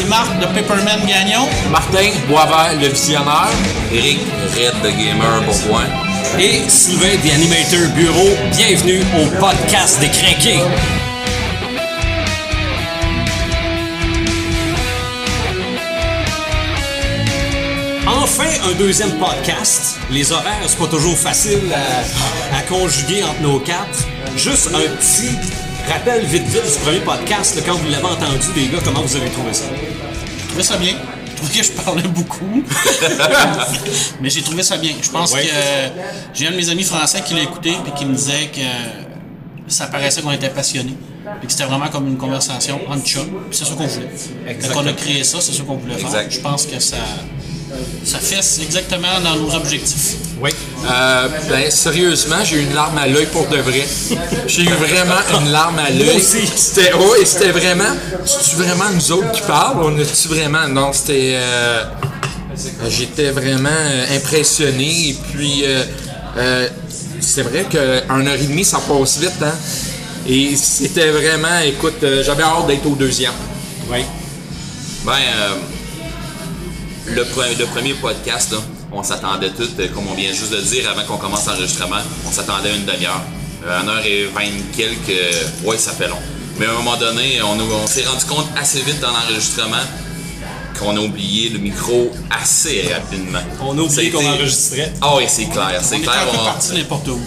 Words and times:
Ici 0.00 0.08
Marc 0.08 0.38
de 0.40 0.46
Paperman 0.46 1.04
Gagnon. 1.06 1.46
Martin 1.70 2.10
Boisvert, 2.26 2.74
le 2.80 2.88
visionnaire. 2.88 3.50
Eric 3.92 4.20
Red 4.54 4.82
de 4.82 4.90
Gamer 4.90 5.42
Bourgoin. 5.44 5.84
Et 6.38 6.62
Sylvain, 6.68 7.18
The 7.22 7.34
Animator 7.34 7.88
Bureau. 7.94 8.30
Bienvenue 8.56 9.02
au 9.18 9.26
podcast 9.38 10.00
des 10.00 10.08
crinqués. 10.08 10.60
Enfin, 18.06 18.44
un 18.70 18.72
deuxième 18.78 19.12
podcast. 19.18 19.98
Les 20.10 20.32
horaires, 20.32 20.64
c'est 20.66 20.78
pas 20.78 20.86
toujours 20.86 21.18
facile 21.18 21.60
à, 21.74 22.56
à 22.56 22.62
conjuguer 22.62 23.22
entre 23.22 23.42
nos 23.42 23.60
quatre. 23.60 24.06
Juste 24.36 24.70
un 24.74 24.96
petit 24.96 25.36
rappel 25.88 26.24
vite 26.26 26.44
vite 26.44 26.64
du 26.64 26.78
premier 26.84 27.00
podcast, 27.00 27.56
là, 27.56 27.62
quand 27.66 27.74
vous 27.74 27.88
l'avez 27.90 28.04
entendu, 28.04 28.46
les 28.56 28.66
gars, 28.68 28.78
comment 28.84 29.02
vous 29.02 29.16
avez 29.16 29.30
trouvé 29.30 29.52
ça? 29.52 29.64
J'ai 30.38 30.46
trouvé 30.48 30.62
ça 30.62 30.76
bien. 30.76 30.94
Je 31.30 31.36
trouvais 31.46 31.58
que 31.60 31.64
je 31.66 31.72
parlais 31.72 32.02
beaucoup. 32.08 32.62
Mais 34.20 34.28
j'ai 34.30 34.42
trouvé 34.42 34.62
ça 34.62 34.76
bien. 34.76 34.92
Je 35.00 35.08
pense 35.10 35.32
Ouais. 35.32 35.42
que 35.44 35.48
euh, 35.52 35.88
j'ai 36.34 36.46
un 36.48 36.50
de 36.50 36.56
mes 36.56 36.68
amis 36.68 36.82
français 36.84 37.22
qui 37.26 37.34
l'a 37.34 37.42
écouté 37.42 37.70
et 37.70 37.98
qui 37.98 38.04
me 38.04 38.14
disait 38.14 38.50
que 38.52 38.60
ça 39.68 39.86
paraissait 39.86 40.20
qu'on 40.22 40.32
était 40.32 40.50
passionnés. 40.50 40.96
Et 41.42 41.46
que 41.46 41.52
c'était 41.52 41.64
vraiment 41.64 41.88
comme 41.88 42.08
une 42.08 42.16
conversation 42.18 42.80
entre 42.88 43.04
chums. 43.06 43.28
Puis 43.48 43.58
c'est 43.58 43.64
ça 43.64 43.70
qu'on 43.74 43.86
voulait. 43.86 44.10
Quand 44.72 44.82
on 44.82 44.86
a 44.86 44.92
créé 44.92 45.22
ça, 45.24 45.38
c'est 45.40 45.52
ça 45.52 45.62
qu'on 45.62 45.76
voulait 45.76 45.94
faire. 45.94 46.06
Exact. 46.08 46.30
Je 46.32 46.40
pense 46.40 46.66
que 46.66 46.78
ça, 46.78 46.96
ça 48.04 48.18
fait 48.18 48.62
exactement 48.62 49.20
dans 49.22 49.36
nos 49.36 49.54
objectifs. 49.54 50.16
Oui. 50.40 50.50
Euh, 50.90 51.28
ben, 51.50 51.70
sérieusement, 51.70 52.42
j'ai 52.44 52.56
eu 52.56 52.60
une 52.62 52.74
larme 52.74 52.96
à 52.98 53.06
l'œil 53.06 53.26
pour 53.26 53.46
de 53.48 53.58
vrai. 53.58 53.86
J'ai 54.46 54.62
eu 54.62 54.68
vraiment 54.72 55.20
une 55.38 55.50
larme 55.52 55.78
à 55.78 55.90
l'œil. 55.90 56.16
aussi. 56.16 56.46
C'était, 56.56 56.92
oui, 56.94 57.18
c'était 57.24 57.50
vraiment. 57.52 57.94
C'est-tu 58.24 58.56
vraiment 58.56 58.88
nous 58.94 59.12
autres 59.12 59.32
qui 59.32 59.42
parlent? 59.42 59.78
On 59.82 59.98
est-tu 59.98 60.28
vraiment. 60.28 60.66
Non, 60.68 60.92
c'était. 60.92 61.34
euh, 61.34 61.84
j'étais 62.88 63.30
vraiment 63.30 63.68
euh, 63.70 64.16
impressionné. 64.16 65.10
Et 65.10 65.16
puis, 65.32 65.62
euh, 65.64 65.84
euh, 66.38 66.68
c'est 67.20 67.42
vrai 67.42 67.66
qu'un 67.70 68.26
heure 68.26 68.34
et 68.34 68.46
demie, 68.46 68.64
ça 68.64 68.78
passe 68.78 69.18
vite, 69.18 69.42
hein? 69.42 69.52
Et 70.26 70.56
c'était 70.56 71.10
vraiment. 71.10 71.58
Écoute, 71.66 72.02
euh, 72.02 72.22
j'avais 72.24 72.42
hâte 72.44 72.66
d'être 72.66 72.86
au 72.86 72.94
deuxième. 72.94 73.32
Oui. 73.90 74.04
Ben, 75.04 75.12
euh, 75.12 75.54
le, 77.06 77.24
pre- 77.24 77.56
le 77.58 77.66
premier 77.66 77.94
podcast, 77.94 78.52
là, 78.52 78.58
on 78.92 79.02
s'attendait 79.02 79.50
tous, 79.50 79.70
euh, 79.78 79.88
comme 79.94 80.06
on 80.08 80.14
vient 80.14 80.32
juste 80.32 80.52
de 80.52 80.60
dire 80.60 80.88
avant 80.90 81.02
qu'on 81.04 81.16
commence 81.16 81.46
l'enregistrement, 81.46 81.96
on 82.26 82.30
s'attendait 82.32 82.70
à 82.70 82.74
une 82.76 82.84
demi-heure. 82.84 83.22
Euh, 83.66 83.80
une 83.82 83.88
heure 83.88 84.04
et 84.06 84.24
vingt 84.26 84.50
quelques, 84.76 85.10
euh, 85.10 85.32
ouais, 85.64 85.78
ça 85.78 85.92
fait 85.92 86.08
long. 86.08 86.18
Mais 86.58 86.66
à 86.66 86.70
un 86.70 86.74
moment 86.74 86.96
donné, 86.96 87.40
on, 87.42 87.86
s'est 87.86 88.04
rendu 88.04 88.24
compte 88.26 88.46
assez 88.58 88.80
vite 88.80 89.00
dans 89.00 89.10
l'enregistrement 89.12 89.76
qu'on 90.78 90.96
a 90.96 91.00
oublié 91.00 91.50
le 91.50 91.58
micro 91.58 92.10
assez 92.30 92.90
rapidement. 92.92 93.40
On 93.60 93.76
a 93.78 93.82
oublié 93.82 94.10
qu'on 94.10 94.26
enregistrait. 94.26 94.92
Ah 95.00 95.14
oui, 95.16 95.24
c'est 95.28 95.46
clair, 95.46 95.80
c'est 95.82 96.00
clair. 96.00 96.26
on- 96.32 96.44
parti 96.44 96.74
n'importe 96.74 97.08
où. 97.08 97.20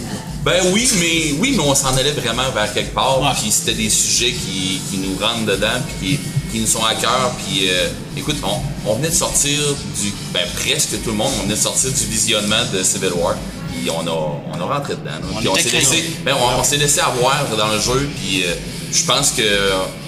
Ben 0.44 0.60
oui, 0.72 0.88
mais 1.00 1.34
oui, 1.38 1.54
mais 1.56 1.62
on 1.62 1.74
s'en 1.74 1.96
allait 1.96 2.12
vraiment 2.12 2.42
vers 2.54 2.72
quelque 2.74 2.92
part. 2.94 3.20
Ouais. 3.20 3.28
Puis 3.40 3.50
c'était 3.50 3.72
des 3.74 3.88
sujets 3.88 4.32
qui, 4.32 4.80
qui 4.90 4.98
nous 4.98 5.16
rentrent 5.18 5.46
dedans, 5.46 5.68
puis 6.00 6.10
qui, 6.16 6.20
qui 6.54 6.60
nous 6.60 6.66
sont 6.68 6.84
à 6.84 6.94
cœur. 6.94 7.32
Puis 7.44 7.68
euh, 7.68 7.88
écoute, 8.16 8.36
on, 8.44 8.90
on 8.90 8.94
venait 8.94 9.08
de 9.08 9.14
sortir 9.14 9.58
du, 10.00 10.12
ben 10.32 10.46
presque 10.54 11.02
tout 11.02 11.10
le 11.10 11.16
monde, 11.16 11.32
on 11.40 11.42
venait 11.42 11.54
de 11.56 11.60
sortir 11.60 11.90
du 11.90 12.04
visionnement 12.06 12.62
de 12.72 12.82
Civil 12.82 13.12
War. 13.16 13.34
Puis 13.72 13.90
on 13.90 14.06
a, 14.06 14.10
on 14.52 14.60
a 14.60 14.74
rentré 14.74 14.94
dedans. 14.94 15.10
là. 15.10 15.26
On 15.34 15.38
Puis 15.40 15.48
on 15.48 15.54
s'est 15.56 15.70
laissé, 15.70 16.04
ben 16.24 16.34
on, 16.40 16.60
on 16.60 16.64
s'est 16.64 16.76
laissé 16.76 17.00
avoir 17.00 17.44
dans 17.58 17.68
le 17.68 17.80
jeu. 17.80 18.08
Puis 18.20 18.44
euh, 18.44 18.54
je 18.92 19.04
pense 19.04 19.32
que 19.32 19.42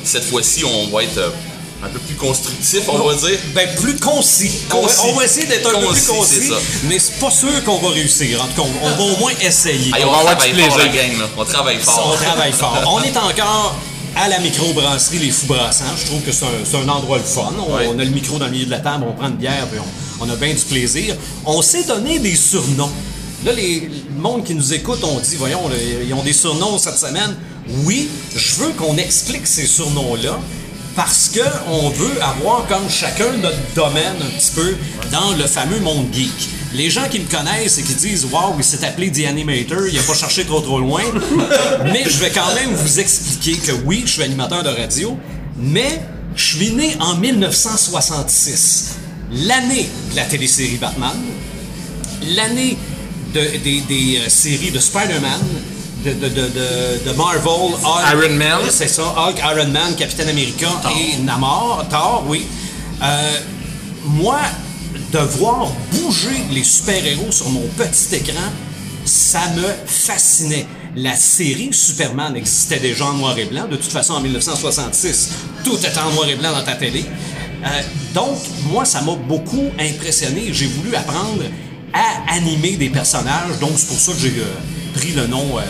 cette 0.04 0.24
fois-ci, 0.24 0.64
on 0.64 0.86
va 0.96 1.02
être 1.02 1.18
euh, 1.18 1.30
un 1.84 1.88
peu 1.88 1.98
plus 1.98 2.14
constructif, 2.14 2.82
on 2.88 2.98
va 2.98 3.14
dire. 3.14 3.38
Ben, 3.52 3.68
plus 3.80 3.98
concis. 3.98 4.52
On 4.72 4.82
va, 4.86 4.92
on 5.16 5.20
essayer 5.20 5.46
d'être 5.46 5.68
un 5.68 5.80
peu 5.80 5.88
plus 5.88 6.06
concis, 6.06 6.52
mais 6.84 7.00
c'est 7.00 7.18
pas 7.18 7.30
sûr 7.32 7.64
qu'on 7.64 7.78
va 7.78 7.88
réussir. 7.90 8.40
En 8.40 8.46
tout 8.46 8.62
cas, 8.62 8.68
on, 8.82 8.86
on 8.86 8.90
va 8.90 9.02
au 9.14 9.16
moins 9.18 9.32
essayer. 9.42 9.90
On 10.00 10.06
on, 10.06 10.12
va 10.12 10.18
avoir 10.18 10.36
du 10.36 10.52
travaille 10.52 10.68
fort, 10.70 10.78
la 10.78 10.84
plaisir. 10.86 11.08
gang, 11.08 11.18
là. 11.18 11.28
On 11.36 11.44
travaille 11.44 11.78
on 11.80 11.90
fort. 11.90 12.16
travaille 12.22 12.52
fort. 12.52 12.82
On 12.86 13.02
est 13.02 13.16
encore 13.16 13.76
à 14.16 14.28
la 14.28 14.38
microbrasserie 14.40 15.18
Les 15.18 15.30
Fous 15.30 15.46
Brassants. 15.46 15.84
Je 15.96 16.06
trouve 16.06 16.22
que 16.22 16.32
c'est 16.32 16.76
un, 16.76 16.88
endroit 16.88 17.18
le 17.18 17.24
fun. 17.24 17.52
On, 17.58 17.74
Ouais. 17.74 17.88
on 17.94 17.98
a 17.98 18.04
le 18.04 18.10
micro 18.10 18.38
dans 18.38 18.46
le 18.46 18.52
milieu 18.52 18.64
de 18.66 18.70
la 18.70 18.80
table, 18.80 19.04
on 19.08 19.12
prend 19.12 19.28
une 19.28 19.36
bière, 19.36 19.66
puis 19.70 19.78
on, 19.78 20.24
on 20.24 20.30
a 20.30 20.36
bien 20.36 20.54
du 20.54 20.62
plaisir. 20.64 21.14
On 21.44 21.60
s'est 21.62 21.84
donné 21.84 22.18
des 22.18 22.34
surnoms. 22.34 22.90
Là, 23.44 23.52
les, 23.52 23.80
le 24.14 24.20
monde 24.20 24.44
qui 24.44 24.54
nous 24.54 24.72
écoute, 24.72 25.00
on 25.04 25.20
dit, 25.20 25.36
voyons, 25.36 25.68
là, 25.68 25.76
ils 26.06 26.12
ont 26.14 26.22
des 26.22 26.32
surnoms 26.32 26.78
cette 26.78 26.98
semaine. 26.98 27.36
Oui, 27.84 28.08
je 28.34 28.54
veux 28.56 28.70
qu'on 28.70 28.96
explique 28.96 29.46
ces 29.46 29.66
surnoms-là. 29.66 30.38
Parce 30.94 31.28
que 31.34 31.40
on 31.68 31.90
veut 31.90 32.22
avoir 32.22 32.66
comme 32.68 32.88
chacun 32.88 33.30
notre 33.42 33.58
domaine 33.74 34.14
un 34.18 34.38
petit 34.38 34.52
peu 34.54 34.74
dans 35.12 35.32
le 35.36 35.44
fameux 35.44 35.78
monde 35.80 36.06
geek. 36.10 36.48
Les 36.74 36.90
gens 36.90 37.08
qui 37.08 37.20
me 37.20 37.26
connaissent 37.30 37.78
et 37.78 37.82
qui 37.82 37.94
disent 37.94 38.26
Waouh, 38.30 38.54
il 38.58 38.64
s'est 38.64 38.84
appelé 38.84 39.10
The 39.10 39.26
Animator, 39.28 39.86
il 39.90 39.98
a 39.98 40.02
pas 40.02 40.14
cherché 40.14 40.44
trop 40.44 40.60
trop 40.60 40.78
loin. 40.80 41.02
mais 41.84 42.04
je 42.04 42.18
vais 42.18 42.30
quand 42.30 42.54
même 42.54 42.74
vous 42.74 43.00
expliquer 43.00 43.56
que 43.58 43.72
oui, 43.84 44.02
je 44.04 44.12
suis 44.12 44.22
animateur 44.22 44.62
de 44.62 44.68
radio, 44.70 45.16
mais 45.56 46.00
je 46.34 46.44
suis 46.56 46.70
né 46.72 46.96
en 47.00 47.14
1966, 47.16 48.96
l'année 49.32 49.88
de 50.10 50.16
la 50.16 50.24
télésérie 50.24 50.76
Batman, 50.76 51.16
l'année 52.34 52.76
de- 53.32 53.58
des, 53.62 53.80
des, 53.82 54.18
euh, 54.18 54.28
séries 54.28 54.70
de 54.70 54.78
Spider-Man, 54.78 55.40
de, 56.04 56.12
de, 56.12 56.28
de, 56.28 56.40
de, 56.48 57.08
de 57.10 57.12
Marvel, 57.16 57.74
Hulk, 57.82 58.12
Iron 58.12 58.34
Man. 58.34 58.60
C'est 58.70 58.88
ça, 58.88 59.02
Hulk, 59.16 59.38
Iron 59.38 59.68
Man, 59.68 59.94
Capitaine 59.96 60.28
America 60.28 60.68
et 60.96 61.18
Namor, 61.22 61.84
Thor, 61.90 62.24
oui. 62.28 62.46
Euh, 63.02 63.38
moi, 64.04 64.38
de 65.16 65.20
voir 65.38 65.72
bouger 65.92 66.44
les 66.52 66.62
super-héros 66.62 67.32
sur 67.32 67.48
mon 67.48 67.66
petit 67.78 68.16
écran, 68.16 68.52
ça 69.06 69.40
me 69.56 69.66
fascinait. 69.86 70.66
La 70.94 71.16
série 71.16 71.70
Superman 71.72 72.36
existait 72.36 72.80
déjà 72.80 73.06
en 73.06 73.14
noir 73.14 73.38
et 73.38 73.46
blanc. 73.46 73.66
De 73.66 73.76
toute 73.76 73.90
façon, 73.90 74.12
en 74.12 74.20
1966, 74.20 75.30
tout 75.64 75.78
était 75.78 75.98
en 75.98 76.12
noir 76.12 76.28
et 76.28 76.34
blanc 76.34 76.52
dans 76.52 76.64
ta 76.64 76.74
télé. 76.74 77.06
Euh, 77.64 77.68
donc, 78.12 78.36
moi, 78.70 78.84
ça 78.84 79.00
m'a 79.00 79.14
beaucoup 79.14 79.70
impressionné. 79.78 80.48
J'ai 80.52 80.66
voulu 80.66 80.94
apprendre 80.94 81.44
à 81.94 82.34
animer 82.34 82.76
des 82.76 82.90
personnages. 82.90 83.58
Donc, 83.58 83.72
c'est 83.76 83.88
pour 83.88 83.98
ça 83.98 84.12
que 84.12 84.18
j'ai 84.18 84.34
euh, 84.38 84.98
pris 84.98 85.12
le 85.12 85.26
nom 85.28 85.58
euh, 85.58 85.62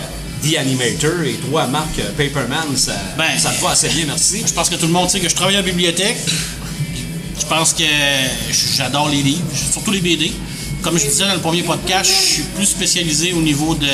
The 0.42 0.56
Animator. 0.58 1.22
Et 1.24 1.34
toi, 1.48 1.68
Marc, 1.68 1.98
euh, 2.00 2.10
Paperman, 2.16 2.76
ça, 2.76 2.94
Ben, 3.16 3.38
ça 3.38 3.50
te 3.50 3.62
va 3.62 3.70
assez 3.70 3.88
bien, 3.90 4.06
merci. 4.06 4.42
Je 4.44 4.52
pense 4.52 4.68
que 4.68 4.74
tout 4.74 4.86
le 4.86 4.92
monde 4.92 5.08
sait 5.08 5.20
que 5.20 5.28
je 5.28 5.34
travaille 5.36 5.54
à 5.54 5.60
la 5.60 5.64
bibliothèque. 5.64 6.18
Je 7.38 7.44
pense 7.46 7.74
que 7.74 7.84
j'adore 8.76 9.08
les 9.08 9.22
livres, 9.22 9.44
surtout 9.72 9.90
les 9.90 10.00
BD. 10.00 10.32
Comme 10.82 10.98
je 10.98 11.06
disais 11.06 11.26
dans 11.26 11.34
le 11.34 11.40
premier 11.40 11.62
podcast, 11.62 12.10
je 12.10 12.32
suis 12.34 12.42
plus 12.42 12.66
spécialisé 12.66 13.32
au 13.32 13.40
niveau 13.40 13.74
de, 13.74 13.88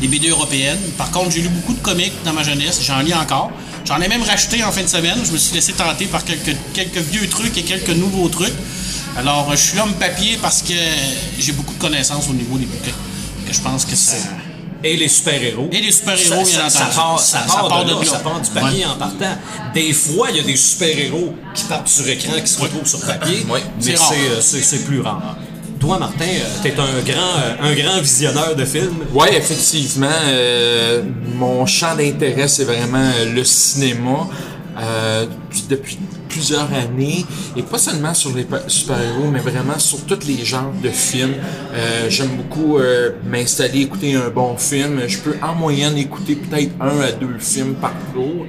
des 0.00 0.08
BD 0.08 0.28
européennes. 0.28 0.78
Par 0.96 1.10
contre, 1.10 1.30
j'ai 1.30 1.42
lu 1.42 1.48
beaucoup 1.48 1.74
de 1.74 1.80
comics 1.80 2.12
dans 2.24 2.32
ma 2.32 2.42
jeunesse, 2.42 2.80
j'en 2.82 3.00
lis 3.00 3.14
encore. 3.14 3.50
J'en 3.84 4.00
ai 4.00 4.08
même 4.08 4.22
racheté 4.22 4.64
en 4.64 4.72
fin 4.72 4.82
de 4.82 4.88
semaine. 4.88 5.18
Je 5.24 5.32
me 5.32 5.38
suis 5.38 5.54
laissé 5.54 5.72
tenter 5.72 6.06
par 6.06 6.24
quelques, 6.24 6.56
quelques 6.74 6.98
vieux 6.98 7.28
trucs 7.28 7.56
et 7.56 7.62
quelques 7.62 7.90
nouveaux 7.90 8.28
trucs. 8.28 8.54
Alors, 9.16 9.50
je 9.52 9.56
suis 9.56 9.76
l'homme 9.78 9.94
papier 9.94 10.38
parce 10.42 10.62
que 10.62 10.74
j'ai 11.38 11.52
beaucoup 11.52 11.74
de 11.74 11.78
connaissances 11.78 12.28
au 12.28 12.34
niveau 12.34 12.58
des 12.58 12.66
bouquins. 12.66 12.96
Je 13.50 13.60
pense 13.60 13.84
que 13.84 13.94
ça. 13.94 14.16
Et 14.88 14.96
les 14.96 15.08
super-héros. 15.08 15.68
Et 15.72 15.80
les 15.80 15.90
super-héros, 15.90 16.44
ça, 16.44 16.62
part, 16.94 17.18
ça 17.18 17.38
Ça- 17.40 17.44
part 17.46 17.68
part 17.68 17.84
de 17.84 17.90
de 17.90 17.94
là, 17.94 18.00
là. 18.00 18.06
ça 18.10 18.18
part 18.18 18.40
du 18.40 18.50
papier 18.50 18.84
Ouais. 18.84 18.90
en 18.90 18.96
partant. 18.96 19.36
Des 19.74 19.92
fois, 19.92 20.28
il 20.30 20.36
y 20.36 20.40
a 20.40 20.42
des 20.44 20.56
super-héros 20.56 21.34
qui 21.54 21.64
partent 21.64 21.88
sur 21.88 22.06
écran, 22.08 22.34
qui 22.40 22.46
se 22.52 22.60
retrouvent 22.60 22.86
sur 22.86 23.00
papier, 23.00 23.44
Ouais, 23.50 23.60
mais 23.78 23.82
c'est 23.82 23.96
rare. 23.96 24.12
c'est, 24.40 24.56
euh, 24.56 24.60
c'est, 24.62 24.84
plus 24.84 25.00
rare. 25.00 25.36
Toi, 25.80 25.98
Martin, 25.98 26.24
euh, 26.24 26.44
t'es 26.62 26.72
un 26.78 27.02
grand, 27.04 27.38
euh, 27.38 27.70
un 27.70 27.74
grand 27.74 28.00
visionneur 28.00 28.54
de 28.56 28.64
films. 28.64 29.04
Oui, 29.12 29.26
effectivement. 29.32 30.06
euh, 30.28 31.02
mon 31.34 31.66
champ 31.66 31.94
d'intérêt, 31.96 32.48
c'est 32.48 32.64
vraiment 32.64 33.10
le 33.34 33.44
cinéma. 33.44 34.28
Euh, 34.78 35.26
puis 35.50 35.64
depuis 35.68 35.98
plusieurs 36.36 36.68
années, 36.74 37.24
et 37.56 37.62
pas 37.62 37.78
seulement 37.78 38.12
sur 38.12 38.34
les 38.36 38.46
super-héros, 38.68 39.30
mais 39.32 39.38
vraiment 39.38 39.78
sur 39.78 40.00
tous 40.04 40.26
les 40.26 40.44
genres 40.44 40.72
de 40.82 40.90
films. 40.90 41.32
Euh, 41.74 42.10
J'aime 42.10 42.28
beaucoup 42.36 42.78
euh, 42.78 43.12
m'installer, 43.24 43.80
écouter 43.80 44.14
un 44.14 44.28
bon 44.28 44.54
film. 44.58 45.00
Je 45.08 45.18
peux 45.18 45.36
en 45.42 45.54
moyenne 45.54 45.96
écouter 45.96 46.36
peut-être 46.36 46.72
un 46.78 47.00
à 47.00 47.12
deux 47.12 47.38
films 47.38 47.74
par 47.74 47.94
jour. 48.14 48.44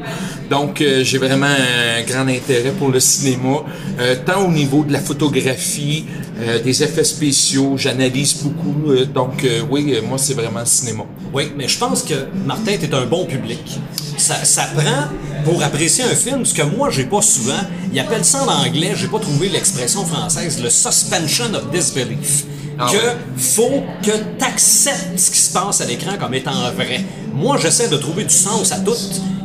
Donc, 0.50 0.81
euh, 0.81 1.03
j'ai 1.06 1.17
vraiment 1.17 1.47
un 1.47 2.03
grand 2.03 2.27
intérêt 2.27 2.73
pour 2.77 2.89
le 2.89 3.00
cinéma, 3.00 3.63
euh, 4.00 4.15
tant 4.25 4.45
au 4.45 4.51
niveau 4.51 4.83
de 4.83 4.91
la 4.91 5.00
photographie, 5.00 6.06
euh, 6.41 6.61
des 6.61 6.83
effets 6.83 7.06
spéciaux. 7.06 7.75
J'analyse 7.77 8.33
beaucoup. 8.44 8.91
euh, 8.91 9.06
donc, 9.06 9.45
oui, 9.71 9.95
moi, 10.07 10.17
c'est 10.17 10.33
vraiment 10.33 10.59
le 10.59 10.65
cinéma. 10.65 11.03
Oui, 11.33 11.53
mais 11.57 11.67
je 11.69 11.77
pense 11.77 12.03
que 12.03 12.15
Martin, 12.45 12.73
t'es 12.79 12.94
un 12.94 13.06
bon 13.06 13.25
public. 13.25 13.79
Ça, 14.17 14.44
ça 14.44 14.63
prend, 14.75 15.03
pour 15.45 15.61
apprécier 15.63 16.03
un 16.03 16.15
film, 16.15 16.44
ce 16.44 16.53
que 16.53 16.63
moi, 16.63 16.89
j'ai 16.89 17.06
pas 17.06 17.21
souvent, 17.21 17.63
ils 17.94 18.00
appellent 18.00 18.25
ça 18.25 18.44
en 18.44 18.65
anglais, 18.65 18.94
j'ai 18.95 19.07
pas 19.07 19.19
trouvé 19.19 19.50
l'expression 19.50 20.06
française, 20.06 20.62
le 20.62 20.69
suspension 20.69 21.45
of 21.53 21.69
disbelief. 21.71 22.45
Ah 22.79 22.88
que 22.91 22.97
ouais. 22.97 23.15
faut 23.38 23.83
que 24.03 24.12
t'acceptes 24.38 25.18
ce 25.18 25.31
qui 25.31 25.39
se 25.39 25.51
passe 25.51 25.81
à 25.81 25.85
l'écran 25.85 26.12
comme 26.19 26.33
étant 26.35 26.51
vrai. 26.75 27.03
Moi, 27.33 27.57
j'essaie 27.59 27.88
de 27.89 27.97
trouver 27.97 28.24
du 28.24 28.33
sens 28.33 28.71
à 28.71 28.79
tout, 28.79 28.94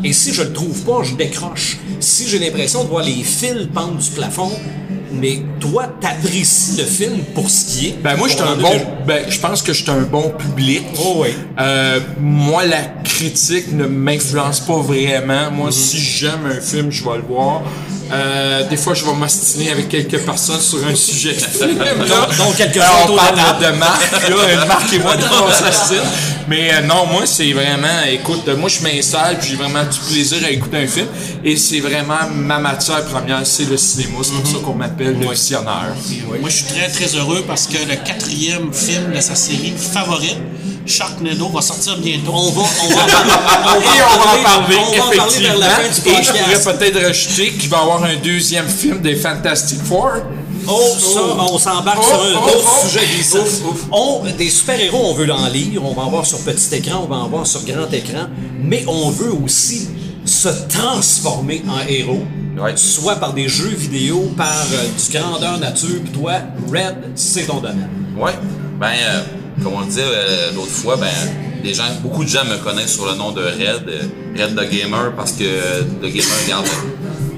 et 0.04 0.12
si 0.12 0.34
je 0.34 0.42
le 0.42 0.52
trouve 0.52 0.78
pas, 0.82 1.02
je 1.02 1.14
décroche. 1.14 1.78
si 2.00 2.28
j'ai 2.28 2.38
l'impression 2.38 2.84
de 2.84 2.88
voir 2.88 3.04
les 3.04 3.22
fils 3.22 3.68
pendre 3.72 3.96
du 3.96 4.10
plafond, 4.10 4.50
mais 5.14 5.42
toi, 5.60 5.86
t'apprécies 6.00 6.76
le 6.78 6.84
film 6.84 7.18
pour 7.34 7.48
ce 7.48 7.64
qui 7.66 7.88
est. 7.88 8.02
Ben 8.02 8.16
moi, 8.16 8.28
je 8.28 8.32
suis 8.34 8.42
un 8.42 8.56
bon. 8.56 8.72
Ben, 9.06 9.24
je 9.28 9.38
pense 9.40 9.60
que 9.62 9.72
je 9.72 9.82
suis 9.82 9.90
un 9.90 10.00
bon 10.02 10.30
public. 10.38 10.82
Oh 10.98 11.16
oui. 11.22 11.28
Euh, 11.60 12.00
moi, 12.18 12.64
la 12.66 12.82
critique 13.04 13.72
ne 13.72 13.86
m'influence 13.86 14.60
pas 14.60 14.78
vraiment. 14.78 15.50
Moi, 15.50 15.66
Mhm. 15.66 15.72
si 15.72 15.98
j'aime 15.98 16.46
un 16.46 16.60
film, 16.60 16.90
je 16.90 17.04
vais 17.04 17.16
le 17.16 17.22
voir. 17.28 17.62
Euh, 18.12 18.68
des 18.68 18.76
fois, 18.76 18.94
je 18.94 19.04
vais 19.04 19.12
m'ostiner 19.12 19.70
avec 19.70 19.88
quelques 19.88 20.18
personnes 20.18 20.60
sur 20.60 20.84
un 20.86 20.94
sujet. 20.94 21.34
Donc- 21.60 22.36
donc 22.36 22.56
quelques 22.56 22.76
Alors, 22.76 23.10
on 23.10 23.16
parle 23.16 23.36
de 23.60 23.78
Marc, 23.78 24.12
là, 24.28 24.36
et 24.92 24.98
moi, 24.98 25.14
on 25.48 25.50
s'ostine. 25.52 25.98
Mais 26.48 26.72
euh, 26.74 26.80
non, 26.82 27.06
moi, 27.06 27.22
c'est 27.24 27.52
vraiment, 27.52 28.02
écoute, 28.10 28.42
euh, 28.48 28.56
moi, 28.56 28.68
je 28.68 28.82
m'installe, 28.82 29.38
puis 29.38 29.50
j'ai 29.50 29.56
vraiment 29.56 29.84
du 29.84 29.98
plaisir 30.12 30.38
à 30.44 30.50
écouter 30.50 30.78
un 30.78 30.86
film. 30.86 31.06
Et 31.44 31.56
c'est 31.56 31.80
vraiment 31.80 32.28
ma 32.34 32.58
matière 32.58 33.04
première, 33.04 33.46
c'est 33.46 33.64
le 33.68 33.76
cinéma. 33.76 34.18
C'est 34.22 34.32
pour 34.32 34.46
ça 34.46 34.58
qu'on 34.64 34.74
m'appelle 34.74 35.16
le 35.18 35.28
visionnaire. 35.30 35.94
Moi, 36.40 36.50
je 36.50 36.56
suis 36.56 36.64
très, 36.66 36.88
très 36.88 37.14
heureux 37.16 37.44
parce 37.46 37.66
que 37.66 37.78
le 37.78 37.96
quatrième 38.04 38.72
film 38.72 39.12
de 39.14 39.20
sa 39.20 39.34
série 39.34 39.72
favorite, 39.76 40.38
Sharknado, 40.86 41.48
va 41.48 41.60
sortir 41.62 41.96
bientôt. 41.98 42.32
On 42.34 42.50
va, 42.50 42.62
on 42.62 42.88
va, 42.88 43.02
en 43.02 43.06
parler- 43.06 43.84
Et 43.84 44.02
on 44.02 44.18
va 44.18 44.40
en 44.40 44.42
parler, 44.42 44.76
on 44.76 44.96
va 44.98 45.04
en 45.04 45.16
parler 45.16 45.38
vers 45.40 45.58
la 45.58 45.68
fin 45.70 45.82
du 45.82 45.88
effectivement. 45.88 46.18
Et 46.18 46.22
je 46.54 46.60
pourrais 46.60 46.78
peut-être 46.78 47.02
rajouter 47.06 47.52
qu'il 47.52 47.70
va 47.70 47.78
y 47.78 47.80
avoir 47.80 48.04
un 48.04 48.16
deuxième 48.16 48.68
film 48.68 49.00
des 49.00 49.16
Fantastic 49.16 49.80
Four. 49.82 50.10
Oh, 50.68 50.80
ça, 50.96 51.20
on 51.50 51.58
s'embarque 51.58 51.98
Oh, 52.00 52.04
sur 52.06 52.22
un 52.22 52.40
oh, 52.40 52.48
autre 52.56 52.82
oh. 52.84 52.86
sujet 52.88 53.06
glissant. 53.06 53.38
On, 53.90 54.22
des 54.38 54.48
super-héros, 54.50 55.10
on 55.10 55.14
veut 55.14 55.30
en 55.32 55.48
lire, 55.48 55.84
on 55.84 55.92
va 55.92 56.02
en 56.02 56.10
voir 56.10 56.24
sur 56.26 56.38
petit 56.38 56.74
écran, 56.76 57.00
on 57.04 57.08
va 57.08 57.16
en 57.16 57.28
voir 57.28 57.46
sur 57.46 57.62
grand 57.64 57.92
écran, 57.92 58.26
mais 58.60 58.84
on 58.86 59.10
veut 59.10 59.32
aussi 59.32 59.88
se 60.24 60.48
transformer 60.68 61.62
en 61.68 61.80
héros, 61.88 62.22
Ouais. 62.60 62.74
soit 62.76 63.16
par 63.16 63.32
des 63.32 63.48
jeux 63.48 63.74
vidéo, 63.74 64.30
par 64.36 64.54
euh, 64.72 64.84
du 64.86 65.18
grandeur 65.18 65.58
nature, 65.58 66.00
puis 66.04 66.12
toi, 66.12 66.34
Red, 66.72 67.12
c'est 67.16 67.46
ton 67.46 67.56
domaine. 67.56 67.88
Ouais. 68.16 68.32
Ben, 68.78 68.92
euh, 69.02 69.22
comme 69.62 69.74
on 69.74 69.80
le 69.80 69.86
disait 69.86 70.02
euh, 70.04 70.52
l'autre 70.54 70.70
fois, 70.70 70.96
ben, 70.96 71.74
gens, 71.74 71.84
beaucoup 72.02 72.24
de 72.24 72.28
gens 72.28 72.44
me 72.44 72.56
connaissent 72.56 72.94
sur 72.94 73.06
le 73.06 73.14
nom 73.14 73.32
de 73.32 73.40
Red, 73.42 73.88
euh, 73.88 74.02
Red 74.36 74.56
the 74.56 74.70
Gamer, 74.70 75.12
parce 75.16 75.32
que 75.32 75.44
euh, 75.44 75.82
The 76.02 76.06
Gamer 76.06 76.46
garde 76.48 76.66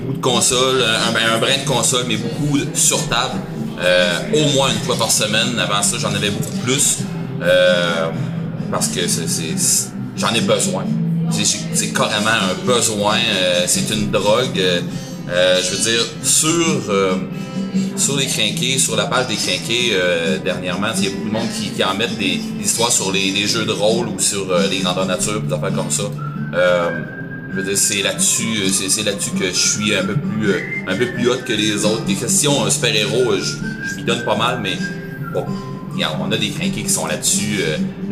beaucoup 0.00 0.17
de 0.17 0.23
consoles, 0.23 0.82
un, 0.82 1.12
ben, 1.12 1.21
un 1.35 1.38
brin 1.38 1.59
de 1.62 1.69
console, 1.69 2.05
mais 2.09 2.17
beaucoup 2.17 2.59
sur 2.75 3.06
table, 3.09 3.38
au 4.35 4.53
moins 4.55 4.71
une 4.71 4.81
fois 4.81 4.97
par 4.97 5.11
semaine. 5.11 5.59
Avant 5.59 5.82
ça, 5.82 5.97
j'en 5.99 6.15
avais 6.15 6.31
beaucoup 6.31 6.56
plus, 6.65 6.99
parce 8.71 8.88
que 8.88 9.00
j'en 10.17 10.35
ai 10.35 10.41
besoin. 10.41 10.85
C'est, 11.31 11.93
carrément 11.93 12.31
un 12.31 12.67
besoin, 12.67 13.17
c'est 13.67 13.91
une 13.91 14.11
drogue. 14.11 14.61
je 15.26 15.71
veux 15.71 15.82
dire, 15.82 16.05
sur 16.23 16.82
sur 17.97 18.17
les 18.17 18.26
crinqués, 18.26 18.79
sur 18.79 18.97
la 18.97 19.06
page 19.06 19.26
des 19.29 19.37
crinqués, 19.37 19.91
euh, 19.93 20.38
dernièrement, 20.44 20.88
il 20.99 21.05
y 21.05 21.06
a 21.09 21.11
beaucoup 21.11 21.29
de 21.29 21.32
monde 21.32 21.49
qui, 21.56 21.71
qui 21.71 21.82
en 21.85 21.94
mettent 21.94 22.19
des, 22.19 22.37
des 22.59 22.65
histoires 22.65 22.93
sur 22.93 23.12
les, 23.12 23.31
les 23.31 23.47
jeux 23.47 23.65
de 23.65 23.73
rôle 23.73 24.09
ou 24.09 24.19
sur 24.19 24.50
euh, 24.50 24.67
les 24.69 24.81
grandeurs 24.81 25.06
nature, 25.06 25.41
des 25.41 25.53
affaires 25.53 25.73
comme 25.73 25.91
ça. 25.91 26.05
Euh, 26.55 26.91
je 27.50 27.61
veux 27.61 27.67
dire, 27.67 27.79
c'est 27.79 28.03
là-dessus, 28.03 28.62
euh, 28.65 28.69
c'est, 28.69 29.03
là-dessus 29.05 29.31
que 29.31 29.47
je 29.49 29.53
suis 29.53 29.94
un 29.94 30.05
peu 30.05 30.15
plus, 30.17 30.50
euh, 30.50 30.61
un 30.88 30.97
peu 30.97 31.06
plus 31.06 31.29
hot 31.29 31.38
que 31.47 31.53
les 31.53 31.85
autres. 31.85 32.05
Des 32.05 32.15
questions 32.15 32.65
euh, 32.65 32.71
super-héros, 32.71 33.37
je, 33.38 33.56
je 33.88 33.94
lui 33.97 34.03
donne 34.05 34.25
pas 34.25 34.37
mal, 34.37 34.59
mais 34.61 34.76
bon, 35.32 35.44
on 36.21 36.32
a 36.32 36.37
des 36.37 36.50
crinqués 36.50 36.82
qui 36.82 36.91
sont 36.91 37.06
là-dessus. 37.06 37.61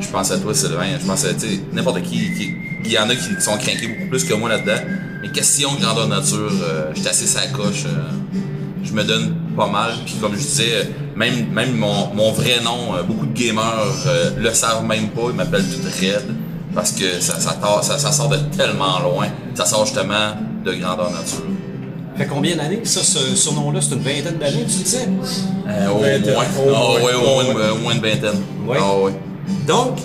je 0.00 0.06
pense 0.08 0.30
à 0.30 0.38
toi, 0.38 0.54
Sylvain. 0.54 0.86
Je 1.00 1.06
pense 1.06 1.24
à, 1.24 1.30
n'importe 1.72 2.02
qui, 2.02 2.32
qui, 2.34 2.54
il 2.84 2.92
y 2.92 2.98
en 2.98 3.08
a 3.10 3.14
qui 3.16 3.40
sont 3.40 3.56
crinqués 3.58 3.88
beaucoup 3.88 4.08
plus 4.10 4.24
que 4.24 4.34
moi 4.34 4.48
là-dedans. 4.48 4.80
Mais 5.20 5.28
question 5.30 5.70
grandeur 5.80 6.06
nature, 6.08 6.52
j'étais 6.94 7.08
assez 7.08 7.26
sa 7.26 7.46
coche. 7.48 7.84
euh, 7.86 8.38
je 8.84 8.92
me 8.92 9.04
donne 9.04 9.34
pas 9.56 9.66
mal. 9.68 9.92
Puis 10.04 10.14
comme 10.20 10.32
je 10.34 10.38
disais, 10.40 10.90
même, 11.16 11.46
même 11.52 11.76
mon, 11.76 12.08
mon 12.14 12.32
vrai 12.32 12.60
nom, 12.62 12.94
euh, 12.94 13.02
beaucoup 13.02 13.26
de 13.26 13.32
gamers 13.38 13.96
euh, 14.06 14.30
le 14.38 14.52
savent 14.54 14.84
même 14.84 15.08
pas, 15.08 15.22
ils 15.30 15.34
m'appellent 15.36 15.64
tout 15.68 15.86
Red. 16.00 16.24
Parce 16.74 16.92
que 16.92 17.20
ça, 17.20 17.38
ça, 17.38 17.58
ça, 17.82 17.98
ça 17.98 18.12
sort 18.12 18.28
de 18.28 18.38
tellement 18.56 18.98
loin. 19.00 19.26
Ça 19.54 19.66
sort 19.66 19.84
justement 19.84 20.32
de 20.64 20.72
grandeur 20.72 21.10
nature. 21.10 21.44
Fait 22.16 22.26
combien 22.26 22.56
d'années, 22.56 22.80
ça, 22.84 23.02
ce 23.02 23.34
surnom-là? 23.36 23.80
C'est 23.82 23.94
une 23.94 24.02
vingtaine 24.02 24.38
d'années, 24.38 24.64
tu 24.66 24.82
disais? 24.82 25.08
Euh, 25.68 25.88
au 25.90 25.98
Vingtaine. 25.98 26.34
moins. 26.34 26.44
Au 26.44 26.74
Ah 26.74 26.78
moins. 26.78 26.94
ouais, 27.02 27.14
au 27.14 27.20
moins, 27.20 27.44
moins. 27.54 27.70
au 27.72 27.78
moins 27.78 27.92
une 27.94 28.00
vingtaine. 28.02 28.40
Ouais. 28.66 28.78
Ah 28.80 28.96
ouais. 28.98 29.12
Donc, 29.66 29.98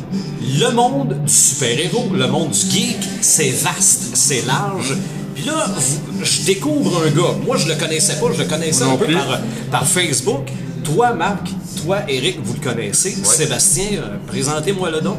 le 0.59 0.71
monde 0.73 1.15
du 1.25 1.31
super-héros, 1.33 2.07
le 2.13 2.27
monde 2.27 2.49
du 2.51 2.59
geek, 2.59 2.97
c'est 3.21 3.51
vaste, 3.51 4.11
c'est 4.15 4.45
large. 4.45 4.93
Puis 5.37 5.45
là, 5.45 5.65
vous- 5.75 6.23
je 6.25 6.41
découvre 6.45 7.03
un 7.05 7.09
gars. 7.11 7.35
Moi, 7.45 7.57
je 7.57 7.67
le 7.67 7.75
connaissais 7.75 8.15
pas, 8.15 8.25
je 8.35 8.39
le 8.41 8.45
connaissais 8.49 8.83
un 8.83 8.95
peu 8.97 9.05
par, 9.13 9.39
par 9.71 9.87
Facebook. 9.87 10.47
Toi, 10.83 11.13
Marc, 11.13 11.47
toi, 11.83 11.99
Eric, 12.07 12.39
vous 12.43 12.53
le 12.55 12.59
connaissez. 12.59 13.15
Sébastien, 13.23 13.85
euh, 13.93 14.17
présentez-moi 14.27 14.89
le 14.89 15.01
nom. 15.01 15.17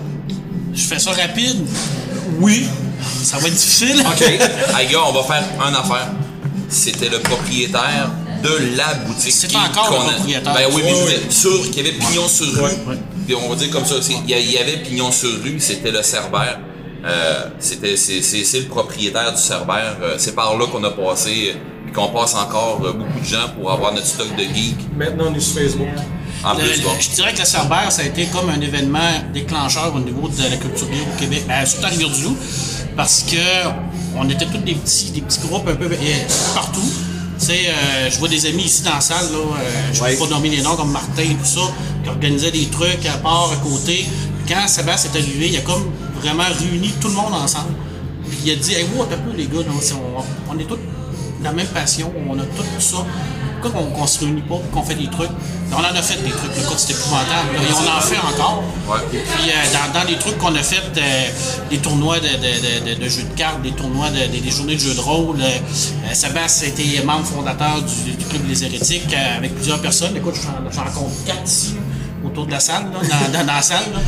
Je 0.74 0.82
fais 0.82 0.98
ça 0.98 1.12
rapide. 1.12 1.64
Oui. 2.40 2.66
Ça 3.22 3.38
va 3.38 3.46
être 3.48 3.54
difficile. 3.54 4.00
OK. 4.00 4.20
Hey 4.78 4.88
gars, 4.90 4.98
on 5.08 5.12
va 5.12 5.22
faire 5.22 5.44
une 5.68 5.74
affaire. 5.76 6.08
C'était 6.68 7.08
le 7.08 7.20
propriétaire 7.20 8.10
de 8.42 8.76
la 8.76 8.94
boutique. 9.06 9.32
C'est 9.32 9.46
qui- 9.48 9.56
encore 9.56 9.90
le 9.92 9.96
qu'on 9.98 10.08
a- 10.08 10.12
propriétaire. 10.14 10.52
Ben 10.54 10.66
oui, 10.74 10.82
mais 10.84 10.92
je 11.30 11.70
qu'il 11.70 11.76
y 11.76 11.80
avait 11.88 11.96
pignon 11.98 12.26
sur 12.28 12.46
rue. 12.46 12.60
Ouais, 12.62 12.78
ouais. 12.88 12.98
Puis 13.26 13.36
on 13.36 13.48
va 13.48 13.54
dire 13.56 13.70
comme 13.70 13.84
ça, 13.84 13.94
il 14.26 14.30
y 14.50 14.58
avait 14.58 14.78
pignon 14.78 15.12
sur 15.12 15.30
rue, 15.42 15.58
c'était 15.60 15.90
le 15.90 16.02
Cerbère. 16.02 16.58
Euh, 17.04 17.44
c'était, 17.60 17.96
c'est, 17.96 18.20
le 18.60 18.66
propriétaire 18.68 19.32
du. 19.32 19.38
Euh, 20.02 20.14
c'est 20.18 20.34
par 20.34 20.56
là 20.58 20.66
qu'on 20.66 20.82
a 20.84 20.90
passé, 20.90 21.54
puis 21.84 21.92
qu'on 21.92 22.08
passe 22.08 22.34
encore 22.34 22.80
euh, 22.84 22.92
beaucoup 22.92 23.20
de 23.20 23.24
gens 23.24 23.48
pour 23.56 23.70
avoir 23.70 23.92
notre 23.94 24.06
stock 24.06 24.34
de 24.36 24.42
geek. 24.42 24.76
Maintenant, 24.96 25.26
on 25.30 25.34
est 25.34 25.40
sur 25.40 25.60
Facebook. 25.60 25.88
En 26.44 26.54
Le- 26.54 26.58
plus, 26.60 26.76
le- 26.78 26.84
bon. 26.84 26.90
je 27.00 27.10
dirais 27.10 27.32
que 27.34 27.38
le 27.40 27.44
Cerbère, 27.44 27.90
ça 27.90 28.02
a 28.02 28.04
été 28.04 28.26
comme 28.26 28.48
un 28.50 28.60
événement 28.60 29.10
déclencheur 29.32 29.92
au 29.94 30.00
niveau 30.00 30.28
de 30.28 30.42
la 30.42 30.56
culture 30.56 30.86
geek 30.92 31.06
au 31.14 31.18
Québec, 31.20 31.44
ben, 31.48 31.64
surtout 31.66 31.86
à 31.86 31.88
Rivière-du-Loup, 31.88 32.36
parce 32.96 33.22
que 33.22 33.68
on 34.16 34.28
était 34.28 34.46
tous 34.46 34.58
des 34.58 34.74
petits, 34.74 35.10
des 35.12 35.20
petits 35.20 35.40
groupes 35.40 35.68
un 35.68 35.76
peu 35.76 35.86
euh, 35.86 35.96
partout. 36.54 36.80
Tu 37.38 37.46
sais, 37.46 37.60
euh, 37.68 38.10
je 38.10 38.18
vois 38.18 38.28
des 38.28 38.44
amis 38.46 38.64
ici 38.64 38.82
dans 38.82 38.94
la 38.94 39.00
salle, 39.00 39.26
là, 39.30 39.38
euh, 39.38 39.70
je 39.92 39.98
ne 40.00 40.04
Ouais. 40.04 40.10
vais 40.14 40.16
pas 40.16 40.26
nommer 40.26 40.48
les 40.48 40.62
noms 40.62 40.74
comme 40.74 40.90
Martin 40.90 41.22
et 41.22 41.34
tout 41.36 41.44
ça, 41.44 41.60
qui 42.02 42.08
organisaient 42.10 42.50
des 42.50 42.66
trucs 42.66 43.06
à 43.06 43.18
part, 43.18 43.50
à 43.52 43.56
côté. 43.56 44.04
Quand 44.48 44.66
Sébastien 44.66 45.10
est 45.14 45.18
arrivé, 45.18 45.48
il 45.50 45.56
a 45.56 45.60
comme 45.60 45.92
vraiment 46.18 46.44
réuni 46.58 46.90
tout 47.00 47.08
le 47.08 47.14
monde 47.14 47.34
ensemble. 47.34 47.74
Puis 48.28 48.38
il 48.44 48.52
a 48.52 48.56
dit, 48.56 48.74
hey, 48.74 48.86
wow, 48.94 49.06
t'as 49.08 49.16
peu 49.16 49.30
les 49.36 49.46
gars, 49.46 49.64
c'est- 49.80 49.94
on, 49.94 50.52
on 50.54 50.58
est 50.58 50.64
tous 50.64 50.76
de 50.76 51.44
la 51.44 51.52
même 51.52 51.66
passion, 51.68 52.12
on 52.28 52.38
a 52.38 52.42
tout 52.42 52.62
ça. 52.80 52.98
Pourquoi 53.60 53.80
qu'on 53.80 53.86
qu'on 53.90 54.06
se 54.06 54.20
réunit 54.20 54.42
pas, 54.42 54.54
qu'on 54.72 54.82
fait 54.84 54.94
des 54.94 55.08
trucs? 55.10 55.30
On 55.72 55.76
en 55.76 55.82
a 55.82 56.00
fait 56.02 56.22
des 56.22 56.30
trucs, 56.30 56.54
code 56.68 56.78
c'était 56.78 56.92
épouvantable, 56.92 57.48
et 57.56 57.72
on 57.72 57.96
en 57.98 58.00
fait 58.00 58.16
encore. 58.18 58.62
Ouais. 58.88 58.98
Et 59.12 59.18
puis 59.18 59.50
euh, 59.50 59.54
dans, 59.92 59.98
dans 60.00 60.06
les 60.06 60.16
trucs 60.16 60.38
qu'on 60.38 60.54
a 60.54 60.62
fait, 60.62 60.80
euh, 60.96 61.26
des 61.68 61.78
tournois 61.78 62.18
de, 62.20 62.26
de- 62.94 62.94
de- 63.02 63.08
jeux 63.08 63.25
de 63.25 63.34
cartes, 63.37 63.60
des 63.62 63.72
tournois, 63.72 64.10
de, 64.10 64.30
des- 64.30 64.40
des 64.40 64.50
journées 64.50 64.76
de 64.76 64.80
jeux 64.80 64.94
de 64.94 65.00
rôle. 65.00 65.40
Euh, 65.40 65.44
euh, 66.08 66.14
Sébastien 66.14 66.68
a 66.68 66.70
été 66.70 67.02
membre 67.04 67.25
fondateur 67.26 67.82
du, 67.82 68.12
du 68.12 68.25
club 68.26 68.42
Les 68.48 68.64
Hérétiques 68.64 69.12
avec 69.37 69.54
plusieurs 69.56 69.80
personnes. 69.80 70.16
Écoute, 70.16 70.37
j'en 70.37 70.70
j'en 70.70 70.90
compte 70.92 71.12
quatre 71.26 71.46
ici 71.46 71.75
autour 72.38 72.47
de 72.47 72.52
la 72.52 72.61
salle, 72.61 72.85
là, 72.92 73.28
dans, 73.42 73.47
la 73.52 73.62
salle. 73.62 73.85
là. 73.92 74.00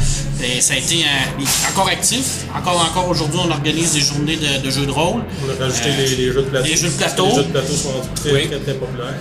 Et 0.46 0.60
ça 0.60 0.74
a 0.74 0.76
été 0.76 1.02
euh, 1.04 1.44
encore 1.72 1.88
actif. 1.88 2.44
Encore, 2.56 2.80
encore 2.88 3.08
aujourd'hui, 3.08 3.40
on 3.44 3.50
organise 3.50 3.92
des 3.94 4.00
journées 4.00 4.36
de, 4.36 4.64
de 4.64 4.70
jeux 4.70 4.86
de 4.86 4.90
rôle. 4.90 5.22
On 5.44 5.50
a 5.62 5.64
rajouté 5.66 5.88
Euh, 5.90 5.96
les, 6.06 6.16
les 6.16 6.32
jeux 6.32 6.42
de 6.42 6.48
plateau. 6.48 6.66
les 6.66 6.76
jeux 6.76 6.88
de 6.88 6.94
plateau. 6.94 7.26
Les 7.28 7.34
jeux 7.34 7.42
de 7.44 7.48
plateau 7.52 7.72
sont 7.72 8.00
très, 8.14 8.32
Oui. 8.32 8.46
très, 8.48 8.58
très 8.60 8.74
populaires. 8.74 9.14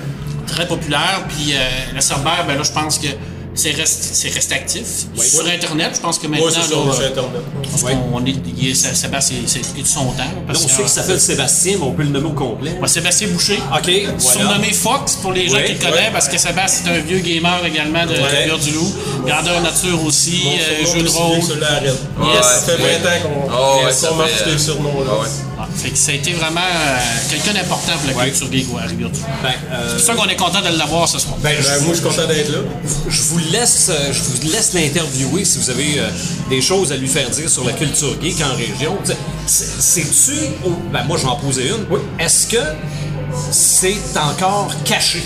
très 0.48 0.68
populaire. 0.68 1.22
Puis 1.30 1.54
euh, 1.54 1.58
le 1.96 2.02
Cerbère, 2.02 2.46
ben 2.48 2.56
là, 2.58 2.64
je 2.64 2.72
pense 2.72 2.98
que 3.00 3.08
c'est 3.60 3.72
resté, 3.72 4.08
c'est 4.14 4.30
resté 4.30 4.56
actif. 4.56 4.84
Sur 5.18 5.46
Internet, 5.48 5.92
je 5.96 6.00
pense 6.02 6.18
que 6.20 6.28
maintenant, 6.28 6.48
Oui, 6.48 6.54
c'est 6.56 6.68
sur 6.68 6.80
euh, 6.88 7.08
Internet. 7.08 7.42
parce 7.70 7.84
qu'on- 7.84 8.10
on 8.14 8.26
est, 8.26 8.34
il 8.58 8.70
est- 8.70 8.74
Sébastien, 8.74 9.38
c'est 9.46 9.60
de 9.82 9.86
son 9.88 10.06
temps. 10.06 10.18
là, 10.20 10.26
Là, 10.26 10.32
parce 10.48 10.64
on 10.64 10.68
que, 10.68 10.72
sait 10.72 10.80
euh, 10.80 10.84
qu'il 10.84 10.90
s'appelle 10.90 11.20
Sébastien, 11.20 11.74
mais 11.80 11.84
on 11.86 11.92
peut 11.92 12.04
le 12.04 12.10
nommer 12.10 12.28
au 12.28 12.34
complet. 12.34 12.78
ouais, 12.82 12.88
Sébastien 12.88 13.28
Boucher. 13.30 13.58
OK, 13.58 13.84
voilà. 13.86 14.20
Surnommé 14.20 14.72
Fox 14.74 15.16
pour 15.22 15.34
les 15.34 15.48
gens 15.50 15.58
qui 15.66 15.74
le 15.74 15.80
connaissent, 15.80 16.12
parce 16.14 16.28
que 16.30 16.38
Sébastien 16.38 16.94
est 16.94 16.98
un 16.98 17.02
vieux 17.02 17.20
gamer 17.20 17.66
également 17.66 18.06
de 18.06 18.12
Ouais. 18.12 18.60
du 18.64 18.72
Loup. 18.72 18.92
Grandeur 19.26 19.62
nature 19.62 20.04
aussi, 20.04 20.42
euh, 20.48 20.86
jeux 20.94 21.04
de 21.04 21.10
rôle. 21.10 21.38
Yes. 21.38 21.46
Ça 21.46 22.78
fait 22.78 22.78
20 22.78 22.84
Ouais. 22.84 22.96
ans 22.96 23.22
qu'on 23.24 23.52
Ah 23.52 24.12
on 24.12 24.16
marche 24.16 24.32
fait, 24.32 24.58
sur 24.58 24.78
fait 25.82 25.90
que 25.92 25.98
ça 25.98 26.12
a 26.12 26.16
été 26.16 26.34
vraiment 26.34 26.60
euh, 26.62 26.98
quelqu'un 27.30 27.54
d'important 27.54 27.94
pour 27.98 28.10
la 28.12 28.18
Ouais. 28.18 28.26
culture 28.30 28.52
geek 28.52 28.68
à 28.78 28.82
Rivière-du-Loup. 28.88 29.26
Ben, 29.44 29.50
euh, 29.72 29.88
C'est 29.90 29.96
pour 29.96 30.06
ça 30.06 30.14
qu'on 30.16 30.30
est 30.30 30.36
content 30.36 30.62
de 30.62 30.78
l'avoir 30.78 31.08
ce 31.08 31.20
soir. 31.20 31.36
ben, 31.40 31.56
Ben, 31.56 31.64
je, 31.64 31.84
moi, 31.86 31.94
je 31.94 32.00
suis 32.00 32.04
content 32.08 32.28
d'être 32.28 32.50
là. 32.52 32.60
je 33.08 33.22
vous 33.22 33.40
laisse, 33.52 33.90
euh, 33.90 34.12
je 34.12 34.20
vous 34.22 34.52
laisse 34.52 34.74
l'interviewer 34.74 35.46
si 35.46 35.58
vous 35.58 35.70
avez 35.70 36.00
euh, 36.00 36.10
des 36.50 36.62
choses 36.62 36.92
à 36.92 36.98
lui 36.98 37.08
faire 37.08 37.30
dire 37.30 37.50
sur 37.50 37.64
la 37.66 37.74
culture 37.74 38.16
geek 38.22 38.42
en 38.42 38.56
région. 38.56 38.98
C'est-tu, 39.46 40.34
oh, 40.66 40.70
ben 40.92 41.04
moi 41.06 41.18
j'en 41.18 41.36
posais 41.38 41.68
une. 41.68 41.86
Oui. 41.90 42.00
Est-ce 42.20 42.48
que 42.48 42.58
c'est 43.52 43.98
encore 44.18 44.72
caché? 44.86 45.24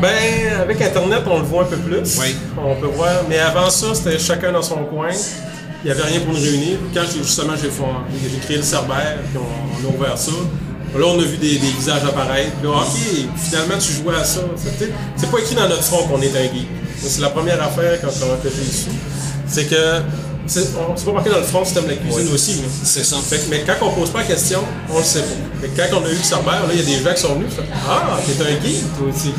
Ben, 0.00 0.60
avec 0.60 0.80
Internet, 0.82 1.22
on 1.26 1.38
le 1.38 1.44
voit 1.44 1.62
un 1.62 1.66
peu 1.66 1.78
plus. 1.78 2.18
Oui. 2.20 2.36
On 2.58 2.74
peut 2.76 2.86
voir. 2.88 3.22
Mais 3.28 3.38
avant 3.38 3.70
ça, 3.70 3.94
c'était 3.94 4.18
chacun 4.18 4.52
dans 4.52 4.62
son 4.62 4.84
coin. 4.84 5.08
Il 5.86 5.92
n'y 5.94 6.00
avait 6.00 6.08
rien 6.10 6.18
pour 6.18 6.34
nous 6.34 6.40
réunir. 6.40 6.78
Quand 6.92 7.04
justement 7.16 7.52
j'ai, 7.54 7.68
créé 8.40 8.56
le 8.56 8.64
Cerbère, 8.64 9.18
puis 9.30 9.38
on, 9.38 9.86
on 9.86 9.88
a 9.92 9.96
ouvert 9.96 10.18
ça, 10.18 10.32
Là, 10.98 11.06
on 11.06 11.20
a 11.20 11.22
vu 11.22 11.36
des, 11.36 11.58
des 11.58 11.70
visages 11.78 12.02
apparaître. 12.04 12.50
Puis 12.60 12.68
OK, 12.68 13.30
finalement, 13.36 13.74
tu 13.78 13.92
jouais 13.92 14.16
à 14.16 14.24
ça. 14.24 14.40
C'est- 14.56 15.30
pas 15.30 15.38
écrit 15.38 15.54
dans 15.54 15.68
notre 15.68 15.82
front 15.84 16.08
qu'on 16.08 16.20
est 16.22 16.30
un 16.36 16.42
geek. 16.42 16.66
C'est 17.00 17.20
la 17.20 17.28
première 17.30 17.62
affaire 17.62 18.00
quand 18.00 18.08
on 18.08 18.34
a 18.34 18.36
fait 18.38 18.62
ici. 18.62 18.88
C'est 19.46 19.66
que 19.66 20.00
c'est 20.46 20.74
pas 20.74 21.12
marqué 21.12 21.30
dans 21.30 21.36
le 21.38 21.42
front 21.44 21.64
si 21.64 21.74
t'aimes 21.74 21.86
la 21.86 21.94
cuisine 21.94 22.32
aussi. 22.34 22.62
C'est 22.82 23.04
ça. 23.04 23.16
Fait 23.18 23.40
mais 23.48 23.62
quand 23.64 23.74
on 23.86 23.90
pose 23.92 24.10
pas 24.10 24.20
la 24.20 24.24
question, 24.24 24.60
on 24.90 24.98
le 24.98 25.04
sait 25.04 25.20
pas. 25.20 25.60
Fait 25.60 25.70
quand 25.90 25.98
on 26.00 26.04
a 26.04 26.08
eu 26.08 26.16
le 26.16 26.22
Cerbère, 26.24 26.66
là, 26.66 26.72
il 26.72 26.78
y 26.80 26.82
a 26.82 26.98
des 26.98 27.04
gens 27.04 27.14
qui 27.14 27.20
sont 27.20 27.34
venus, 27.34 27.52
fait, 27.52 27.62
Ah, 27.88 28.18
t'es 28.26 28.42
un 28.42 28.66
geek, 28.66 28.82
toi 28.98 29.08
aussi. 29.14 29.32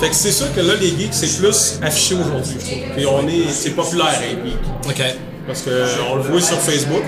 Fait 0.00 0.10
que 0.10 0.14
c'est 0.14 0.32
sûr 0.32 0.54
que 0.54 0.60
là, 0.60 0.74
les 0.80 0.90
geeks, 0.90 1.14
c'est 1.14 1.38
plus 1.38 1.78
affiché 1.82 2.14
aujourd'hui, 2.14 2.54
je 2.60 2.66
trouve. 2.66 2.94
Puis 2.96 3.06
on 3.06 3.26
est, 3.26 3.50
c'est 3.52 3.70
populaire, 3.70 4.20
un 4.20 4.46
geek. 4.46 4.56
OK. 4.88 5.31
Parce 5.46 5.62
qu'on 5.62 6.16
le 6.16 6.22
voit 6.22 6.40
sur 6.40 6.58
Facebook, 6.58 7.02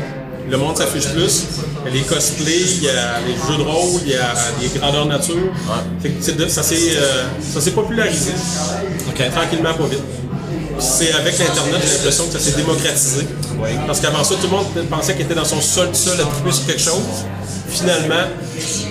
le 0.50 0.56
monde 0.56 0.76
s'affiche 0.76 1.08
plus. 1.08 1.44
Il 1.86 1.94
y 1.94 1.96
a 1.96 2.00
les 2.00 2.02
cosplays, 2.02 2.60
il 2.60 2.82
y 2.84 2.88
a 2.88 3.20
les 3.26 3.34
jeux 3.34 3.58
de 3.58 3.62
rôle, 3.62 4.00
il 4.04 4.12
y 4.12 4.14
a 4.14 4.34
les 4.60 4.68
grandeurs 4.78 5.06
nature. 5.06 5.36
Fait 6.02 6.10
que 6.10 6.48
ça 6.48 6.62
s'est 6.62 6.96
euh, 6.96 7.24
ça 7.42 7.60
s'est 7.60 7.72
popularisé, 7.72 8.32
tranquillement, 9.32 9.74
pas 9.74 9.86
vite. 9.86 10.00
C'est 10.78 11.12
avec 11.12 11.34
Internet, 11.34 11.80
j'ai 11.82 11.96
l'impression 11.96 12.26
que 12.26 12.32
ça 12.32 12.40
s'est 12.40 12.56
démocratisé. 12.56 13.26
Parce 13.86 14.00
qu'avant 14.00 14.24
ça, 14.24 14.34
tout 14.34 14.48
le 14.48 14.56
monde 14.56 14.66
pensait 14.90 15.14
qu'il 15.14 15.24
était 15.24 15.34
dans 15.34 15.44
son 15.44 15.60
sol 15.60 15.88
seul 15.92 16.20
à 16.20 16.24
triper 16.24 16.52
sur 16.52 16.66
quelque 16.66 16.82
chose. 16.82 17.02
Finalement, 17.68 18.24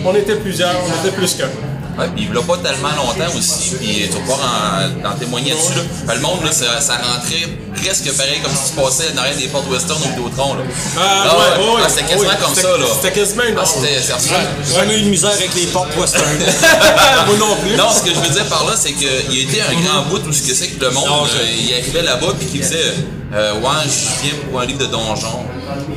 on 0.05 0.15
était 0.15 0.35
plusieurs, 0.35 0.75
on 0.85 1.07
était 1.07 1.15
plus 1.15 1.35
qu'un. 1.35 1.49
Ouais, 1.97 2.07
puis 2.15 2.25
il 2.27 2.33
l'a 2.33 2.41
pas 2.41 2.57
tellement 2.57 2.89
longtemps 2.97 3.37
aussi, 3.37 3.75
puis 3.79 4.07
tu 4.07 4.13
vas 4.13 4.19
pouvoir 4.21 4.39
en, 4.41 5.07
en 5.07 5.13
témoigner 5.13 5.51
dessus. 5.51 5.75
Là. 5.77 5.83
Fait, 6.07 6.15
le 6.15 6.21
monde, 6.21 6.43
là, 6.43 6.51
ça, 6.51 6.81
ça 6.81 6.93
rentrait 6.97 7.47
presque 7.75 8.11
pareil 8.17 8.39
comme 8.41 8.51
si 8.55 8.71
tu 8.73 8.81
passais 8.81 9.11
derrière 9.13 9.35
des 9.37 9.47
portes 9.47 9.69
western 9.69 9.99
au 10.01 10.07
Vidéotron. 10.09 10.55
Là. 10.55 10.61
Ah, 10.97 11.01
Ah, 11.01 11.37
ouais, 11.37 11.63
ouais. 11.63 11.69
ouais, 11.75 11.81
Ah, 11.85 11.89
c'était 11.89 12.05
quasiment 12.09 12.29
ouais, 12.31 12.37
comme 12.41 12.55
ça. 12.55 12.77
là. 12.77 12.85
C'était 12.95 13.19
quasiment 13.19 13.43
une 13.43 13.57
Ah, 13.59 13.65
c'était 13.65 14.01
c'est 14.01 14.13
absolument- 14.13 14.39
J'ai 14.67 14.75
jamais 14.75 14.97
eu 14.97 15.01
de 15.03 15.09
misère 15.09 15.31
avec 15.31 15.53
les 15.53 15.65
portes 15.67 15.95
western. 15.95 16.25
Moi 17.27 17.35
non 17.37 17.55
plus. 17.61 17.75
Non, 17.75 17.89
ce 17.93 18.01
que 18.01 18.09
je 18.09 18.19
veux 18.19 18.29
dire 18.33 18.45
par 18.47 18.65
là, 18.65 18.73
c'est 18.75 18.93
qu'il 18.93 19.07
a 19.07 19.41
été 19.41 19.61
un 19.61 19.73
grand 19.81 20.01
bout 20.09 20.21
où 20.27 20.33
ce 20.33 20.41
que 20.41 20.53
c'est 20.53 20.69
que 20.69 20.83
le 20.83 20.91
monde, 20.91 21.05
Non, 21.05 21.25
je- 21.25 21.37
euh, 21.37 21.45
il 21.61 21.73
arrivait 21.73 22.01
là-bas 22.01 22.33
puis 22.39 22.47
qu'il 22.47 22.61
disait 22.61 22.93
euh, 23.33 23.53
Ouais, 23.61 23.69
je 23.85 24.23
viens 24.23 24.33
pour 24.49 24.61
un 24.61 24.65
livre 24.65 24.79
de 24.79 24.85
donjon. 24.87 25.45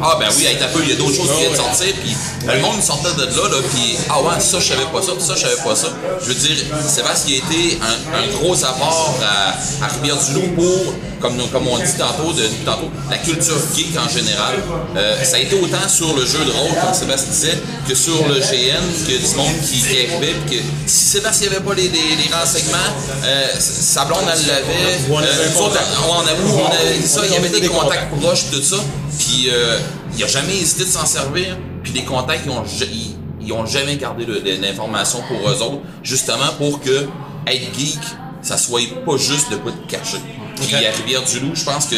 Ah, 0.02 0.16
ben 0.20 0.26
oui, 0.36 0.46
peu, 0.74 0.80
il 0.82 0.90
y 0.90 0.92
a 0.92 0.96
d'autres 0.96 1.14
choses 1.16 1.30
qui 1.32 1.40
viennent 1.40 1.52
de 1.52 1.56
sortir. 1.56 1.92
Puis 2.02 2.12
euh, 2.12 2.35
le 2.46 2.60
monde 2.60 2.82
sortait 2.82 3.14
de 3.18 3.24
là, 3.24 3.48
là 3.50 3.56
puis 3.74 3.96
Ah, 4.08 4.20
ouais, 4.20 4.40
ça, 4.40 4.58
je 4.60 4.68
savais 4.68 4.86
pas 4.92 5.02
ça, 5.02 5.12
puis 5.12 5.24
ça, 5.26 5.34
je 5.34 5.40
savais 5.40 5.62
pas 5.64 5.74
ça. 5.74 5.88
Je 6.22 6.26
veux 6.28 6.34
dire, 6.34 6.56
Sébastien 6.86 7.36
a 7.36 7.52
été 7.52 7.78
un, 7.82 8.18
un 8.18 8.26
gros 8.38 8.54
apport 8.64 9.18
à, 9.22 9.84
à 9.84 9.88
Rivière-du-Loup 9.88 10.54
pour, 10.54 10.94
comme, 11.20 11.36
comme 11.50 11.66
on 11.68 11.78
dit 11.78 11.94
tantôt, 11.98 12.32
de, 12.32 12.42
tantôt, 12.64 12.90
la 13.10 13.18
culture 13.18 13.56
geek 13.74 13.96
en 13.98 14.08
général. 14.08 14.56
Euh, 14.96 15.24
ça 15.24 15.36
a 15.36 15.38
été 15.40 15.58
autant 15.60 15.88
sur 15.88 16.14
le 16.16 16.24
jeu 16.24 16.44
de 16.44 16.50
rôle, 16.52 16.72
comme 16.82 16.94
Sébastien 16.94 17.30
disait, 17.30 17.58
que 17.88 17.94
sur 17.94 18.26
le 18.28 18.34
GN, 18.34 18.82
que 19.06 19.28
du 19.28 19.36
monde 19.36 19.60
qui, 19.64 19.80
qui 19.80 19.96
arrivait, 20.06 20.34
puis 20.46 20.58
que 20.58 20.62
si 20.86 21.04
Sébastien 21.06 21.50
n'avait 21.50 21.64
pas 21.64 21.74
les, 21.74 21.88
les, 21.88 22.16
les 22.16 22.34
renseignements, 22.34 22.78
euh, 23.24 23.46
sa 23.58 24.04
blonde, 24.04 24.20
elle 24.32 24.46
l'avait. 24.46 24.98
Ou 25.08 25.14
on 25.14 25.18
avait 25.18 25.28
euh, 25.28 25.60
autres, 25.60 25.80
on, 26.08 26.20
avait, 26.20 26.62
on 26.62 26.66
avait 26.66 27.06
ça, 27.06 27.20
il 27.26 27.32
y 27.32 27.36
avait 27.36 27.60
des 27.60 27.68
contacts 27.68 28.10
proches, 28.20 28.44
tout 28.52 28.62
ça. 28.62 28.76
Puis 29.18 29.48
euh, 29.50 29.78
il 30.16 30.22
a 30.24 30.26
jamais 30.26 30.56
hésité 30.56 30.84
de 30.84 30.90
s'en 30.90 31.06
servir. 31.06 31.56
Puis 31.86 31.94
les 31.94 32.04
contacts, 32.04 32.42
ils 32.44 32.50
ont, 32.50 32.64
ils, 32.92 33.16
ils 33.46 33.52
ont 33.52 33.64
jamais 33.64 33.94
gardé 33.96 34.26
l'information 34.60 35.20
pour 35.28 35.48
eux 35.48 35.62
autres, 35.62 35.82
justement 36.02 36.52
pour 36.58 36.80
que 36.80 37.06
être 37.46 37.78
geek, 37.78 38.00
ça 38.42 38.56
soit 38.58 38.80
pas 39.04 39.16
juste 39.16 39.52
de 39.52 39.56
quoi 39.56 39.70
te 39.70 39.88
cacher. 39.88 40.18
Puis 40.56 40.74
à 40.74 40.90
Rivière-du-Loup, 40.90 41.54
je 41.54 41.64
pense 41.64 41.86
que 41.86 41.94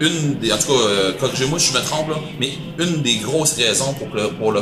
une 0.00 0.34
des, 0.34 0.52
en 0.52 0.58
tout 0.58 0.66
cas, 0.66 0.72
euh, 0.88 1.12
corrigez-moi 1.18 1.58
si 1.58 1.72
je 1.72 1.78
me 1.78 1.82
trompe 1.82 2.10
là, 2.10 2.16
mais 2.38 2.50
une 2.78 3.00
des 3.00 3.16
grosses 3.16 3.54
raisons 3.56 3.94
pour 3.94 4.08
le, 4.14 4.28
pour 4.32 4.52
le, 4.52 4.60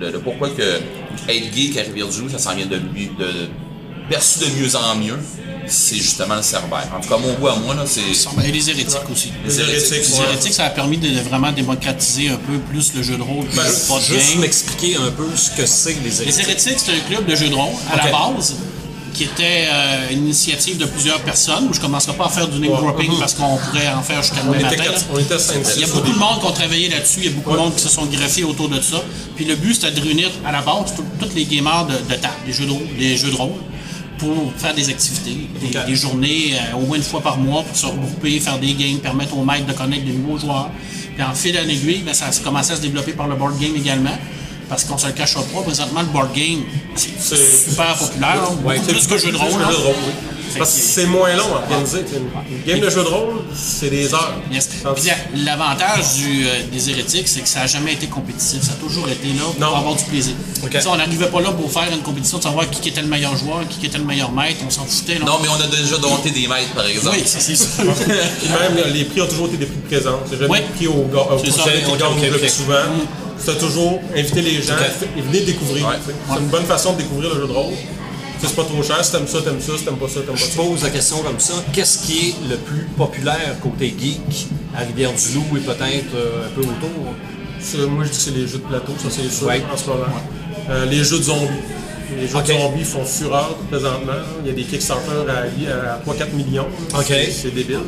le- 0.00 0.12
le 0.12 0.18
pourquoi 0.20 0.48
que 0.50 0.62
être 1.28 1.52
geek 1.52 1.76
à 1.76 1.82
Rivière-du-Loup, 1.82 2.28
ça 2.28 2.38
s'en 2.38 2.54
vient 2.54 2.66
de, 2.66 2.76
lui- 2.76 3.10
de 3.18 3.48
perçu 4.08 4.40
de 4.40 4.46
mieux 4.62 4.76
en 4.76 4.94
mieux, 4.94 5.18
c'est 5.66 5.96
justement 5.96 6.36
le 6.36 6.42
Cerbère. 6.42 6.88
En 6.96 7.00
tout 7.00 7.08
cas, 7.08 7.16
mon 7.18 7.32
goût 7.34 7.48
à 7.48 7.56
moi, 7.56 7.74
là, 7.74 7.84
c'est 7.86 8.00
Et 8.00 8.52
les 8.52 8.70
hérétiques 8.70 8.98
aussi. 9.10 9.32
les 9.44 9.60
hérétiques. 9.60 9.90
Les 10.08 10.20
hérétiques, 10.20 10.54
ça 10.54 10.66
a 10.66 10.70
permis 10.70 10.98
de 10.98 11.18
vraiment 11.20 11.52
démocratiser 11.52 12.28
un 12.28 12.36
peu 12.36 12.58
plus 12.70 12.92
le 12.94 13.02
jeu 13.02 13.16
de 13.16 13.22
rôle, 13.22 13.46
plus 13.46 13.56
le 13.60 14.00
Juste 14.00 14.30
game. 14.32 14.40
m'expliquer 14.40 14.96
un 14.96 15.10
peu 15.10 15.26
ce 15.36 15.50
que 15.50 15.66
c'est 15.66 15.94
les 16.02 16.10
Les 16.10 16.22
hérétiques. 16.22 16.40
hérétiques, 16.44 16.78
c'est 16.78 16.92
un 16.92 17.00
club 17.08 17.26
de 17.26 17.34
jeux 17.34 17.48
de 17.48 17.54
rôle 17.54 17.72
à 17.92 17.96
la 18.04 18.10
base 18.12 18.54
qui 19.14 19.22
était 19.24 19.68
euh, 19.72 20.08
une 20.10 20.24
initiative 20.24 20.76
de 20.76 20.86
plusieurs 20.86 21.20
personnes. 21.20 21.68
Je 21.70 21.78
ne 21.78 21.82
commencerai 21.84 22.14
pas 22.16 22.26
à 22.26 22.28
faire 22.30 22.48
du 22.48 22.58
name 22.58 22.72
Ouais. 22.72 22.78
dropping 22.78 23.12
parce 23.20 23.34
qu'on 23.34 23.56
pourrait 23.58 23.86
en 23.96 24.02
faire 24.02 24.20
jusqu'à 24.22 24.42
demain 24.42 24.58
matin. 24.60 24.74
quatre- 24.76 24.90
là. 24.92 24.98
on 25.14 25.18
était 25.20 25.38
5 25.38 25.54
Il 25.76 25.82
y 25.82 25.84
a 25.84 25.86
beaucoup 25.86 26.10
de 26.10 26.18
monde 26.18 26.40
qui 26.40 26.46
ont 26.46 26.52
travaillé 26.52 26.88
là-dessus, 26.88 27.20
il 27.20 27.24
y 27.26 27.28
a 27.28 27.30
beaucoup 27.30 27.52
de 27.52 27.56
monde 27.58 27.74
qui 27.76 27.80
se 27.82 27.88
sont 27.88 28.06
greffés 28.06 28.42
autour 28.42 28.68
de 28.68 28.80
ça. 28.80 29.00
Puis 29.36 29.44
le 29.44 29.54
but, 29.54 29.74
c'était 29.74 29.92
de 29.92 30.00
réunir 30.00 30.30
à 30.44 30.50
la 30.50 30.62
base 30.62 30.94
tous 30.96 31.28
les 31.36 31.44
gamers 31.44 31.86
de, 31.86 31.92
de 32.12 32.20
table, 32.20 32.34
des 32.44 32.52
jeux 32.52 32.66
de 32.66 32.72
rôle, 32.72 32.88
des 32.98 33.16
jeux 33.16 33.30
de 33.30 33.36
rôle 33.36 33.52
pour 34.24 34.52
faire 34.56 34.74
des 34.74 34.88
activités, 34.88 35.48
des, 35.86 35.94
journées 35.96 36.54
euh, 36.54 36.76
au 36.76 36.80
moins 36.86 36.96
une 36.96 37.02
fois 37.02 37.20
par 37.20 37.36
mois 37.36 37.62
pour 37.62 37.76
se 37.76 37.86
regrouper, 37.86 38.40
faire 38.40 38.58
des 38.58 38.72
games, 38.72 38.98
permettre 38.98 39.36
aux 39.36 39.44
maîtres 39.44 39.66
de 39.66 39.72
connaître 39.72 40.04
de 40.04 40.12
nouveaux 40.12 40.38
joueurs. 40.38 40.70
Puis 41.14 41.22
en 41.22 41.34
fil 41.34 41.56
à 41.56 41.62
l'aiguille, 41.62 42.02
ben, 42.04 42.14
ça 42.14 42.26
a 42.26 42.42
commencé 42.42 42.72
à 42.72 42.76
se 42.76 42.80
développer 42.80 43.12
par 43.12 43.28
le 43.28 43.36
board 43.36 43.58
game 43.60 43.76
également. 43.76 44.16
Parce 44.68 44.84
qu'on 44.84 44.96
se 44.96 45.06
le 45.06 45.12
cachera 45.12 45.42
pas, 45.42 45.60
présentement, 45.62 46.00
le 46.00 46.06
board 46.06 46.32
game, 46.34 46.62
c'est 46.94 47.36
super 47.36 47.94
populaire, 47.96 48.50
beaucoup 48.50 48.86
plus 48.86 49.06
que 49.06 49.18
jeu 49.18 49.30
de 49.30 49.36
rôle. 49.36 49.52
Oui. 50.54 50.58
Parce 50.58 50.74
que 50.74 50.80
c'est 50.80 51.06
moins 51.06 51.34
long 51.34 51.54
à 51.54 51.62
organiser. 51.62 52.04
Une 52.50 52.62
game 52.66 52.80
de 52.80 52.90
jeu 52.90 53.02
de 53.02 53.08
rôle, 53.08 53.34
c'est 53.54 53.90
des 53.90 54.12
heures. 54.14 54.34
Yes. 54.52 54.68
L'avantage 55.36 56.14
du, 56.16 56.46
euh, 56.46 56.50
des 56.72 56.90
hérétiques, 56.90 57.28
c'est 57.28 57.40
que 57.40 57.48
ça 57.48 57.60
n'a 57.60 57.66
jamais 57.66 57.92
été 57.94 58.06
compétitif. 58.06 58.62
Ça 58.62 58.72
a 58.72 58.74
toujours 58.82 59.08
été 59.08 59.28
là 59.28 59.42
pour 59.50 59.60
Non. 59.60 59.76
avoir 59.76 59.94
du 59.96 60.04
plaisir. 60.04 60.34
On 60.86 60.96
n'arrivait 60.96 61.26
pas 61.26 61.40
là 61.40 61.50
pour 61.52 61.70
faire 61.70 61.88
une 61.92 62.02
compétition 62.02 62.38
de 62.38 62.42
savoir 62.44 62.68
qui 62.70 62.88
était 62.88 63.02
le 63.02 63.08
meilleur 63.08 63.36
joueur, 63.36 63.60
qui 63.68 63.84
était 63.86 63.98
le 63.98 64.04
meilleur 64.04 64.30
maître. 64.32 64.60
On 64.66 64.70
s'en 64.70 64.84
foutait. 64.84 65.18
là. 65.18 65.24
Non, 65.26 65.38
mais 65.42 65.48
on 65.48 65.60
a 65.62 65.66
déjà 65.76 65.96
dompté 65.98 66.30
des 66.30 66.46
maîtres, 66.46 66.72
par 66.74 66.86
exemple. 66.86 67.16
Oui, 67.18 67.22
c'est 67.26 67.40
c'est 67.40 67.56
ça. 67.56 67.82
Puis 67.82 68.48
même, 68.48 68.92
les 68.92 69.04
prix 69.04 69.20
ont 69.20 69.26
toujours 69.26 69.46
été 69.48 69.56
des 69.58 69.66
prix 69.66 69.76
de 69.76 69.86
présence. 69.86 70.20
C'est 70.30 70.38
jamais 70.38 70.50
Ouais. 70.50 70.60
des 70.60 70.74
prix 70.76 70.86
au, 70.86 71.06
ga- 71.12 71.32
au 71.34 71.38
C'est 71.44 71.50
ça. 71.50 71.58
prochain 71.62 71.76
qui 71.84 71.90
Ok, 71.92 71.98
gagne 71.98 72.08
ok, 72.12 72.22
le 72.22 72.34
ok. 72.34 72.38
plus 72.40 72.48
souvent. 72.48 72.74
C'est 73.36 73.58
toujours 73.58 74.00
inviter 74.16 74.42
les 74.42 74.62
gens 74.62 74.74
et 75.16 75.20
venez 75.20 75.40
découvrir. 75.40 75.86
Ouais. 75.88 75.94
C'est 76.30 76.38
une 76.40 76.46
bonne 76.48 76.64
façon 76.66 76.92
de 76.92 76.98
découvrir 76.98 77.30
le 77.34 77.40
jeu 77.42 77.46
de 77.48 77.52
rôle. 77.52 77.74
C'est 78.46 78.56
pas 78.56 78.64
trop 78.64 78.82
cher. 78.82 79.04
Si 79.04 79.12
t'aimes 79.12 79.26
ça, 79.26 79.38
t'aimes 79.42 79.60
ça. 79.60 79.72
Si 79.78 79.84
t'aimes 79.84 79.96
pas 79.96 80.08
ça, 80.08 80.20
t'aimes 80.20 80.26
pas 80.34 80.36
Je 80.36 80.44
ça. 80.44 80.56
pose 80.62 80.82
la 80.82 80.90
question 80.90 81.18
comme 81.22 81.40
ça. 81.40 81.54
Qu'est-ce 81.72 82.06
qui 82.06 82.28
est 82.30 82.34
le 82.50 82.56
plus 82.56 82.86
populaire 82.96 83.56
côté 83.62 83.94
geek 83.98 84.46
à 84.76 84.80
Rivière-du-Loup 84.80 85.56
et 85.56 85.60
peut-être 85.60 86.14
euh, 86.14 86.46
un 86.46 86.50
peu 86.54 86.60
autour? 86.62 87.14
Moi, 87.90 88.04
je 88.04 88.10
dis 88.10 88.16
que 88.16 88.22
c'est 88.22 88.30
les 88.34 88.46
jeux 88.46 88.58
de 88.58 88.64
plateau, 88.64 88.92
ça 89.02 89.08
c'est 89.10 89.28
sûr, 89.30 89.46
Ouais. 89.46 89.62
en 89.72 89.76
ce 89.76 89.86
moment. 89.86 90.04
Euh, 90.68 90.84
les 90.86 91.02
jeux 91.02 91.18
de 91.18 91.22
zombies. 91.24 91.48
Les 92.20 92.28
jeux 92.28 92.40
de 92.42 92.46
zombies 92.46 92.84
font 92.84 93.04
fureur 93.04 93.54
présentement. 93.70 94.12
Il 94.44 94.48
y 94.48 94.50
a 94.50 94.54
des 94.54 94.64
Kickstarter 94.64 95.10
à, 95.28 95.94
à 95.94 95.98
3-4 96.06 96.32
millions. 96.34 96.66
Ok. 96.94 97.06
C'est- 97.08 97.54
débile. 97.54 97.78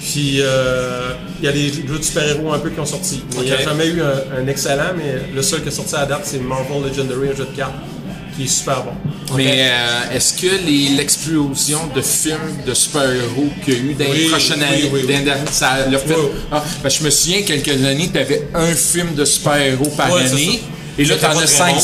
Puis, 0.00 0.38
euh, 0.40 1.12
il 1.40 1.44
y 1.44 1.48
a 1.48 1.52
des 1.52 1.68
jeux 1.72 1.98
de 1.98 2.02
super-héros 2.02 2.52
un 2.52 2.58
peu 2.58 2.70
qui 2.70 2.80
ont 2.80 2.86
sorti. 2.86 3.22
Il 3.36 3.42
n'y 3.42 3.52
a 3.52 3.62
jamais 3.62 3.86
eu 3.86 4.00
un, 4.02 4.42
un 4.42 4.46
excellent, 4.46 4.92
mais 4.96 5.30
le 5.34 5.42
seul 5.42 5.62
qui 5.62 5.68
est 5.68 5.72
sorti 5.72 5.94
à 5.94 6.06
date, 6.06 6.22
c'est 6.24 6.38
Marvel 6.40 6.82
Legendary, 6.82 7.28
un 7.28 7.36
jeu 7.36 7.44
de 7.50 7.56
cartes, 7.56 7.74
qui 8.36 8.44
est 8.44 8.48
super 8.48 8.84
bon. 8.84 8.92
Mais 9.36 9.70
euh, 9.70 10.14
est-ce 10.16 10.34
que 10.34 10.64
les- 10.66 10.90
l'explosion 10.96 11.80
de 11.94 12.00
films 12.02 12.58
de 12.66 12.74
super-héros 12.74 13.48
qu'il 13.64 13.74
y 13.74 13.76
a 13.76 13.80
eu 13.80 13.94
dans 13.94 14.12
les 14.12 14.28
prochaines 14.28 14.58
oui, 14.60 14.64
années, 14.64 14.90
oui, 14.92 15.00
oui. 15.06 15.24
ça 15.50 15.86
l'a 15.90 15.98
fait. 15.98 16.14
Ah, 16.50 16.64
ben, 16.82 16.88
je 16.88 17.04
me 17.04 17.10
souviens, 17.10 17.42
quelques 17.42 17.68
années, 17.84 18.10
tu 18.12 18.18
avais 18.18 18.48
un 18.54 18.74
film 18.74 19.14
de 19.14 19.24
super-héros 19.24 19.90
par 19.96 20.14
année. 20.14 20.60
Et 21.00 21.04
là, 21.06 21.16
t'en 21.16 21.30
as 21.30 21.34
très 21.34 21.46
5. 21.46 21.74
bon. 21.74 21.80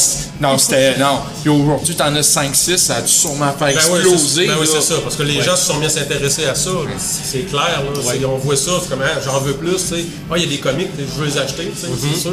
Non, 0.48 0.58
c'était. 0.58 0.98
Non. 0.98 1.20
Puis 1.40 1.48
aujourd'hui, 1.48 1.94
t'en 1.94 2.14
as 2.14 2.20
5-6, 2.20 2.76
ça 2.76 2.96
a 2.96 3.00
dû 3.02 3.08
sûrement 3.10 3.52
faire 3.52 3.68
Ben 3.68 3.80
oui, 3.90 3.98
exploser. 4.00 4.18
c'est 4.42 4.46
ben 4.46 4.56
oui, 4.60 4.68
c'est 4.70 4.80
ça, 4.82 4.94
parce 5.02 5.16
que 5.16 5.22
les 5.22 5.40
gens 5.40 5.56
se 5.56 5.66
sont 5.66 5.78
bien 5.78 5.88
s'intéresser 5.88 6.44
à 6.44 6.54
ça. 6.54 6.70
C'est 6.98 7.48
clair, 7.48 7.82
là. 7.82 8.00
C'est- 8.12 8.24
on 8.26 8.36
voit 8.36 8.56
ça, 8.56 8.72
c'est 8.82 8.90
comme 8.90 9.00
ah, 9.02 9.18
j'en 9.24 9.40
veux 9.40 9.54
plus, 9.54 9.72
tu 9.76 9.78
sais. 9.78 10.04
Ah, 10.30 10.34
il 10.36 10.42
y 10.42 10.46
a 10.46 10.48
des 10.50 10.58
comics, 10.58 10.88
je 10.98 11.18
veux 11.20 11.26
les 11.26 11.38
acheter, 11.38 11.72
tu 11.74 11.80
sais, 11.80 11.86
Mm-hmm. 11.86 12.14
c'est 12.14 12.20
sûr. 12.20 12.32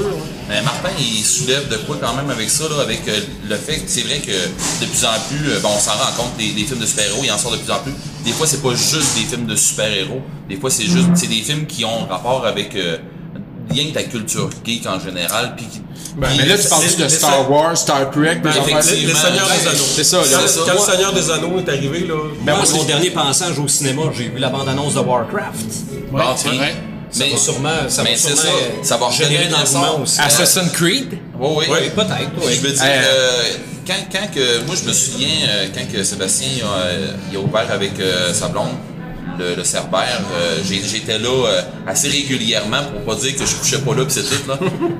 Mais 0.49 0.61
Martin, 0.61 0.89
il 0.99 1.23
soulève 1.23 1.69
de 1.69 1.77
quoi 1.77 1.97
quand 2.01 2.13
même 2.15 2.29
avec 2.29 2.49
ça, 2.49 2.65
là, 2.69 2.81
avec 2.81 3.07
euh, 3.07 3.17
le 3.47 3.55
fait 3.55 3.77
que 3.77 3.83
c'est 3.87 4.01
vrai 4.01 4.19
que 4.19 4.31
de 4.31 4.89
plus 4.89 5.05
en 5.05 5.19
plus, 5.29 5.51
euh, 5.51 5.59
bon, 5.61 5.69
on 5.75 5.79
s'en 5.79 5.91
rend 5.91 6.11
compte, 6.17 6.35
des, 6.37 6.51
films 6.65 6.79
de 6.79 6.85
super-héros, 6.85 7.21
il 7.23 7.31
en 7.31 7.37
sort 7.37 7.51
de 7.53 7.57
plus 7.57 7.71
en 7.71 7.79
plus. 7.79 7.93
Des 8.25 8.31
fois, 8.33 8.45
c'est 8.45 8.61
pas 8.61 8.71
juste 8.75 9.15
des 9.15 9.23
films 9.29 9.45
de 9.45 9.55
super-héros. 9.55 10.21
Des 10.49 10.57
fois, 10.57 10.69
c'est 10.69 10.83
juste 10.85 11.07
c'est 11.15 11.27
des 11.27 11.41
films 11.41 11.65
qui 11.65 11.85
ont 11.85 12.05
rapport 12.09 12.45
avec 12.45 12.75
euh, 12.75 12.97
rien 13.71 13.85
que 13.87 13.93
ta 13.93 14.03
culture 14.03 14.49
geek 14.65 14.85
en 14.85 14.99
général. 14.99 15.55
Puis 15.55 15.65
qui- 15.67 15.81
Ben, 16.15 16.27
Mais 16.38 16.46
là, 16.46 16.58
tu 16.58 16.67
parles 16.67 16.84
Les- 16.98 17.03
de 17.05 17.10
Star 17.10 17.50
Wars, 17.51 17.75
Star 17.77 18.12
Trek, 18.12 18.36
des 18.36 18.41
Ben, 18.41 18.50
effectivement. 18.51 18.84
Seigneurs 19.20 19.48
des 19.48 19.63
Ben, 19.63 19.70
Anneaux. 19.72 19.84
c'est 19.96 20.03
ça, 20.03 20.17
là. 20.17 20.24
Quand, 20.32 20.39
C'est 20.41 20.48
ça. 20.48 20.60
quand 20.65 20.72
Ouais. 20.74 20.86
le 20.88 20.91
Seigneur 20.93 21.13
des 21.13 21.32
Anneaux 21.32 21.60
est 21.60 21.70
arrivé, 21.70 22.00
là. 22.01 22.13
Ben, 22.41 22.53
moi, 22.55 22.63
moi, 22.70 22.74
mon 22.77 22.84
dernier 22.84 23.10
passage 23.10 23.58
au 23.60 23.67
cinéma, 23.67 24.03
j'ai 24.15 24.25
vu 24.29 24.38
la 24.38 24.50
bande-annonce 24.50 24.93
de 24.93 25.00
Warcraft. 25.00 25.65
Ouais, 26.12 26.22
c'est 26.36 26.50
vrai. 26.50 26.75
Ça 27.10 27.25
va 27.32 27.38
sûrement, 27.38 27.70
ça 27.89 28.03
mais 28.03 28.12
va 28.12 28.15
c'est 28.17 28.36
sûrement 28.36 28.41
ça, 28.82 28.84
ça 28.84 28.98
va 28.98 29.12
générer 29.12 29.43
l'engouement 29.50 29.82
naissance. 30.00 30.00
aussi. 30.01 30.20
Assassin's 30.22 30.72
Creed? 30.72 31.17
Oui, 31.39 31.50
oui. 31.58 31.65
Ouais. 31.70 31.89
Peut-être, 31.96 32.32
oui. 32.43 32.53
Je 32.55 32.62
veux 32.62 32.72
dire, 32.74 32.82
Euh, 32.84 33.01
euh, 33.03 33.41
quand, 33.86 33.93
quand 34.12 34.32
que, 34.34 34.65
moi 34.65 34.75
je 34.82 34.88
me 34.88 34.93
souviens, 34.93 35.27
euh, 35.48 35.67
quand 35.75 35.91
que 35.91 36.03
Sébastien 36.03 36.48
il 37.32 37.38
a 37.38 37.39
ouvert 37.39 37.67
avec 37.72 38.00
euh, 38.00 38.34
sa 38.34 38.48
blonde, 38.48 38.70
le, 39.39 39.55
le 39.55 39.63
Cerbère, 39.63 40.21
euh, 40.33 40.59
j'étais 40.63 41.19
là 41.19 41.29
euh, 41.29 41.61
assez 41.87 42.09
régulièrement 42.09 42.83
pour 42.91 43.15
pas 43.15 43.21
dire 43.21 43.35
que 43.35 43.45
je 43.45 43.55
couchais 43.55 43.79
pas 43.79 43.93
là 43.95 44.05
pis 44.05 44.13
c'est 44.13 44.23
tout 44.23 44.47
là. 44.49 44.59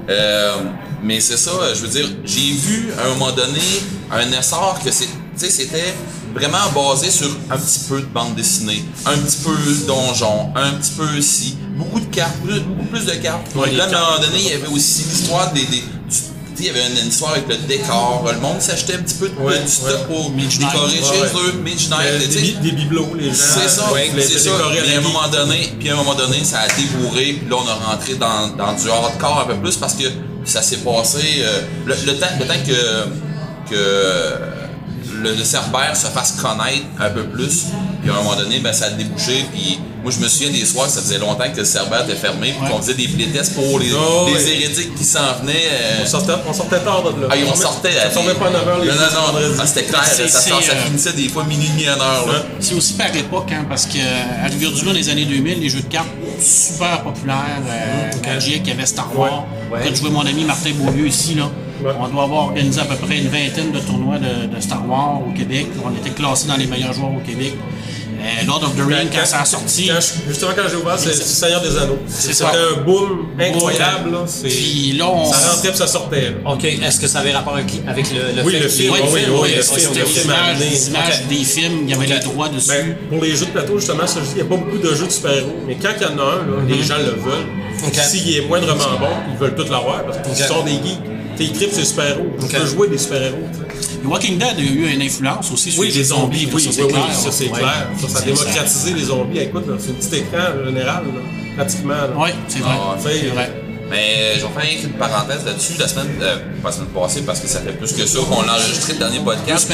Euh, 0.10 0.56
Mais 1.04 1.20
c'est 1.20 1.38
ça, 1.38 1.52
je 1.76 1.82
veux 1.82 1.88
dire, 1.90 2.08
j'ai 2.24 2.52
vu 2.52 2.92
à 2.98 3.06
un 3.06 3.10
moment 3.10 3.32
donné 3.32 3.60
un 4.12 4.32
essor 4.32 4.80
que 4.84 4.90
c'est, 4.92 5.06
tu 5.06 5.12
sais, 5.38 5.50
c'était 5.50 5.94
vraiment 6.34 6.58
basé 6.74 7.12
sur 7.12 7.30
un 7.52 7.58
petit 7.58 7.82
peu 7.90 8.00
de 8.02 8.06
bande 8.06 8.36
dessinée, 8.36 8.84
un 9.06 9.18
petit 9.18 9.38
peu 9.44 9.52
de 9.52 9.86
donjon, 9.86 10.52
un 10.56 10.72
petit 10.74 10.92
peu 10.98 11.22
ci, 11.22 11.58
beaucoup 11.78 12.00
de 12.00 12.06
cartes, 12.06 12.38
beaucoup 12.42 12.86
plus 12.86 13.06
de 13.06 13.12
cartes. 13.16 13.48
Ouais, 13.56 13.72
là, 13.72 13.84
à 13.84 13.88
un 13.88 13.92
moment 13.92 14.20
donné, 14.22 14.40
il 14.40 14.48
y 14.48 14.54
avait 14.54 14.68
aussi 14.68 15.04
l'histoire 15.04 15.52
des, 15.52 15.66
des- 15.66 15.78
du- 15.78 16.33
il 16.60 16.66
y 16.66 16.70
avait 16.70 16.88
une, 16.88 16.98
une 16.98 17.08
histoire 17.08 17.32
avec 17.34 17.48
le 17.48 17.58
décor. 17.58 18.24
Le 18.34 18.40
monde 18.40 18.62
s'achetait 18.62 18.96
un 18.96 19.00
petit 19.04 19.16
peu 19.16 19.30
de, 19.30 19.36
Ouais, 19.40 19.60
du 19.60 19.68
stock 19.68 19.90
ouais. 19.90 20.16
pour 20.16 20.30
décorer 20.32 21.00
Ouais, 21.00 21.02
chez 21.02 21.36
eux, 21.38 21.54
Midnight, 21.64 22.30
des, 22.30 22.52
des 22.70 22.72
bibelots, 22.72 23.16
les 23.16 23.30
gens. 23.30 23.36
C'est 23.36 23.70
ça, 23.70 23.92
ouais, 23.92 24.12
c'est 24.20 24.40
ça. 24.40 24.52
Puis 24.72 24.94
à 24.94 24.98
un 24.98 25.02
moment 25.02 25.28
donné, 25.30 25.74
puis 25.80 25.90
à 25.90 25.94
un 25.94 25.98
moment 25.98 26.16
donné, 26.16 26.44
ça 26.44 26.60
a 26.62 26.68
débourré, 26.76 27.34
puis 27.40 27.50
là 27.50 27.58
on 27.64 27.68
a 27.68 27.74
rentré 27.92 28.16
dans, 28.16 28.48
dans 28.56 28.74
du 28.74 28.90
hardcore 28.90 29.46
un 29.48 29.54
peu 29.54 29.60
plus 29.60 29.76
parce 29.78 29.94
que 29.96 30.06
ça 30.46 30.62
s'est 30.62 30.78
passé 30.78 31.20
euh, 31.40 31.62
le, 31.86 31.96
le 32.06 32.18
temps, 32.18 32.28
le 32.40 32.46
temps 32.46 32.54
que 32.66 33.70
que 33.70 34.34
le, 35.24 35.34
le 35.36 35.44
Cerbère 35.44 35.96
se 35.96 36.08
fasse 36.08 36.34
connaître 36.34 36.86
un 37.00 37.10
peu 37.10 37.24
plus, 37.24 37.66
puis 38.02 38.12
à 38.12 38.14
un 38.14 38.18
moment 38.18 38.36
donné, 38.36 38.60
ben 38.60 38.74
ça 38.74 38.86
a 38.86 38.90
débouché, 38.92 39.46
puis 39.52 39.80
moi 40.04 40.12
je 40.12 40.20
me 40.24 40.28
souviens 40.28 40.52
des 40.52 40.66
soirs, 40.66 40.90
ça 40.90 41.02
faisait 41.02 41.18
longtemps 41.20 41.50
que 41.52 41.58
le 41.60 41.66
Cerbère 41.66 42.04
était 42.04 42.16
fermé, 42.16 42.52
puis 42.52 42.62
Ouais. 42.66 42.70
qu'on 42.70 42.82
faisait 42.82 42.94
des 42.94 43.08
playtests 43.08 43.56
pour 43.56 43.80
les, 43.80 43.92
Oh, 43.94 44.26
les 44.28 44.34
ouais. 44.34 44.56
hérétiques 44.62 44.96
qui 44.96 45.04
s'en 45.06 45.20
venaient. 45.42 45.54
euh, 45.72 46.04
On 46.04 46.06
sortait, 46.06 46.34
on 46.48 46.54
sortait 46.54 46.80
tard 46.82 47.04
de 47.04 47.22
là. 47.22 47.28
ah, 47.32 47.36
on 47.52 47.56
sortait 47.56 47.98
à 47.98 48.10
Ça 48.10 48.20
tombait 48.20 48.34
pas 48.36 48.48
à 48.48 48.52
9h 48.52 48.82
les 48.82 48.88
Non, 48.88 48.94
jours, 48.94 49.34
non, 49.34 49.40
non, 49.40 49.56
ah, 49.60 49.66
c'était 49.66 49.84
clair, 49.86 50.04
ça, 50.04 50.28
ça, 50.28 50.40
c'est, 50.40 50.50
ça 50.50 50.56
euh, 50.74 50.86
finissait 50.88 51.14
des 51.14 51.30
fois 51.30 51.44
minuit, 51.46 51.68
demi, 51.70 51.84
une 51.84 51.90
heure. 51.90 51.98
Là. 52.28 52.34
Ouais. 52.34 52.46
C'est 52.60 52.76
aussi 52.76 52.94
par 52.94 53.16
époque, 53.16 53.52
hein, 53.54 53.66
parce 53.70 53.86
que 53.86 53.98
à 53.98 54.48
Rivière-du-Loup, 54.50 54.88
dans 54.88 54.94
les 54.94 55.10
années 55.10 55.26
2000, 55.26 55.60
les 55.62 55.70
jeux 55.70 55.82
de 55.82 55.86
cartes 55.88 56.08
super 56.42 57.02
populaires, 57.04 57.38
euh, 57.68 58.34
Magic, 58.34 58.62
il 58.66 58.68
y 58.70 58.72
avait 58.72 58.86
Star 58.86 59.10
Wars. 59.18 59.46
Ouais. 59.72 59.80
Quand 59.84 59.90
je 59.96 59.96
jouais 60.02 60.10
mon 60.10 60.26
ami 60.26 60.44
Martin 60.44 60.72
Beaulieu 60.72 61.08
ici, 61.08 61.36
là, 61.36 61.50
Ouais. 61.84 61.92
on 62.00 62.08
doit 62.08 62.24
avoir 62.24 62.46
organisé 62.46 62.82
à 62.82 62.86
peu 62.86 62.96
près 62.96 63.18
une 63.18 63.28
vingtaine 63.30 63.72
de 63.72 63.80
tournois 63.80 64.18
de, 64.18 64.56
de 64.56 64.62
Star 64.62 64.88
Wars 64.90 65.20
au 65.28 65.32
Québec. 65.38 65.68
On 65.86 65.92
était 65.96 66.12
classés 66.12 66.48
dans 66.48 66.58
les 66.58 66.68
meilleurs 66.68 66.94
joueurs 66.94 67.12
au 67.16 67.20
Québec. 67.26 67.54
Euh, 68.26 68.46
Lord 68.48 68.64
of 68.64 68.76
the 68.78 68.88
Rings, 68.88 69.10
quand, 69.14 69.26
ça 69.26 69.42
a 69.42 69.46
sorti, 69.46 69.88
quand 69.88 69.96
je- 70.00 70.30
justement, 70.32 70.52
quand 70.56 70.70
j'ai 70.70 70.78
ouvert, 70.78 70.98
c'est 70.98 71.14
Seigneur 71.14 71.62
des 71.62 71.76
Anneaux. 71.78 72.00
C'était 72.08 72.46
un 72.46 72.82
boom 72.86 73.26
incroyable. 73.38 74.12
Là. 74.12 74.20
Puis 74.44 74.94
là, 74.98 75.10
on- 75.10 75.30
Ça 75.30 75.50
rentrait 75.52 75.70
puis 75.70 75.78
ça 75.78 75.88
sortait. 75.88 76.34
OK. 76.46 76.64
Est-ce 76.64 77.02
que 77.02 77.08
ça 77.08 77.20
avait 77.20 77.34
rapport 77.34 77.56
avec, 77.56 77.66
avec 77.86 78.06
le, 78.12 78.38
le 78.38 78.44
Oui, 78.48 78.58
le 78.62 78.70
film, 78.70 78.94
oui, 78.94 79.00
le 79.02 79.08
film, 79.20 79.34
oui, 79.42 79.50
le 79.58 79.62
film, 80.06 80.26
images, 80.26 80.58
des 80.60 80.88
images 80.88 81.22
Ok. 81.24 81.28
des 81.38 81.44
films, 81.44 81.80
il 81.84 81.90
y 81.90 81.94
avait 81.94 82.06
les 82.08 82.20
droits 82.20 82.48
dessus. 82.48 82.70
Ben, 82.70 82.96
pour 83.10 83.22
les 83.22 83.36
jeux 83.36 83.48
de 83.48 83.52
plateau, 83.52 83.78
justement, 83.78 84.08
ça, 84.08 84.20
je 84.22 84.26
dis, 84.26 84.32
il 84.32 84.36
n'y 84.36 84.42
a 84.42 84.46
pas 84.46 84.56
beaucoup 84.56 84.78
de 84.78 84.96
jeux 84.96 85.08
de 85.08 85.12
super-héros. 85.12 85.56
Mais 85.68 85.76
quand 85.82 85.90
il 86.00 86.04
y 86.04 86.06
en 86.06 86.18
a 86.18 86.22
un, 86.24 86.36
là, 86.38 86.64
les 86.66 86.82
gens 86.82 86.98
le 87.00 87.20
veulent. 87.22 87.92
S'il 87.92 88.38
est 88.38 88.48
moindrement 88.48 88.98
bon, 89.02 89.08
ils 89.34 89.38
veulent 89.38 89.56
tout 89.56 89.64
l'avoir 89.70 90.04
parce 90.06 90.20
qu'ils 90.26 90.46
sont 90.46 90.64
des 90.64 90.72
geeks. 90.72 91.00
T'es 91.38 91.48
tripes 91.48 91.74
sur 91.74 91.86
super-héros. 91.86 92.28
Tu 92.40 92.46
Ok. 92.46 92.52
peux 92.60 92.66
jouer 92.68 92.88
des 92.90 92.98
super-héros. 92.98 93.48
Walking 94.06 94.38
Dead 94.38 94.58
a 94.58 94.62
eu 94.62 94.88
une 94.94 95.02
influence 95.02 95.52
aussi 95.52 95.72
sur 95.72 95.82
Oui, 95.82 95.92
les 95.92 96.04
zombies, 96.04 96.48
oui, 96.54 96.62
ça, 96.62 96.70
oui, 96.70 96.76
c'est 96.76 96.84
oui, 96.84 96.92
clair. 96.92 97.04
ça 97.14 97.32
c'est 97.32 97.46
Ouais. 97.50 97.60
clair. 97.60 97.88
Ça, 98.02 98.08
ça 98.10 98.20
a 98.20 98.22
démocratisé 98.22 98.94
les 98.94 99.04
zombies. 99.06 99.40
Écoute, 99.40 99.68
là, 99.68 99.76
c'est 99.80 99.92
un 99.92 99.94
petit 99.94 100.16
écran 100.22 100.44
en 100.62 100.66
général, 100.66 101.04
là, 101.06 101.22
pratiquement. 101.56 101.94
là. 101.94 102.10
Oui, 102.18 102.30
c'est 102.48 102.60
vrai. 102.60 102.72
Ah, 102.78 102.96
c'est 103.02 103.28
vrai. 103.30 103.52
Mais 103.90 104.40
j'en 104.40 104.50
fais 104.50 104.68
rien 104.68 104.82
qu'une 104.82 104.94
parenthèse 104.94 105.46
là-dessus. 105.46 105.74
La 105.78 105.88
semaine, 105.88 106.08
euh, 106.22 106.38
pas 106.64 106.70
la 106.70 106.76
semaine 106.76 106.88
passée, 106.90 107.22
parce 107.22 107.40
que 107.40 107.48
ça 107.48 107.60
fait 107.60 107.74
plus 107.74 107.92
que 107.94 108.06
ça 108.06 108.20
qu'on 108.20 108.42
l'a 108.42 108.54
enregistré 108.54 108.94
le 108.94 109.00
dernier 109.00 109.20
podcast. 109.20 109.72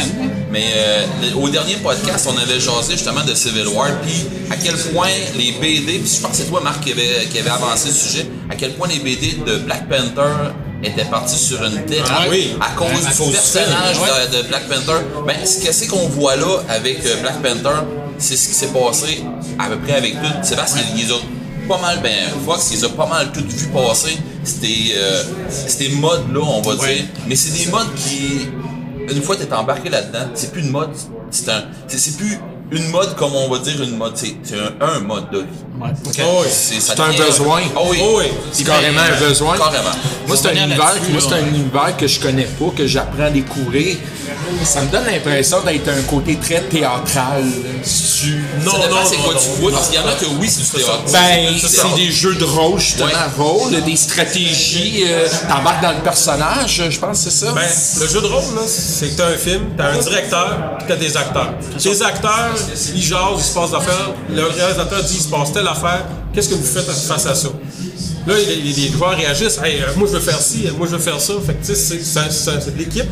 Mais 0.52 0.64
euh, 0.76 1.06
au 1.42 1.48
dernier 1.50 1.76
podcast, 1.76 2.28
on 2.30 2.38
avait 2.38 2.60
jasé 2.60 2.94
justement 2.94 3.24
de 3.24 3.34
Civil 3.34 3.68
War, 3.68 3.90
puis 4.02 4.26
à 4.52 4.56
quel 4.58 4.76
point 4.94 5.08
les 5.38 5.54
BD, 5.62 6.00
puis 6.00 6.12
je 6.16 6.22
pense 6.22 6.32
que 6.32 6.38
c'est 6.38 6.50
toi 6.50 6.60
Marc 6.62 6.84
qui 6.84 6.92
avait, 6.92 7.28
qui 7.32 7.40
avait 7.40 7.50
avancé 7.52 7.90
le 7.90 7.94
sujet, 7.96 8.26
à 8.50 8.56
quel 8.56 8.74
point 8.74 8.88
les 8.90 9.00
BD 9.00 9.38
de 9.46 9.58
Black 9.60 9.88
Panther 9.88 10.52
étaient 10.84 11.06
partis 11.06 11.38
sur 11.38 11.64
une 11.64 11.84
dérape 11.86 12.10
Ah 12.10 12.26
oui. 12.30 12.56
à 12.62 12.76
cause 12.78 13.06
À 13.06 13.12
du 13.12 13.18
cause 13.18 13.32
personnage 13.32 13.98
de, 14.32 14.38
de 14.38 14.48
Black 14.48 14.68
Panther. 14.70 15.00
Ben, 15.28 15.46
ce 15.46 15.66
que 15.66 15.72
c'est 15.74 15.88
qu'on 15.88 16.08
voit 16.10 16.36
là 16.36 16.60
avec 16.70 17.06
euh, 17.06 17.22
Black 17.22 17.42
Panther, 17.42 17.80
c'est 18.18 18.36
ce 18.38 18.48
qui 18.48 18.54
s'est 18.54 18.68
passé 18.68 19.24
à 19.58 19.68
peu 19.68 19.78
près 19.80 19.94
avec 19.94 20.14
tout. 20.14 20.44
Sébastien, 20.44 20.82
il 20.96 21.06
les 21.06 21.12
a 21.12 21.18
pas 21.68 21.78
mal, 21.80 22.00
ben, 22.02 22.12
Fox, 22.46 22.70
il 22.72 22.78
les 22.78 22.86
a 22.86 22.90
pas 22.90 23.06
mal 23.08 23.32
toutes 23.32 23.48
vues 23.52 23.68
passer. 23.68 24.18
C'était, 24.44 24.94
euh, 24.96 25.24
c'était 25.50 25.90
modes-là, 25.90 26.40
on 26.42 26.62
va 26.62 26.76
dire. 26.76 27.04
Mais 27.28 27.36
c'est 27.36 27.52
des 27.66 27.70
modes 27.72 27.94
qui, 27.96 28.48
une 29.14 29.22
fois 29.22 29.36
que 29.36 29.44
t'es 29.44 29.54
embarqué 29.54 29.90
là-dedans, 29.90 30.30
c'est 30.34 30.52
plus 30.52 30.62
une 30.62 30.72
mode, 30.72 30.90
c'est 31.30 31.50
un, 31.50 31.64
c'est, 31.88 31.98
c'est 32.00 32.18
plus 32.18 32.40
une 32.72 32.88
mode 32.90 33.16
comme 33.16 33.34
on 33.36 33.50
va 33.50 33.60
dire 33.60 33.82
une 33.84 33.98
mode, 33.98 34.14
c'est, 34.16 34.36
c'est 34.44 34.56
un, 34.56 34.86
un 34.96 35.00
mode 35.00 35.30
de 35.32 35.40
vie. 35.40 35.46
Ouais. 35.80 35.90
Oh, 36.26 36.42
oui. 36.42 36.48
C'est, 36.52 36.80
ça 36.82 36.94
C'est 36.96 37.02
un 37.02 37.26
besoin. 37.26 37.62
Oui. 37.90 37.98
Oh, 38.02 38.16
oui. 38.20 38.26
C'est 38.52 38.64
carrément 38.66 39.02
un 39.02 39.20
besoin. 39.28 39.58
Carrément. 39.58 39.92
Moi, 40.28 40.36
c'est 40.36 40.48
un 40.50 40.52
univers, 40.66 40.94
moi, 41.10 41.22
un 41.34 41.48
univers 41.48 41.98
que 41.98 42.08
je 42.08 42.20
connais 42.20 42.44
pas, 42.46 42.66
que 42.76 42.86
j'apprends 42.86 43.24
à 43.24 43.30
découvrir. 43.30 43.98
Ça 44.64 44.82
me 44.82 44.88
donne 44.92 45.06
l'impression 45.06 45.62
d'être 45.62 45.88
un 45.90 46.02
côté 46.04 46.36
très 46.38 46.62
théâtral. 46.62 47.44
Tu... 47.84 48.44
Non, 48.66 48.72
ça 48.74 48.78
dépend 48.80 48.96
non, 48.96 49.02
c'est 49.06 49.18
non, 49.18 49.24
quoi 49.24 49.34
non, 49.36 49.40
tu 49.40 49.62
vois, 49.62 49.72
non. 49.72 49.78
parce 49.78 49.90
qu'il 49.90 50.00
y 50.00 50.04
en 50.04 50.08
a 50.08 50.12
que 50.14 50.26
oui, 50.40 50.50
c'est 50.50 50.62
du 50.64 50.84
théâtre. 50.84 51.04
Ben, 51.14 51.56
C'est 51.58 51.96
des 51.96 52.12
jeux 52.12 52.36
de 52.36 52.44
rôle, 52.44 52.80
justement, 52.80 53.08
Ouais. 53.08 53.14
rôle, 53.38 53.82
des 53.84 53.96
stratégies. 53.96 55.04
euh, 55.08 55.28
T'embarques 55.48 55.82
dans 55.82 55.92
le 55.94 56.02
personnage, 56.02 56.84
je 56.90 57.00
pense, 57.00 57.20
c'est 57.20 57.32
ça? 57.32 57.52
Ben, 57.54 57.62
le 58.02 58.08
jeu 58.08 58.22
de 58.22 58.26
rôle, 58.28 58.56
là, 58.56 58.62
c'est 58.68 59.10
que 59.10 59.18
t'as 59.18 59.28
un 59.28 59.38
film, 59.38 59.64
t'as 59.78 59.92
un 59.94 59.98
directeur, 60.00 60.58
puis 60.80 60.88
t'as 60.88 60.96
des 60.96 61.16
acteurs. 61.16 61.54
Tes 61.82 62.02
acteurs, 62.02 62.50
ils 62.96 63.04
jasent, 63.04 63.20
il 63.38 63.44
se 63.44 63.54
passe 63.54 63.72
d'affaires. 63.72 64.12
Le 64.30 64.46
réalisateur 64.48 65.04
dit, 65.04 65.16
il 65.16 65.22
se 65.24 65.28
passe 65.30 65.54
telle 65.54 65.68
affaire. 65.72 66.06
Qu'est-ce 66.34 66.50
que 66.50 66.56
vous 66.56 66.64
faites 66.64 66.86
face 66.86 67.26
à 67.26 67.36
ça? 67.36 67.50
Là, 68.28 68.34
les, 68.38 68.90
joueurs 68.90 69.16
réagissent. 69.18 69.60
Hey, 69.64 69.82
euh, 69.82 69.86
moi, 69.96 70.08
je 70.08 70.14
veux 70.18 70.20
faire 70.20 70.40
ci, 70.40 70.68
euh, 70.68 70.72
moi, 70.78 70.88
je 70.90 70.96
veux 70.96 71.02
faire 71.02 71.20
ça. 71.20 71.34
Fait 71.46 71.54
que, 71.54 71.66
tu 71.66 71.76
sais, 71.76 72.72
l'équipe. 72.78 73.06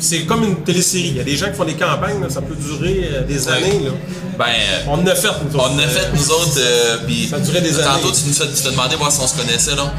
C'est 0.00 0.20
comme 0.26 0.44
une 0.44 0.62
télésérie. 0.62 1.08
Il 1.08 1.16
y 1.16 1.20
a 1.20 1.24
des 1.24 1.36
gens 1.36 1.46
qui 1.50 1.54
font 1.56 1.64
des 1.64 1.74
campagnes, 1.74 2.20
là, 2.20 2.28
ça 2.30 2.40
peut 2.40 2.54
durer 2.54 3.10
euh, 3.12 3.22
des 3.24 3.48
années. 3.48 3.80
Là. 3.84 3.90
Ben, 4.38 4.44
On 4.86 4.92
en 4.94 5.06
a 5.06 5.14
fait, 5.16 5.28
nous 5.44 5.56
autres. 5.56 5.70
On 5.74 5.78
a 5.78 5.88
fait, 5.88 6.08
nous 6.14 6.30
autres, 6.30 6.58
euh, 6.58 6.96
Ça 7.28 7.36
a 7.36 7.40
duré 7.40 7.60
des 7.60 7.70
tantôt, 7.72 8.08
années. 8.08 8.16
tu, 8.22 8.28
nous 8.28 8.42
as- 8.42 8.46
tu 8.46 8.62
t'as 8.62 8.70
demandé 8.70 8.94
voir 8.94 9.10
si 9.10 9.18
on 9.20 9.26
se 9.26 9.36
connaissait, 9.36 9.74
là. 9.74 9.92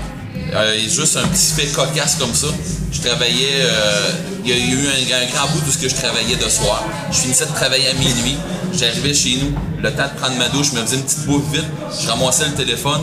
Euh, 0.53 0.79
juste 0.89 1.17
un 1.17 1.27
petit 1.27 1.53
fait 1.53 1.67
cocasse 1.67 2.15
comme 2.15 2.33
ça. 2.33 2.47
Je 2.91 3.01
travaillais, 3.01 3.61
euh, 3.61 4.11
il 4.43 4.49
y 4.49 4.53
a 4.53 4.57
eu 4.57 4.87
un, 4.87 5.21
un 5.21 5.25
grand 5.31 5.47
bout 5.53 5.61
de 5.65 5.71
ce 5.71 5.77
que 5.77 5.87
je 5.87 5.95
travaillais 5.95 6.35
de 6.35 6.49
soir. 6.49 6.83
Je 7.11 7.17
finissais 7.17 7.45
de 7.45 7.53
travailler 7.53 7.89
à 7.89 7.93
minuit. 7.93 8.37
J'arrivais 8.73 9.13
chez 9.13 9.37
nous, 9.41 9.53
le 9.81 9.91
temps 9.91 10.07
de 10.13 10.19
prendre 10.19 10.37
ma 10.37 10.47
douche, 10.49 10.71
je 10.73 10.79
me 10.79 10.85
faisais 10.85 10.97
une 10.97 11.03
petite 11.03 11.25
bouffe 11.25 11.51
vite. 11.51 11.65
Je 12.01 12.07
ramassais 12.07 12.45
le 12.45 12.53
téléphone. 12.53 13.01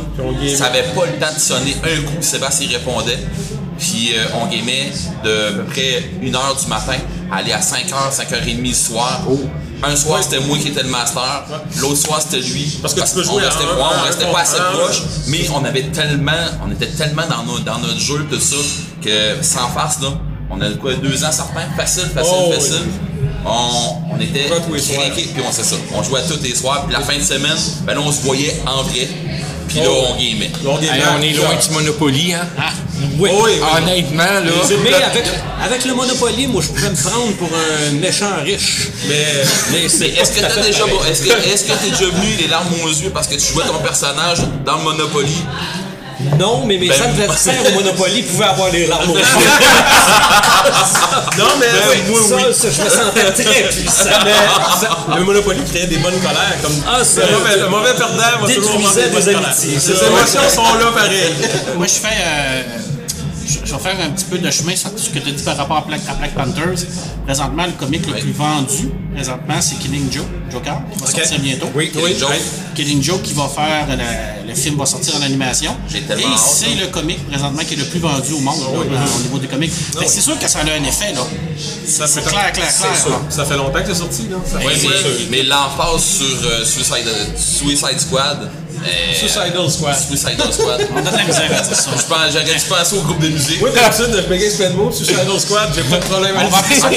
Ça 0.57 0.67
avait 0.67 0.83
pas 0.95 1.07
le 1.07 1.19
temps 1.19 1.35
de 1.35 1.41
sonner 1.41 1.77
un 1.85 2.03
coup, 2.03 2.17
Sébastien 2.21 2.69
répondait. 2.69 3.19
Puis 3.79 4.13
euh, 4.15 4.25
on 4.41 4.47
gamait 4.47 4.91
de 5.25 5.49
à 5.49 5.53
peu 5.53 5.65
près 5.65 6.03
1h 6.23 6.63
du 6.63 6.67
matin 6.69 6.95
à 7.31 7.37
aller 7.37 7.53
à 7.53 7.61
5h, 7.61 8.11
5h30 8.11 8.67
le 8.67 8.73
soir. 8.75 9.23
Un 9.83 9.95
soir, 9.97 10.23
c'était 10.23 10.41
moi 10.41 10.57
qui 10.59 10.69
étais 10.69 10.83
le 10.83 10.89
master. 10.89 11.45
L'autre 11.79 11.97
soir, 11.99 12.21
c'était 12.23 12.43
lui. 12.47 12.79
Parce 12.81 12.95
que 12.95 13.01
tu 13.01 13.15
peux 13.15 13.21
on 13.21 13.25
jouer 13.35 13.43
restait, 13.45 13.65
un- 13.65 13.79
on 13.79 13.85
un 14.01 14.03
restait 14.03 14.25
pas 14.33 14.41
assez 14.41 14.57
proche, 14.73 15.03
mais 15.29 15.47
on 15.55 15.65
avait 15.65 15.85
tellement, 15.89 16.33
on 16.67 16.71
était 16.73 16.89
tellement 16.89 17.23
dans, 17.29 17.43
nos- 17.45 17.59
dans 17.61 17.79
notre 17.79 17.99
jeu, 18.01 18.27
tout 18.31 18.41
ça, 18.41 18.57
que 19.05 19.43
sans 19.43 19.69
face, 19.69 20.01
là, 20.01 20.09
on 20.51 20.61
a 20.61 20.71
quoi, 20.71 20.95
deux 20.95 21.23
ans 21.25 21.31
certains, 21.33 21.69
facile, 21.77 22.09
facile, 22.15 22.33
Oh, 22.37 22.47
oui. 22.51 22.55
facile. 22.57 22.83
On, 23.45 24.15
on 24.17 24.21
était 24.21 24.49
craqués, 24.49 25.29
puis 25.35 25.43
on 25.47 25.53
sait 25.53 25.63
ça. 25.63 25.77
On 25.95 26.03
jouait 26.03 26.23
tous 26.29 26.43
les 26.43 26.55
soirs, 26.55 26.85
puis 26.87 26.93
la 26.95 27.01
fin 27.01 27.17
de 27.17 27.23
semaine, 27.23 27.57
ben 27.85 27.95
là, 27.95 28.01
on 28.05 28.11
se 28.11 28.23
voyait 28.23 28.61
en 28.67 28.83
vrai, 28.83 29.09
puis 29.77 29.85
là, 29.85 29.91
on 29.93 31.19
on, 31.19 31.23
est 31.23 31.33
loin 31.33 31.55
du 31.55 31.71
Monopoly, 31.71 32.33
hein? 32.33 32.47
Ah, 32.59 32.71
Oui. 33.19 33.31
Oui, 33.33 33.41
oui. 33.45 33.53
Honnêtement, 33.77 34.23
là. 34.25 34.51
Mais 34.83 34.95
avec, 34.95 35.25
avec 35.63 35.85
le 35.85 35.95
Monopoly, 35.95 36.47
moi, 36.47 36.63
je 36.63 36.69
pouvais 36.69 36.91
me 36.91 36.97
prendre 36.97 37.33
pour 37.37 37.49
un 37.49 37.93
méchant 37.93 38.37
riche. 38.43 38.89
Mais 39.09 39.25
Mais 39.73 39.85
Est-ce 39.85 40.33
que 40.33 40.41
t'as 40.41 40.63
déjà, 40.63 40.85
est-ce 41.11 41.23
que, 41.23 41.49
est-ce 41.49 41.65
que 41.65 41.73
t'es 41.73 41.91
déjà 41.91 42.11
venu 42.11 42.37
les 42.39 42.49
larmes 42.49 42.73
aux 42.85 42.89
yeux 42.89 43.11
parce 43.11 43.27
que 43.27 43.35
tu 43.35 43.53
jouais 43.53 43.65
ton 43.65 43.79
personnage 43.79 44.39
dans 44.65 44.79
le 44.79 44.85
Monopoly? 44.85 45.37
Non, 46.39 46.65
mais 46.65 46.79
mes 46.79 46.89
Ben, 46.89 47.03
adversaires 47.03 47.61
au 47.69 47.73
Monopoly 47.75 48.23
pouvaient 48.23 48.47
avoir 48.47 48.71
les 48.71 48.87
larmes 48.87 49.11
aux 49.11 49.17
yeux. 49.19 49.23
non, 51.39 51.45
mais 51.61 51.67
oui, 51.91 51.97
moi, 52.09 52.21
ça, 52.27 52.37
oui. 52.37 52.43
ça, 52.55 52.69
je 52.71 52.83
me 52.83 52.89
sentais 52.89 53.33
très 53.45 53.63
puissant. 53.69 54.09
Mais 54.25 54.33
ça- 54.81 54.97
le 55.15 55.23
Monopoly 55.25 55.63
créait 55.65 55.87
des 55.87 55.99
bonnes 55.99 56.19
colères. 56.21 56.57
Comme 56.63 56.73
Ah, 56.89 57.05
ça- 57.05 57.21
le, 57.27 57.33
mauvais, 57.39 57.57
le 57.59 57.69
mauvais 57.69 57.93
perdant 57.95 58.17
va 58.41 58.55
toujours 58.55 58.79
des 58.79 59.11
colères. 59.11 59.45
amitiés. 59.45 59.79
Ces 59.79 60.05
émotions 60.07 60.49
sont 60.49 60.75
là 60.79 60.87
pareil. 60.95 61.35
Moi, 61.77 61.87
je 61.87 61.93
fais. 61.93 62.09
euh, 62.09 62.63
je 63.47 63.59
je 63.65 63.73
vais 63.75 63.79
faire 63.81 63.97
un 64.05 64.11
petit 64.11 64.25
peu 64.25 64.39
de 64.39 64.51
chemin 64.51 64.75
sur 64.77 64.91
ce 64.97 65.11
que 65.11 65.19
tu 65.19 65.29
as 65.29 65.33
dit 65.33 65.43
par 65.43 65.57
rapport 65.57 65.79
à 65.79 65.81
Black, 65.83 66.01
à 66.09 66.15
Black 66.15 66.35
Panthers. 66.35 66.87
Présentement, 67.27 67.67
le 67.67 67.73
comic 67.73 68.07
le 68.07 68.15
plus 68.15 68.33
vendu, 68.33 68.91
présentement, 69.15 69.55
c'est 69.61 69.77
Killing 69.77 70.11
Joe, 70.13 70.25
Joker, 70.53 70.81
qui 70.93 71.01
va 71.01 71.07
sortir 71.07 71.41
bientôt. 71.41 71.69
Oui, 71.75 71.91
oui. 71.97 72.17
Joe. 72.19 72.31
Killing 72.75 73.03
Joe 73.03 73.21
qui 73.23 73.33
va 73.33 73.49
faire, 73.49 73.87
le, 73.89 74.49
le 74.49 74.55
film 74.55 74.77
va 74.77 74.87
sortir 74.87 75.17
en 75.17 75.23
animation. 75.23 75.75
J'ai 75.89 75.99
Et 75.99 76.03
tellement 76.03 76.37
c'est 76.37 76.75
le 76.75 76.87
comic 76.89 77.27
présentement 77.29 77.63
qui 77.67 77.75
est 77.75 77.79
le 77.79 77.85
plus 77.85 77.99
vendu 78.01 78.33
au 78.33 78.41
monde 78.41 78.61
là, 78.61 79.01
au 79.19 79.23
niveau 79.23 79.39
des 79.39 79.47
comics. 79.49 79.73
C'est 80.07 80.21
sûr 80.21 80.39
que 80.39 80.49
ça 80.49 80.61
a 80.61 80.63
un 80.63 80.85
effet, 80.85 81.13
là. 81.13 81.21
Ça 81.87 82.07
fait 82.07 82.21
clair, 82.23 82.53
clair, 82.53 82.73
clair, 82.75 82.97
sûr. 82.97 83.21
Ça 83.31 83.45
fait 83.45 83.57
longtemps 83.57 83.81
que 83.81 83.89
c'est 83.89 83.95
sorti. 83.95 84.29
Là. 84.31 84.37
Ça 84.45 84.59
Oui, 84.59 84.73
mais, 84.83 85.27
mais 85.31 85.43
l'emphase 85.45 86.03
sur 86.03 86.27
euh, 86.27 86.65
Suicide, 86.65 87.09
Suicide 87.37 87.99
Squad, 88.01 88.51
Euh, 88.85 89.15
Suicidal 89.15 89.71
Squad. 89.71 89.97
Suicidal 89.99 90.53
Squad. 90.53 90.89
On 90.95 90.99
a 90.99 91.11
de 91.11 91.17
la 91.17 91.25
misère 91.25 91.51
à 91.51 91.61
dire 91.63 91.77
ça. 91.77 91.91
Je 91.97 92.03
pense- 92.05 92.33
J'aurais 92.33 92.45
dû 92.45 92.65
penser 92.69 92.97
au 92.97 93.01
groupe 93.03 93.19
de 93.21 93.29
musique. 93.29 93.61
Moi, 93.61 93.71
d'habitude, 93.71 94.07
je 94.13 94.33
me 94.33 94.37
gagne 94.37 94.71
de 94.73 94.77
mots. 94.77 94.93
Suicidal 94.93 95.41
Squad, 95.41 95.69
j'ai 95.75 95.83
pas 95.83 95.97
de 95.99 96.05
problème 96.05 96.35
On 96.39 96.49
va 96.49 96.59
appeler 96.59 96.77
ça 96.81 96.89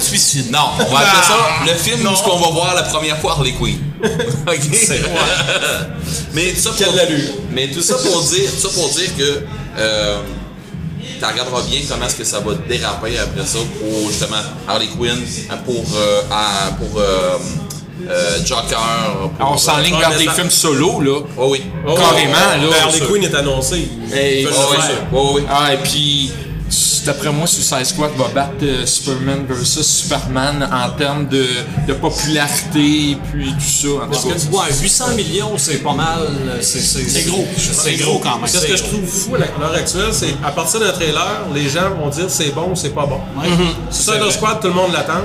suicide. 0.00 0.50
Non, 0.50 0.70
on 0.78 0.92
va 0.92 0.98
appeler 1.00 1.22
ça 1.26 1.36
le 1.66 1.74
film 1.78 2.06
où 2.06 2.22
qu'on 2.22 2.38
va 2.38 2.50
voir 2.50 2.74
la 2.74 2.82
première 2.84 3.18
fois 3.18 3.32
Harley 3.32 3.52
Quinn. 3.52 3.78
Ok? 4.46 4.60
Mais 6.32 6.52
tout 6.52 6.60
ça 6.60 6.70
pour 6.70 6.78
Quelle 6.78 6.98
allure. 7.00 7.30
Mais 7.52 7.68
tout 7.68 7.82
ça 7.82 7.94
pour 7.96 8.22
dire, 8.22 8.50
tout 8.50 8.68
ça 8.68 8.74
pour 8.74 8.88
dire 8.90 9.16
que 9.16 9.42
euh, 9.78 10.18
tu 11.18 11.24
regarderas 11.24 11.62
bien 11.62 11.80
comment 11.88 12.06
est-ce 12.06 12.16
que 12.16 12.24
ça 12.24 12.40
va 12.40 12.52
déraper 12.68 13.18
après 13.18 13.46
ça 13.46 13.58
pour 13.78 14.10
justement 14.10 14.36
Harley 14.68 14.88
Quinn, 14.88 15.16
pour 15.64 15.84
euh, 15.96 16.22
à- 16.30 16.72
pour 16.72 17.00
euh, 17.00 17.38
euh, 18.08 18.44
Joker. 18.44 19.30
Pour, 19.38 19.52
On 19.52 19.56
s'enligne 19.56 19.96
vers 19.98 20.16
des 20.16 20.28
films 20.28 20.50
solo, 20.50 21.00
là. 21.00 21.20
Oh 21.38 21.48
oui. 21.50 21.62
Oh, 21.86 21.94
Carrément, 21.94 22.32
là. 22.34 22.58
ben, 22.60 22.76
Harley 22.82 23.00
Quinn 23.00 23.24
est 23.24 23.34
annoncé. 23.34 23.88
Veulent 24.08 24.48
Oh 24.52 24.66
oui. 24.70 24.76
Oh 25.12 25.32
oui. 25.36 25.42
Ah, 25.48 25.74
et 25.74 25.78
puis, 25.78 26.32
d'après 27.06 27.30
moi, 27.30 27.46
Suicide 27.46 27.84
Squad 27.84 28.10
va 28.16 28.28
battre 28.28 28.54
euh, 28.62 28.84
Superman 28.86 29.44
versus 29.48 29.86
Superman 29.86 30.68
en 30.70 30.90
termes 30.96 31.28
de, 31.28 31.46
de 31.86 31.92
popularité 31.94 33.10
et 33.12 33.18
puis 33.32 33.52
tout 33.52 33.60
ça. 33.60 34.04
En 34.04 34.08
Parce 34.08 34.24
que, 34.24 34.30
ouais, 34.30 34.72
800 34.82 35.04
millions, 35.16 35.52
c'est 35.56 35.78
pas 35.82 35.92
mal. 35.94 36.28
C'est 36.60 36.80
C'est 36.80 37.22
gros. 37.28 37.46
C'est 37.56 37.96
gros 37.96 38.18
quand 38.18 38.36
même. 38.38 38.50
Qu'est-ce 38.50 38.66
que 38.66 38.76
je 38.76 38.82
trouve 38.84 39.06
fou 39.06 39.34
à 39.36 39.38
l'heure 39.38 39.74
actuelle, 39.74 40.12
c'est 40.12 40.34
à 40.44 40.50
partir 40.50 40.80
d'un 40.80 40.92
trailer, 40.92 41.46
les 41.54 41.68
gens 41.68 41.90
vont 41.98 42.08
dire 42.08 42.26
c'est 42.28 42.54
bon 42.54 42.70
ou 42.72 42.76
c'est 42.76 42.94
pas 42.94 43.06
bon. 43.06 43.20
Ouais. 43.40 43.48
Suicide 43.90 44.30
Squad, 44.30 44.60
tout 44.60 44.68
le 44.68 44.74
monde 44.74 44.92
l'attend. 44.92 45.22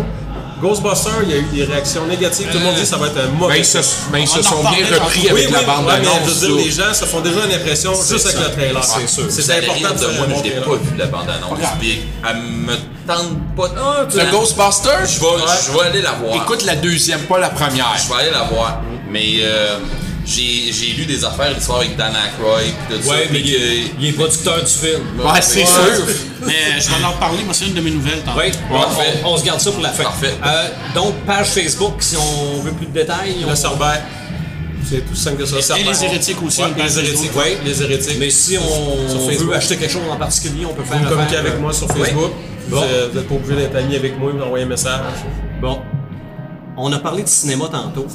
Ghostbusters, 0.62 1.24
il 1.24 1.30
y 1.30 1.34
a 1.34 1.38
eu 1.38 1.44
des 1.54 1.64
réactions 1.64 2.06
négatives. 2.06 2.48
Tout 2.52 2.58
le 2.58 2.64
monde 2.64 2.76
dit 2.76 2.82
que 2.82 2.88
ça 2.88 2.98
va 2.98 3.08
être 3.08 3.18
un 3.18 3.28
mauvais 3.28 3.60
ils 3.60 3.66
se, 3.66 3.78
ben, 4.12 4.20
ils 4.20 4.28
se 4.28 4.42
sont 4.42 4.62
bien 4.62 4.86
repris 4.94 5.30
avec 5.30 5.46
oui, 5.48 5.52
la 5.52 5.60
oui, 5.60 5.66
bande 5.66 5.86
ouais, 5.86 6.00
mais 6.02 6.08
annonce. 6.08 6.20
je 6.28 6.46
veux 6.46 6.48
dire, 6.48 6.66
les 6.66 6.72
gens 6.72 6.94
se 6.94 7.06
font 7.06 7.22
déjà 7.22 7.46
une 7.46 7.54
impression 7.54 7.94
juste 7.94 8.26
avec 8.26 8.38
ça. 8.38 8.48
le 8.48 8.52
trailer. 8.54 8.84
C'est 8.84 9.08
sûr. 9.10 9.26
C'est 9.30 9.52
important 9.58 9.96
de 9.96 10.18
moi, 10.18 10.26
mais 10.28 10.36
je 10.38 10.44
n'ai 10.44 10.62
pas 10.62 10.76
vu 10.76 10.98
la 10.98 11.06
bande-annonce. 11.08 11.60
Puis 11.80 12.02
elle 12.28 12.38
me 12.38 12.76
tente 13.08 13.38
pas. 13.56 13.68
Le 14.16 14.32
Ghostbusters, 14.32 15.06
Je 15.06 15.20
vais, 15.20 15.28
je 15.68 15.72
vais 15.78 15.86
aller 15.86 16.02
la 16.02 16.12
voir. 16.14 16.36
écoute 16.36 16.64
la 16.66 16.76
deuxième, 16.76 17.22
pas 17.22 17.40
la 17.40 17.50
première. 17.50 17.96
Je 17.98 18.14
vais 18.14 18.22
aller 18.22 18.32
la 18.32 18.44
voir. 18.44 18.82
Mais 19.10 19.40
euh, 19.42 19.78
j'ai 20.30 20.72
j'ai 20.72 20.94
lu 20.94 21.06
des 21.06 21.26
affaires, 21.26 21.54
l'histoire 21.54 21.80
avec 21.80 21.98
Dan 21.98 22.14
Aykroyd, 22.16 22.74
puis 22.88 22.98
tout 22.98 23.04
ça. 23.04 23.10
Ouais, 23.12 23.28
mais 23.32 23.40
il 23.42 23.54
est, 23.56 23.84
il 24.00 24.08
est 24.10 24.12
producteur 24.14 24.60
du 24.64 24.72
film. 24.72 25.02
Ouais, 25.20 25.42
c'est 25.42 25.66
sûr. 25.66 26.06
Mais 26.46 26.80
je 26.80 26.88
vais 26.90 27.04
en 27.04 27.12
reparler, 27.12 27.44
moi 27.44 27.54
c'est 27.54 27.66
une 27.66 27.74
de 27.74 27.82
mes 27.82 27.92
nouvelles 27.92 28.22
tantôt. 28.24 28.40
Oui, 28.40 28.52
Parfait. 28.72 29.22
on, 29.26 29.30
on 29.34 29.38
se 29.38 29.44
garde 29.46 29.60
ça 29.60 29.72
pour 29.72 29.82
la 29.82 29.90
fin. 29.90 30.04
Parfait. 30.04 30.34
Euh, 30.46 30.68
donc, 30.96 31.16
page 31.26 31.48
Facebook, 31.48 31.96
si 32.00 32.16
on 32.16 32.62
veut 32.62 32.72
plus 32.72 32.86
de 32.86 32.94
détails. 32.94 33.36
on- 33.46 33.50
Le 33.50 33.56
Cerbère. 33.56 34.02
C'est 34.90 35.06
tout 35.08 35.16
simple 35.16 35.38
que 35.38 35.46
ça. 35.46 35.58
Et 35.58 35.62
Cerbère. 35.62 35.92
les 35.92 36.04
hérétiques 36.06 36.42
aussi, 36.42 36.62
Ouais, 36.62 36.70
les 36.78 37.00
hérétiques. 37.00 37.32
Oui, 37.36 37.58
les 37.66 37.82
hérétiques. 37.84 38.18
Mais 38.20 38.30
si 38.30 38.58
on 38.58 39.28
veut 39.46 39.54
acheter 39.54 39.76
quelque 39.78 39.92
chose 39.92 40.02
en 40.10 40.16
particulier, 40.16 40.66
on 40.66 40.74
peut 40.74 40.84
faire 40.84 41.00
Vous 41.00 41.10
communiquez 41.10 41.36
avec 41.38 41.60
moi 41.60 41.74
sur. 41.74 41.88
Facebook. 41.88 42.32
Bon. 42.70 42.78
Vous 42.78 42.84
êtes- 42.84 43.12
vous 43.12 43.18
n'êtes 43.20 43.28
pas 43.28 43.36
obligé 43.36 43.56
d'être 43.56 43.76
ami 43.76 43.96
avec 43.96 44.18
moi, 44.18 44.32
vous 44.32 44.42
envoyer 44.42 44.64
un 44.66 44.68
message. 44.70 45.02
Bon, 45.62 45.80
on 46.78 46.92
a 46.94 47.00
parlé 47.00 47.24
de 47.24 47.28
cinéma 47.28 47.66
tantôt, 47.72 48.06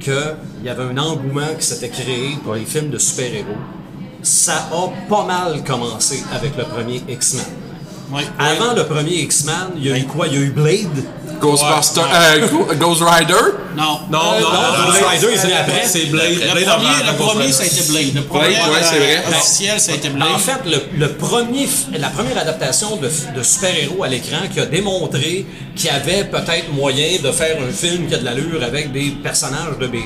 qu'il 0.00 0.64
y 0.64 0.68
avait 0.68 0.82
un 0.82 0.98
engouement 0.98 1.54
qui 1.58 1.64
s'était 1.64 1.88
créé 1.88 2.36
pour 2.42 2.54
les 2.54 2.64
films 2.64 2.90
de 2.90 2.98
super-héros. 2.98 3.56
Ça 4.22 4.68
a 4.72 5.08
pas 5.08 5.24
mal 5.24 5.62
commencé 5.64 6.22
avec 6.32 6.56
le 6.56 6.64
premier 6.64 7.02
X-Men. 7.08 7.44
Ouais. 8.12 8.24
Avant 8.38 8.74
le 8.74 8.84
premier 8.86 9.20
X-Men, 9.22 9.76
il 9.76 9.86
y 9.86 9.92
a 9.92 9.98
eu 9.98 10.04
quoi? 10.04 10.26
Il 10.26 10.34
y 10.34 10.36
a 10.36 10.40
eu 10.40 10.50
Blade. 10.50 11.04
Ghostbusters, 11.40 12.08
euh, 12.12 12.74
Ghost 12.74 13.02
Rider? 13.04 13.34
Non. 13.76 14.00
Non, 14.10 14.18
Euh, 14.34 14.40
non, 14.40 14.86
Ghost 14.86 15.02
Rider, 15.10 15.28
il 15.32 15.48
vient 15.48 15.56
après. 15.60 15.82
C'est 15.86 16.06
Blade. 16.06 16.30
Le 16.34 16.52
Blade 16.52 16.64
premier, 16.64 16.88
avant, 16.88 17.10
le 17.12 17.16
premier, 17.16 17.52
ça 17.52 17.62
a 17.62 17.66
été 17.66 17.82
Blade. 17.90 18.14
Le 18.14 18.22
premier, 18.22 18.46
ouais, 18.48 18.82
c'est 18.82 18.98
vrai. 18.98 19.22
officiel, 19.28 19.80
ça 19.80 19.92
a 19.92 19.94
été 19.94 20.08
Blade. 20.10 20.28
En 20.34 20.38
fait, 20.38 20.60
le, 20.66 20.82
le 20.98 21.12
premier, 21.12 21.68
la 21.98 22.08
première 22.08 22.38
adaptation 22.38 22.96
de, 22.96 23.08
super-héros 23.42 24.04
à 24.04 24.08
l'écran 24.08 24.38
qui 24.52 24.60
a 24.60 24.66
démontré 24.66 25.46
qu'il 25.76 25.86
y 25.86 25.88
avait 25.90 26.24
peut-être 26.24 26.72
moyen 26.72 27.18
de 27.22 27.30
faire 27.32 27.56
un 27.66 27.72
film 27.72 28.06
qui 28.08 28.14
a 28.14 28.18
de 28.18 28.24
l'allure 28.24 28.62
avec 28.62 28.92
des 28.92 29.10
personnages 29.22 29.78
de 29.80 29.86
BD. 29.86 30.04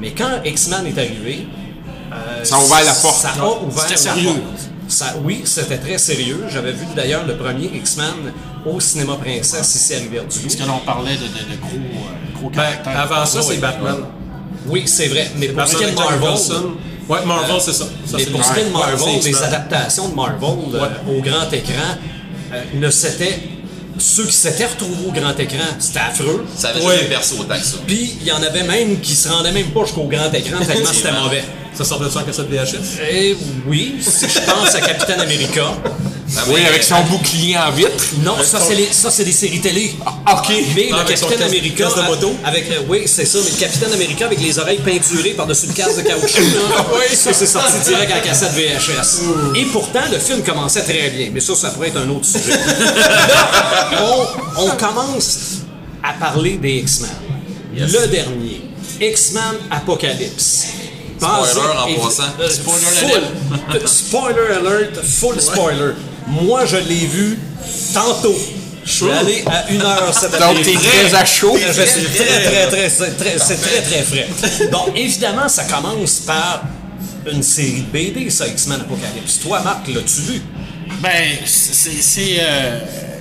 Mais 0.00 0.12
quand 0.12 0.42
X-Men 0.44 0.86
est 0.86 0.98
arrivé, 0.98 1.46
euh, 2.12 2.44
Ça 2.44 2.56
a 2.56 2.58
ouvert 2.60 2.84
la 2.84 2.92
porte. 2.92 3.20
Ça 3.20 3.30
a 3.40 3.44
ouvert 3.62 3.84
la 3.90 3.96
sérieux. 3.96 4.28
porte. 4.30 4.67
Ça, 4.88 5.14
oui, 5.22 5.42
c'était 5.44 5.76
très 5.78 5.98
sérieux. 5.98 6.44
J'avais 6.50 6.72
vu 6.72 6.86
d'ailleurs 6.96 7.26
le 7.26 7.36
premier 7.36 7.70
X-Men 7.74 8.32
au 8.64 8.80
cinéma 8.80 9.16
Princesse 9.16 9.74
ici 9.74 9.94
à 9.94 9.98
Rivière-du-Loup. 9.98 10.42
Parce 10.42 10.56
que 10.56 10.62
là, 10.64 10.72
on 10.82 10.84
parlait 10.84 11.14
de, 11.16 11.24
de, 11.24 11.54
de 11.54 11.60
gros, 11.60 11.76
euh, 11.76 12.38
gros 12.38 12.50
Ben, 12.50 12.90
avant 12.96 13.26
ça, 13.26 13.42
c'est. 13.42 13.58
Batman. 13.58 13.96
Oui, 14.66 14.84
c'est 14.86 15.08
vrai. 15.08 15.30
Mais 15.36 15.48
pour 15.48 15.66
ce 15.66 15.76
qui 15.76 15.84
est 15.84 15.90
de 15.90 15.94
Marvel. 15.94 16.38
Ouais, 17.08 17.24
Marvel, 17.24 17.56
c'est 17.60 17.72
ça. 17.72 17.84
Ça, 18.06 18.16
Mais 18.18 18.26
pour 18.26 18.44
ce 18.44 18.52
qui 18.52 18.60
est 18.60 18.64
de 18.64 18.70
Marvel, 18.70 19.20
les 19.24 19.42
adaptations 19.42 20.08
de 20.08 20.14
Marvel 20.14 20.48
euh, 20.74 20.88
au 21.18 21.20
grand 21.22 21.50
écran, 21.52 21.96
euh, 22.52 22.62
ne 22.74 22.90
s'étaient. 22.90 23.38
Ceux 23.98 24.24
qui 24.26 24.32
s'étaient 24.32 24.66
retrouvés 24.66 25.08
au 25.08 25.12
grand 25.12 25.38
écran, 25.38 25.64
c'était 25.78 25.98
affreux. 26.00 26.46
Ça 26.56 26.68
avait 26.68 26.80
Ouais. 26.82 26.96
jamais 26.96 27.08
percé 27.08 27.34
autant 27.38 27.58
que 27.58 27.64
ça. 27.64 27.78
Puis 27.86 28.16
il 28.20 28.26
y 28.26 28.32
en 28.32 28.42
avait 28.42 28.62
même 28.62 29.00
qui 29.00 29.14
se 29.14 29.28
rendaient 29.28 29.52
même 29.52 29.70
pas 29.70 29.84
jusqu'au 29.84 30.04
grand 30.04 30.32
écran 30.32 30.64
tellement 30.64 30.92
c'était 30.92 31.12
mauvais. 31.12 31.44
Ça 31.74 31.84
sortait 31.84 32.10
sur 32.10 32.20
en 32.20 32.24
cassette 32.24 32.48
VHS? 32.48 33.00
Et 33.10 33.36
oui, 33.66 33.96
si 34.00 34.28
je 34.28 34.38
pense 34.40 34.74
à 34.74 34.80
Captain 34.80 35.18
America. 35.20 35.74
Ah, 36.36 36.42
Oui, 36.48 36.60
avec 36.66 36.82
son 36.82 37.00
bouclier 37.04 37.56
en 37.56 37.70
vitre. 37.72 37.90
Non, 38.22 38.34
ça 38.44 38.60
c'est 38.60 38.74
les- 38.74 38.92
ça 38.92 39.10
c'est 39.10 39.24
des 39.24 39.32
séries 39.32 39.60
télé. 39.60 39.94
OK. 40.06 40.48
Mais 40.76 40.88
Ah, 40.92 40.96
le 40.96 41.00
avec 41.00 41.16
son 41.16 41.26
Capitaine 41.26 41.46
casque- 41.48 41.58
America 41.58 41.84
casque 41.84 41.96
de 41.96 42.02
moto? 42.02 42.36
avec 42.44 42.70
euh, 42.70 42.82
oui 42.88 43.02
c'est 43.06 43.24
ça 43.24 43.38
mais 43.42 43.50
le 43.50 43.56
Capitaine 43.56 43.92
America 43.94 44.26
avec 44.26 44.40
les 44.40 44.58
oreilles 44.58 44.78
peinturées 44.84 45.30
par-dessus 45.30 45.66
le 45.68 45.72
casque 45.72 45.96
de 45.96 46.02
caoutchouc 46.02 46.40
là, 46.54 47.16
ça 47.16 47.32
c'est 47.32 47.46
sorti 47.46 47.78
direct 47.86 48.12
en 48.14 48.20
cassette 48.28 48.52
VHS 48.52 49.56
et 49.56 49.64
pourtant 49.72 50.02
le 50.12 50.18
film 50.18 50.42
commençait 50.42 50.82
très 50.82 51.08
bien 51.10 51.30
mais 51.32 51.40
ça 51.40 51.54
ça 51.54 51.70
pourrait 51.70 51.88
être 51.88 51.96
un 51.98 52.08
autre 52.10 52.26
sujet. 52.26 52.52
Là, 52.58 54.04
on, 54.58 54.62
on 54.66 54.70
commence 54.76 55.38
à 56.02 56.12
parler 56.12 56.56
des 56.58 56.76
X-Men. 56.78 57.10
Le 57.74 58.06
dernier. 58.08 58.62
X-Men 59.00 59.56
Apocalypse. 59.70 60.66
Basé- 61.20 61.50
Spoiler 61.50 61.78
en 61.98 62.04
passant. 62.06 62.22
euh, 62.40 62.48
Spoiler 62.48 62.86
full- 63.00 63.74
euh, 63.74 63.86
spoiler 63.86 64.56
alert 64.60 65.02
full 65.04 65.40
spoiler 65.40 65.92
moi 66.28 66.64
je 66.66 66.76
l'ai 66.76 67.06
vu 67.06 67.38
tantôt 67.94 68.34
je 68.84 68.92
suis 68.92 69.10
allé 69.10 69.44
à 69.46 69.68
une 69.70 69.82
heure 69.82 70.14
cet 70.14 70.32
Donc, 70.32 70.40
après-midi. 70.40 70.72
t'es 70.78 70.88
très 70.88 71.14
à 71.14 71.24
chaud. 71.26 71.58
Je 71.58 71.82
suis 71.82 72.06
très, 72.06 72.42
très, 72.42 72.66
très, 72.68 72.88
c'est 72.88 73.16
très, 73.18 73.38
c'est 73.38 73.56
très, 73.60 73.82
très 73.82 74.02
frais. 74.02 74.26
Donc, 74.72 74.96
évidemment, 74.96 75.46
ça 75.46 75.64
commence 75.64 76.20
par 76.20 76.62
une 77.30 77.42
série 77.42 77.82
de 77.82 77.92
BD, 77.92 78.30
ça, 78.30 78.46
X-Men 78.48 78.80
Apocalypse. 78.80 79.40
Toi, 79.40 79.60
Marc, 79.60 79.88
l'as-tu 79.88 80.20
vu? 80.22 80.42
Ben, 81.00 81.36
c'est. 81.44 82.38
euh, 82.40 82.78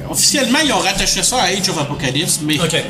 officiellement, 0.10 0.60
ils 0.64 0.72
ont 0.72 0.78
rattaché 0.80 1.22
ça 1.22 1.42
à 1.42 1.48
Age 1.48 1.68
of 1.68 1.78
Apocalypse, 1.82 2.40
mais 2.44 2.58
Ok. 2.62 2.82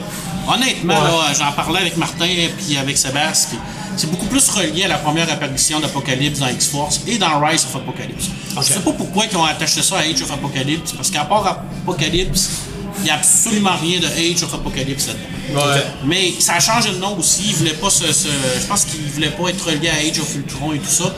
honnêtement, 0.47 1.01
j'en 1.35 1.51
parlais 1.53 1.79
avec 1.81 1.97
Martin 1.97 2.25
et 2.25 2.49
puis 2.55 2.77
avec 2.77 2.95
Sébastien. 2.95 3.57
C'est 3.97 4.09
beaucoup 4.11 4.27
plus 4.27 4.47
relié 4.49 4.83
à 4.83 4.87
la 4.89 4.97
première 4.99 5.29
apparition 5.31 5.79
d'Apocalypse 5.79 6.39
dans 6.39 6.47
X-Force 6.47 7.01
et 7.07 7.17
dans 7.17 7.39
Rise 7.39 7.65
of 7.65 7.75
Apocalypse. 7.75 8.25
Je 8.61 8.73
sais 8.73 8.79
pas 8.79 8.91
pourquoi 8.91 9.25
ils 9.29 9.35
ont 9.35 9.43
attaché 9.43 9.81
ça 9.81 9.97
à 9.97 10.01
Age 10.01 10.21
of 10.21 10.31
Apocalypse, 10.31 10.91
parce 10.93 11.09
qu'à 11.09 11.25
part 11.25 11.63
Apocalypse, 11.83 12.49
il 12.99 13.03
n'y 13.03 13.09
a 13.09 13.15
absolument 13.15 13.75
rien 13.81 13.99
de 13.99 14.05
Age 14.07 14.43
of 14.43 14.53
Apocalypse 14.53 15.07
là-dedans. 15.07 15.65
Ouais. 15.67 15.81
Mais 16.05 16.33
ça 16.39 16.53
a 16.55 16.59
changé 16.59 16.89
de 16.91 16.97
nom 16.97 17.17
aussi. 17.17 17.43
Ils 17.49 17.55
voulaient 17.55 17.73
pas 17.73 17.89
se, 17.89 18.11
se- 18.11 18.27
je 18.27 18.65
pense 18.67 18.85
qu'ils 18.85 19.01
voulaient 19.11 19.29
pas 19.31 19.49
être 19.49 19.65
reliés 19.67 19.89
à 19.89 19.95
Age 19.95 20.19
of 20.19 20.35
Ultron 20.35 20.73
et 20.73 20.79
tout 20.79 20.89
ça. 20.89 21.13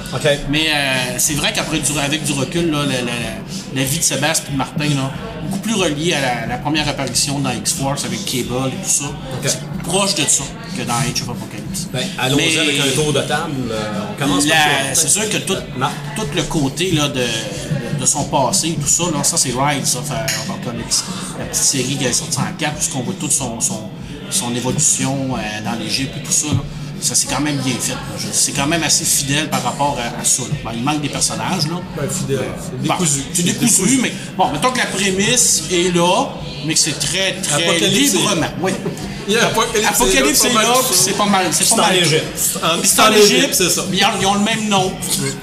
Mais 0.50 0.68
euh, 0.74 1.15
c'est 1.18 1.34
vrai 1.36 1.52
qu'après 1.54 1.80
avec 2.04 2.24
du 2.24 2.32
recul, 2.34 2.70
là, 2.72 2.86
la, 2.86 2.94
la- 2.96 3.02
la- 3.02 3.76
la 3.76 3.84
vie 3.84 3.98
de 3.98 4.04
Sébastien 4.04 4.46
et 4.50 4.52
de 4.54 4.58
Martin, 4.58 4.86
là, 4.89 5.12
beaucoup 5.50 5.60
plus 5.62 5.76
reliée 5.76 6.14
à 6.14 6.22
la, 6.22 6.46
la 6.48 6.58
première 6.58 6.88
apparition 6.88 7.40
dans 7.40 7.52
X-Force 7.52 8.06
avec 8.06 8.24
Cable 8.26 8.68
et 8.70 8.84
tout 8.84 8.90
ça. 8.90 9.06
C'est 9.46 9.60
proche 9.84 10.16
de 10.16 10.24
ça 10.24 10.44
que 10.78 10.84
dans 10.84 10.94
Age 10.96 11.22
of 11.24 11.30
Apocalypse. 11.30 11.88
Ben, 11.92 12.04
allons-y 12.18 12.58
avec 12.58 12.80
un 12.80 12.92
tour 12.96 13.12
de 13.14 13.22
table. 13.22 13.52
Euh, 13.72 14.02
on 14.12 14.22
commence 14.22 14.46
par 14.46 14.58
La- 14.58 14.66
Martin. 14.84 14.94
c'est 14.94 15.10
sûr 15.10 15.30
que 15.30 15.38
tout, 15.38 15.56
le 16.36 16.44
côté 16.44 16.92
là, 16.92 17.08
de, 17.10 17.26
de 18.00 18.06
son 18.06 18.24
passé, 18.26 18.78
tout 18.80 18.88
ça, 18.88 19.04
là, 19.14 19.24
ça 19.24 19.38
c'est 19.38 19.50
Rise, 19.58 19.86
ça, 19.86 20.02
fait 20.02 20.34
Apocalypse. 20.52 21.04
La 21.40 21.46
petite 21.46 21.64
série 21.64 21.98
qui 21.98 22.06
est 22.06 22.14
sortie 22.14 22.38
en 22.40 22.54
4, 22.58 22.76
puisqu'on 22.76 23.02
voit 23.02 23.16
toute 23.20 23.32
son, 23.32 23.60
son, 23.60 23.82
son 24.30 24.54
évolution 24.56 25.36
euh, 25.36 25.40
dans 25.66 25.74
l'Égypte 25.80 26.14
et 26.18 26.24
tout 26.24 26.32
ça. 26.32 26.48
là. 26.48 26.60
Ça 27.02 27.16
c'est 27.16 27.28
quand 27.28 27.40
même 27.42 27.58
bien 27.58 27.76
fait. 27.80 27.94
C'est 28.34 28.52
quand 28.52 28.68
même 28.68 28.84
assez 28.84 29.06
fidèle 29.06 29.50
par 29.50 29.64
rapport 29.64 29.98
à, 30.00 30.22
à 30.22 30.24
ça. 30.26 30.44
Ben, 30.64 30.72
il 30.76 30.84
manque 30.84 31.02
des 31.02 31.10
personnages, 31.10 31.68
là. 31.68 31.80
Ben, 31.98 32.10
fidèle. 32.10 32.40
C'est 32.62 32.88
Bon, 32.88 32.94
décousu. 32.96 33.22
c'est 33.34 33.44
décousu, 33.44 34.00
mais 34.02 34.12
bon, 34.38 34.50
mettons 34.52 34.72
que 34.72 34.78
la 34.80 34.86
prémisse 34.88 35.64
est 35.72 35.96
là, 35.96 36.30
mais 36.66 36.74
que 36.74 36.80
c'est 36.80 37.00
très, 37.00 37.34
très 37.42 37.64
Apocalypse, 37.68 38.14
librement. 38.14 38.48
Oui. 38.62 38.72
Apocalypse, 39.88 40.44
est 40.46 40.54
là, 40.54 40.74
c'est 40.92 41.16
pas 41.18 41.26
mal. 41.26 41.46
C'est 41.52 41.70
pas 41.70 41.76
en 41.76 41.78
mal. 41.78 41.96
C'est 42.84 43.02
en 43.02 43.12
Égypte, 43.14 43.54
c'est 43.54 43.70
ça. 43.70 43.84
Ils 43.92 44.26
ont, 44.26 44.34
le 44.34 44.40
même 44.40 44.68
nom. 44.70 44.92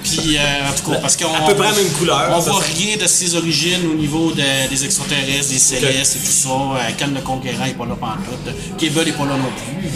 Puis, 0.02 0.36
euh, 0.36 0.40
en 0.68 0.72
tout 0.72 0.90
cas, 0.90 0.98
parce 0.98 1.16
qu'on. 1.16 1.32
À 1.32 1.46
peu 1.48 1.54
près 1.54 1.68
la 1.70 1.74
même 1.76 1.90
couleur, 1.98 2.30
On 2.34 2.40
voit 2.40 2.60
rien 2.76 2.96
de 2.96 3.06
ses 3.06 3.34
origines 3.36 3.86
au 3.90 3.94
niveau 3.94 4.32
de- 4.32 4.68
des 4.68 4.84
extraterrestres, 4.84 5.50
des 5.50 5.58
célestes 5.58 6.16
et 6.16 6.18
tout 6.18 6.32
ça. 6.32 6.48
Euh, 6.48 6.90
Khan 6.98 7.08
le 7.14 7.20
Conquérant 7.20 7.64
n'est 7.66 7.74
pas 7.74 7.86
là 7.86 7.94
pantoute. 7.94 8.54
Cable 8.78 9.04
n'est 9.04 9.12
pas 9.12 9.24
là 9.24 9.36
non 9.36 9.50
plus. 9.80 9.88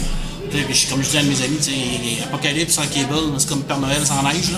Puis 0.51 0.87
Comme 0.89 1.01
je 1.03 1.09
dis 1.09 1.17
à 1.17 1.23
mes 1.23 1.41
amis, 1.41 1.59
Apocalypse 2.23 2.73
sans 2.73 2.81
Cable, 2.87 3.15
c'est 3.37 3.47
comme 3.49 3.63
Père 3.63 3.79
Noël 3.79 4.05
sans 4.05 4.21
neige. 4.23 4.51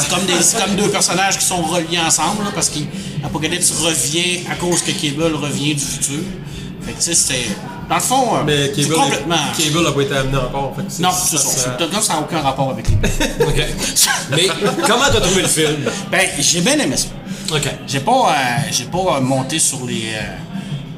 C'est 0.00 0.08
comme, 0.14 0.24
des- 0.26 0.42
c'est 0.42 0.58
comme 0.62 0.74
deux 0.76 0.88
personnages 0.88 1.38
qui 1.38 1.44
sont 1.44 1.62
reliés 1.62 1.98
ensemble, 2.00 2.44
là, 2.44 2.50
parce 2.54 2.70
qu'Apocalypse 2.70 3.72
revient 3.82 4.40
à 4.50 4.54
cause 4.56 4.82
que 4.82 4.90
Cable 4.92 5.34
revient 5.34 5.74
du 5.74 5.84
futur. 5.84 6.20
Fait 6.82 6.92
que 6.92 7.02
tu 7.02 7.14
sais. 7.14 7.34
Dans 7.88 7.96
le 7.96 8.00
fond, 8.00 8.36
euh, 8.36 8.42
Mais 8.46 8.72
c'est 8.74 8.82
Cable, 8.82 8.94
complètement. 8.94 9.36
Cable 9.58 9.84
n'a 9.84 9.92
pas 9.92 10.00
été 10.02 10.16
amené 10.16 10.36
encore. 10.38 10.74
fait 10.76 10.96
que 10.96 11.02
Non, 11.02 11.10
c'est 11.12 11.36
ça. 11.36 11.48
ça- 11.48 11.76
n'a 12.14 12.20
aucun 12.20 12.40
rapport 12.40 12.70
avec 12.70 12.86
les 12.88 12.94
OK. 13.46 13.64
Mais 14.30 14.46
comment 14.86 15.04
t'as 15.12 15.20
trouvé 15.20 15.42
le 15.42 15.48
film? 15.48 15.76
Ben, 16.10 16.26
j'ai 16.38 16.60
bien 16.62 16.78
aimé 16.78 16.96
ça. 16.96 17.08
OK. 17.54 17.68
J'ai 17.86 18.00
pas, 18.00 18.12
euh, 18.30 18.34
j'ai 18.70 18.84
pas 18.84 19.16
euh, 19.16 19.20
monté 19.20 19.58
sur 19.58 19.84
les. 19.84 20.12
euh, 20.14 20.22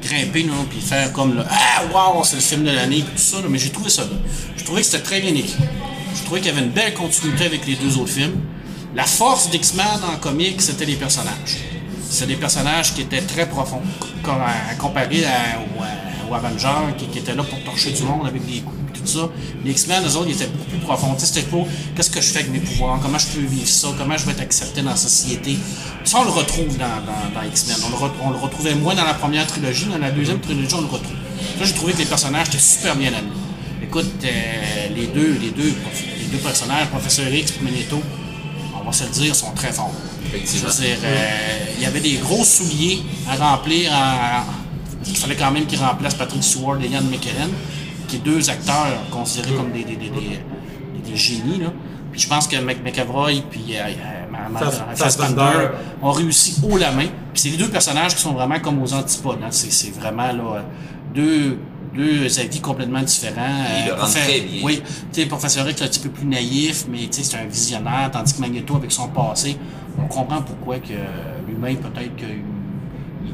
grimper, 0.07 0.43
là, 0.43 0.53
puis 0.69 0.79
faire 0.81 1.11
comme 1.13 1.35
le 1.35 1.43
Ah, 1.49 1.83
wow, 2.15 2.23
c'est 2.23 2.35
le 2.37 2.41
film 2.41 2.63
de 2.63 2.71
l'année, 2.71 3.01
tout 3.01 3.17
ça, 3.21 3.37
là, 3.37 3.47
mais 3.49 3.57
j'ai 3.59 3.69
trouvé 3.69 3.89
ça 3.89 4.03
bien. 4.05 4.17
Je 4.57 4.63
trouvais 4.63 4.81
que 4.81 4.87
c'était 4.87 5.03
très 5.03 5.21
bien 5.21 5.33
écrit. 5.35 5.55
Je 6.15 6.23
trouvais 6.23 6.39
qu'il 6.41 6.49
y 6.51 6.53
avait 6.55 6.63
une 6.65 6.71
belle 6.71 6.93
continuité 6.93 7.45
avec 7.45 7.65
les 7.67 7.75
deux 7.75 7.97
autres 7.97 8.11
films. 8.11 8.35
La 8.95 9.03
force 9.03 9.49
d'X-Men 9.49 9.85
en 10.13 10.17
comics, 10.17 10.61
c'était 10.61 10.85
les 10.85 10.95
personnages. 10.95 11.57
C'est 12.09 12.25
des 12.25 12.35
personnages 12.37 12.93
qui 12.93 13.01
étaient 13.01 13.21
très 13.21 13.47
profonds, 13.47 13.81
com- 14.23 14.35
à- 14.41 14.71
à- 14.71 14.75
au 16.29 16.33
Avenger, 16.33 16.93
qui, 16.97 17.05
qui 17.07 17.19
était 17.19 17.35
là 17.35 17.43
pour 17.43 17.61
torcher 17.63 17.91
du 17.91 18.03
monde 18.03 18.27
avec 18.27 18.45
des 18.45 18.59
coups 18.61 18.77
et 18.95 18.99
tout 18.99 19.07
ça. 19.07 19.29
Les 19.63 19.71
X-Men, 19.71 20.03
eux 20.05 20.15
autres, 20.15 20.27
ils 20.29 20.35
étaient 20.35 20.47
beaucoup 20.47 20.69
plus 20.69 20.79
profonds. 20.79 21.15
C'était 21.17 21.47
pour 21.47 21.67
qu'est-ce 21.95 22.09
que 22.09 22.21
je 22.21 22.27
fais 22.27 22.39
avec 22.39 22.51
mes 22.51 22.59
pouvoirs, 22.59 22.99
comment 23.01 23.17
je 23.17 23.27
peux 23.27 23.45
vivre 23.45 23.67
ça, 23.67 23.89
comment 23.97 24.17
je 24.17 24.25
vais 24.25 24.31
être 24.31 24.41
accepté 24.41 24.81
dans 24.81 24.91
la 24.91 24.95
société? 24.95 25.57
Ça, 26.03 26.19
on 26.19 26.23
le 26.23 26.31
retrouve 26.31 26.77
dans, 26.77 26.85
dans, 26.85 27.41
dans 27.41 27.47
X-Men. 27.47 27.77
On, 27.85 27.89
le 27.89 27.95
re- 27.95 28.11
on 28.23 28.29
le 28.31 28.37
retrouvait 28.37 28.75
moins 28.75 28.95
dans 28.95 29.05
la 29.05 29.13
première 29.13 29.45
trilogie, 29.47 29.85
dans 29.85 29.97
la 29.97 30.11
deuxième 30.11 30.39
trilogie, 30.39 30.73
on 30.75 30.81
le 30.81 30.87
retrouve. 30.87 31.15
Là, 31.59 31.65
j'ai 31.65 31.73
trouvé 31.73 31.93
que 31.93 31.99
les 31.99 32.05
personnages 32.05 32.47
étaient 32.49 32.57
super 32.57 32.95
bien 32.95 33.13
amenés. 33.13 33.31
Écoute, 33.83 34.05
euh, 34.23 34.87
les 34.95 35.07
deux, 35.07 35.37
les 35.41 35.51
deux, 35.51 35.73
les 36.19 36.25
deux 36.31 36.37
personnages, 36.39 36.87
Professeur 36.87 37.33
X 37.33 37.53
et 37.59 37.63
Magneto, 37.63 38.01
on 38.79 38.83
va 38.83 38.91
se 38.91 39.03
le 39.03 39.09
dire, 39.09 39.35
sont 39.35 39.51
très 39.51 39.71
forts. 39.71 39.93
Je 40.33 40.37
veux 40.37 40.83
dire, 40.83 40.97
euh, 41.03 41.65
il 41.77 41.83
y 41.83 41.85
avait 41.85 42.01
des 42.01 42.15
gros 42.15 42.43
souliers 42.43 43.01
à 43.29 43.35
remplir. 43.35 43.91
En, 43.93 44.66
il 45.09 45.15
fallait 45.17 45.35
quand 45.35 45.51
même 45.51 45.65
qu'ils 45.65 45.79
remplacent 45.79 46.15
Patrick 46.15 46.43
Stewart 46.43 46.77
et 46.81 46.87
Ian 46.87 47.01
McKellen, 47.03 47.49
qui 48.07 48.17
est 48.17 48.19
deux 48.19 48.49
acteurs 48.49 48.87
considérés 49.11 49.53
comme 49.55 49.71
des, 49.71 49.83
des, 49.83 49.95
des, 49.95 50.09
des, 50.09 50.19
des- 50.19 51.09
des 51.11 51.15
génies. 51.15 51.59
Là. 51.59 51.71
Puis 52.11 52.21
je 52.21 52.27
pense 52.27 52.47
que 52.47 52.55
Mc- 52.57 52.81
McAvoy 52.83 53.41
puis 53.49 53.63
euh, 53.71 53.83
euh, 53.85 54.55
Fassbender 54.95 55.67
ont 56.01 56.11
réussi 56.11 56.59
haut 56.63 56.77
la 56.77 56.91
main. 56.91 57.05
Puis 57.33 57.41
c'est 57.43 57.49
les 57.49 57.57
deux 57.57 57.69
personnages 57.69 58.15
qui 58.15 58.21
sont 58.21 58.33
vraiment 58.33 58.59
comme 58.59 58.81
aux 58.81 58.93
antipodes. 58.93 59.39
hein. 59.43 59.47
C'est, 59.51 59.71
c'est 59.71 59.91
vraiment 59.91 60.31
là, 60.31 60.63
deux, 61.13 61.57
deux 61.95 62.39
avis 62.39 62.59
complètement 62.59 63.01
différents. 63.01 63.65
Ils 63.81 63.87
le 63.87 63.91
rendent 63.93 63.99
Professeur- 64.01 64.27
très 64.27 64.39
bien. 64.41 64.61
Oui, 64.63 64.81
tu 65.13 65.21
sais, 65.21 65.25
Professeur 65.27 65.69
X 65.69 65.81
est 65.81 65.85
un 65.85 65.87
petit 65.87 65.99
peu 65.99 66.09
plus 66.09 66.25
naïf, 66.27 66.85
mais 66.89 66.99
tu 67.07 67.07
sais, 67.11 67.23
c'est 67.23 67.37
un 67.37 67.45
visionnaire, 67.45 68.09
tandis 68.11 68.33
que 68.33 68.41
Magneto, 68.41 68.75
avec 68.75 68.91
son 68.91 69.07
passé, 69.09 69.57
on 69.97 70.07
comprend 70.07 70.41
pourquoi 70.41 70.79
que 70.79 70.93
l'humain, 71.47 71.75
peut-être 71.75 72.15
qu'il 72.15 72.41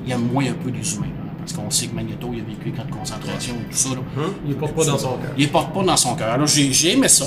il 0.05 0.11
aime 0.11 0.27
moins 0.31 0.45
un 0.45 0.53
peu 0.53 0.69
les 0.69 0.95
humains. 0.95 1.07
Parce 1.45 1.53
qu'on 1.53 1.69
sait 1.69 1.87
que 1.87 1.95
Magneto, 1.95 2.29
il 2.33 2.39
a 2.39 2.43
vécu 2.43 2.65
les 2.65 2.71
camps 2.71 2.85
de 2.85 2.91
concentration 2.95 3.53
et 3.55 3.71
tout 3.71 3.77
ça. 3.77 3.89
Là. 3.89 3.95
Hein? 4.17 4.29
Il 4.45 4.49
ne 4.51 4.55
porte 4.55 4.73
pas 4.75 4.85
dans 4.85 4.97
son 4.97 5.17
cœur. 5.17 5.31
Il 5.37 5.45
ne 5.45 5.51
porte 5.51 5.73
pas 5.73 5.83
dans 5.83 5.97
son 5.97 6.15
cœur. 6.15 6.31
Alors, 6.31 6.47
j'ai 6.47 6.91
aimé 6.93 7.07
ça. 7.09 7.25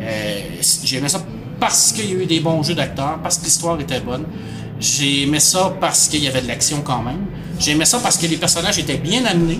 Euh, 0.00 0.40
j'ai 0.84 0.96
aimé 0.98 1.08
ça 1.08 1.20
parce 1.58 1.92
qu'il 1.92 2.06
y 2.08 2.12
a 2.12 2.22
eu 2.22 2.26
des 2.26 2.38
bons 2.40 2.62
jeux 2.62 2.74
d'acteurs, 2.74 3.18
parce 3.22 3.38
que 3.38 3.44
l'histoire 3.44 3.80
était 3.80 4.00
bonne. 4.00 4.24
J'ai 4.80 5.22
aimé 5.22 5.40
ça 5.40 5.74
parce 5.80 6.06
qu'il 6.06 6.22
y 6.22 6.28
avait 6.28 6.40
de 6.42 6.46
l'action 6.46 6.82
quand 6.82 7.02
même. 7.02 7.26
J'ai 7.58 7.72
aimé 7.72 7.84
ça 7.84 7.98
parce 7.98 8.16
que 8.16 8.26
les 8.26 8.36
personnages 8.36 8.78
étaient 8.78 8.98
bien 8.98 9.24
amenés. 9.24 9.58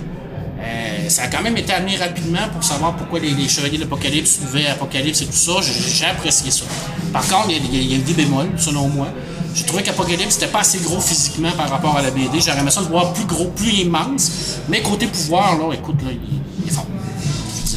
Euh, 0.61 1.09
ça 1.09 1.23
a 1.23 1.27
quand 1.27 1.41
même 1.41 1.57
été 1.57 1.73
amené 1.73 1.95
rapidement 1.97 2.47
pour 2.53 2.63
savoir 2.63 2.95
pourquoi 2.95 3.19
les, 3.19 3.31
les 3.31 3.47
Chevaliers 3.49 3.77
de 3.77 3.83
l'Apocalypse 3.83 4.39
suivaient 4.39 4.67
Apocalypse 4.67 5.21
et 5.21 5.25
tout 5.25 5.31
ça. 5.33 5.53
J'ai 5.61 6.05
apprécié 6.05 6.51
ça. 6.51 6.63
Par 7.11 7.27
contre, 7.27 7.49
il 7.49 7.55
y, 7.55 7.59
a- 7.59 7.63
il 7.63 7.75
y 7.75 7.77
a- 7.79 7.81
il 7.81 7.91
y 7.91 7.95
a 7.95 8.05
des 8.05 8.13
bémols, 8.13 8.49
selon 8.57 8.87
moi. 8.87 9.07
J'ai 9.55 9.65
trouvé 9.65 9.83
qu'Apocalypse 9.83 10.35
n'était 10.39 10.51
pas 10.51 10.59
assez 10.59 10.77
gros 10.79 10.99
physiquement 11.01 11.51
par 11.51 11.69
rapport 11.69 11.97
à 11.97 12.01
la 12.01 12.11
BD. 12.11 12.39
J'aurais 12.39 12.59
aimé 12.59 12.71
ça 12.71 12.81
le 12.81 12.87
voir 12.87 13.13
plus 13.13 13.25
gros, 13.25 13.45
plus 13.47 13.71
immense. 13.71 14.31
Mais 14.69 14.81
côté 14.81 15.07
pouvoir, 15.07 15.57
là, 15.57 15.73
écoute, 15.73 16.01
là, 16.03 16.09
il, 16.11 16.19
il 16.63 16.69
est 16.69 16.71
fort. 16.73 16.85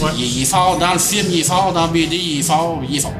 Ouais. 0.00 0.10
Il, 0.16 0.24
est- 0.24 0.28
il 0.28 0.42
est 0.42 0.46
fort 0.46 0.78
dans 0.78 0.92
le 0.92 0.98
film, 0.98 1.26
il 1.30 1.40
est 1.40 1.44
fort 1.44 1.72
dans 1.74 1.88
BD, 1.88 2.16
il 2.16 2.40
est 2.40 2.42
fort, 2.42 2.80
il 2.88 2.96
est 2.96 3.00
fort. 3.00 3.14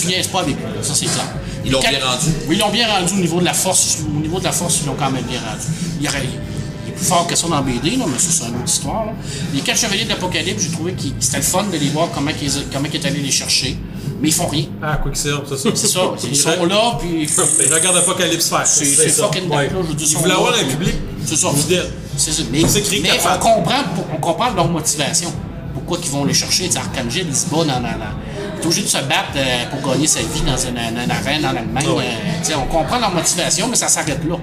Tu 0.00 0.06
niaises 0.08 0.26
pas 0.28 0.40
avec 0.40 0.56
lui, 0.56 0.62
là, 0.62 0.82
ça 0.82 0.94
c'est 0.94 1.06
clair. 1.06 1.24
Ils 1.64 1.70
l'ont 1.72 1.80
Quand- 1.80 1.88
bien 1.90 1.98
rendu. 2.04 2.26
Oui, 2.48 2.56
ils 2.56 2.58
l'ont 2.58 2.70
bien 2.70 2.88
rendu 2.88 3.12
au 3.14 3.16
niveau 3.18 3.40
de 3.40 3.44
la 3.44 3.54
force. 3.54 3.98
Au 4.06 4.20
niveau 4.20 4.38
de 4.38 4.44
la 4.44 4.52
force, 4.52 4.80
ils 4.82 4.86
l'ont 4.86 4.96
quand 4.98 5.10
même 5.10 5.24
bien 5.24 5.40
rendu. 5.40 5.62
Il, 6.00 6.04
il 6.06 6.90
est 6.90 6.92
plus 6.92 7.04
fort 7.06 7.26
que 7.26 7.34
ça 7.36 7.46
dans 7.48 7.62
BD, 7.62 7.96
là, 7.96 8.04
mais 8.06 8.18
ça 8.18 8.28
c'est 8.30 8.44
une 8.48 8.56
autre 8.56 8.64
histoire. 8.66 9.06
là. 9.06 9.12
Les 9.54 9.60
quatre 9.60 9.78
chevaliers 9.78 10.04
de 10.04 10.08
l'Apocalypse, 10.10 10.62
j'ai 10.64 10.70
trouvé 10.70 10.92
que 10.92 11.02
c'était 11.20 11.36
le 11.38 11.42
fun 11.42 11.64
de 11.64 11.76
les 11.76 11.88
voir 11.90 12.08
comment 12.14 12.30
ils, 12.42 12.50
comment 12.72 12.86
ils 12.92 12.96
est 12.96 13.06
allé 13.06 13.20
les 13.20 13.30
chercher. 13.30 13.76
Mais 14.24 14.30
ils 14.30 14.34
font 14.34 14.46
rien. 14.46 14.64
Ah, 14.82 14.96
Quicksilver, 15.02 15.40
c'est 15.46 15.58
ça. 15.58 15.68
C'est 15.74 15.86
ça. 15.86 16.00
Ils 16.26 16.34
sont 16.36 16.64
là, 16.64 16.96
puis. 16.98 17.28
Il 17.66 17.74
regarde 17.74 17.96
Apocalypse 17.98 18.48
faire. 18.48 18.66
C'est 18.66 18.86
c'est 18.86 19.10
ça. 19.10 19.24
fucking 19.24 19.50
Ouais. 19.50 19.68
dingue, 19.68 19.76
là, 19.76 19.82
je 19.82 19.88
veux 19.88 19.94
dire, 19.94 20.06
Il 20.08 20.12
sont 20.12 20.18
voulait 20.20 20.30
là, 20.32 20.38
avoir 20.38 20.54
un 20.58 20.64
public. 20.64 20.94
C'est 21.26 21.36
ça. 21.36 21.50
fidèle. 21.50 21.90
C'est 22.16 22.32
ça. 22.32 22.42
Mais, 22.50 22.62
C'est 22.66 22.78
écrit 22.78 23.00
mais 23.02 23.10
on 23.12 23.38
comprend, 23.38 23.82
on 24.14 24.16
comprend 24.16 24.50
leur 24.52 24.68
motivation. 24.68 25.30
Pourquoi 25.74 25.98
ils 26.02 26.10
vont 26.10 26.24
les 26.24 26.32
chercher. 26.32 26.64
Tu 26.68 26.72
sais, 26.72 26.78
Archangel, 26.78 27.26
il 27.28 27.36
se 27.36 27.46
bat 27.46 27.58
dans. 27.64 27.80
dans, 27.82 28.64
obligé 28.64 28.80
de 28.82 28.86
se 28.88 28.96
battre 28.96 29.32
euh, 29.36 29.64
pour 29.70 29.92
gagner 29.92 30.06
sa 30.06 30.20
vie 30.20 30.40
dans 30.46 30.56
une, 30.56 30.78
une- 30.78 31.04
une 31.04 31.10
arène 31.10 31.44
en 31.44 31.50
Allemagne. 31.50 31.86
Ouais. 31.88 32.04
Euh, 32.50 32.54
on 32.56 32.66
comprend 32.66 32.98
leur 32.98 33.12
motivation, 33.12 33.68
mais 33.68 33.76
ça 33.76 33.88
s'arrête 33.88 34.20
là. 34.26 34.36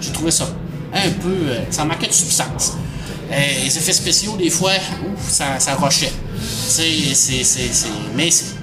J'ai 0.00 0.12
trouvé 0.12 0.30
ça 0.30 0.48
un 0.94 1.10
peu. 1.20 1.28
euh, 1.50 1.60
ça 1.70 1.84
manquait 1.84 2.06
de 2.06 2.12
substance. 2.14 2.72
Euh, 3.30 3.34
les 3.64 3.76
effets 3.76 3.92
spéciaux, 3.92 4.36
des 4.38 4.48
fois, 4.48 4.70
ouf, 5.04 5.28
ça, 5.30 5.58
ça 5.58 5.74
rochait. 5.74 6.12
C'est. 6.68 7.12
c'est- 7.14 7.44
c'est- 7.44 7.88
Mais 8.14 8.30
c'est- 8.30 8.54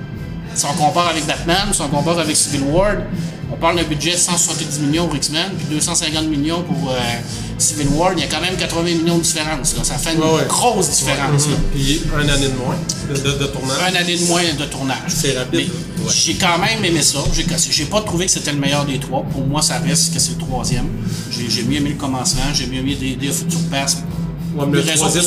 si 0.55 0.65
on 0.65 0.73
compare 0.73 1.07
avec 1.09 1.25
Batman, 1.25 1.67
si 1.71 1.81
on 1.81 1.87
compare 1.89 2.19
avec 2.19 2.35
Civil 2.35 2.63
War, 2.71 2.95
on 3.51 3.55
parle 3.57 3.77
d'un 3.77 3.83
budget 3.83 4.11
de 4.13 4.17
170 4.17 4.79
millions 4.79 5.07
pour 5.07 5.15
X-Men, 5.15 5.51
puis 5.57 5.67
250 5.75 6.25
millions 6.27 6.63
pour 6.63 6.91
euh, 6.91 6.95
Civil 7.59 7.87
War. 7.89 8.13
Il 8.13 8.19
y 8.19 8.23
a 8.23 8.27
quand 8.27 8.41
même 8.41 8.55
80 8.57 8.81
millions 8.83 9.17
de 9.17 9.21
différence. 9.23 9.75
là. 9.77 9.83
Ça 9.83 9.95
fait 9.95 10.15
une 10.15 10.21
Ouais, 10.21 10.31
ouais. 10.31 10.45
grosse 10.47 10.89
différence. 10.89 11.47
là. 11.47 11.53
Puis 11.73 12.01
un 12.15 12.27
année 12.27 12.47
de 12.47 12.57
moins 12.57 12.75
de, 13.09 13.15
de, 13.15 13.37
de 13.37 13.45
tournage. 13.47 13.77
Un 13.91 13.95
année 13.95 14.17
de 14.17 14.25
moins 14.25 14.41
de 14.41 14.65
tournage. 14.65 14.97
C'est 15.09 15.37
rapide. 15.37 15.69
Ouais. 15.99 16.11
J'ai 16.11 16.33
quand 16.33 16.57
même 16.57 16.83
aimé 16.83 17.01
ça. 17.03 17.19
J'ai, 17.33 17.45
j'ai 17.71 17.85
pas 17.85 18.01
trouvé 18.01 18.25
que 18.25 18.31
c'était 18.31 18.51
le 18.53 18.59
meilleur 18.59 18.85
des 18.85 18.99
trois. 18.99 19.21
Pour 19.23 19.45
moi, 19.45 19.61
ça 19.61 19.77
reste 19.77 20.13
que 20.13 20.19
c'est 20.19 20.31
le 20.31 20.39
troisième. 20.39 20.87
J'ai, 21.29 21.63
mieux 21.63 21.77
aimé 21.77 21.89
le 21.91 21.95
commencement, 21.95 22.43
j'ai 22.53 22.65
mieux 22.65 22.79
aimé 22.79 22.95
des, 22.95 23.15
des 23.15 23.31
Future 23.31 23.59
Pass. 23.69 23.97
Ouais, 24.55 24.65
mais 24.67 24.77
le 24.81 24.95
troisième. 24.95 25.25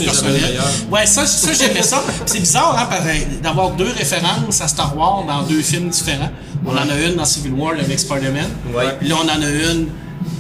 Ouais, 0.91 1.07
ça, 1.07 1.27
ça 1.27 1.53
j'aimais 1.53 1.83
ça. 1.83 2.03
C'est 2.27 2.41
bizarre 2.41 2.77
hein, 2.79 2.87
pareil, 2.87 3.27
d'avoir 3.43 3.71
deux 3.73 3.91
références 3.91 4.61
à 4.61 4.69
Star 4.69 4.97
Wars 4.97 5.25
dans 5.27 5.43
deux 5.43 5.62
films 5.62 5.89
différents. 5.89 6.31
On 6.65 6.73
en 6.73 6.89
a 6.89 7.01
une 7.07 7.15
dans 7.17 7.25
Civil 7.25 7.53
War 7.53 7.73
avec 7.73 7.99
Spider-Man. 7.99 8.49
Ouais. 8.75 8.97
Puis 8.99 9.09
là, 9.09 9.17
on 9.23 9.25
en 9.29 9.43
a 9.43 9.49
une 9.51 9.89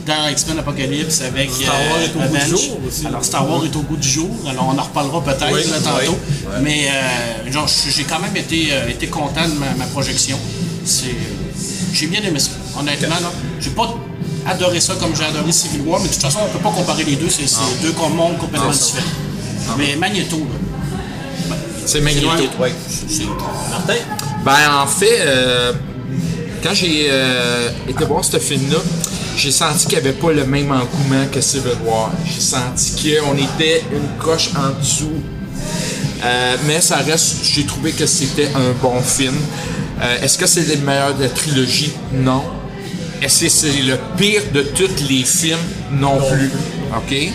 dans 0.06 0.28
X-Men 0.30 0.58
Apocalypse 0.60 1.20
avec 1.22 1.50
Star 1.50 1.74
Wars 1.90 2.00
est 2.00 2.14
au 2.16 2.28
goût 2.28 2.36
du 2.36 2.50
jour 2.50 2.78
aussi. 2.86 3.06
Alors 3.06 3.24
Star 3.24 3.48
Wars 3.48 3.64
est 3.64 3.74
au 3.76 3.80
goût 3.82 3.96
du 3.96 4.08
jour. 4.08 4.30
Alors 4.48 4.72
on 4.72 4.78
en 4.78 4.82
reparlera 4.82 5.22
peut-être 5.22 5.52
Oui, 5.52 5.62
tantôt. 5.82 6.16
oui. 6.46 6.52
Mais 6.62 6.88
euh, 6.88 7.52
genre, 7.52 7.68
j'ai 7.88 8.04
quand 8.04 8.20
même 8.20 8.36
été, 8.36 8.68
euh, 8.72 8.88
été 8.88 9.08
content 9.08 9.48
de 9.48 9.54
ma, 9.54 9.70
ma 9.76 9.86
projection. 9.86 10.38
C'est, 10.84 11.14
j'ai 11.92 12.06
bien 12.06 12.20
aimé 12.22 12.38
ça. 12.38 12.50
Honnêtement, 12.78 13.16
là, 13.20 13.32
j'ai 13.60 13.70
pas 13.70 13.94
adoré 14.48 14.80
ça 14.80 14.94
comme 14.94 15.14
j'ai 15.16 15.24
adoré 15.24 15.52
Civil 15.52 15.82
War, 15.82 16.00
mais 16.00 16.08
de 16.08 16.12
toute 16.12 16.22
façon, 16.22 16.40
on 16.44 16.48
peut 16.48 16.62
pas 16.62 16.70
comparer 16.70 17.04
les 17.04 17.16
deux. 17.16 17.28
C'est, 17.28 17.46
c'est 17.46 17.82
deux 17.82 17.92
mondes 18.14 18.38
complètement 18.38 18.70
différents. 18.70 19.06
Mais 19.76 19.96
Magneto, 19.96 20.38
là, 20.38 21.56
C'est 21.84 22.00
Magneto. 22.00 22.28
Ouais. 22.60 22.72
c'est, 22.88 23.24
Martin? 23.70 23.94
Ben, 24.44 24.82
en 24.82 24.86
fait, 24.86 25.18
euh, 25.20 25.72
quand 26.62 26.74
j'ai 26.74 27.08
euh, 27.10 27.68
été 27.88 28.04
voir 28.04 28.24
ce 28.24 28.38
film-là, 28.38 28.78
j'ai 29.36 29.50
senti 29.50 29.86
qu'il 29.86 29.98
n'y 29.98 30.06
avait 30.06 30.16
pas 30.16 30.32
le 30.32 30.46
même 30.46 30.70
engouement 30.70 31.26
que 31.30 31.40
Civil 31.40 31.72
War. 31.84 32.10
J'ai 32.24 32.40
senti 32.40 32.92
qu'on 33.20 33.34
était 33.36 33.84
une 33.92 34.08
coche 34.18 34.50
en 34.56 34.78
dessous. 34.80 35.12
Euh, 36.24 36.56
mais 36.66 36.80
ça 36.80 36.96
reste, 36.96 37.44
j'ai 37.44 37.64
trouvé 37.66 37.92
que 37.92 38.06
c'était 38.06 38.48
un 38.54 38.72
bon 38.80 39.00
film. 39.02 39.34
Euh, 40.00 40.22
Est-ce 40.22 40.38
que 40.38 40.46
c'est 40.46 40.64
le 40.64 40.76
meilleur 40.82 41.14
de 41.14 41.24
la 41.24 41.28
trilogie? 41.28 41.92
Non. 42.12 42.42
Est-ce 43.22 43.44
que 43.44 43.48
c'est 43.48 43.82
le 43.82 43.98
pire 44.16 44.42
de 44.52 44.62
tous 44.62 45.08
les 45.08 45.24
films? 45.24 45.58
Non, 45.92 46.18
plus. 46.30 46.50
OK? 46.96 47.32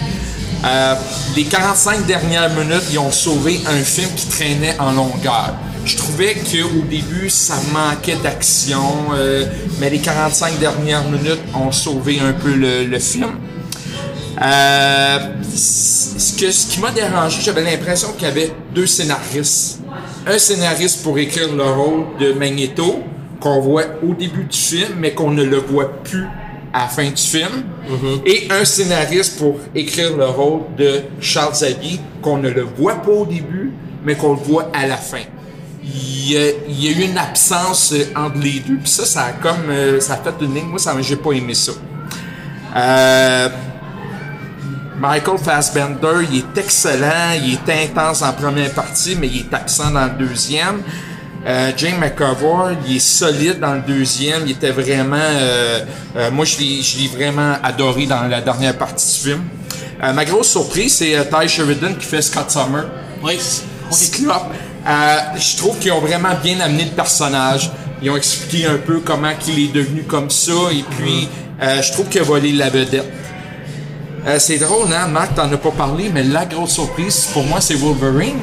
Euh, 0.63 0.95
les 1.35 1.43
45 1.45 2.05
dernières 2.05 2.49
minutes, 2.53 2.83
ils 2.91 2.99
ont 2.99 3.11
sauvé 3.11 3.59
un 3.67 3.83
film 3.83 4.09
qui 4.15 4.27
traînait 4.27 4.75
en 4.79 4.91
longueur. 4.91 5.55
Je 5.83 5.97
trouvais 5.97 6.35
qu'au 6.35 6.81
début, 6.87 7.29
ça 7.29 7.55
manquait 7.73 8.17
d'action, 8.17 8.93
euh, 9.15 9.45
mais 9.79 9.89
les 9.89 9.99
45 9.99 10.59
dernières 10.59 11.03
minutes 11.05 11.41
ont 11.55 11.71
sauvé 11.71 12.19
un 12.19 12.33
peu 12.33 12.53
le, 12.53 12.85
le 12.85 12.99
film. 12.99 13.31
Euh, 14.41 15.19
ce, 15.55 16.33
que, 16.39 16.51
ce 16.51 16.67
qui 16.67 16.79
m'a 16.79 16.91
dérangé, 16.91 17.41
j'avais 17.43 17.63
l'impression 17.63 18.09
qu'il 18.13 18.27
y 18.27 18.31
avait 18.31 18.51
deux 18.73 18.85
scénaristes. 18.85 19.79
Un 20.27 20.37
scénariste 20.37 21.01
pour 21.01 21.17
écrire 21.17 21.51
le 21.53 21.63
rôle 21.63 22.05
de 22.19 22.33
Magneto, 22.33 23.03
qu'on 23.41 23.59
voit 23.59 23.83
au 24.07 24.13
début 24.13 24.45
du 24.45 24.57
film, 24.57 24.93
mais 24.99 25.11
qu'on 25.13 25.31
ne 25.31 25.43
le 25.43 25.57
voit 25.57 25.91
plus 26.03 26.27
à 26.73 26.83
la 26.83 26.87
fin 26.87 27.09
du 27.09 27.21
film. 27.21 27.63
Et 28.25 28.47
un 28.49 28.63
scénariste 28.63 29.37
pour 29.39 29.57
écrire 29.75 30.15
le 30.15 30.25
rôle 30.27 30.61
de 30.77 31.01
Charles 31.19 31.51
Xavier, 31.51 31.99
qu'on 32.21 32.37
ne 32.37 32.49
le 32.49 32.61
voit 32.61 32.95
pas 33.01 33.11
au 33.11 33.25
début, 33.25 33.71
mais 34.05 34.15
qu'on 34.15 34.33
le 34.33 34.39
voit 34.39 34.69
à 34.73 34.87
la 34.87 34.95
fin. 34.97 35.25
il 35.83 36.31
y, 36.31 36.37
a, 36.37 36.49
il 36.69 36.83
y 36.85 36.87
a 36.87 36.91
eu 36.97 37.09
une 37.09 37.17
absence 37.17 37.91
euh, 37.93 38.05
entre 38.15 38.37
les 38.37 38.59
deux. 38.59 38.77
Puis 38.77 38.89
ça, 38.91 39.05
ça 39.05 39.21
a 39.25 39.31
comme. 39.33 39.69
euh, 39.69 39.99
ça 39.99 40.13
a 40.13 40.17
fait 40.17 40.45
une 40.45 40.53
ligne. 40.53 40.67
Moi, 40.67 40.79
ça, 40.79 40.95
j'ai 41.01 41.15
pas 41.17 41.31
aimé 41.31 41.53
ça. 41.55 41.73
Euh, 42.75 43.49
Michael 44.99 45.39
Fassbender, 45.39 46.25
il 46.31 46.37
est 46.39 46.57
excellent, 46.57 47.31
il 47.43 47.53
est 47.55 47.83
intense 47.85 48.21
en 48.21 48.31
première 48.33 48.71
partie, 48.71 49.17
mais 49.19 49.27
il 49.27 49.39
est 49.41 49.53
absent 49.53 49.89
dans 49.91 50.05
le 50.05 50.11
deuxième. 50.27 50.81
Euh, 51.47 51.71
Jane 51.75 51.97
McCover, 51.99 52.75
il 52.87 52.97
est 52.97 52.99
solide 52.99 53.59
dans 53.59 53.73
le 53.73 53.81
deuxième, 53.81 54.43
il 54.45 54.51
était 54.51 54.69
vraiment... 54.69 55.17
euh, 55.17 55.79
euh, 56.15 56.31
moi, 56.31 56.45
je 56.45 56.59
l'ai, 56.59 56.81
je 56.83 56.99
l'ai 56.99 57.07
vraiment 57.07 57.55
adoré 57.63 58.05
dans 58.05 58.21
la 58.27 58.41
dernière 58.41 58.77
partie 58.77 59.11
du 59.13 59.29
film. 59.29 59.41
Euh, 60.03 60.13
ma 60.13 60.23
grosse 60.23 60.49
surprise, 60.49 60.95
c'est 60.97 61.15
Ty 61.29 61.47
Sheridan 61.47 61.93
qui 61.95 62.05
fait 62.05 62.21
Scott 62.21 62.51
Summer. 62.51 62.85
Oui. 63.23 63.39
Cyclope. 63.89 64.53
Euh, 64.87 65.15
je 65.35 65.57
trouve 65.57 65.77
qu'ils 65.79 65.91
ont 65.91 65.99
vraiment 65.99 66.35
bien 66.43 66.59
amené 66.59 66.85
le 66.85 66.91
personnage. 66.91 67.71
Ils 68.03 68.09
ont 68.09 68.17
expliqué 68.17 68.65
un 68.67 68.77
peu 68.77 68.99
comment 68.99 69.31
il 69.47 69.65
est 69.65 69.73
devenu 69.73 70.03
comme 70.03 70.29
ça, 70.29 70.53
et 70.71 70.83
puis 70.97 71.27
euh, 71.61 71.81
je 71.81 71.91
trouve 71.91 72.07
qu'il 72.07 72.21
a 72.21 72.23
volé 72.23 72.51
la 72.51 72.69
vedette. 72.69 73.11
Euh, 74.27 74.37
c'est 74.39 74.57
drôle, 74.57 74.87
hein, 74.93 75.07
Marc, 75.07 75.33
t'en 75.35 75.51
as 75.51 75.57
pas 75.57 75.71
parlé, 75.71 76.11
mais 76.13 76.23
la 76.23 76.45
grosse 76.45 76.73
surprise 76.73 77.27
pour 77.33 77.43
moi, 77.43 77.61
c'est 77.61 77.75
Wolverine. 77.75 78.39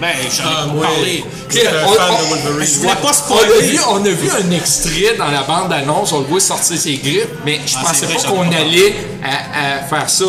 Ben, 0.00 0.08
j'en 0.36 0.44
ai 0.44 0.46
Ah, 0.46 0.66
pas 0.74 0.80
parlé. 0.86 1.24
un 1.24 1.86
On- 1.86 1.92
fan 1.92 2.12
on- 2.12 2.22
de 2.22 2.28
Wolverine. 2.42 2.68
Je 2.74 2.78
voulais 2.78 2.94
pas 2.94 3.12
On 3.30 3.36
a, 3.36 3.60
vu, 3.62 3.78
on 3.90 4.04
a 4.04 4.08
vu 4.08 4.30
un 4.30 4.50
extrait 4.52 5.16
dans 5.18 5.30
la 5.30 5.42
bande-annonce, 5.42 6.12
on 6.12 6.20
le 6.20 6.26
voit 6.26 6.40
sortir 6.40 6.78
ses 6.78 6.96
griffes, 6.96 7.26
mais 7.44 7.60
je 7.66 7.74
Ah, 7.78 7.84
pensais 7.86 8.06
vrai, 8.06 8.14
pas 8.16 8.22
qu'on 8.28 8.52
allait 8.52 8.94
à, 9.24 9.78
à 9.78 9.82
faire 9.82 10.08
ça. 10.08 10.24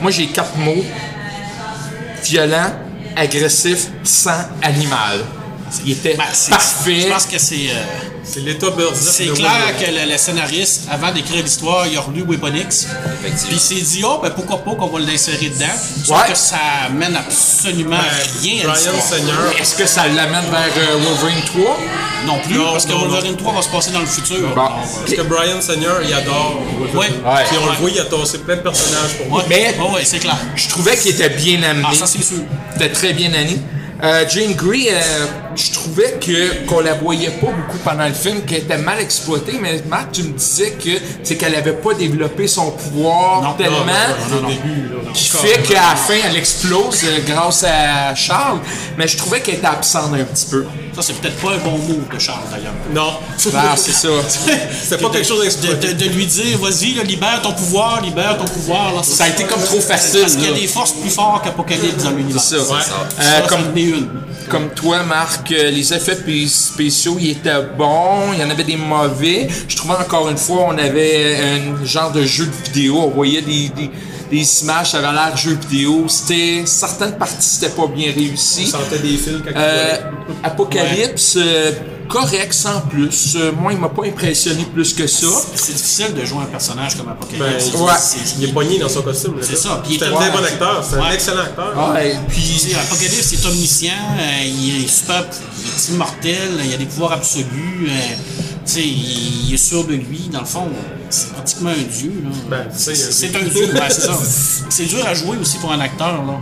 Moi, 0.00 0.10
j'ai 0.10 0.26
quatre 0.26 0.56
mots. 0.56 0.84
Violent, 2.24 2.72
agressif, 3.16 3.88
sang, 4.02 4.30
animal. 4.62 5.24
Il 5.84 5.92
était 5.92 6.10
Ben, 6.14 6.24
parfait. 6.50 7.00
Je 7.00 7.08
pense 7.08 7.26
que 7.26 7.38
c'est. 7.38 7.68
euh, 7.70 7.82
C'est 8.26 8.40
l'état 8.40 8.70
Bird's 8.70 8.98
C'est 9.00 9.26
clair 9.26 9.74
que 9.78 9.84
le, 9.90 10.10
le 10.10 10.16
scénariste, 10.16 10.82
avant 10.90 11.12
d'écrire 11.12 11.42
l'histoire, 11.42 11.86
il 11.86 11.96
a 11.98 12.00
relu 12.00 12.22
Weapon 12.22 12.54
X. 12.54 12.86
Puis 13.22 13.32
il 13.52 13.60
s'est 13.60 13.74
dit, 13.74 14.02
oh, 14.04 14.18
ben 14.22 14.30
pourquoi 14.30 14.64
pas 14.64 14.74
qu'on 14.76 14.86
va 14.86 15.00
l'insérer 15.00 15.48
dedans? 15.50 15.66
Sauf 16.04 16.16
Ouais. 16.22 16.28
que 16.32 16.34
ça 16.38 16.56
mène 16.92 17.14
absolument 17.16 17.98
rien 18.40 18.68
à. 18.70 18.74
Seigneur. 18.76 19.52
Est-ce 19.60 19.74
que 19.74 19.86
ça 19.86 20.06
l'amène 20.08 20.44
vers 20.50 20.70
euh, 20.78 20.96
Wolverine 20.98 21.42
3? 21.44 21.78
Non 22.26 22.38
plus, 22.40 22.54
Non, 22.56 22.72
parce 22.72 22.86
que 22.86 22.92
non, 22.92 23.00
Wolverine 23.00 23.36
3 23.36 23.52
va 23.52 23.62
se 23.62 23.68
passer 23.68 23.90
dans 23.90 24.00
le 24.00 24.06
futur. 24.06 24.36
Bon. 24.54 24.54
Parce 24.54 25.12
que 25.14 25.22
Brian 25.22 25.60
Seigneur, 25.60 26.00
il 26.02 26.14
adore 26.14 26.62
Wolverine. 26.78 27.16
Ouais. 27.24 27.30
Ouais. 27.34 27.44
Puis 27.48 27.58
on 27.60 27.64
Ouais. 27.66 27.72
le 27.72 27.76
voit, 27.80 27.90
il 27.90 28.00
a 28.00 28.04
tassé 28.04 28.38
plein 28.38 28.56
de 28.56 28.60
personnages 28.62 29.18
pour 29.18 29.26
moi. 29.28 29.44
Mais- 29.48 29.74
c'est 30.04 30.18
clair. 30.18 30.38
Je 30.56 30.68
trouvais 30.68 30.96
qu'il 30.96 31.10
était 31.10 31.28
bien 31.30 31.62
amené. 31.62 31.86
Ah, 31.90 31.94
ça, 31.94 32.06
c'est 32.06 32.22
sûr. 32.24 32.38
C'était 32.72 32.90
très 32.90 33.12
bien 33.12 33.28
amené. 33.34 33.60
Euh, 34.02 34.24
Jane 34.28 34.54
Grey, 34.54 34.88
euh, 34.90 35.26
je 35.56 35.72
trouvais 35.72 36.18
que 36.20 36.66
qu'on 36.66 36.80
la 36.80 36.94
voyait 36.94 37.30
pas 37.30 37.46
beaucoup 37.48 37.78
pendant 37.84 38.06
le 38.06 38.12
film, 38.14 38.42
qu'elle 38.42 38.58
était 38.58 38.78
mal 38.78 39.00
exploitée, 39.00 39.58
mais 39.60 39.82
Marc, 39.88 40.12
tu 40.12 40.22
me 40.24 40.32
disais 40.32 40.72
que 40.72 40.90
c'est 41.22 41.36
qu'elle 41.36 41.54
avait 41.54 41.72
pas 41.72 41.94
développé 41.94 42.46
son 42.48 42.70
pouvoir 42.72 43.42
Non, 43.42 43.52
tellement. 43.54 43.78
Non, 44.30 44.42
non, 44.42 44.48
début, 44.48 44.88
là, 44.90 45.10
qui 45.12 45.28
fait 45.28 45.62
qu'à 45.62 45.74
la 45.90 45.96
fin, 45.96 46.14
elle 46.28 46.36
explose 46.36 47.00
euh, 47.04 47.18
grâce 47.26 47.64
à 47.64 48.14
Charles. 48.14 48.58
Mais 48.98 49.06
je 49.08 49.16
trouvais 49.16 49.40
qu'elle 49.40 49.54
était 49.56 49.66
absente 49.66 50.12
un 50.14 50.24
petit 50.24 50.46
peu. 50.50 50.64
Ça, 50.94 51.02
c'est 51.02 51.14
peut-être 51.14 51.36
pas 51.36 51.52
un 51.54 51.58
bon 51.58 51.78
mot 51.78 52.00
de 52.12 52.18
Charles, 52.18 52.42
d'ailleurs. 52.50 52.72
Non. 52.92 53.14
Ah, 53.56 53.74
c'est 53.76 53.92
ça. 53.92 54.08
C'était 54.82 55.02
pas 55.02 55.10
quelque 55.10 55.26
chose 55.26 55.58
de, 55.60 55.74
de, 55.74 55.92
de 55.92 56.04
lui 56.10 56.26
dire, 56.26 56.58
vas-y, 56.58 56.94
là, 56.94 57.02
libère 57.02 57.40
ton 57.42 57.52
pouvoir, 57.52 58.00
libère 58.00 58.36
ton 58.38 58.44
pouvoir. 58.44 58.94
là. 58.94 59.02
Ça 59.02 59.24
a 59.24 59.28
été 59.28 59.44
comme 59.44 59.62
trop 59.62 59.80
facile, 59.80 60.20
Parce 60.20 60.34
qu'il 60.36 60.44
y 60.44 60.48
a 60.48 60.52
des 60.52 60.66
forces 60.66 60.92
plus 60.92 61.10
fortes 61.10 61.44
qu'Apocalypse 61.44 62.04
dans 62.04 62.10
l'univers. 62.10 62.40
C'est 62.42 62.58
ça. 62.58 62.64
Ça, 62.64 63.08
Euh, 63.20 63.40
ça, 63.42 63.46
comme, 63.48 63.76
une. 63.76 64.08
comme 64.48 64.68
toi, 64.70 65.02
Marc, 65.02 65.43
euh, 65.52 65.70
les 65.70 65.92
effets 65.92 66.16
spéciaux, 66.48 67.16
ils 67.20 67.30
étaient 67.32 67.50
bons. 67.76 68.32
Il 68.32 68.40
y 68.40 68.44
en 68.44 68.50
avait 68.50 68.64
des 68.64 68.76
mauvais. 68.76 69.48
Je 69.68 69.76
trouvais 69.76 69.94
encore 69.94 70.28
une 70.28 70.36
fois, 70.36 70.66
on 70.68 70.78
avait 70.78 71.36
un 71.36 71.84
genre 71.84 72.12
de 72.12 72.22
jeu 72.22 72.46
de 72.46 72.64
vidéo. 72.66 72.98
On 73.04 73.10
voyait 73.10 73.42
des, 73.42 73.68
des, 73.70 73.90
des 74.30 74.62
images, 74.62 74.90
ça 74.92 74.98
avait 74.98 75.12
l'air 75.12 75.36
jeu 75.36 75.56
vidéo. 75.68 76.06
C'était, 76.08 76.62
certaines 76.66 77.16
parties, 77.16 77.36
c'était 77.40 77.72
pas 77.74 77.86
bien 77.86 78.12
On 78.14 78.18
réussi. 78.20 78.66
sentait 78.66 78.98
des 78.98 79.16
fils 79.16 79.40
Euh, 79.56 79.96
Apocalypse, 80.42 81.36
euh, 81.38 81.72
correct 82.08 82.52
sans 82.52 82.80
plus. 82.82 83.36
Euh, 83.36 83.52
moi, 83.52 83.72
il 83.72 83.78
m'a 83.78 83.88
pas 83.88 84.04
impressionné 84.06 84.64
plus 84.72 84.92
que 84.94 85.06
ça. 85.06 85.26
C'est 85.54 85.74
difficile 85.74 86.14
de 86.14 86.24
jouer 86.24 86.40
un 86.42 86.46
personnage 86.46 86.96
comme 86.96 87.06
Ben, 87.06 87.12
Apocalypse. 87.12 87.70
il- 87.74 87.80
Ouais. 87.80 87.92
Il 88.38 88.44
est 88.44 88.52
pogné 88.52 88.78
dans 88.78 88.88
son 88.88 89.02
costume. 89.02 89.34
C'est 89.40 89.56
ça, 89.56 89.80
puis 89.84 89.94
il 89.94 89.98
C'est 89.98 90.06
un 90.06 90.12
très 90.12 90.26
ouais. 90.30 90.36
bon 90.36 90.44
acteur. 90.44 90.84
C'est 90.88 90.96
un 90.96 91.00
Ouais. 91.02 91.14
excellent 91.14 91.42
acteur. 91.42 91.72
Ah, 91.76 92.04
et 92.04 92.12
Tu 92.12 92.18
puis, 92.40 92.74
Apocalypse 92.74 93.32
est 93.32 93.46
omniscient, 93.46 93.92
euh, 94.18 94.44
il 94.44 94.84
est 94.84 94.88
super, 94.88 95.24
il 95.58 95.68
est 95.68 95.88
immortel, 95.94 96.50
il 96.64 96.74
a 96.74 96.76
des 96.76 96.86
pouvoirs 96.86 97.12
absolus, 97.12 97.88
euh, 97.88 97.92
tu 98.66 98.72
sais, 98.72 98.80
il, 98.82 99.52
est 99.54 99.56
sûr 99.56 99.84
de 99.84 99.94
lui, 99.94 100.28
dans 100.32 100.40
le 100.40 100.46
fond, 100.46 100.68
c'est 101.10 101.32
pratiquement 101.32 101.70
un 101.70 101.98
dieu. 101.98 102.12
Là. 102.24 102.30
Ben, 102.48 102.66
tu 102.72 102.82
sais, 102.82 102.94
c'est 102.94 103.34
un 103.36 103.42
dieu, 103.42 103.72
ouais, 103.72 103.80
c'est 103.90 104.00
ça. 104.02 104.18
C'est 104.70 104.86
dur 104.86 105.06
à 105.06 105.14
jouer 105.14 105.36
aussi 105.40 105.58
pour 105.58 105.70
un 105.72 105.78
acteur. 105.80 106.24
Là. 106.26 106.40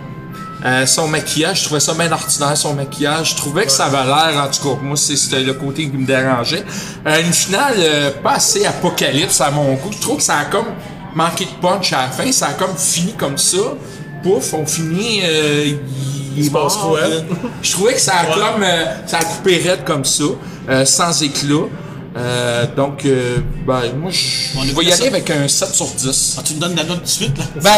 Euh, 0.64 0.87
son 0.87 1.09
maquillage, 1.09 1.61
je 1.61 1.64
trouvais 1.64 1.81
ça 1.81 1.92
bien 1.94 2.12
ordinaire, 2.12 2.57
son 2.57 2.75
maquillage. 2.75 3.31
Je 3.31 3.37
trouvais 3.37 3.64
que 3.66 3.72
ça 3.72 3.87
avait 3.87 4.05
l'air, 4.05 4.44
en 4.44 4.48
tout 4.48 4.62
cas, 4.62 4.81
moi, 4.83 4.96
c'était 4.96 5.40
le 5.40 5.55
côté 5.55 5.90
qui 5.90 5.96
me 5.96 6.07
dérangeait. 6.07 6.64
Euh, 7.07 7.20
une 7.20 7.33
finale 7.33 7.75
euh, 7.79 8.11
pas 8.22 8.35
assez 8.35 8.64
apocalypse 8.64 9.40
à 9.40 9.51
mon 9.51 9.75
goût. 9.75 9.90
Je 9.92 9.98
trouve 10.01 10.18
que 10.18 10.22
ça 10.22 10.38
a 10.38 10.44
comme 10.44 10.66
manqué 11.14 11.46
de 11.46 11.51
punch 11.61 11.92
à 11.92 12.03
la 12.03 12.09
fin. 12.11 12.31
Ça 12.31 12.46
a 12.48 12.53
comme 12.53 12.77
fini 12.77 13.12
comme 13.14 13.38
ça. 13.38 13.59
Pouf, 14.22 14.55
on 14.55 14.64
finit... 14.64 15.20
Euh, 15.25 15.64
il- 16.37 16.44
se 16.46 16.51
passe 16.51 16.77
quoi? 16.77 17.01
Je 17.61 17.72
trouvais 17.72 17.94
que 17.94 18.01
ça 18.01 18.12
a 18.14 18.25
Ouais. 18.25 18.35
comme... 18.35 18.64
ça 19.07 19.18
a 19.18 19.25
coupé 19.25 19.59
raide 19.59 19.85
comme 19.85 20.05
ça, 20.05 20.25
euh, 20.70 20.85
sans 20.87 21.22
éclat. 21.22 21.66
Euh, 22.16 22.66
donc, 22.77 23.05
euh, 23.07 23.38
ben, 23.66 23.81
moi, 23.96 24.11
je 24.11 24.75
vais 24.75 24.85
y 24.85 24.87
aller 24.92 24.96
ça. 24.96 25.07
avec 25.07 25.31
un 25.31 25.48
7 25.48 25.75
sur 25.75 25.87
10. 25.87 26.37
Ah, 26.38 26.42
tu 26.44 26.55
me 26.55 26.61
donnes 26.61 26.77
la 26.77 26.85
note 26.85 26.98
tout 26.98 27.05
de 27.05 27.09
suite. 27.09 27.38
Là? 27.38 27.44
Ben, 27.62 27.70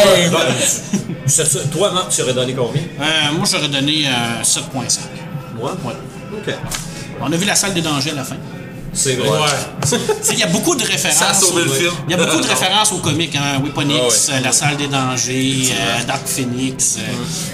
C'est 1.25 1.45
ça. 1.47 1.59
Toi, 1.71 1.91
Marc, 1.93 2.09
tu 2.09 2.21
aurais 2.21 2.33
donné 2.33 2.53
combien? 2.53 2.81
Euh, 2.81 3.31
moi, 3.37 3.47
j'aurais 3.49 3.69
donné 3.69 4.05
euh, 4.07 4.43
7.5. 4.43 4.99
Moi? 5.57 5.71
Ouais. 5.85 5.93
OK. 6.33 6.53
On 7.21 7.31
a 7.31 7.37
vu 7.37 7.45
la 7.45 7.55
salle 7.55 7.73
des 7.73 7.81
dangers 7.81 8.11
à 8.11 8.15
la 8.15 8.23
fin. 8.25 8.35
C'est 8.95 9.15
vrai. 9.15 9.29
Ouais. 9.29 9.97
Il 10.31 10.39
y 10.39 10.43
a 10.43 10.47
beaucoup 10.47 10.73
de 10.75 10.83
références. 10.83 11.17
Ça 11.17 11.29
a 11.29 11.33
sauvé 11.33 11.61
au- 11.61 11.65
le 11.65 11.71
film. 11.71 11.91
Il 12.07 12.11
y 12.11 12.13
a 12.19 12.25
beaucoup 12.25 12.41
de 12.41 12.47
références 12.55 12.91
aux 12.93 12.97
comics, 12.99 13.35
hein. 13.35 13.61
Weapon 13.63 13.81
X, 13.89 14.29
Ah 14.29 14.31
ouais. 14.31 14.37
euh, 14.39 14.43
La 14.45 14.51
salle 14.51 14.77
des 14.77 14.87
dangers, 14.87 15.67
euh, 15.71 16.03
Dark 16.07 16.25
Phoenix. 16.25 16.97
euh, 16.97 17.01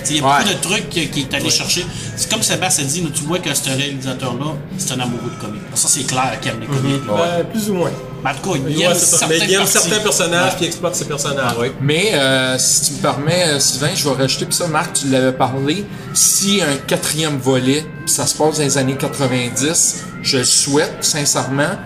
Il 0.10 0.18
y 0.18 0.20
a 0.20 0.24
Ouais. 0.24 0.32
beaucoup 0.44 0.54
de 0.54 0.62
trucs 0.62 0.90
qui 0.90 1.20
est 1.22 1.34
allé 1.34 1.50
chercher. 1.50 1.86
C'est 2.16 2.30
comme 2.32 2.44
Sébastien 2.44 2.86
a 2.86 2.88
dit, 2.88 3.04
tu 3.14 3.24
vois 3.24 3.40
que 3.40 3.54
ce 3.54 3.70
réalisateur-là, 3.70 4.54
c'est 4.78 4.92
un 4.94 5.00
amoureux 5.00 5.32
de 5.36 5.42
comics. 5.46 5.62
Ça, 5.74 5.88
c'est 5.90 6.04
clair 6.04 6.38
qu'il 6.42 6.52
aime 6.52 6.60
les 6.62 6.68
comics. 6.68 7.08
là. 7.08 7.14
Ben, 7.40 7.46
plus 7.46 7.70
ou 7.70 7.74
moins. 7.74 7.92
Mais 8.24 8.30
en 8.30 8.34
tout 8.36 8.52
cas, 8.52 8.58
il 8.58 8.78
Ouais, 8.78 8.84
aime 8.86 8.94
Mais 9.30 9.38
il 9.50 9.56
parties. 9.58 9.72
certains 9.72 10.00
personnages 10.00 10.52
Ouais. 10.54 10.60
qui 10.60 10.66
exploitent 10.66 10.96
ces 10.96 11.06
personnages. 11.06 11.56
Mais 11.82 12.12
euh, 12.14 12.56
si 12.60 12.82
tu 12.82 12.94
me 12.94 12.98
permets, 13.00 13.60
Sylvain, 13.60 13.90
je 13.96 14.08
vais 14.08 14.16
rajouter, 14.16 14.46
puis 14.46 14.56
ça, 14.56 14.68
Marc, 14.68 14.94
tu 14.94 15.08
l'avais 15.08 15.32
parlé, 15.34 15.86
si 16.14 16.62
un 16.62 16.78
quatrième 16.86 17.40
volet, 17.40 17.84
ça 18.06 18.28
se 18.28 18.36
passe 18.36 18.58
dans 18.58 18.64
les 18.64 18.78
années 18.78 18.96
90, 18.96 20.04
je 20.22 20.38
le 20.38 20.44
souhaite, 20.44 20.98
sincèrement, 21.02 21.78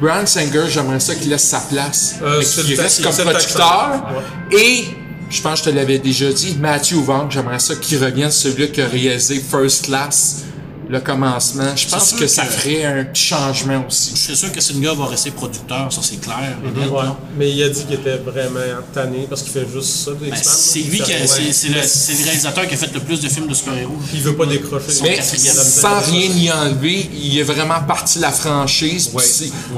Brian 0.00 0.26
Singer, 0.26 0.64
j'aimerais 0.68 1.00
ça 1.00 1.14
qu'il 1.14 1.30
laisse 1.30 1.44
sa 1.44 1.60
place, 1.60 2.16
Euh, 2.22 2.42
qu'il 2.42 2.80
reste 2.80 3.02
comme 3.02 3.12
producteur. 3.12 4.02
Et, 4.50 4.96
je 5.28 5.42
pense 5.42 5.60
que 5.60 5.66
je 5.66 5.70
te 5.70 5.76
l'avais 5.76 5.98
déjà 5.98 6.32
dit, 6.32 6.56
Matthew 6.58 6.94
Vaughn, 6.94 7.30
j'aimerais 7.30 7.58
ça 7.58 7.76
qu'il 7.76 8.02
revienne 8.02 8.30
celui 8.30 8.70
qui 8.72 8.80
a 8.80 8.88
réalisé 8.88 9.40
First 9.40 9.84
Class, 9.86 10.44
le 10.90 10.98
commencement. 11.00 11.76
Je 11.76 11.86
pense 11.88 12.12
que 12.14 12.26
ça 12.26 12.44
ferait 12.44 12.84
un 12.84 13.04
petit 13.04 13.22
changement 13.26 13.84
aussi. 13.86 14.10
Je 14.14 14.20
suis 14.20 14.36
sûr 14.36 14.50
que 14.50 14.60
Singer 14.60 14.92
va 14.96 15.06
rester 15.06 15.30
producteur, 15.30 15.92
ça 15.92 16.00
c'est 16.02 16.20
clair. 16.20 16.56
Ouais. 16.64 17.04
Mais 17.38 17.50
il 17.52 17.62
a 17.62 17.68
dit 17.68 17.84
qu'il 17.84 17.94
était 17.94 18.16
vraiment 18.16 18.58
tanné 18.92 19.26
parce 19.28 19.42
qu'il 19.42 19.52
fait 19.52 19.66
juste 19.72 20.04
ça, 20.04 20.10
des 20.20 20.30
Ben, 20.30 20.36
c'est 20.42 20.80
lui 20.80 21.00
qui 21.00 21.12
a- 21.12 21.26
c'est 21.26 21.68
le, 21.68 22.24
réalisateur 22.24 22.66
qui 22.66 22.74
a 22.74 22.76
fait 22.76 22.92
le 22.92 23.00
plus 23.00 23.20
de 23.20 23.28
films 23.28 23.46
de 23.46 23.54
super-héros. 23.54 23.96
Il 24.12 24.20
veut 24.20 24.34
pas 24.34 24.46
décrocher. 24.46 24.86
Mais 25.02 25.20
sans 25.22 26.00
rien 26.00 26.28
y 26.34 26.50
enlever, 26.50 27.08
il 27.14 27.38
est 27.38 27.44
vraiment 27.44 27.80
parti 27.86 28.18
de 28.18 28.22
la 28.22 28.32
franchise. 28.32 29.10
Ouais. 29.14 29.22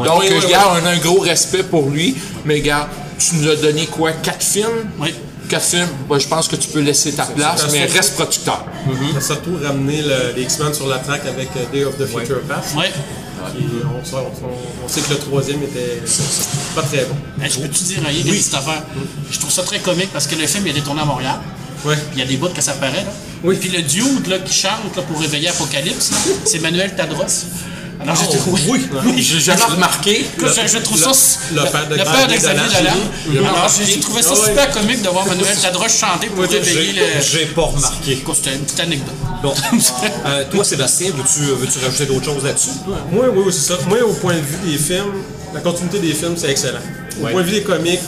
Donc, 0.05 0.21
Oui, 0.21 0.27
euh, 0.31 0.35
oui, 0.35 0.41
je 0.43 0.49
garde 0.49 0.83
un, 0.83 0.87
un 0.87 0.97
gros 0.99 1.21
respect 1.21 1.63
pour 1.65 1.91
lui. 1.91 2.17
Mais 2.47 2.55
regarde, 2.55 2.89
tu 3.19 3.37
nous 3.37 3.49
as 3.51 3.57
donné 3.57 3.87
quoi? 3.87 4.13
Quatre 4.13 4.43
films? 4.43 4.89
Oui. 4.99 5.15
Ben, 6.09 6.19
je 6.19 6.29
pense 6.29 6.49
que 6.49 6.57
tu 6.57 6.69
peux 6.69 6.81
laisser 6.81 7.13
ta 7.13 7.25
place, 7.27 7.61
ça, 7.63 7.67
mais 7.73 7.85
reste 7.87 8.15
producteur. 8.15 8.65
Il 9.11 9.17
a 9.17 9.21
surtout 9.21 9.59
ramené 9.63 10.03
le- 10.03 10.33
les 10.37 10.43
X-Men 10.43 10.73
sur 10.75 10.87
la 10.89 10.99
track 10.99 11.23
avec 11.27 11.49
euh, 11.57 11.65
Day 11.73 11.85
of 11.85 11.97
the 11.99 12.07
Future 12.07 12.41
Past. 12.49 12.75
Ouais. 12.77 12.91
Puis 13.55 13.65
on, 13.85 14.05
sait- 14.05 14.15
on- 14.17 14.85
on 14.85 14.89
sait 14.89 15.01
que 15.01 15.11
le 15.11 15.19
troisième 15.19 15.63
était 15.65 16.01
pas 16.75 16.83
très 16.83 17.05
bon. 17.07 17.17
Hey, 17.45 17.51
je 17.51 17.59
peux-tu 17.61 17.83
dire 17.85 17.99
rien, 18.07 18.23
oui. 18.25 18.41
cette 18.41 18.55
affaire? 18.55 18.83
Je 19.31 19.39
trouve 19.39 19.51
ça 19.51 19.63
très 19.65 19.81
comique 19.81 20.11
parce 20.13 20.27
que 20.29 20.37
le 20.37 20.47
film 20.47 20.65
il 20.67 20.69
a 20.69 20.73
été 20.73 20.83
tourné 20.83 21.01
à 21.03 21.05
Montréal. 21.05 21.37
Ouais. 21.85 21.97
Il 22.13 22.21
y 22.21 22.23
a 22.23 22.25
des 22.27 22.37
bouts 22.37 22.49
que 22.55 22.63
ça 22.63 22.73
paraît. 22.75 23.03
Là. 23.05 23.13
Oui. 23.43 23.57
Puis 23.61 23.69
le 23.71 23.83
dude 23.83 24.29
là, 24.29 24.39
qui 24.39 24.55
chante 24.55 24.97
là, 24.97 25.03
pour 25.03 25.21
réveiller 25.21 25.49
Apocalypse, 25.49 26.11
c'est 26.45 26.61
Manuel 26.61 26.95
Tadros. 26.95 27.25
Oh, 28.07 28.57
oui, 28.69 28.87
oui, 29.05 29.23
J'ai 29.23 29.41
jamais 29.41 29.63
remarqué. 29.63 30.27
Je, 30.39 30.67
je 30.67 30.79
trouve 30.79 30.99
ça. 30.99 31.11
le 31.55 31.63
père 31.71 31.89
de 31.89 31.95
le 31.95 32.03
Xavier 32.03 32.27
de 32.27 32.39
Xavier 32.39 32.61
Dolan. 32.69 32.81
Dolan. 32.83 32.95
Il 33.31 33.37
a 33.39 33.41
Alors, 33.41 33.55
remarqué. 33.55 33.85
j'ai 33.87 34.01
trouvé 34.01 34.23
ça 34.23 34.31
Ah 34.33 34.41
ouais. 34.41 34.47
super 34.49 34.71
comique 34.71 35.03
de 35.03 35.09
voir 35.09 35.27
Manuel 35.27 35.57
Tadroche 35.61 35.97
chanter 35.99 36.27
pour 36.29 36.45
réveiller 36.45 36.93
le. 36.95 37.03
J'ai 37.23 37.47
pas 37.47 37.63
remarqué. 37.63 38.23
C'était 38.35 38.55
une 38.55 38.63
petite 38.63 38.81
anecdote. 38.81 39.15
Bon. 39.43 39.55
Euh, 40.25 40.45
toi, 40.51 40.65
Sébastien, 40.65 41.09
veux-tu 41.11 41.41
veux 41.41 41.85
rajouter 41.85 42.07
d'autres 42.07 42.25
choses 42.25 42.45
là-dessus? 42.45 42.71
Moi, 43.11 43.27
oui, 43.35 43.43
oui, 43.47 43.53
c'est 43.53 43.73
ça. 43.73 43.79
Moi, 43.89 43.99
au 44.05 44.13
point 44.13 44.35
de 44.35 44.41
vue 44.41 44.71
des 44.73 44.79
films, 44.79 45.13
la 45.53 45.61
continuité 45.61 45.99
des 45.99 46.13
films, 46.15 46.35
c'est 46.37 46.51
excellent. 46.51 46.79
Au 47.21 47.25
Ouais. 47.25 47.33
point 47.33 47.43
de 47.43 47.47
vue 47.47 47.53
des 47.55 47.63
comics, 47.63 48.01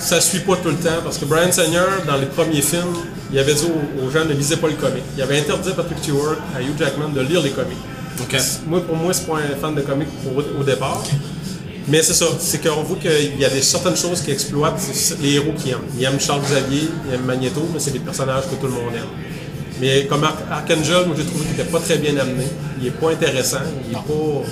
ça 0.00 0.20
suit 0.20 0.40
pas 0.40 0.56
tout 0.56 0.70
le 0.70 0.76
temps 0.76 1.00
parce 1.04 1.18
que 1.18 1.24
Brian 1.24 1.52
Singer, 1.52 1.84
dans 2.06 2.16
les 2.16 2.26
premiers 2.26 2.62
films, 2.62 2.94
il 3.32 3.38
avait 3.38 3.54
dit 3.54 3.64
aux, 3.64 4.04
aux 4.06 4.10
gens 4.10 4.24
ne 4.24 4.34
lisez 4.34 4.56
pas 4.56 4.66
le 4.68 4.74
comic. 4.74 5.02
Il 5.16 5.22
avait 5.22 5.38
interdit 5.38 5.70
à 5.70 5.72
Patrick 5.72 5.98
Stewart, 6.02 6.36
à 6.56 6.60
Hugh 6.60 6.76
Jackman 6.78 7.08
de 7.14 7.20
lire 7.20 7.40
les 7.42 7.50
comics. 7.50 7.78
Moi, 8.66 8.80
pour 8.80 8.96
moi, 8.96 9.12
c'est 9.12 9.26
pas 9.26 9.36
un 9.38 9.56
fan 9.60 9.74
de 9.74 9.80
comics 9.82 10.08
au, 10.34 10.60
au 10.60 10.64
départ. 10.64 11.02
Mais 11.88 12.00
c'est 12.02 12.14
ça, 12.14 12.26
c'est 12.38 12.62
qu'on 12.62 12.82
voit 12.82 12.96
qu'il 12.98 13.40
y 13.40 13.44
a 13.44 13.48
des 13.48 13.60
certaines 13.62 13.96
choses 13.96 14.20
qui 14.20 14.30
exploitent 14.30 14.78
les 15.20 15.32
héros 15.34 15.52
qui 15.56 15.70
aiment. 15.70 15.80
Ils 15.98 16.04
aiment 16.04 16.20
Charles 16.20 16.42
Xavier, 16.42 16.88
ils 17.08 17.14
aiment 17.14 17.24
Magneto, 17.24 17.62
mais 17.72 17.80
c'est 17.80 17.90
des 17.90 17.98
personnages 17.98 18.44
que 18.44 18.54
tout 18.54 18.66
le 18.66 18.72
monde 18.72 18.94
aime. 18.94 19.02
Mais 19.80 20.06
comme 20.06 20.22
Arch- 20.22 20.44
Archangel, 20.48 21.06
moi 21.06 21.16
j'ai 21.18 21.24
trouvé 21.24 21.44
qu'il 21.44 21.54
était 21.54 21.64
pas 21.70 21.80
très 21.80 21.98
bien 21.98 22.16
amené. 22.18 22.44
Il 22.80 22.86
est 22.86 22.90
pas 22.92 23.10
intéressant. 23.10 23.58
Il 23.88 23.92
est 23.92 23.94
pas. 23.94 24.48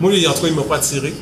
Moi, 0.00 0.12
en 0.28 0.32
tout 0.34 0.42
cas, 0.42 0.48
il 0.48 0.54
m'a 0.54 0.62
pas 0.62 0.76
attiré. 0.76 1.14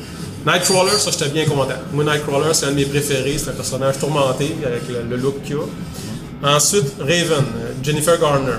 Nightcrawler, 0.45 0.97
ça 0.97 1.11
j'étais 1.11 1.29
bien 1.29 1.45
content. 1.45 1.75
Moi, 1.93 2.03
Nightcrawler, 2.03 2.53
c'est 2.53 2.65
un 2.65 2.71
de 2.71 2.75
mes 2.75 2.85
préférés. 2.85 3.37
C'est 3.37 3.51
un 3.51 3.53
personnage 3.53 3.99
tourmenté 3.99 4.55
avec 4.65 4.81
le, 4.89 5.09
le 5.09 5.15
look 5.21 5.43
qu'il 5.43 5.55
a. 5.55 6.55
Ensuite, 6.55 6.95
Raven, 6.99 7.45
euh, 7.57 7.71
Jennifer 7.83 8.19
Garner. 8.19 8.51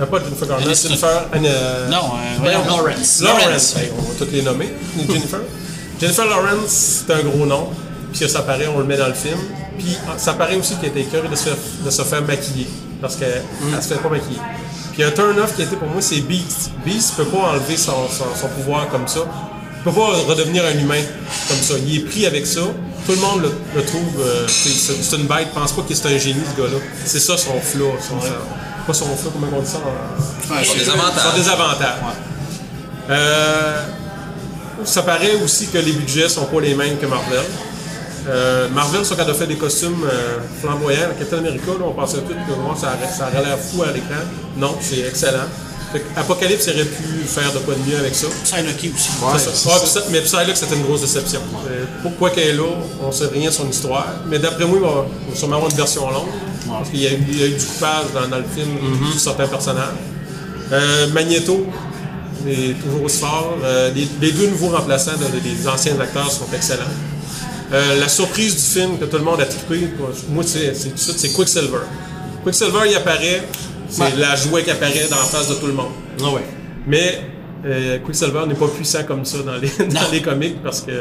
Euh, 0.00 0.06
pas 0.06 0.18
Jennifer 0.18 0.48
Garner, 0.48 0.66
Aniston. 0.66 0.88
Jennifer. 0.88 1.26
euh, 1.34 1.88
Non, 1.88 1.96
euh, 1.96 2.36
voyons. 2.40 2.60
Lawrence. 2.66 3.20
Lawrence. 3.22 3.76
Hey, 3.76 3.90
on 3.96 4.02
va 4.02 4.08
toutes 4.18 4.32
les 4.32 4.42
nommer. 4.42 4.72
Jennifer. 5.08 5.40
Jennifer 6.00 6.26
Lawrence, 6.26 7.04
c'est 7.06 7.12
un 7.12 7.22
gros 7.22 7.46
nom. 7.46 7.68
Puis 8.12 8.28
ça 8.28 8.42
paraît, 8.42 8.66
on 8.66 8.78
le 8.78 8.84
met 8.84 8.96
dans 8.96 9.06
le 9.08 9.14
film. 9.14 9.38
Puis 9.78 9.96
ah, 10.08 10.14
ça 10.16 10.32
paraît 10.34 10.56
aussi 10.56 10.74
qu'elle 10.76 10.90
était 10.90 11.02
écœurée 11.02 11.28
de 11.28 11.36
se 11.36 11.44
faire, 11.44 11.56
de 11.84 11.90
se 11.90 12.02
faire 12.02 12.22
maquiller. 12.22 12.66
Parce 13.00 13.16
qu'elle 13.16 13.42
ne 13.70 13.80
se 13.80 13.88
fait 13.88 13.94
pas 14.00 14.08
maquiller. 14.08 14.38
Puis 14.92 15.02
un 15.02 15.10
turn-off 15.10 15.54
qui 15.56 15.62
été 15.62 15.76
pour 15.76 15.88
moi, 15.88 16.00
c'est 16.00 16.20
Beast. 16.20 16.70
Beast 16.84 17.14
peut 17.16 17.24
pas 17.24 17.38
enlever 17.52 17.76
son, 17.76 18.08
son- 18.08 18.34
son 18.40 18.48
pouvoir 18.48 18.88
comme 18.88 19.06
ça. 19.08 19.20
Il 19.78 19.82
peut 19.92 19.92
pas 20.00 20.06
redevenir 20.28 20.64
un 20.64 20.78
humain 20.78 21.02
comme 21.48 21.58
ça. 21.58 21.74
Il 21.86 21.96
est 21.96 22.00
pris 22.00 22.26
avec 22.26 22.46
ça. 22.46 22.60
Tout 23.06 23.12
le 23.12 23.18
monde 23.18 23.42
le, 23.42 23.52
le 23.76 23.84
trouve. 23.84 24.02
euh, 24.20 24.46
c'est 24.48 24.70
c'est 24.70 25.16
une 25.16 25.26
bête. 25.26 25.48
pense 25.54 25.72
pas 25.72 25.82
que 25.82 25.92
c'est 25.94 26.06
un 26.06 26.16
génie, 26.18 26.40
ce 26.56 26.60
gars-là. 26.62 26.78
C'est 27.04 27.18
ça 27.20 27.36
son 27.36 27.60
flaw. 27.60 27.92
Son, 28.00 28.14
pas 28.86 28.94
son 28.94 29.16
flaw, 29.16 29.30
comment 29.30 29.46
on 29.56 29.60
dit 29.62 29.68
ça 29.70 29.78
en- 29.78 30.54
Ouais, 30.54 30.64
Son 30.64 30.72
c'est- 30.72 30.78
désavantage. 30.80 31.22
son 31.30 31.36
désavantage. 31.36 31.94
Euh, 33.10 33.82
ça 34.84 35.02
paraît 35.02 35.34
aussi 35.42 35.66
que 35.68 35.78
les 35.78 35.92
budgets 35.92 36.28
sont 36.28 36.46
pas 36.46 36.60
les 36.60 36.74
mêmes 36.74 36.98
que 36.98 37.06
Marvel. 37.06 37.40
Euh, 38.26 38.68
Marvel, 38.70 39.04
ça, 39.04 39.14
quand 39.16 39.24
on 39.28 39.34
fait 39.34 39.46
des 39.46 39.56
costumes 39.56 40.04
euh, 40.04 40.38
flamboyants, 40.62 41.08
Captain 41.18 41.38
America, 41.38 41.66
là, 41.78 41.84
on 41.86 41.92
pensait 41.92 42.18
tout 42.18 42.28
que 42.28 42.52
bon, 42.54 42.74
ça, 42.74 42.94
aurait- 42.98 43.12
ça 43.12 43.28
aurait 43.32 43.44
l'air 43.44 43.58
fou 43.58 43.82
à 43.82 43.92
l'écran. 43.92 44.22
Non, 44.56 44.76
c'est 44.80 45.00
excellent. 45.00 45.44
Apocalypse 46.16 46.68
aurait 46.68 46.84
pu 46.84 47.02
faire 47.26 47.52
de 47.52 47.58
quoi 47.58 47.74
de 47.74 47.90
mieux 47.90 47.98
avec 47.98 48.14
ça. 48.14 48.26
Psylocke 48.44 48.92
aussi. 48.94 49.08
Ouais, 49.22 49.38
ça. 49.38 49.50
Ah, 49.70 49.86
ça. 49.86 50.00
mais 50.10 50.20
Psylocke, 50.20 50.56
c'était 50.56 50.74
une 50.76 50.82
grosse 50.82 51.00
déception. 51.02 51.40
Euh, 51.68 51.84
pourquoi 52.02 52.30
qu'elle 52.30 52.48
est 52.48 52.52
là, 52.54 52.62
on 53.02 53.12
sait 53.12 53.26
rien 53.32 53.50
de 53.50 53.54
son 53.54 53.68
histoire. 53.68 54.06
Mais 54.28 54.38
d'après 54.38 54.64
moi, 54.66 54.78
il 54.80 54.84
va, 54.84 55.06
il 55.26 55.32
va 55.32 55.38
sûrement 55.38 55.56
avoir 55.56 55.70
une 55.70 55.76
version 55.76 56.10
longue. 56.10 56.28
Parce 56.68 56.90
qu'il 56.90 57.00
y, 57.02 57.06
a 57.06 57.12
eu- 57.12 57.24
il 57.28 57.38
y 57.40 57.42
a 57.42 57.46
eu 57.46 57.50
du 57.54 57.64
coupage 57.64 58.06
dans, 58.14 58.26
dans 58.28 58.38
le 58.38 58.44
film 58.54 58.68
Mm-hmm. 58.76 59.12
sur 59.12 59.20
certains 59.20 59.46
personnages. 59.48 59.94
Euh, 60.72 61.06
Magneto 61.08 61.66
est 62.48 62.74
toujours 62.82 63.02
aussi 63.04 63.18
fort. 63.20 63.56
Euh, 63.62 63.90
les, 63.94 64.08
les 64.20 64.32
deux 64.32 64.46
nouveaux 64.48 64.70
remplaçants 64.70 65.12
de- 65.12 65.38
des 65.40 65.68
anciens 65.68 65.98
acteurs 66.00 66.30
sont 66.30 66.46
excellents. 66.54 66.82
Euh, 67.72 67.98
la 68.00 68.08
surprise 68.08 68.54
du 68.54 68.60
film 68.80 68.98
que 68.98 69.04
tout 69.06 69.16
le 69.16 69.24
monde 69.24 69.40
a 69.40 69.46
trippé, 69.46 69.88
moi, 70.30 70.42
c'est 70.46 70.74
c'est 70.74 70.88
tout 70.90 70.94
de 70.94 70.98
suite, 71.00 71.18
c'est 71.18 71.32
Quicksilver. 71.32 71.78
Quicksilver, 72.44 72.80
il 72.88 72.94
apparaît, 72.96 73.42
c'est 73.94 74.16
la 74.16 74.34
jouet 74.36 74.62
qui 74.62 74.70
apparaît 74.70 75.06
dans 75.10 75.16
la 75.16 75.22
face 75.24 75.48
de 75.48 75.54
tout 75.54 75.66
le 75.66 75.72
monde. 75.72 75.92
Ah 76.22 76.30
ouais. 76.30 76.42
Mais 76.86 77.20
euh, 77.64 77.98
Quicksilver 78.00 78.42
n'est 78.46 78.54
pas 78.54 78.68
puissant 78.68 79.04
comme 79.04 79.24
ça 79.24 79.38
dans 79.38 79.56
les, 79.56 79.68
dans 79.94 80.10
les 80.12 80.20
comics 80.20 80.62
parce 80.62 80.80
que 80.82 80.92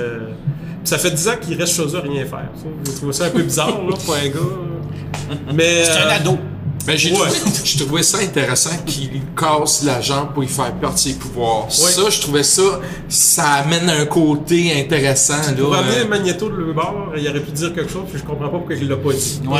ça 0.83 0.97
fait 0.97 1.11
10 1.11 1.27
ans 1.29 1.31
qu'il 1.41 1.57
reste 1.57 1.75
chez 1.75 1.83
eux 1.83 1.97
à 1.97 2.01
rien 2.01 2.25
faire. 2.25 2.49
ça. 2.55 2.65
Je 2.85 2.91
trouve 2.91 3.11
ça 3.11 3.25
un 3.25 3.29
peu 3.29 3.41
bizarre 3.43 3.67
là, 3.69 3.95
pour 4.05 4.15
un 4.15 4.27
gars. 4.27 5.39
Mais 5.53 5.83
C'est 5.85 5.91
un 5.91 6.09
ado. 6.09 6.37
Ben, 6.86 6.97
j'ai 6.97 7.11
Ouais. 7.11 7.17
trouvé, 7.17 7.39
j'ai 7.63 7.86
trouvé 7.86 8.03
ça 8.03 8.17
intéressant 8.17 8.71
qu'il 8.86 9.21
casse 9.39 9.84
la 9.84 10.01
jambe 10.01 10.34
pour 10.34 10.41
lui 10.41 10.49
faire 10.49 10.73
perdre 10.73 10.97
ses 10.97 11.13
pouvoirs. 11.13 11.67
Ça, 11.69 12.09
je 12.09 12.19
trouvais 12.19 12.43
ça, 12.43 12.61
ça 13.07 13.43
amène 13.63 13.89
un 13.89 14.05
côté 14.05 14.77
intéressant, 14.81 15.36
là. 15.57 15.67
ramener 15.77 15.99
euh, 15.99 16.07
Magneto 16.07 16.49
de 16.49 16.55
le 16.55 16.73
bord, 16.73 17.13
il 17.17 17.27
aurait 17.29 17.39
pu 17.39 17.51
dire 17.51 17.73
quelque 17.73 17.91
chose, 17.91 18.03
puis 18.09 18.19
je 18.19 18.25
comprends 18.25 18.49
pas 18.49 18.57
pourquoi 18.57 18.75
il 18.75 18.89
l'a 18.89 18.97
pas 18.97 19.13
dit. 19.13 19.41
Ouais. 19.47 19.59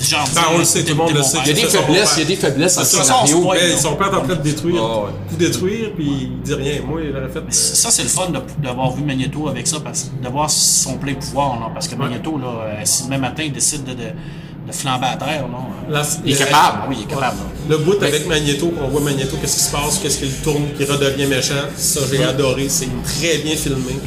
Genre, 0.00 0.24
Ben, 0.34 0.42
on 0.54 0.58
le 0.58 0.64
sait, 0.64 0.82
tout 0.82 0.88
le 0.90 0.94
monde 0.94 1.12
le 1.14 1.22
sait. 1.22 1.38
il 1.44 1.48
y 1.48 1.50
a 1.50 1.54
des 1.54 1.68
faiblesses, 1.68 2.14
il 2.16 2.20
y 2.20 2.22
a 2.22 2.28
des 2.28 2.36
faiblesses 2.36 2.74
ça, 2.74 2.84
scénario. 2.84 3.42
son. 3.42 3.50
Mais 3.52 3.76
son 3.76 3.94
père 3.96 4.06
est 4.12 4.16
en 4.16 4.22
train 4.22 4.34
de 4.36 4.42
détruire, 4.42 4.82
tout 5.28 5.36
détruire, 5.36 5.90
puis 5.94 6.06
il 6.32 6.40
dit 6.42 6.54
rien. 6.54 6.80
Moi, 6.86 7.00
il 7.04 7.10
aurait 7.16 7.28
fait. 7.28 7.42
Ça, 7.52 7.90
c'est 7.90 8.02
le 8.04 8.08
fun 8.08 8.28
d'avoir 8.62 8.92
vu 8.92 9.04
Magneto 9.04 9.46
avec 9.48 9.66
ça, 9.66 9.78
parce, 9.80 10.10
d'avoir 10.22 10.48
son 10.50 10.94
plein 10.96 11.14
pouvoir. 11.14 11.60
Là, 11.60 11.70
parce 11.74 11.86
que 11.86 11.96
Magneto, 11.96 12.38
là, 12.38 12.46
euh, 12.66 12.80
si 12.84 13.04
demain 13.04 13.18
matin, 13.18 13.42
il 13.44 13.52
décide 13.52 13.84
de, 13.84 13.92
de 14.66 14.72
flamber 14.72 15.06
à 15.06 15.16
terre, 15.16 15.44
là, 15.48 15.58
La- 15.90 16.06
Il 16.24 16.32
est 16.32 16.38
la- 16.38 16.46
capable. 16.46 16.78
oui, 16.88 16.96
il 17.00 17.02
est 17.02 17.14
capable. 17.14 17.36
Le 17.68 17.78
bout 17.78 18.00
avec 18.02 18.26
Magneto, 18.28 18.68
qu'on 18.68 18.88
voit 18.88 19.00
Magneto, 19.00 19.36
qu'est-ce 19.40 19.56
qui 19.56 19.62
se 19.64 19.70
passe, 19.72 19.98
qu'est-ce 20.00 20.18
qu'il 20.18 20.32
tourne, 20.34 20.68
qu'il 20.76 20.90
redevient 20.90 21.26
méchant, 21.26 21.54
ça 21.76 22.00
j'ai 22.10 22.22
adoré, 22.22 22.66
c'est 22.68 22.88
très 23.04 23.38
bien 23.38 23.56
filmé. 23.56 23.98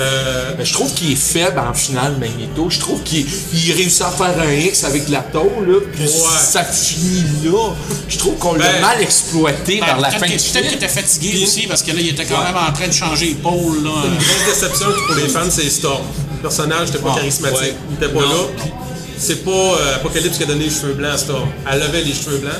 Euh, 0.00 0.52
Mais 0.58 0.64
je 0.64 0.72
trouve 0.72 0.92
qu'il 0.94 1.12
est 1.12 1.14
faible 1.14 1.58
en 1.58 1.74
finale, 1.74 2.16
Magneto. 2.18 2.68
Je 2.70 2.78
trouve 2.80 3.02
qu'il 3.02 3.26
il 3.52 3.72
réussit 3.72 4.02
à 4.02 4.10
faire 4.10 4.34
un 4.40 4.50
X 4.52 4.84
avec 4.84 5.08
la 5.10 5.20
tôle, 5.20 5.66
là, 5.68 5.78
puis 5.92 6.08
ça 6.08 6.64
finit 6.64 7.24
là. 7.44 7.70
Je 8.08 8.18
trouve 8.18 8.36
qu'on 8.38 8.54
l'a 8.54 8.72
Ben, 8.72 8.80
mal 8.80 9.02
exploité 9.02 9.80
Ben, 9.80 9.86
vers 9.86 10.00
la 10.00 10.10
fin 10.10 10.26
du 10.26 10.32
peut-être 10.32 10.42
qu'il 10.52 10.62
film. 10.62 10.74
était 10.74 10.88
fatigué 10.88 11.42
aussi, 11.42 11.66
parce 11.66 11.82
que 11.82 11.90
là, 11.92 11.98
il 12.00 12.08
était 12.08 12.24
quand 12.24 12.42
même 12.42 12.56
en 12.56 12.72
train 12.72 12.88
de 12.88 12.92
changer 12.92 13.36
là. 13.44 13.50
Une 13.50 13.84
grosse 14.16 14.44
déception 14.46 14.86
pour 15.06 15.16
les 15.16 15.28
fans, 15.28 15.50
c'est 15.50 15.68
Storm. 15.70 16.02
Le 16.36 16.42
personnage 16.42 16.88
n'était 16.92 17.02
pas 17.02 17.14
charismatique. 17.14 17.74
Il 17.90 17.94
n'était 17.94 18.12
pas 18.14 18.20
Non, 18.20 18.28
là. 18.28 18.34
non. 18.34 18.70
C'est 19.18 19.44
pas 19.44 19.50
euh, 19.50 19.96
Apocalypse 19.96 20.36
qui 20.38 20.44
a 20.44 20.46
donné 20.46 20.64
les 20.64 20.70
cheveux 20.70 20.94
blancs 20.94 21.12
à 21.14 21.18
Storm. 21.18 21.48
Elle 21.70 21.82
avait 21.82 22.02
les 22.02 22.14
cheveux 22.14 22.38
blancs. 22.38 22.52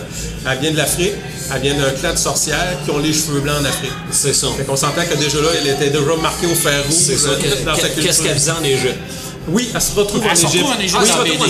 Elle 0.51 0.59
vient 0.59 0.71
de 0.73 0.77
l'Afrique. 0.77 1.13
Elle 1.55 1.63
vient 1.63 1.75
d'un 1.75 1.91
clan 1.91 2.13
de 2.13 2.19
sorcières 2.19 2.77
qui 2.85 2.91
ont 2.91 2.99
les 2.99 3.13
cheveux 3.13 3.41
blancs 3.41 3.57
en 3.61 3.65
Afrique. 3.65 3.93
C'est 4.11 4.35
ça. 4.35 4.49
Fait 4.57 4.65
qu'on 4.65 4.77
s'entend 4.77 5.03
que 5.09 5.17
déjà 5.17 5.41
là, 5.41 5.49
elle 5.61 5.69
était 5.69 5.91
déjà 5.91 6.17
marquée 6.21 6.47
au 6.47 6.55
fer 6.55 6.83
rouge 6.85 6.95
C'est 6.95 7.17
ça. 7.17 7.31
dans 7.65 7.75
sa 7.75 7.89
culture. 7.89 8.03
Qu'est-ce 8.03 8.23
qu'elle 8.23 8.35
faisait 8.35 8.51
en 8.51 8.65
Égypte? 8.65 8.99
Oui, 9.51 9.69
elle 9.75 9.81
se 9.81 9.95
retrouve 9.95 10.23
en 10.27 10.33
Égypte. 10.33 10.65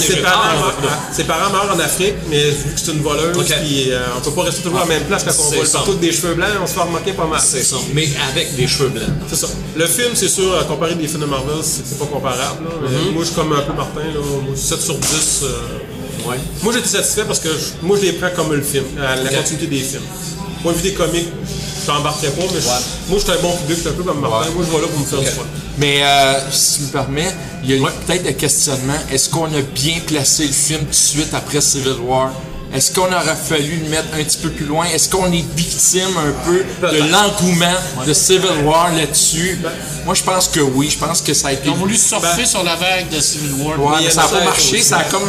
Ses 0.00 0.16
parents, 0.16 0.44
meurent- 0.56 0.78
ouais. 0.82 0.88
ses 1.12 1.24
parents 1.24 1.50
meurent 1.52 1.74
en 1.74 1.78
Afrique, 1.80 2.14
mais 2.30 2.50
vu 2.50 2.72
que 2.74 2.80
c'est 2.80 2.92
une 2.92 3.02
voleuse, 3.02 3.36
Ok. 3.36 3.52
puis 3.64 3.90
euh, 3.90 4.00
on 4.16 4.20
peut 4.20 4.30
pas 4.30 4.42
rester 4.44 4.62
toujours 4.62 4.78
à 4.78 4.82
la 4.82 4.86
même 4.86 5.04
place 5.04 5.24
quand 5.24 5.30
on 5.30 5.50
C'est 5.50 5.56
vole 5.56 5.68
partout 5.68 5.90
avec 5.90 6.00
des 6.00 6.12
cheveux 6.12 6.34
blancs, 6.34 6.48
on 6.62 6.66
se 6.66 6.74
fait 6.74 6.80
remarquer 6.80 7.12
pas 7.12 7.26
mal. 7.26 7.40
C'est 7.42 7.62
ça. 7.62 7.76
Mais 7.94 8.08
avec 8.30 8.54
des 8.56 8.66
cheveux 8.66 8.88
blancs. 8.90 9.08
C'est 9.28 9.36
ça. 9.36 9.48
Le 9.76 9.86
film, 9.86 10.10
c'est 10.14 10.28
sûr, 10.28 10.56
à 10.58 10.64
comparer 10.64 10.94
des 10.94 11.08
films 11.08 11.20
de 11.22 11.26
Marvel, 11.26 11.56
c'est 11.62 11.98
pas 11.98 12.06
comparable. 12.06 12.64
là. 12.64 12.88
Mm-hmm. 12.88 13.12
Moi, 13.12 13.22
je 13.22 13.26
suis 13.26 13.34
comme 13.34 13.52
un 13.52 13.60
peu 13.62 13.72
Martin, 13.72 14.00
là. 14.00 14.20
Moi, 14.20 14.54
7 14.56 14.80
sur 14.80 14.94
10. 14.96 15.40
euh, 15.44 15.48
Ouais. 16.28 16.36
Moi, 16.62 16.74
j'étais 16.74 16.88
satisfait 16.88 17.24
parce 17.26 17.38
que 17.38 17.48
je- 17.48 17.86
moi, 17.86 17.96
je 17.96 18.06
les 18.06 18.12
prends 18.12 18.28
comme 18.36 18.52
le 18.52 18.60
film, 18.60 18.84
la 18.96 19.16
continuité 19.30 19.66
des 19.66 19.78
films. 19.78 20.02
Point 20.62 20.72
de 20.72 20.76
vue 20.78 20.82
des 20.90 20.94
comics, 20.94 21.28
je 21.88 21.92
t'embarquerai 21.94 22.30
pas, 22.32 22.42
mais 22.52 22.60
je- 22.60 22.66
moi, 22.66 23.18
je 23.18 23.18
suis 23.18 23.30
un 23.32 23.42
bon 23.42 23.56
public, 23.56 23.76
je 23.76 23.80
suis 23.80 23.88
un 23.88 23.92
peu 23.92 24.02
comme 24.02 24.20
Martin. 24.20 24.48
Ouais. 24.48 24.54
Moi, 24.54 24.64
je 24.66 24.76
vais 24.76 24.82
là 24.82 24.88
pour 24.88 25.00
me 25.00 25.04
faire 25.06 25.18
du 25.20 25.26
fun. 25.26 25.42
Mais 25.78 26.00
euh, 26.02 26.34
si 26.52 26.74
tu 26.76 26.82
me 26.82 26.88
permets, 26.88 27.34
il 27.64 27.70
y 27.70 27.72
a 27.72 27.76
eu 27.76 27.82
peut-être 28.06 28.26
un 28.28 28.32
questionnement. 28.32 28.98
Est-ce 29.12 29.28
qu'on 29.30 29.46
a 29.46 29.60
bien 29.74 29.94
placé 30.06 30.46
le 30.46 30.52
film 30.52 30.80
tout 30.80 30.90
de 30.90 30.94
suite 30.94 31.32
après 31.34 31.60
Civil 31.60 31.96
War? 32.04 32.30
Est-ce 32.74 32.92
qu'on 32.92 33.06
aurait 33.06 33.34
fallu 33.48 33.80
le 33.82 33.88
mettre 33.88 34.08
un 34.12 34.22
petit 34.22 34.36
peu 34.36 34.50
plus 34.50 34.66
loin? 34.66 34.84
Est-ce 34.92 35.08
qu'on 35.08 35.32
est 35.32 35.42
victime 35.56 36.10
un 36.18 36.32
peu 36.44 36.62
de 36.92 36.98
l'engouement 37.10 37.74
de 38.06 38.12
Civil 38.12 38.62
War 38.66 38.92
là-dessus? 38.94 39.58
Moi, 40.04 40.14
je 40.14 40.22
pense 40.22 40.48
que 40.48 40.60
oui. 40.60 40.90
Je 40.90 40.98
pense 40.98 41.22
que 41.22 41.32
ça 41.32 41.48
a 41.48 41.52
été... 41.52 41.62
Ils 41.68 41.70
ont 41.70 41.76
voulu 41.76 41.96
surfer 41.96 42.26
Ben- 42.36 42.46
sur 42.46 42.62
la 42.64 42.76
vague 42.76 43.08
de 43.08 43.20
Civil 43.20 43.52
War. 43.62 43.80
Ouais, 43.80 43.96
mais 44.02 44.08
a 44.08 44.10
ça 44.10 44.20
n'a 44.24 44.28
une 44.28 44.38
pas 44.40 44.44
marché. 44.44 44.76
aussi. 44.76 44.82
Ça 44.84 44.98
a 44.98 45.04
comme... 45.04 45.22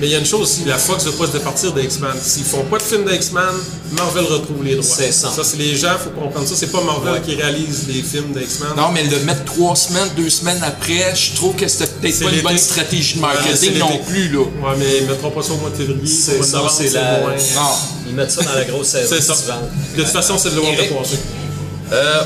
Mais 0.00 0.06
il 0.06 0.12
y 0.12 0.14
a 0.14 0.18
une 0.20 0.24
chose 0.26 0.40
aussi, 0.42 0.64
la 0.64 0.78
Fox 0.78 1.04
ne 1.04 1.10
veut 1.10 1.16
pas 1.18 1.26
se 1.26 1.32
départir 1.32 1.72
de 1.72 1.82
X-Men. 1.82 2.12
S'ils 2.22 2.44
font 2.44 2.64
pas 2.64 2.78
de 2.78 2.82
film 2.82 3.04
de 3.04 3.12
X-Men, 3.12 3.44
Marvel 3.92 4.24
retrouve 4.24 4.64
les 4.64 4.74
droits. 4.74 4.84
C'est 4.84 5.12
ça. 5.12 5.30
Ça, 5.30 5.42
c'est 5.44 5.56
les 5.58 5.76
gens, 5.76 5.96
faut 6.02 6.10
comprendre 6.10 6.46
ça. 6.46 6.54
C'est 6.56 6.72
pas 6.72 6.82
Marvel 6.82 7.22
qui 7.22 7.34
réalise 7.34 7.86
les 7.88 8.02
films 8.02 8.32
de 8.32 8.40
X-Men. 8.40 8.70
Non, 8.76 8.90
mais 8.92 9.04
le 9.04 9.18
mettre 9.20 9.44
trois 9.44 9.76
semaines, 9.76 10.08
deux 10.16 10.28
semaines 10.30 10.60
après, 10.62 11.14
je 11.14 11.34
trouve 11.34 11.54
que 11.54 11.68
c'était 11.68 11.86
peut-être 11.86 12.14
C'est 12.14 12.24
pas 12.24 12.30
une 12.32 12.42
bonne 12.42 12.58
stratégie 12.58 13.14
de 13.16 13.20
marketing 13.20 13.78
non 13.78 13.98
plus, 14.06 14.28
là. 14.30 14.40
Ouais, 14.40 14.74
mais 14.78 14.98
ils 15.02 15.06
mettront 15.06 15.30
pas 15.30 15.42
ça 15.42 15.52
au 15.52 15.56
mois 15.58 15.70
de 15.70 15.76
février. 15.76 16.06
C'est 16.06 16.38
de 16.38 16.42
ça, 16.44 16.62
c'est 16.70 16.90
la- 16.90 17.20
moins- 17.20 17.30
Non. 17.32 17.70
Ils 18.08 18.14
mettent 18.14 18.30
ça 18.30 18.42
dans 18.42 18.52
la 18.54 18.64
grosse 18.64 18.88
saison 18.90 19.14
C'est 19.14 19.22
ça. 19.22 19.34
De 19.96 20.02
toute 20.02 20.12
façon, 20.12 20.36
c'est 20.38 20.50
le 20.50 20.56
droit 20.56 20.70
de 20.70 20.76
passer. 20.94 21.18
Euh, 21.92 22.22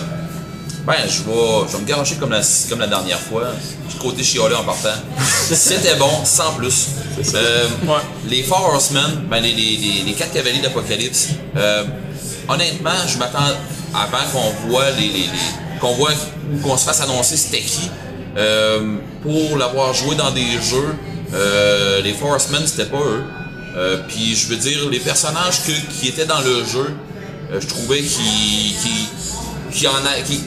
ben, 0.86 0.94
je 1.06 1.22
vais, 1.22 1.68
je 1.68 1.72
vais 1.76 1.82
me 1.82 1.86
garocher 1.86 2.16
comme 2.16 2.30
la, 2.30 2.40
comme 2.68 2.80
la 2.80 2.86
dernière 2.86 3.20
fois. 3.20 3.44
Du 3.88 3.96
côté 3.96 4.22
chiolé 4.22 4.54
en 4.54 4.64
partant. 4.64 4.88
C'était 5.20 5.96
bon, 5.96 6.10
sans 6.24 6.52
plus. 6.54 6.88
Euh, 7.34 7.66
Ouais. 7.86 7.94
Les 8.28 8.42
Four 8.42 8.70
Horsemen, 8.74 9.24
ben, 9.30 9.42
les, 9.42 9.52
les, 9.52 9.76
les, 9.76 10.02
les 10.06 10.12
quatre 10.14 10.32
cavaliers 10.32 10.60
d'Apocalypse, 10.60 11.28
euh, 11.56 11.84
honnêtement, 12.48 12.90
je 13.06 13.18
m'attends, 13.18 13.38
avant 13.94 14.24
qu'on 14.32 14.68
voit 14.68 14.90
les, 14.92 15.08
les, 15.08 15.12
les, 15.12 15.28
qu'on 15.80 15.92
voit 15.94 16.10
ou 16.52 16.58
qu'on 16.60 16.76
se 16.76 16.84
fasse 16.84 17.00
annoncer 17.00 17.36
c'était 17.36 17.60
qui. 17.60 17.90
Euh, 18.36 18.96
pour 19.22 19.56
l'avoir 19.58 19.92
joué 19.92 20.14
dans 20.14 20.30
des 20.30 20.52
jeux, 20.62 20.94
euh, 21.34 22.00
les 22.02 22.12
Forestmen 22.14 22.62
c'était 22.66 22.86
pas 22.88 22.98
eux. 22.98 23.24
Euh, 23.76 23.98
Puis 24.08 24.34
je 24.36 24.46
veux 24.48 24.56
dire, 24.56 24.88
les 24.90 25.00
personnages 25.00 25.62
que- 25.64 25.72
qui 26.00 26.08
étaient 26.08 26.26
dans 26.26 26.40
le 26.40 26.64
jeu, 26.64 26.94
euh, 27.52 27.60
je 27.60 27.66
trouvais 27.66 28.00
qu'ils 28.00 28.76
qui, 28.76 29.08
qui 29.72 29.86
en 29.88 29.94
a, 29.94 30.20
qui, 30.24 30.40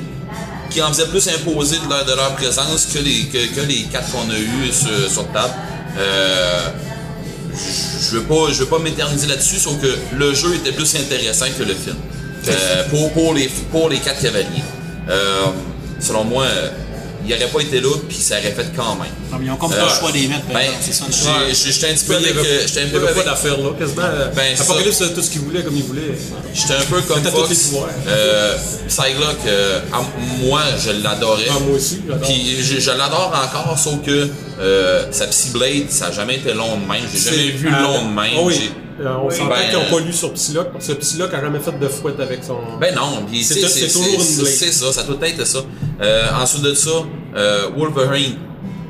qui 0.73 0.81
en 0.81 0.87
faisaient 0.87 1.07
plus 1.07 1.27
imposer 1.27 1.77
de 1.77 2.15
leur, 2.15 2.35
présence 2.35 2.87
que 2.87 2.99
les, 2.99 3.25
que, 3.25 3.61
les 3.61 3.83
quatre 3.83 4.11
qu'on 4.11 4.29
a 4.29 4.37
eu 4.37 4.71
sur, 4.71 5.25
table. 5.31 5.53
Euh, 5.97 6.69
je 7.53 8.17
je 8.17 8.59
veux 8.59 8.65
pas 8.65 8.79
m'éterniser 8.79 9.27
là-dessus, 9.27 9.59
sauf 9.59 9.79
que 9.79 9.95
le 10.15 10.33
jeu 10.33 10.55
était 10.55 10.71
plus 10.71 10.95
intéressant 10.95 11.45
que 11.57 11.63
le 11.63 11.75
film. 11.75 11.95
Euh, 12.47 12.83
pour, 12.89 13.13
pour, 13.13 13.33
les, 13.33 13.47
pour 13.71 13.89
les 13.89 13.99
quatre 13.99 14.21
cavaliers. 14.21 14.63
Euh, 15.09 15.45
selon 15.99 16.23
moi, 16.23 16.45
il 17.25 17.33
aurait 17.33 17.47
pas 17.47 17.59
été 17.61 17.79
là, 17.81 17.89
puis 18.07 18.17
ça 18.17 18.37
aurait 18.39 18.51
fait 18.51 18.67
quand 18.75 18.95
même. 18.95 19.11
Non, 19.31 19.37
mais 19.39 19.45
Ils 19.45 19.51
ont 19.51 19.55
comme 19.55 19.71
pas 19.71 19.77
Euh, 19.77 19.83
le 19.89 19.99
choix 19.99 20.11
des 20.11 20.27
mettre, 20.27 20.45
Ben, 20.53 20.59
exemple, 20.59 20.77
c'est 20.81 20.93
ça. 20.93 21.71
j'étais 21.71 21.89
un 21.89 21.93
petit 21.93 22.05
peu 22.05 22.15
avec, 22.15 22.35
euh, 22.35 22.61
j'étais 22.67 22.81
un 22.81 22.87
peu 22.89 22.99
pas 23.01 23.09
avec, 23.11 23.25
d'affaires 23.25 23.57
là, 23.57 23.69
quasiment. 23.77 24.01
Ben, 24.35 24.43
c'est 24.55 24.61
Apocalypse 24.63 24.97
faisait 24.99 25.13
tout 25.13 25.21
ce 25.21 25.29
qu'il 25.29 25.41
voulait 25.41 25.63
comme 25.63 25.75
il 25.77 25.83
voulait. 25.83 26.15
j'étais 26.53 26.73
un 26.75 26.83
peu 26.89 27.01
comme 27.01 27.23
Fox. 27.23 27.71
Euh, 28.07 28.57
Psylocke, 28.87 29.45
euh, 29.47 29.79
moi, 30.41 30.61
je 30.83 30.91
l'adorais. 31.03 31.45
Ah, 31.49 31.59
moi 31.59 31.75
aussi, 31.77 32.01
j'adore. 32.07 32.27
Puis 32.27 32.57
je, 32.63 32.79
je 32.79 32.91
l'adore 32.91 33.33
encore, 33.43 33.77
sauf 33.79 34.01
que 34.05 34.29
euh, 34.59 35.05
sa 35.11 35.27
Psyblade, 35.27 35.89
ça 35.89 36.07
n'a 36.07 36.11
jamais 36.11 36.35
été 36.35 36.53
long 36.53 36.77
de 36.77 36.85
même. 36.85 37.03
J'ai 37.13 37.19
jamais 37.19 37.51
vu 37.51 37.69
long 37.69 38.03
de 38.05 38.13
même. 38.13 38.33
ah 38.37 38.41
oui. 38.43 38.71
Euh, 39.05 39.15
on 39.23 39.29
s'entend 39.29 39.49
Ben, 39.49 39.55
qu'ils 39.69 39.73
n'ont 39.79 39.89
pas 39.97 39.99
lu 39.99 40.13
sur 40.13 40.33
Psylocke, 40.33 40.71
parce 40.73 40.87
que 40.87 40.93
Psylocke 40.93 41.33
a 41.33 41.41
jamais 41.41 41.59
fait 41.59 41.77
de 41.77 41.87
fouette 41.87 42.19
avec 42.19 42.43
son. 42.43 42.57
Ben 42.79 42.95
non, 42.95 43.25
C'est 43.41 43.55
toujours 43.55 43.69
c'est- 43.69 43.81
une 43.97 44.35
blade. 44.37 44.53
c'est 44.55 44.71
ça, 44.71 44.93
ça 44.93 45.03
doit 45.03 45.17
être 45.27 45.45
ça. 45.45 45.59
Euh, 46.01 46.23
ensuite 46.41 46.61
de 46.63 46.73
ça, 46.73 46.89
euh, 47.35 47.69
Wolverine, 47.77 48.35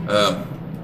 euh, 0.09 0.31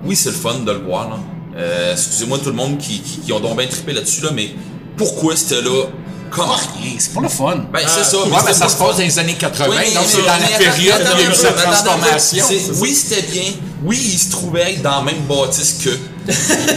oui 0.06 0.16
c'est 0.16 0.30
le 0.30 0.36
fun 0.36 0.56
de 0.66 0.72
le 0.72 0.80
voir 0.80 1.10
là. 1.10 1.16
Euh, 1.58 1.92
Excusez-moi 1.94 2.38
tout 2.40 2.50
le 2.50 2.56
monde 2.56 2.78
qui, 2.78 3.02
qui, 3.02 3.20
qui 3.20 3.34
ont 3.34 3.40
donc 3.40 3.58
bien 3.58 3.68
trippé 3.68 3.94
là-dessus 3.94 4.22
là, 4.22 4.30
mais 4.34 4.50
pourquoi 4.98 5.36
c'était 5.36 5.62
là 5.62 5.86
Comment? 6.32 6.48
Pas 6.50 6.60
rien, 6.80 6.92
c'est 7.00 7.12
pour 7.12 7.24
le 7.24 7.28
fun. 7.28 7.66
Ben 7.74 7.82
c'est 7.88 8.04
ça. 8.04 8.18
Ouais, 8.20 8.30
mais 8.46 8.54
ça 8.54 8.70
se 8.70 8.78
passe 8.78 8.98
dans 8.98 9.04
les 9.04 9.18
années 9.20 9.34
80, 9.34 9.68
Oui, 9.68 9.94
donc 9.96 10.04
c'est 10.08 10.22
dans 10.22 10.28
la 10.28 10.58
période 10.60 11.02
où 11.02 11.18
il 11.18 11.24
y 11.24 11.26
a 11.26 11.30
eu 11.30 11.34
attends, 11.34 11.72
transformation. 11.72 12.46
Oui, 12.82 12.94
c'était 12.94 13.24
bien. 13.28 13.44
Oui, 13.84 14.00
il 14.14 14.20
se 14.20 14.30
trouvait 14.30 14.76
dans 14.84 14.98
la 14.98 15.02
même 15.02 15.22
bâtisse 15.28 15.78
que. 15.84 15.90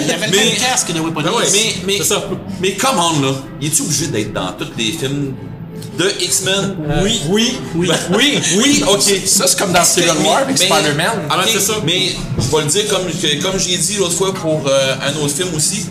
Il 0.00 0.06
y 0.06 0.10
avait 0.12 0.26
le 0.26 0.32
Mais- 0.36 0.44
même 0.44 0.56
casque 0.56 0.92
de 0.92 1.00
Weapon 1.00 1.22
Ben 1.22 1.30
ouais. 1.32 1.44
Mais, 1.52 1.98
mais, 1.98 2.04
ça. 2.04 2.16
là? 3.22 3.34
Il 3.60 3.68
est-tu 3.68 3.82
obligé 3.82 4.06
d'être 4.08 4.32
dans 4.32 4.52
tous 4.52 4.68
les 4.78 4.92
films 4.92 5.34
de 5.98 6.10
X-Men? 6.20 6.76
Oui, 7.02 7.20
oui, 7.28 7.58
oui. 7.74 7.88
Ben, 7.88 7.98
oui, 8.16 8.38
oui, 8.56 8.84
ok. 8.88 9.02
Ça, 9.26 9.46
c'est 9.46 9.58
comme 9.58 9.72
dans 9.72 9.84
Civil 9.84 10.10
War 10.24 10.38
avec 10.38 10.56
Spider-Man. 10.58 11.10
Ah, 11.30 11.38
ok, 11.42 11.48
c'est 11.52 11.60
ça. 11.60 11.74
Mais 11.84 12.12
je 12.38 12.56
vais 12.56 12.62
le 12.62 12.68
dire 12.68 12.88
comme, 12.88 13.06
que- 13.10 13.42
comme 13.42 13.58
j'ai 13.58 13.76
dit 13.76 13.96
l'autre 13.98 14.14
fois 14.14 14.32
pour 14.34 14.62
euh, 14.66 14.94
un 15.02 15.14
autre 15.22 15.34
film 15.34 15.48
aussi. 15.54 15.86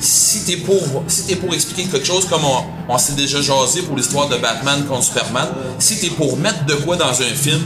Si 0.00 0.40
t'es 0.44 0.56
pour, 0.58 1.02
si 1.08 1.22
t'es 1.22 1.36
pour 1.36 1.54
expliquer 1.54 1.84
quelque 1.84 2.06
chose 2.06 2.26
comme 2.28 2.44
on, 2.44 2.92
on 2.92 2.98
s'est 2.98 3.14
déjà 3.14 3.40
jasé 3.40 3.80
pour 3.82 3.96
l'histoire 3.96 4.28
de 4.28 4.36
Batman 4.36 4.84
contre 4.86 5.04
Superman, 5.04 5.48
si 5.78 5.98
t'es 5.98 6.08
pour 6.08 6.36
mettre 6.36 6.66
de 6.66 6.74
quoi 6.74 6.96
dans 6.96 7.08
un 7.22 7.34
film, 7.34 7.62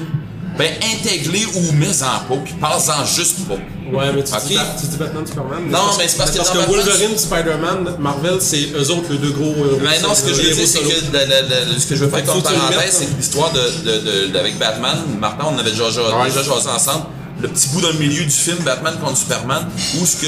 ben 0.59 0.73
intègre-les 0.95 1.47
ou 1.55 1.73
mets-en 1.73 2.27
pas, 2.29 2.37
puis 2.45 2.55
parle-en 2.55 3.05
juste 3.07 3.47
pas. 3.47 3.55
Ouais, 3.55 4.13
mais 4.15 4.23
tu, 4.23 4.35
Ok. 4.35 4.41
dis, 4.49 4.59
tu 4.81 4.87
dis 4.89 4.97
Batman, 4.99 5.27
Superman. 5.27 5.59
Non, 5.71 5.79
mais 5.97 6.09
c'est 6.09 6.19
parce 6.19 6.31
que 6.33 6.37
parce 6.39 6.51
que 6.51 6.59
Wolverine, 6.59 7.17
Spider-Man, 7.17 7.97
Marvel, 7.99 8.37
c'est 8.41 8.73
eux 8.75 8.91
autres 8.91 9.11
les 9.13 9.19
deux 9.19 9.31
gros. 9.31 9.47
héros. 9.55 9.79
Mais 9.83 9.99
non, 10.01 10.15
ce 10.15 10.23
que 10.23 10.29
je 10.35 10.43
veux 10.43 10.53
dire, 10.55 10.67
c'est 10.67 10.81
que 10.81 11.13
la- 11.13 11.25
la- 11.25 11.41
la- 11.43 11.79
ce 11.79 11.87
que 11.87 11.95
je 11.97 12.05
veux 12.05 12.11
faire 12.11 12.25
comme 12.27 12.43
parenthèse, 12.43 12.79
c'est 12.91 13.05
hein. 13.05 13.09
que 13.13 13.17
l'histoire 13.19 13.53
de, 13.53 13.61
de, 13.61 14.27
de- 14.33 14.39
avec 14.39 14.59
Batman, 14.59 14.99
Martin, 15.19 15.47
on 15.55 15.59
avait 15.59 15.71
déjà, 15.71 15.87
déjà, 15.87 16.03
déjà 16.25 16.43
jasé 16.43 16.69
ensemble, 16.69 17.05
le 17.41 17.49
petit 17.49 17.68
bout 17.68 17.80
dans 17.80 17.89
le 17.91 17.99
milieu 17.99 18.24
du 18.24 18.30
film 18.30 18.59
Batman 18.64 18.95
contre 19.01 19.16
Superman, 19.18 19.66
où 20.01 20.07
ce 20.07 20.16
que 20.16 20.26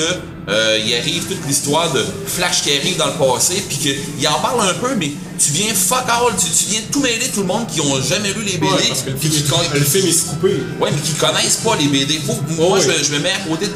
euh, 0.49 0.79
il 0.85 0.95
arrive 0.95 1.25
toute 1.27 1.47
l'histoire 1.47 1.93
de 1.93 2.05
Flash 2.27 2.63
qui 2.63 2.71
arrive 2.77 2.97
dans 2.97 3.07
le 3.07 3.13
passé, 3.15 3.63
puis 3.69 3.77
qu'il 3.79 4.29
en 4.29 4.41
parle 4.41 4.61
un 4.69 4.75
peu, 4.75 4.95
mais 4.97 5.11
tu 5.39 5.53
viens 5.53 5.73
fuck 5.75 6.05
all, 6.09 6.33
tu, 6.39 6.47
tu 6.51 6.71
viens 6.71 6.81
tout 6.93 7.01
mêler 7.01 7.29
tout 7.33 7.41
le 7.41 7.47
monde 7.47 7.67
qui 7.69 7.81
ont 7.81 8.01
jamais 8.03 8.33
lu 8.33 8.43
les 8.45 8.59
BD, 8.59 8.67
Ouais, 8.67 8.89
parce 8.89 9.03
que 9.03 9.11
le 9.11 9.17
puis 9.17 9.29
film, 9.29 9.43
qui 9.45 9.77
est, 9.77 9.79
le 9.79 9.85
film 9.85 10.07
est 10.07 10.27
coupé. 10.29 10.49
Ouais, 10.81 10.91
mais 10.93 11.01
qui 11.01 11.13
connaissent 11.15 11.61
pas 11.65 11.77
les 11.77 11.89
BD. 11.89 12.19
Faut, 12.27 12.37
moi, 12.57 12.79
oui. 12.79 12.81
je, 12.83 12.89
me- 12.89 13.05
je 13.05 13.13
me 13.13 13.19
mets 13.21 13.33
à 13.33 13.41
côté 13.49 13.67
de. 13.67 13.73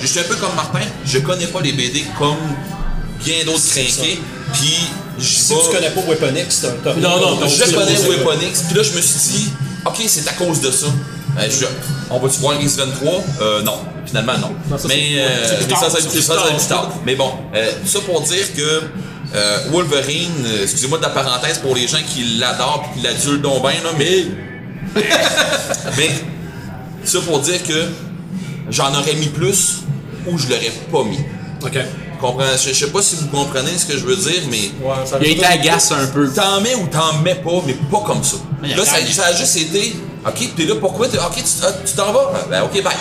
Je 0.00 0.06
suis 0.06 0.20
un 0.20 0.24
peu 0.24 0.36
comme 0.36 0.54
Martin, 0.54 0.80
je 1.04 1.18
connais 1.18 1.46
pas 1.48 1.60
les 1.60 1.72
BD 1.72 2.04
comme 2.18 2.36
bien 3.24 3.44
d'autres 3.44 3.66
crinqués, 3.68 4.20
puis 4.52 4.74
je 5.18 5.24
Si 5.24 5.48
tu 5.48 5.74
connais 5.74 5.90
pas 5.90 6.00
Weapon 6.08 6.36
X, 6.36 6.66
t'as 6.84 6.94
Non, 6.94 7.18
non, 7.20 7.40
je 7.48 7.64
connais 7.74 7.98
Weapon 8.08 8.38
X, 8.48 8.62
puis 8.68 8.76
là 8.76 8.82
je 8.84 8.92
me 8.92 9.00
suis 9.00 9.18
dit, 9.18 9.50
ok, 9.84 9.96
c'est 10.06 10.28
à 10.28 10.32
cause 10.34 10.60
de 10.60 10.70
ça. 10.70 10.86
Euh, 11.36 11.48
je- 11.50 11.66
on 12.10 12.18
va-tu 12.18 12.38
voir 12.40 12.58
X23 12.60 13.22
euh, 13.40 13.62
Non, 13.62 13.78
finalement 14.06 14.38
non. 14.38 14.50
Non, 14.70 14.78
ça, 14.78 14.88
mais 14.88 15.14
euh, 15.18 15.28
mais 15.60 15.66
tard, 15.66 15.80
ça, 15.80 15.90
ça, 15.90 15.96
c'est 16.00 16.04
ça, 16.04 16.10
plus 16.10 16.22
ça, 16.22 16.34
tard. 16.34 16.46
plus 16.56 16.66
tard. 16.66 16.92
Mais 17.04 17.14
bon, 17.16 17.30
euh, 17.54 17.70
tout 17.82 17.88
ça 17.88 18.00
pour 18.00 18.20
dire 18.22 18.54
que 18.56 18.82
euh, 19.34 19.58
Wolverine, 19.70 20.46
excusez-moi 20.62 20.98
de 20.98 21.02
la 21.02 21.10
parenthèse 21.10 21.58
pour 21.58 21.74
les 21.74 21.86
gens 21.86 21.98
qui 22.08 22.38
l'adorent 22.38 22.84
et 22.94 22.98
qui 22.98 23.04
l'adulent 23.06 23.42
donc 23.42 23.60
bien, 23.62 23.72
là, 23.84 23.90
mais 23.98 24.24
mais 25.96 26.10
ça 27.04 27.18
pour 27.20 27.40
dire 27.40 27.62
que 27.62 27.84
j'en 28.70 28.90
aurais 28.94 29.14
mis 29.14 29.28
plus 29.28 29.78
ou 30.26 30.38
je 30.38 30.46
l'aurais 30.48 30.72
pas 30.92 31.04
mis. 31.04 31.18
Ok. 31.62 31.78
Comprends- 32.20 32.44
Je, 32.60 32.70
je 32.70 32.74
sais 32.74 32.90
pas 32.90 33.00
si 33.02 33.14
vous 33.16 33.28
comprenez 33.28 33.70
ce 33.78 33.86
que 33.86 33.92
je 33.96 34.04
veux 34.04 34.16
dire, 34.16 34.42
mais 34.50 34.70
Ouais, 34.84 34.94
ça 35.04 35.18
Il 35.20 35.26
a 35.28 35.30
été 35.30 35.44
agace 35.44 35.92
un 35.92 36.06
peu. 36.08 36.28
T'en 36.32 36.60
mets 36.60 36.74
ou 36.74 36.86
t'en 36.88 37.18
mets 37.22 37.36
pas, 37.36 37.62
mais 37.66 37.74
pas 37.74 38.02
comme 38.04 38.24
ça. 38.24 38.36
Là, 38.62 38.84
ça 38.84 38.96
a 39.26 39.32
juste 39.32 39.56
été, 39.56 39.94
ok, 40.26 40.54
t'es 40.56 40.64
là, 40.64 40.74
pourquoi? 40.80 41.08
t'es- 41.08 41.18
Ok, 41.18 41.36
tu 41.36 41.42
tu 41.86 41.92
t'en 41.94 42.12
vas? 42.12 42.32
Ben, 42.50 42.62
ok, 42.62 42.82
bye. 42.82 42.92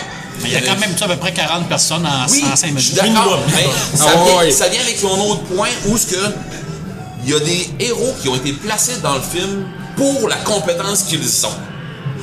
Mais 0.42 0.50
il 0.50 0.54
y 0.54 0.56
a 0.56 0.62
quand 0.62 0.80
même 0.80 0.92
tu 0.94 1.00
sais, 1.00 1.06
à 1.06 1.08
peu 1.08 1.16
près 1.18 1.34
40 1.34 1.68
personnes 1.68 2.06
en, 2.06 2.30
Oui, 2.32 2.44
en 2.52 2.56
5 2.56 2.72
je 2.76 2.80
suis 2.82 3.02
minutes. 3.02 3.14
d'accord. 3.16 3.40
mais 3.48 3.98
ça, 3.98 4.06
Ah, 4.14 4.44
vient, 4.44 4.52
ça 4.52 4.68
vient 4.68 4.82
avec 4.82 5.02
mon 5.02 5.32
autre 5.32 5.44
point 5.46 5.70
où 5.88 5.98
ce 5.98 6.06
que 6.08 6.18
il 7.24 7.32
y 7.32 7.34
a 7.36 7.40
des 7.40 7.70
héros 7.80 8.14
qui 8.22 8.30
ont 8.30 8.36
été 8.36 8.54
placés 8.54 8.98
dans 9.02 9.16
le 9.16 9.22
film 9.22 9.66
pour 9.96 10.28
la 10.30 10.36
compétence 10.38 11.04
qu'ils 11.04 11.20
ont. 11.46 11.50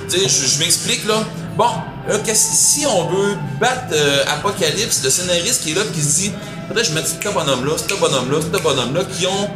Tu 0.08 0.18
sais, 0.20 0.28
je, 0.28 0.46
je 0.46 0.58
m'explique 0.60 1.04
là. 1.06 1.24
Bon, 1.56 1.66
là, 2.08 2.18
qu'est-ce- 2.24 2.54
si 2.54 2.86
on 2.86 3.08
veut 3.08 3.36
battre 3.60 3.92
euh, 3.92 4.24
Apocalypse, 4.28 5.00
le 5.02 5.10
scénariste 5.10 5.62
qui 5.64 5.72
est 5.72 5.74
là 5.74 5.82
qui 5.92 6.00
se 6.00 6.14
dit, 6.20 6.32
peut-être 6.72 6.86
je 6.88 6.92
mets 6.92 7.02
ce 7.04 7.28
bonhomme-là, 7.32 7.72
ce 7.76 7.94
bonhomme-là, 7.94 8.38
ce 8.42 8.60
bonhomme-là 8.62 9.02
qui 9.18 9.26
ont 9.26 9.50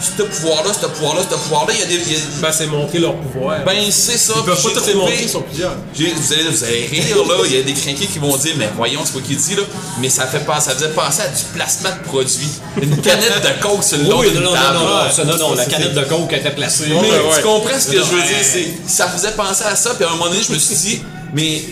ce 0.00 0.22
pouvoir-là, 0.22 0.70
ce 0.72 0.86
pouvoir-là, 0.86 1.22
ce 1.22 1.34
pouvoir-là. 1.36 1.72
Il 1.74 1.80
y 1.80 1.82
a 1.82 1.86
des. 1.86 1.94
il 1.94 2.12
y 2.12 2.16
a- 2.16 2.18
Ben, 2.40 2.52
c'est 2.52 2.66
montrer 2.66 2.98
leur 2.98 3.14
pouvoir. 3.16 3.58
ben, 3.64 3.72
c'est 3.90 4.18
ça. 4.18 4.34
Ils 4.36 4.42
peuvent 4.44 4.54
puis 4.54 4.62
pas 4.64 4.68
j'ai 4.68 4.74
tous 4.74 4.86
les 4.86 4.92
trouvé- 4.92 4.94
montrer, 4.94 5.22
ils 5.22 5.28
sont 5.28 5.42
plusieurs. 5.42 5.72
Vous 5.94 6.32
allez, 6.32 6.42
vous 6.50 6.64
allez 6.64 6.86
rire, 6.86 7.16
là. 7.28 7.34
Il 7.46 7.54
y 7.54 7.58
a 7.58 7.62
des 7.62 7.72
crinqués 7.74 8.06
qui 8.06 8.18
vont 8.18 8.36
dire, 8.36 8.54
mais 8.56 8.68
voyons, 8.76 9.00
c'est 9.04 9.12
quoi 9.12 9.22
qu'il 9.22 9.36
dit, 9.36 9.54
là. 9.56 9.62
Mais 10.00 10.08
ça, 10.08 10.26
fait 10.26 10.40
pas, 10.44 10.60
ça 10.60 10.72
faisait 10.74 10.88
penser 10.90 11.22
à 11.22 11.28
du 11.28 11.42
placement 11.54 11.90
de 11.90 12.08
produit. 12.08 12.48
Une 12.82 12.96
canette 13.00 13.42
de 13.42 13.62
coke 13.62 13.82
sur 13.84 13.98
le 13.98 14.04
long 14.04 14.18
Oui, 14.20 14.30
d'une 14.30 14.40
non, 14.40 14.50
non, 14.50 14.56
table. 14.56 14.78
non, 14.78 14.84
non, 14.84 15.32
non, 15.38 15.48
non, 15.50 15.54
la 15.54 15.64
canette 15.66 15.94
de 15.94 16.02
coke 16.04 16.32
était 16.32 16.50
placée. 16.50 16.84
Mais 16.88 16.94
Ouais, 16.96 17.08
ouais. 17.10 17.18
tu 17.36 17.42
comprends 17.42 17.78
ce 17.78 17.88
que 17.88 17.96
Non, 17.98 18.04
je 18.04 18.10
veux 18.10 18.20
ouais. 18.20 18.26
dire? 18.26 18.36
C'est, 18.42 18.68
ça 18.86 19.08
faisait 19.08 19.32
penser 19.32 19.64
à 19.64 19.76
ça, 19.76 19.94
puis 19.94 20.04
à 20.04 20.08
un 20.08 20.12
moment 20.12 20.26
donné, 20.28 20.40
je 20.46 20.52
me 20.52 20.58
suis 20.58 20.74
dit, 20.76 21.02
mais 21.34 21.62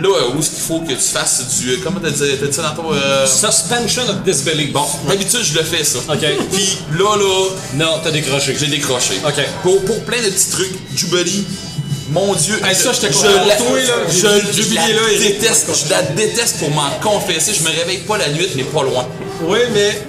là, 0.00 0.08
où 0.34 0.38
est-ce 0.40 0.50
qu'il 0.50 0.60
faut 0.62 0.80
que 0.80 0.92
tu 0.92 0.96
fasses 1.12 1.42
du. 1.60 1.78
Comment 1.78 2.00
t'as 2.00 2.10
dit, 2.10 2.22
t'as 2.40 2.46
dit 2.46 2.52
ça 2.52 2.74
tantôt? 2.76 2.92
Euh... 2.92 3.26
Suspension 3.26 4.02
of 4.08 4.22
disbelief. 4.24 4.72
Bon, 4.72 4.84
d'habitude, 5.08 5.40
je 5.42 5.54
le 5.58 5.64
fais, 5.64 5.84
ça. 5.84 5.98
Ok. 6.08 6.24
Puis 6.52 6.78
là, 6.98 7.16
là, 7.16 7.48
Non, 7.74 8.00
t'as 8.02 8.10
décroché. 8.10 8.56
j'ai 8.58 8.66
décroché. 8.66 9.14
Ok. 9.26 9.42
Pour, 9.62 9.84
pour 9.84 10.04
plein 10.04 10.18
de 10.22 10.28
petits 10.28 10.50
trucs, 10.50 10.72
Jubilee, 10.94 11.44
mon 12.10 12.34
Dieu. 12.34 12.60
Hey, 12.64 12.74
ça, 12.74 12.92
je 12.92 13.02
la- 13.02 13.08
pour 13.56 13.66
toi, 13.66 13.78
là. 13.80 13.94
Je, 14.08 14.52
Jubilee, 14.52 14.80
je 14.88 14.94
la 14.94 15.02
là, 15.02 15.18
déteste, 15.18 15.66
je 15.84 15.90
la 15.90 16.02
déteste 16.02 16.58
pour 16.58 16.70
m'en 16.70 16.90
confesser. 17.02 17.52
Je 17.54 17.62
me 17.62 17.70
réveille 17.74 17.98
pas 18.06 18.18
la 18.18 18.28
nuit, 18.28 18.48
mais 18.56 18.64
pas 18.64 18.82
loin. 18.82 19.06
Oui, 19.42 19.58
mais. 19.72 20.02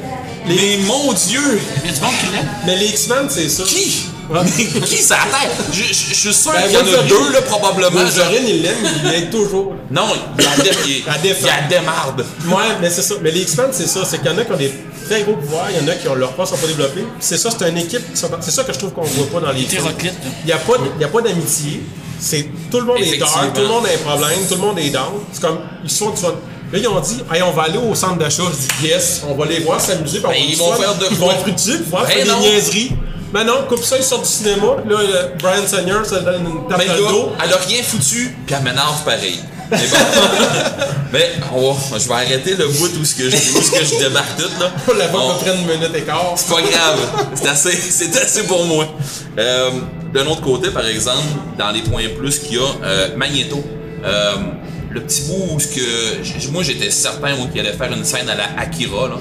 Les, 0.48 0.56
Mais 0.56 0.78
mon 0.86 1.12
Dieu! 1.12 1.60
Il 1.84 1.90
y 1.90 1.94
a 1.94 1.96
du 1.96 2.00
monde 2.02 2.12
qui 2.22 2.32
l'aime. 2.34 2.48
mais 2.66 2.78
les 2.78 2.86
X-Men, 2.88 3.28
c'est 3.30 3.50
ça. 3.50 3.64
Qui? 3.64 4.06
Qui 4.86 4.98
ça? 4.98 5.18
Je, 5.72 5.82
je- 5.84 5.88
je 5.94 5.94
suis 6.16 6.34
sûr 6.34 6.52
Ben, 6.52 6.64
qu'il 6.64 6.74
y 6.74 6.78
en 6.78 7.00
a 7.00 7.04
deux, 7.04 7.32
là, 7.32 7.42
probablement. 7.44 7.90
Wolverine, 7.92 8.44
il 8.48 8.62
l'aime, 8.62 8.76
il 9.04 9.10
l'aide 9.10 9.30
toujours. 9.32 9.74
Non, 9.92 10.04
il 10.38 10.44
y 10.44 10.48
a 10.48 10.56
des, 10.64 10.70
il 10.86 10.98
y 10.98 11.04
La 11.06 11.14
a, 11.14 11.18
défense. 11.18 11.42
il 11.44 11.74
y 11.74 11.76
a 11.76 11.80
des 11.80 11.86
mardes. 11.86 12.26
Ouais, 12.48 12.76
mais 12.82 12.90
c'est 12.90 13.02
ça. 13.02 13.16
Mais 13.22 13.32
les 13.32 13.42
X-Men, 13.42 13.68
c'est 13.72 13.88
ça. 13.88 14.02
C'est 14.06 14.18
qu'il 14.18 14.28
y 14.28 14.30
en 14.34 14.38
a 14.38 14.44
qui 14.44 14.52
ont 14.52 14.58
des 14.58 14.72
très 15.08 15.24
gros 15.24 15.36
pouvoirs, 15.36 15.68
il 15.72 15.78
y 15.82 15.90
en 15.90 15.92
a 15.92 15.96
qui 15.96 16.08
ont 16.10 16.16
leurs 16.16 16.36
forces 16.36 16.50
sont 16.52 16.58
pas 16.58 16.68
développées. 16.68 17.02
Puis 17.02 17.10
C'est 17.20 17.38
ça, 17.38 17.50
c'est 17.58 17.70
une 17.70 17.78
équipe. 17.78 18.12
qui 18.14 18.20
sont- 18.20 18.30
C'est 18.42 18.52
ça 18.52 18.64
que 18.64 18.74
je 18.74 18.80
trouve 18.80 18.92
qu'on 18.92 19.04
voit 19.04 19.40
pas 19.42 19.48
dans 19.48 19.52
les. 19.54 19.62
Hétéroclite. 19.64 20.14
là. 20.14 20.30
Il 20.44 20.46
n'y 20.48 20.52
a 20.52 20.58
pas, 20.58 20.78
de- 20.78 20.92
il 20.98 21.02
y 21.02 21.06
a 21.06 21.08
pas 21.08 21.22
d'amitié. 21.22 21.82
C'est 22.20 22.50
tout 22.72 22.80
le 22.80 22.86
monde 22.86 22.98
est 23.00 23.18
dark, 23.18 23.54
tout 23.54 23.62
le 23.62 23.68
monde 23.68 23.86
a 23.86 23.90
un 23.94 23.98
problème, 24.10 24.40
tout 24.50 24.56
le 24.56 24.62
monde 24.62 24.80
est 24.80 24.90
down. 24.90 25.14
C'est 25.32 25.42
comme 25.42 25.60
ils 25.84 25.90
sont 25.92 26.10
du 26.10 26.18
fun. 26.22 26.34
Là, 26.74 26.80
ils 26.80 26.88
ont 26.90 27.00
dit, 27.00 27.24
hey, 27.34 27.42
on 27.44 27.52
va 27.52 27.64
aller 27.64 27.78
au 27.78 27.96
centre 27.96 28.18
d'achat. 28.18 28.44
Je 28.52 28.84
dis, 28.84 28.88
yes, 28.92 29.22
on 29.30 29.36
va 29.36 29.46
les 29.46 29.60
voir 29.60 29.80
s'amuser. 29.80 30.20
Ben, 30.20 30.32
ils 30.36 30.58
vont 30.58 30.74
faire 30.74 30.96
de 30.96 31.06
Ils 31.12 31.16
vont 31.18 31.32
être 31.32 31.48
utiles, 31.48 31.82
pouvoir 31.84 32.06
Ben 32.06 32.12
faire 32.12 32.26
des 32.26 32.42
niaiseries. 32.42 32.92
Mais 33.34 33.44
non, 33.44 33.66
coupe 33.68 33.84
ça, 33.84 33.98
ils 33.98 34.04
sortent 34.04 34.24
du 34.24 34.30
cinéma. 34.32 34.68
Puis 34.86 34.94
là, 34.96 35.02
le 35.02 35.38
Brian 35.42 35.68
Singer, 35.68 36.00
ça 36.06 36.20
donne 36.22 36.46
une 36.46 36.68
tape 36.70 36.78
Mais 36.78 36.86
dos. 36.98 37.32
elle 37.44 37.54
a 37.54 37.58
rien 37.58 37.84
foutu, 37.84 38.36
puis 38.46 38.56
elle 38.58 38.64
m'énerve 38.64 39.04
pareil. 39.04 39.40
Mais 39.70 39.78
bon. 39.78 39.98
Mais 41.12 41.32
on 41.54 41.74
va- 41.74 41.98
je 42.00 42.08
vais 42.08 42.14
arrêter 42.14 42.56
le 42.56 42.68
bout 42.68 42.90
où 43.00 43.04
ce 43.06 43.16
que 43.16 43.30
je, 43.30 43.36
où 43.36 43.62
ce 43.62 43.72
que 43.72 43.84
je 43.84 43.96
tout, 43.96 44.60
là. 44.60 44.72
On 44.90 44.94
la 44.98 45.08
voit 45.08 45.22
On- 45.26 45.32
à 45.32 45.34
peu 45.36 45.40
près 45.46 45.56
une 45.58 45.66
minute 45.66 45.92
et 45.96 46.02
quart. 46.04 46.34
C'est 46.38 46.50
pas 46.54 46.62
grave. 46.62 47.00
C'est 47.36 47.48
assez, 47.50 47.72
c'est 47.72 48.16
assez 48.18 48.44
pour 48.44 48.66
moi. 48.66 48.86
Euh, 49.38 49.72
d'un 50.14 50.26
autre 50.28 50.42
côté, 50.42 50.70
par 50.70 50.86
exemple, 50.88 51.18
dans 51.58 51.72
les 51.72 51.82
points 51.82 52.04
plus 52.18 52.40
qu'il 52.40 52.58
y 52.58 52.60
a, 52.60 52.62
euh, 52.84 53.10
Magneto. 53.18 53.62
Euh, 54.06 54.36
le 54.90 55.02
petit 55.02 55.24
bout 55.24 55.56
où 55.56 55.60
ce 55.60 55.68
que. 55.68 56.50
Moi, 56.52 56.64
j'étais 56.64 56.90
certain 56.90 57.36
qu'il 57.52 57.60
allait 57.60 57.74
faire 57.74 57.92
une 57.92 58.06
scène 58.06 58.30
à 58.30 58.36
la 58.36 58.46
Akira, 58.58 59.10
là. 59.10 59.16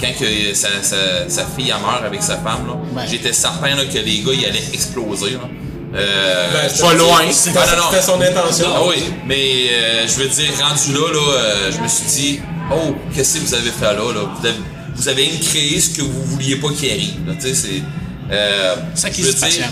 Quand 0.00 0.12
que 0.18 0.54
sa, 0.54 0.68
sa- 0.82 1.28
sa 1.28 1.44
fille 1.46 1.72
elle 1.74 1.80
meurt 1.82 2.04
avec 2.04 2.22
sa 2.22 2.36
femme, 2.36 2.66
là, 2.66 2.74
Ouais. 2.94 3.06
j'étais 3.10 3.32
certain 3.32 3.74
là, 3.76 3.84
que 3.86 3.98
les 3.98 4.20
gars 4.20 4.32
ils 4.34 4.44
allaient 4.44 4.68
exploser. 4.74 5.30
Là. 5.32 5.48
Euh, 5.94 6.46
Ben, 6.52 6.78
pas 6.80 6.94
loin. 6.94 7.20
C'était 7.30 7.58
Ah, 7.58 8.02
son 8.02 8.20
intention. 8.20 8.66
ah 8.74 8.80
oui, 8.86 9.02
mais 9.26 9.68
euh, 9.70 10.06
je 10.06 10.14
veux 10.22 10.28
dire, 10.28 10.50
rendu 10.60 10.92
là, 10.92 11.12
là 11.12 11.32
euh, 11.38 11.72
je 11.72 11.80
me 11.80 11.88
suis 11.88 12.06
dit, 12.06 12.40
oh, 12.70 12.94
qu'est-ce 13.14 13.38
que 13.38 13.44
vous 13.46 13.54
avez 13.54 13.70
fait 13.70 13.84
là? 13.84 13.92
là? 13.94 14.02
Vous, 14.38 14.46
avez, 14.46 14.58
vous 14.94 15.08
avez 15.08 15.28
créé 15.40 15.80
ce 15.80 15.90
que 15.96 16.02
vous 16.02 16.24
vouliez 16.24 16.56
pas 16.56 16.68
qu'il 16.70 16.90
arrive. 16.90 17.26
là. 17.26 17.32
Tu 17.40 17.48
sais, 17.48 17.54
c'est. 17.54 17.82
Euh, 18.30 18.74
Ça 18.94 19.08
qui 19.08 19.22
je 19.22 19.28
veux 19.28 19.32
se 19.32 19.46
dire, 19.46 19.68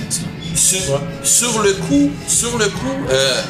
sur, 0.55 0.79
Ouais. 0.93 1.01
sur 1.25 1.61
le 1.61 1.72
coup, 1.75 2.11
sur 2.29 2.57
le 2.57 2.66
coup, 2.68 2.97
euh, 3.11 3.43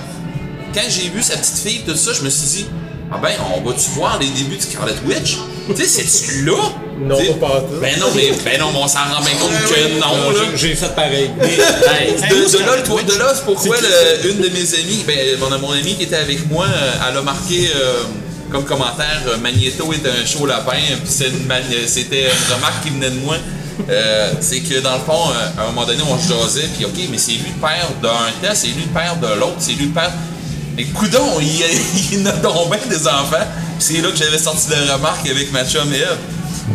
quand 0.74 0.80
j'ai 0.88 1.10
vu 1.10 1.22
sa 1.22 1.36
petite 1.36 1.58
fille, 1.58 1.82
tout 1.86 1.94
ça, 1.94 2.12
je 2.14 2.22
me 2.22 2.30
suis 2.30 2.48
dit, 2.48 2.66
ah 3.14 3.18
ben, 3.22 3.32
on 3.56 3.60
va-tu 3.68 3.90
voir 3.90 4.18
les 4.18 4.28
débuts 4.28 4.56
de 4.56 4.62
Scarlet 4.62 4.94
Witch? 5.06 5.36
tu 5.68 5.76
sais, 5.76 5.86
c'est-tu 5.86 6.44
là? 6.44 6.52
Non, 6.98 7.16
pas 7.38 7.46
partout. 7.48 7.74
Ben 7.80 7.98
non, 7.98 8.06
mais, 8.14 8.32
ben 8.44 8.58
non, 8.60 8.70
mais 8.72 8.78
on 8.82 8.88
s'en 8.88 8.98
rend 9.00 9.22
bien 9.22 9.34
compte 9.40 9.50
que 9.50 10.00
non, 10.00 10.30
là. 10.30 10.38
J'ai- 10.56 10.68
J'ai 10.68 10.74
fait 10.74 10.94
pareil. 10.94 11.30
Hey, 11.40 12.12
de, 12.12 12.34
de 12.36 12.58
là, 12.64 12.76
de 13.02 13.18
là, 13.18 13.32
c'est 13.34 13.44
pourquoi 13.44 13.76
le- 13.80 14.30
une 14.30 14.38
de 14.40 14.48
mes 14.48 14.74
amies, 14.74 15.04
ben, 15.06 15.38
mon, 15.40 15.58
mon 15.58 15.72
amie 15.72 15.94
qui 15.96 16.02
était 16.04 16.16
avec 16.16 16.48
moi, 16.50 16.66
euh, 16.66 16.92
elle 17.10 17.16
a 17.18 17.22
marqué 17.22 17.70
euh, 17.74 18.02
comme 18.50 18.64
commentaire 18.64 19.22
euh, 19.28 19.36
Magneto 19.38 19.92
est 19.92 20.06
un 20.06 20.24
chaud 20.26 20.46
lapin, 20.46 20.72
puis 20.72 21.00
c'est 21.06 21.28
une 21.28 21.46
man- 21.46 21.62
c'était 21.86 22.24
une 22.24 22.54
remarque 22.54 22.82
qui 22.84 22.90
venait 22.90 23.10
de 23.10 23.18
moi. 23.20 23.36
Euh, 23.90 24.32
c'est 24.40 24.60
que 24.60 24.78
dans 24.80 24.94
le 24.94 25.00
fond, 25.00 25.30
euh, 25.30 25.60
à 25.60 25.64
un 25.64 25.66
moment 25.72 25.84
donné, 25.86 26.02
on 26.08 26.16
se 26.18 26.28
jasait, 26.28 26.68
puis 26.76 26.84
ok, 26.84 26.92
mais 27.10 27.18
c'est 27.18 27.32
lui 27.32 27.50
le 27.56 27.60
père 27.60 27.88
d'un 28.02 28.30
tel, 28.40 28.54
c'est 28.54 28.68
lui 28.68 28.84
le 28.86 28.92
père 28.92 29.16
de 29.16 29.26
l'autre, 29.40 29.56
c'est 29.58 29.72
lui 29.72 29.86
le 29.86 29.90
père. 29.92 30.12
Mais 30.76 30.84
coudon, 30.84 31.40
il, 31.40 31.62
il 32.12 32.26
a 32.26 32.32
donc 32.32 32.70
bien 32.70 32.78
des 32.88 33.06
enfants. 33.06 33.46
C'est 33.78 34.00
là 34.00 34.10
que 34.10 34.16
j'avais 34.16 34.38
sorti 34.38 34.68
la 34.70 34.96
remarque 34.96 35.28
avec 35.28 35.52
ma 35.52 35.64
chum 35.64 35.92
Eve. 35.92 36.18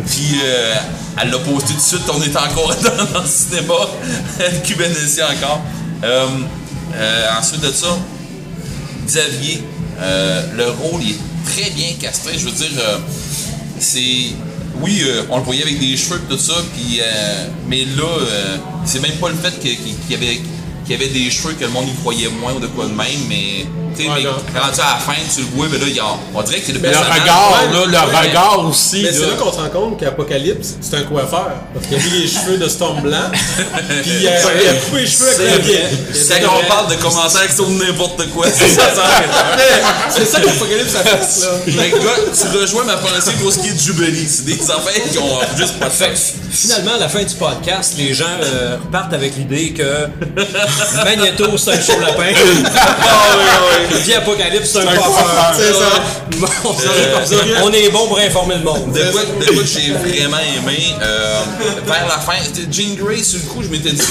Puis 0.06 0.40
euh, 0.44 0.76
elle 1.22 1.32
l'a 1.32 1.40
posté 1.40 1.74
tout 1.74 1.80
de 1.80 1.82
suite, 1.82 2.02
on 2.14 2.22
était 2.22 2.38
encore 2.38 2.74
dans, 3.14 3.22
le 3.22 3.28
cinéma, 3.28 3.74
Cubanessi 4.64 5.22
encore. 5.24 5.62
Euh, 6.04 6.28
euh, 6.96 7.26
ensuite 7.38 7.62
de 7.62 7.72
ça, 7.72 7.98
Xavier, 9.06 9.64
euh, 10.00 10.44
le 10.56 10.70
rôle 10.72 11.02
est 11.02 11.18
très 11.46 11.70
bien 11.72 11.94
castré. 12.00 12.38
Je 12.38 12.46
veux 12.46 12.52
dire, 12.52 12.70
c'est. 13.80 14.36
Oui, 14.82 15.04
on 15.30 15.40
le 15.40 15.44
voyait 15.44 15.64
avec 15.64 15.78
des 15.78 15.98
cheveux 15.98 16.22
et 16.26 16.32
tout 16.34 16.40
ça, 16.40 16.54
puis, 16.74 17.02
mais 17.68 17.84
là, 17.98 18.08
c'est 18.86 19.02
même 19.02 19.18
pas 19.18 19.28
le 19.28 19.36
fait 19.36 19.60
qu'il 19.60 19.78
y 20.10 20.16
avait 20.16 20.40
qu'il 20.90 21.00
y 21.00 21.04
avait 21.04 21.14
des 21.14 21.30
cheveux 21.30 21.54
que 21.54 21.64
le 21.66 21.70
monde 21.70 21.88
y 21.88 21.94
croyait 22.02 22.30
moins 22.30 22.54
ou 22.54 22.60
de 22.60 22.68
quoi 22.68 22.86
de 22.86 22.90
même, 22.92 23.06
mais 23.28 23.66
tu 23.96 24.04
sais, 24.04 24.10
Ouais, 24.10 24.16
mais 24.18 24.24
non. 24.24 24.32
rendu 24.32 24.80
à 24.80 24.94
la 24.94 25.00
fin, 25.00 25.14
tu 25.34 25.42
le 25.42 25.48
vois, 25.56 25.68
mais 25.72 25.78
là, 25.78 25.86
il 25.88 25.96
y 25.96 26.00
a- 26.00 26.04
on 26.34 26.42
dirait 26.42 26.60
que 26.60 26.66
c'est 26.66 26.72
le 26.74 26.80
Mais 26.80 26.90
le 26.92 26.98
regard, 26.98 27.52
ouais, 27.52 27.74
là, 27.74 27.86
le 27.86 27.92
ouais. 28.14 28.28
regard 28.28 28.66
aussi. 28.68 29.02
Mais 29.04 29.12
c'est 29.12 29.22
là. 29.22 29.28
là 29.28 29.34
qu'on 29.40 29.52
se 29.52 29.58
rend 29.58 29.70
compte 29.70 30.00
qu'Apocalypse, 30.00 30.76
c'est 30.82 30.96
un 30.98 31.04
coiffeur. 31.04 31.52
Parce 31.74 31.86
qu'il 31.88 31.98
a 31.98 32.00
mis 32.00 32.22
les 32.22 32.28
cheveux 32.28 32.58
de 32.58 32.68
Storm 32.68 33.02
blanc, 33.02 33.30
puis 34.04 34.12
il 34.22 34.28
a, 34.28 34.40
il 34.62 34.68
a 34.70 34.74
coupé 34.74 35.02
les 35.02 35.08
cheveux 35.08 35.28
avec 35.28 35.38
C'est 35.38 35.52
la 35.52 35.58
bière. 35.60 35.90
C'est 36.14 36.42
qu'on 36.42 36.68
parle 36.68 36.90
de 36.90 36.96
commentaires 36.96 37.48
qui 37.48 37.56
sont 37.56 37.70
n'importe 37.70 38.28
quoi. 38.32 38.48
C'est 38.54 38.70
ça, 38.70 38.94
ça 38.96 39.04
C'est 40.10 40.26
ça 40.26 40.40
qu'Apocalypse 40.40 40.96
a 40.96 41.04
fait, 41.04 41.42
là. 41.42 41.48
Mais 41.78 41.90
gars, 41.92 41.98
tu 42.34 42.58
rejoins 42.58 42.84
ma 42.86 42.98
pensée 42.98 43.32
pour 43.42 43.52
ce 43.52 43.60
qui 43.60 43.68
est 43.70 43.74
de 43.74 43.80
Jubilee. 43.80 44.28
C'est 44.28 44.46
des 44.46 44.62
enfants 44.72 44.90
qui 45.12 45.18
ont 45.18 45.40
juste 45.58 45.78
pas 45.80 45.90
de 45.90 45.94
sexe. 45.94 46.34
finalement, 46.52 46.94
à 46.96 47.00
la 47.00 47.10
fin 47.10 47.24
du 47.24 47.36
podcast, 47.36 47.94
les 47.98 48.14
gens 48.14 48.26
euh, 48.44 48.78
repartent 48.84 49.14
avec 49.14 49.36
l'idée 49.36 49.74
que 49.74 49.84
Magneto, 51.04 51.58
c'est 51.58 51.72
un 51.72 51.82
chaud 51.82 52.00
lapin. 52.00 52.34
Puis 54.04 54.14
Apocalypse, 54.14 54.70
c'est 54.72 54.80
un. 54.80 54.92
C'est 55.56 55.74
ça. 55.74 55.92
On 57.64 57.72
est 57.72 57.90
bon 57.90 58.08
pour 58.08 58.20
informer 58.20 58.56
le 58.56 58.64
monde. 58.64 58.94
De 58.94 59.02
quoi, 59.12 59.22
de 59.24 59.46
quoi 59.54 59.64
que 59.64 59.68
j'ai 59.68 59.92
vraiment 59.92 60.38
aimé, 60.40 60.96
euh, 61.02 61.42
vers 61.86 62.08
la 62.08 62.18
fin, 62.20 62.34
Jean 62.72 62.96
Grey, 62.96 63.24
sur 63.24 63.40
le 63.40 63.46
coup, 63.50 63.64
je 63.64 63.68
m'étais 63.70 63.92
dit, 63.92 64.02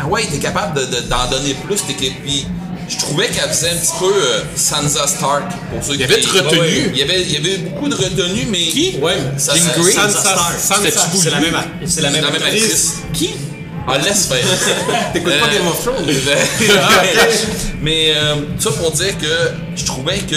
ah 0.00 0.06
ouais, 0.06 0.24
t'es 0.30 0.38
capable 0.38 0.78
de- 0.80 0.86
de- 0.96 1.00
d'en 1.02 1.26
donner 1.30 1.54
plus, 1.66 1.76
t'es 1.86 1.94
puis 1.94 2.46
je 2.88 2.96
trouvais 2.96 3.26
qu'elle 3.28 3.48
faisait 3.50 3.70
un 3.70 3.74
petit 3.76 3.92
peu 3.98 4.06
euh, 4.14 4.40
Sansa 4.56 5.06
Stark, 5.06 5.42
pour 5.72 5.84
ceux 5.84 5.94
Il 5.94 6.00
y 6.00 6.04
avait 6.04 6.16
de 6.16 6.20
qui- 6.20 6.38
retenue. 6.38 6.58
Ouais, 6.60 6.66
ouais. 6.66 6.90
Il 6.94 6.98
y 6.98 7.02
avait, 7.02 7.22
il 7.22 7.32
y 7.32 7.36
avait 7.36 7.56
beaucoup 7.58 7.88
de 7.88 7.94
retenue, 7.94 8.46
mais... 8.48 8.58
Qui? 8.68 8.96
Ouais, 9.02 9.16
Ça, 9.36 9.54
Jean 9.56 9.82
Grey? 9.82 9.92
Sansa 9.92 10.20
Stark. 10.20 10.54
Sansa. 10.58 10.90
tout 11.12 11.18
C'est 11.22 11.30
la 11.30 11.40
même, 11.40 11.54
c'est 11.86 12.00
la 12.00 12.08
c'est 12.08 12.14
même 12.14 12.24
la 12.24 12.30
même 12.30 12.42
actrice. 12.42 12.62
actrice. 12.64 12.92
Qui? 13.12 13.30
Ah, 13.88 13.98
laisse 13.98 14.26
faire. 14.26 14.44
T'écoutes 15.12 15.38
pas 15.40 15.48
Game 15.48 15.66
of 15.66 15.82
Thrones? 15.82 16.06
mais 17.82 18.12
euh, 18.16 18.34
ça 18.58 18.70
pour 18.72 18.90
dire 18.92 19.16
que 19.18 19.26
je 19.76 19.84
trouvais 19.84 20.18
que 20.18 20.36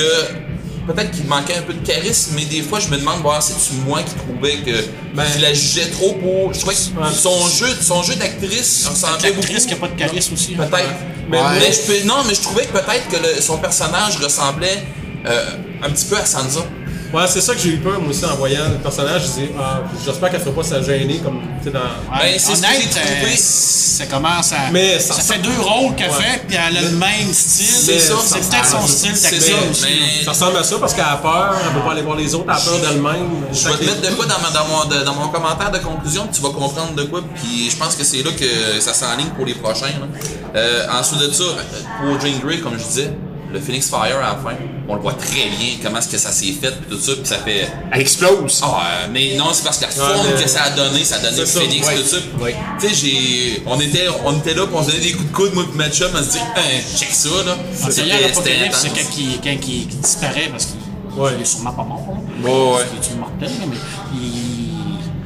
peut-être 0.87 1.11
qu'il 1.11 1.25
manquait 1.25 1.57
un 1.57 1.61
peu 1.61 1.73
de 1.73 1.85
charisme, 1.85 2.31
mais 2.35 2.45
des 2.45 2.61
fois 2.61 2.79
je 2.79 2.87
me 2.89 2.97
demande, 2.97 3.21
voir 3.21 3.41
c'est-tu 3.41 3.73
moi 3.85 4.01
qui 4.03 4.15
trouvais 4.15 4.57
que 4.57 4.83
Ben- 5.15 5.23
je 5.35 5.41
la 5.41 5.53
jugeais 5.53 5.89
trop 5.89 6.13
pour. 6.13 6.53
Je 6.53 6.59
trouvais 6.59 6.75
que 6.75 6.81
son 7.15 7.47
jeu, 7.49 7.67
son 7.81 8.03
jeu 8.03 8.15
d'actrice 8.15 8.87
ressemblait 8.89 9.29
beaucoup. 9.31 9.41
L'actrice 9.41 9.65
qui 9.65 9.73
a 9.73 9.77
pas 9.77 9.87
de 9.87 9.99
charisme 9.99 10.33
aussi. 10.33 10.55
hein. 10.59 10.67
Peut-être. 10.69 10.89
Mais, 11.29 11.37
Ouais. 11.37 11.43
mais 11.59 11.71
je 11.71 11.79
peux- 11.81 12.07
non, 12.07 12.23
mais 12.27 12.33
je 12.35 12.41
trouvais 12.41 12.65
que 12.65 12.71
peut-être 12.73 13.07
que 13.09 13.17
le- 13.17 13.41
son 13.41 13.57
personnage 13.57 14.17
ressemblait 14.17 14.83
euh, 15.25 15.45
un 15.83 15.89
petit 15.89 16.05
peu 16.05 16.17
à 16.17 16.25
Sansa. 16.25 16.61
Ouais, 17.13 17.23
c'est 17.27 17.41
ça 17.41 17.53
que 17.53 17.59
j'ai 17.59 17.69
eu 17.69 17.77
peur, 17.77 17.99
moi 17.99 18.09
aussi, 18.09 18.23
en 18.23 18.35
voyant 18.35 18.63
le 18.69 18.77
personnage. 18.77 19.23
Je 19.23 19.41
dis, 19.41 19.49
ah, 19.59 19.81
j'espère 20.05 20.31
qu'elle 20.31 20.39
ferait 20.39 20.51
pas 20.55 20.63
ça 20.63 20.81
gêner 20.81 21.17
comme, 21.17 21.41
tu 21.61 21.65
sais, 21.65 21.71
dans. 21.71 21.79
Ouais, 21.79 22.33
Ben, 22.33 22.39
c'est 22.39 22.51
honnête, 22.53 22.97
euh, 22.97 23.27
ça 23.35 24.05
commence 24.05 24.53
à. 24.53 24.71
Mais 24.71 24.97
ça, 24.99 25.15
ça 25.15 25.21
fait 25.33 25.39
deux 25.41 25.59
rôles 25.61 25.93
qu'elle 25.95 26.09
Ouais. 26.09 26.15
fait, 26.23 26.41
puis 26.47 26.55
elle 26.57 26.77
a 26.77 26.81
le 26.81 26.91
même 26.91 27.33
style. 27.33 27.65
C'est 27.65 27.99
ça, 27.99 28.13
C'est 28.25 28.39
peut-être 28.49 28.65
son 28.65 28.87
style 28.87 29.11
C'est 29.15 29.31
d'actrice 29.31 29.45
ça, 29.51 29.55
aussi. 29.71 29.83
mais- 29.83 30.23
Ça 30.23 30.31
ressemble 30.31 30.57
à 30.57 30.63
ça 30.63 30.75
parce 30.79 30.93
qu'elle 30.93 31.03
a 31.03 31.17
peur, 31.17 31.53
elle 31.67 31.75
veut 31.75 31.81
pas 31.85 31.91
aller 31.91 32.01
voir 32.01 32.15
les 32.15 32.33
autres, 32.33 32.45
elle 32.47 32.55
a 32.55 32.59
peur 32.59 32.79
d'elle-même. 32.79 33.29
Je 33.51 33.67
vais 33.67 33.75
te 33.77 33.83
mettre 33.83 34.01
de 34.09 34.15
quoi 34.15 34.25
dans, 34.25 34.39
ma- 34.39 34.51
dans 34.51 34.65
mon, 34.67 34.85
de- 34.85 35.03
dans 35.03 35.13
mon 35.15 35.27
commentaire 35.27 35.71
de 35.71 35.79
conclusion, 35.79 36.23
puis 36.27 36.35
tu 36.35 36.41
vas 36.41 36.49
comprendre 36.53 36.93
de 36.95 37.03
quoi, 37.03 37.21
puis 37.35 37.69
je 37.69 37.75
pense 37.75 37.95
que 37.95 38.03
c'est 38.05 38.23
là 38.23 38.31
que 38.31 38.79
ça 38.79 38.93
s'enligne 38.93 39.29
pour 39.35 39.45
les 39.45 39.55
prochains. 39.55 39.87
là. 39.87 40.07
Euh, 40.55 40.85
ensuite 40.97 41.19
de 41.19 41.31
ça, 41.31 41.43
pour 41.99 42.19
Jean 42.21 42.39
Grey, 42.43 42.59
comme 42.59 42.77
je 42.79 42.83
disais, 42.85 43.11
le 43.53 43.59
Phoenix 43.59 43.89
Fire 43.89 44.17
à 44.17 44.21
la 44.21 44.39
fin, 44.43 44.55
on 44.87 44.95
le 44.95 45.01
voit 45.01 45.13
très 45.13 45.47
bien, 45.49 45.75
comment 45.83 45.97
est-ce 45.99 46.07
que 46.09 46.17
ça 46.17 46.31
s'est 46.31 46.53
fait, 46.53 46.71
puis 46.71 46.89
tout 46.97 46.99
ça, 46.99 47.13
puis 47.13 47.25
ça 47.25 47.37
fait... 47.39 47.67
Elle 47.91 48.01
explose. 48.01 48.61
Ah, 48.63 48.81
euh, 49.05 49.07
mais 49.11 49.35
non, 49.37 49.45
c'est 49.53 49.63
parce 49.63 49.77
que 49.77 49.85
la 49.85 49.91
forme 49.91 50.27
mais- 50.35 50.43
que 50.43 50.49
ça 50.49 50.63
a 50.63 50.69
donné, 50.71 51.03
ça 51.03 51.15
a 51.15 51.19
donné 51.19 51.37
le 51.37 51.45
C'est 51.45 51.53
ça, 51.53 51.59
Phoenix, 51.61 51.87
ouais. 51.87 51.95
tout 51.95 52.03
ça. 52.07 52.17
Ouais. 52.41 52.55
Tu 52.79 52.87
sais, 52.89 52.93
j'ai... 52.95 53.63
On 53.65 53.79
était, 53.79 54.07
on 54.25 54.37
était 54.37 54.53
là, 54.53 54.65
puis 54.65 54.75
on 54.75 54.83
se 54.83 54.91
donnait 54.91 55.01
des 55.03 55.11
coups 55.13 55.29
de 55.29 55.35
coude, 55.35 55.53
moi 55.53 55.65
et 55.73 55.77
ma 55.77 55.89
chum, 55.89 56.07
on 56.13 56.23
se 56.23 56.31
dit, 56.31 56.37
hein, 56.39 56.61
check 56.97 57.09
ça, 57.11 57.29
là. 57.45 57.55
En 57.83 57.89
C'était- 57.89 58.07
derrière 58.07 58.35
c'était 58.35 58.49
l'Apocalypse, 58.59 58.77
c'est 58.81 58.89
quand 59.43 59.59
qui 59.59 59.85
disparaît 59.85 60.47
parce 60.49 60.65
qu'il 60.65 60.75
Ouais. 61.21 61.31
il 61.37 61.41
est 61.41 61.45
sûrement 61.45 61.73
pas 61.73 61.83
mort. 61.83 62.07
là. 62.07 62.49
Ouais, 62.49 62.53
ouais. 62.77 62.85
Parce 62.95 63.07
qu'il 63.07 63.17
est 63.17 63.19
mortel, 63.19 63.49
là, 63.59 63.65
mais 63.69 63.77
il, 64.13 64.61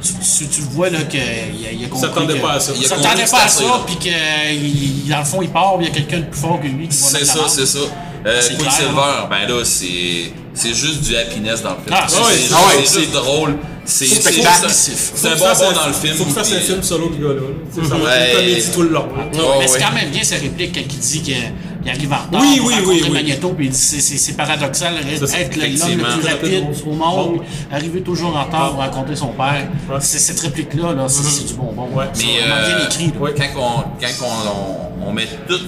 tu, 0.02 0.12
tu- 0.38 0.48
tu 0.48 0.60
le 0.62 0.66
vois 0.68 0.90
là 0.90 1.02
qu'il 1.02 1.20
a, 1.20 1.72
il 1.72 1.84
a 1.84 1.88
compris. 1.88 2.00
s'attendait 2.08 2.34
que- 2.34 2.40
pas 2.42 2.52
à 2.54 2.60
ça. 2.60 2.72
Il 2.74 2.80
Il 2.82 2.86
a 2.86 2.88
s'attendait 2.88 3.08
compris 3.08 3.24
que 3.24 3.30
pas 3.30 3.42
à 3.44 3.48
ça, 3.48 3.64
puis 3.86 3.96
que 3.96 4.52
il- 4.54 5.08
dans 5.08 5.18
le 5.18 5.24
fond, 5.24 5.42
il 5.42 5.48
part, 5.48 5.76
puis 5.78 5.86
il 5.86 5.88
y 5.88 5.92
a 5.92 5.94
quelqu'un 5.94 6.18
de 6.18 6.24
plus 6.30 6.40
fort 6.40 6.60
que 6.60 6.66
lui 6.66 6.88
qui 6.88 6.96
va 6.96 7.08
C'est 7.08 7.24
ça, 7.24 7.40
c'est 7.48 7.66
ça. 7.66 7.78
Euh, 8.26 8.40
C'est 8.40 8.56
clair, 8.56 8.70
Quicksilver, 8.70 9.28
ben 9.30 9.48
là, 9.48 9.64
c'est 9.64 10.32
c'est 10.54 10.74
juste 10.74 11.02
du 11.02 11.14
happiness 11.16 11.62
dans 11.62 11.70
le 11.70 11.76
film. 11.76 11.88
Ah, 11.92 12.06
c'est 12.08 12.16
oui, 12.18 12.24
c'est- 12.48 12.54
ah 12.54 12.66
ouais, 12.66 12.72
c'est 12.82 12.86
c'est- 12.86 13.00
juste 13.00 13.12
drôle. 13.12 13.56
C'est 13.84 14.06
c'est- 14.06 14.20
spectacle. 14.20 14.66
c'est- 14.70 14.92
c'est 15.14 15.28
un 15.28 15.36
bonbon 15.36 15.72
dans 15.72 15.86
le 15.86 15.92
film. 15.92 16.14
Faut 16.16 16.24
qu'il 16.24 16.32
fasse 16.32 16.50
un 16.52 16.56
puis- 16.56 16.64
film 16.64 16.82
solo, 16.82 17.12
ce 17.14 17.22
gars-là. 17.22 17.88
Ça 17.88 17.94
va 17.94 18.04
Ouais. 18.04 18.10
être 18.18 18.30
une 18.40 18.46
comédie 18.46 18.70
tout 18.72 18.82
le 18.82 18.88
long. 18.88 19.06
Ouais, 19.06 19.58
mais 19.60 19.68
c'est 19.68 19.78
quand 19.78 19.92
même 19.92 20.10
bien 20.10 20.24
sa 20.24 20.36
réplique 20.36 20.74
quand 20.74 20.80
il 20.80 20.98
dit 20.98 21.20
qu'il 21.22 21.36
il 21.84 21.90
arrive 21.90 22.12
en 22.12 22.16
retard 22.16 22.40
Oui, 22.40 22.56
pour 22.56 22.66
oui, 22.66 22.74
rencontrer 22.74 22.94
oui, 22.96 23.02
oui. 23.04 23.10
Magneto, 23.12 23.48
puis 23.56 23.66
il 23.66 23.70
dit 23.70 23.78
c'est- 23.78 24.00
c'est 24.00 24.16
c'est 24.16 24.32
paradoxal 24.32 24.94
être 25.08 25.28
ça, 25.28 25.38
être 25.40 25.54
l'homme 25.56 25.98
le 25.98 26.18
plus 26.18 26.28
rapide 26.28 26.64
au 26.84 26.90
monde, 26.94 27.40
arriver 27.70 28.00
toujours 28.00 28.34
en 28.36 28.42
retard 28.42 28.70
pour 28.72 28.80
rencontrer 28.80 29.14
son 29.14 29.28
père. 29.28 29.68
C'est 30.00 30.18
cette 30.18 30.40
réplique-là, 30.40 30.94
là, 30.94 31.04
c'est 31.08 31.22
c'est 31.22 31.46
du 31.46 31.54
bonbon. 31.54 31.88
Ouais. 31.94 32.06
C'est 32.12 32.24
bien 32.24 32.32
euh, 32.48 32.86
écrit. 32.86 33.12
quand, 33.12 33.44
on, 33.56 33.82
quand 34.00 34.08
on, 34.22 35.04
on- 35.04 35.08
on 35.10 35.12
met 35.12 35.28
tout 35.48 35.60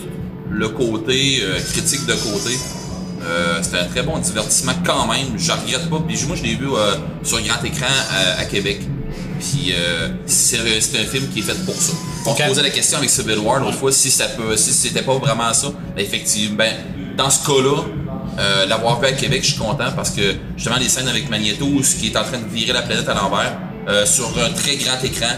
le 0.50 0.68
côté 0.68 1.40
euh, 1.42 1.58
critique 1.72 2.06
de 2.06 2.14
côté, 2.14 2.56
euh, 3.22 3.58
c'était 3.62 3.78
un 3.78 3.84
très 3.86 4.02
bon 4.02 4.18
divertissement 4.18 4.72
quand 4.84 5.06
même. 5.06 5.38
Je 5.38 5.52
regrette 5.52 5.90
pas. 5.90 6.02
Puis 6.06 6.18
moi, 6.26 6.36
je 6.36 6.42
l'ai 6.42 6.54
vu 6.54 6.68
euh, 6.72 6.94
sur 7.22 7.40
grand 7.42 7.62
écran 7.64 7.86
euh, 7.86 8.40
à 8.40 8.44
Québec. 8.44 8.80
Puis 9.40 9.72
euh, 9.72 10.08
c'est 10.26 10.58
un 10.58 11.06
film 11.06 11.28
qui 11.28 11.40
est 11.40 11.42
fait 11.42 11.64
pour 11.64 11.76
ça. 11.76 11.92
On 12.26 12.34
posait 12.34 12.62
la 12.62 12.70
question 12.70 12.98
avec 12.98 13.10
Civil 13.10 13.38
War 13.38 13.60
l'autre 13.60 13.78
fois 13.78 13.92
si 13.92 14.10
ça 14.10 14.26
peut, 14.26 14.56
si 14.56 14.72
c'était 14.72 15.02
pas 15.02 15.16
vraiment 15.16 15.52
ça. 15.52 15.68
Ben, 15.94 16.02
effectivement, 16.02 16.56
ben, 16.56 16.74
dans 17.16 17.30
ce 17.30 17.46
cas-là, 17.46 17.84
euh, 18.38 18.66
l'avoir 18.66 19.00
vu 19.00 19.06
à 19.06 19.12
Québec, 19.12 19.40
je 19.42 19.50
suis 19.52 19.58
content 19.58 19.90
parce 19.94 20.10
que 20.10 20.34
justement 20.56 20.76
les 20.76 20.88
scènes 20.88 21.08
avec 21.08 21.28
Magneto, 21.28 21.66
ce 21.82 21.96
qui 21.96 22.08
est 22.08 22.16
en 22.16 22.24
train 22.24 22.38
de 22.38 22.48
virer 22.52 22.72
la 22.72 22.82
planète 22.82 23.08
à 23.08 23.14
l'envers, 23.14 23.58
euh, 23.88 24.06
sur 24.06 24.28
un 24.38 24.50
très 24.50 24.76
grand 24.76 25.02
écran, 25.02 25.34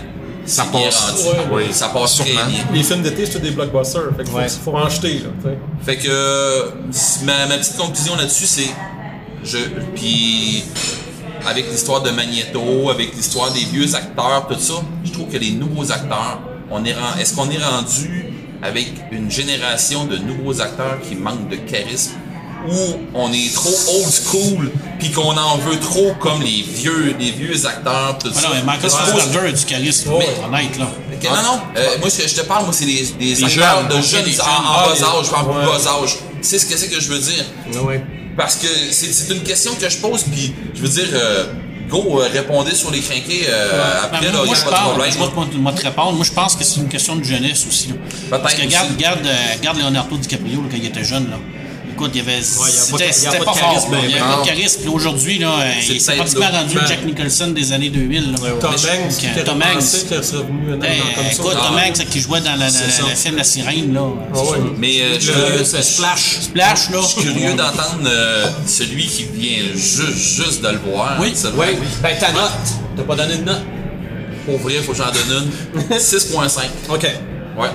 Ça 0.51 0.65
bien 0.65 0.83
passe. 0.85 1.27
rendu. 1.27 1.55
Ouais. 1.55 1.73
Ça 1.73 1.89
passe 1.89 2.17
très 2.17 2.25
Sûrement. 2.31 2.47
bien. 2.49 2.61
Les 2.73 2.83
films 2.83 3.03
d'été, 3.03 3.27
c'est 3.27 3.41
des 3.41 3.51
blockbusters. 3.53 4.11
Fait 4.17 4.25
qu'il 4.25 4.33
faut, 4.33 4.39
Ouais. 4.39 4.49
faut 4.49 4.77
en 4.77 4.89
jeter, 4.89 5.21
là. 5.21 5.51
Fait 5.85 5.97
que 5.97 6.09
euh, 6.09 6.71
ma, 7.25 7.47
ma 7.47 7.59
petite 7.59 7.77
conclusion 7.77 8.17
là-dessus, 8.17 8.47
c'est 8.47 8.71
je 9.45 9.59
puis 9.95 10.65
avec 11.47 11.71
l'histoire 11.71 12.03
de 12.03 12.11
Magneto, 12.11 12.91
avec 12.91 13.15
l'histoire 13.17 13.51
des 13.53 13.65
vieux 13.65 13.95
acteurs, 13.95 14.47
tout 14.49 14.59
ça, 14.59 14.75
je 15.05 15.11
trouve 15.13 15.29
que 15.29 15.39
les 15.39 15.53
nouveaux 15.53 15.91
acteurs, 15.91 16.41
on 16.71 16.85
est 16.85 16.95
est-ce 17.19 17.35
qu'on 17.35 17.49
est 17.51 17.63
rendu 17.65 18.27
avec 18.63 18.89
une 19.11 19.31
génération 19.31 20.05
de 20.05 20.17
nouveaux 20.19 20.61
acteurs 20.61 20.99
qui 21.09 21.15
manquent 21.15 21.49
de 21.49 21.57
charisme? 21.57 22.13
Où 22.69 22.97
on 23.15 23.33
est 23.33 23.55
trop 23.55 23.71
old 23.71 24.13
school 24.13 24.71
puis 24.99 25.11
qu'on 25.11 25.37
en 25.37 25.57
veut 25.59 25.79
trop 25.79 26.13
comme 26.21 26.43
les 26.43 26.63
vieux 26.63 27.15
les 27.19 27.31
vieux 27.31 27.67
acteurs 27.67 28.19
tout 28.23 28.31
Ah 28.35 28.41
ça. 28.41 28.49
non, 28.49 28.55
mais 28.57 28.63
Michael 28.63 28.91
Je 28.91 28.97
Fassbender 28.97 29.49
a 29.49 29.53
du 29.53 29.65
charisme, 29.65 30.11
honnête, 30.13 30.79
là. 30.79 30.89
Non, 31.23 31.43
non, 31.43 31.61
euh, 31.77 31.87
moi 32.01 32.09
ce 32.11 32.23
que 32.23 32.29
je 32.29 32.35
te 32.35 32.41
parle, 32.43 32.65
moi, 32.65 32.73
c'est 32.73 32.87
des, 32.87 33.07
des 33.19 33.35
Des 33.35 33.45
acteurs 33.45 33.81
jeunes, 33.89 33.89
de 33.99 34.03
jeunes 34.03 34.25
des 34.25 34.31
jeunes. 34.33 34.41
en, 34.41 34.45
en 34.45 34.75
Ah, 34.75 34.87
bas 34.89 34.95
des- 34.95 35.03
âge, 35.03 35.27
en 35.37 35.47
ouais. 35.49 35.67
bas 35.67 36.03
âge. 36.03 36.17
C'est 36.41 36.59
ce 36.59 36.65
que 36.67 36.77
c'est 36.79 36.89
que 36.89 36.99
je 36.99 37.09
veux 37.13 37.19
dire. 37.19 37.45
Ouais. 37.85 38.03
Parce 38.37 38.57
que 38.57 38.67
c'est 38.91 39.35
une 39.35 39.43
question 39.43 39.75
que 39.75 39.89
je 39.89 39.99
pose, 39.99 40.23
puis 40.23 40.55
je 40.75 40.81
veux 40.81 40.89
dire, 40.89 41.09
euh, 41.13 41.45
go, 41.91 42.21
euh, 42.23 42.29
répondez 42.33 42.75
sur 42.75 42.91
les 42.91 43.01
crinqués 43.01 43.45
euh, 43.49 44.03
après, 44.05 44.21
Ben, 44.21 44.33
là, 44.33 44.45
moi, 44.47 44.55
je 44.55 44.61
pas 44.63 44.67
de 44.67 44.75
parle, 44.75 44.89
problème. 44.93 45.13
je 45.13 45.19
vais 45.19 45.27
te- 45.51 45.57
moi 45.59 45.73
te 45.73 45.83
répondre. 45.83 46.13
Moi, 46.13 46.25
je 46.25 46.33
pense 46.33 46.57
que 46.57 46.65
c'est 46.65 46.81
une 46.81 46.89
question 46.89 47.17
de 47.17 47.25
jeunesse 47.25 47.67
aussi. 47.69 47.89
Là. 47.89 48.39
Parce 48.39 48.55
que 48.55 48.59
aussi. 48.61 48.67
regarde, 48.69 48.89
regarde, 48.97 49.27
euh, 49.27 49.35
regarde 49.59 49.79
Leonardo 49.79 50.17
DiCaprio 50.17 50.63
là, 50.63 50.69
quand 50.71 50.77
il 50.79 50.87
était 50.87 51.05
jeune. 51.05 51.29
Là. 51.29 51.37
Écoute, 52.01 52.11
il 52.15 52.19
y 52.19 52.21
avait. 52.21 52.39
y 52.39 52.43
a 52.43 52.91
pas 52.91 52.99
de- 52.99 53.13
c'était 53.13 53.39
pas 53.45 53.53
fort. 53.55 53.89
Il 54.05 54.11
y 54.11 54.15
avait 54.15 54.21
pas 54.21 54.41
de 54.43 54.47
charisme. 54.47 54.81
Puis 54.81 54.89
aujourd'hui, 54.91 55.39
là, 55.39 55.49
euh, 55.61 55.71
C'est 55.81 55.93
il 55.95 56.01
s'est 56.01 56.17
pratiquement 56.17 56.51
rendu 56.51 56.75
Jack 56.89 57.05
Nicholson 57.05 57.49
des 57.49 57.73
années 57.73 57.91
2000. 57.91 58.33
Là. 58.33 58.39
Tom 58.61 58.71
Hanks, 58.73 59.45
Tom 59.45 59.63
Hanks. 59.63 59.75
maintenant 60.11 60.79
Ben, 60.81 60.93
écoute, 61.33 61.53
Tom 61.53 61.77
Ah. 61.77 61.83
Hanks 61.87 62.07
qui 62.09 62.21
jouait 62.21 62.41
dans 62.41 62.57
le 62.57 63.15
film 63.17 63.37
La 63.37 63.45
Sirène. 63.45 63.93
Là. 63.93 64.01
Ah 64.35 64.39
ouais. 64.43 64.59
Mais 64.79 65.01
euh, 65.03 65.15
je 65.17 65.21
suis 65.21 65.29
Le- 65.33 65.45
curieux- 65.47 65.65
C'est 65.65 65.83
Splash. 65.83 66.39
Splash, 66.43 66.91
là. 66.91 66.99
je 67.03 67.07
suis 67.07 67.21
curieux 67.23 67.51
d'entendre 67.55 68.01
euh, 68.07 68.47
celui 68.67 69.07
qui 69.07 69.25
vient 69.35 69.59
juste, 69.75 70.17
juste 70.17 70.63
de 70.63 70.69
le 70.69 70.79
voir. 70.79 71.17
Oui. 71.21 71.33
ça. 71.35 71.49
Oui. 71.55 71.67
Ben, 72.03 72.17
ta 72.19 72.33
note. 72.33 72.51
T'as 72.97 73.03
pas 73.03 73.17
donné 73.17 73.37
de 73.37 73.45
note? 73.45 73.63
Pour 74.47 74.59
vrai, 74.59 74.75
faut 74.85 74.93
que 74.93 74.99
j'en 74.99 75.05
donne 75.13 75.51
une. 75.91 75.97
6.5. 75.99 76.63
OK. 76.89 77.07
Ouais. 77.59 77.69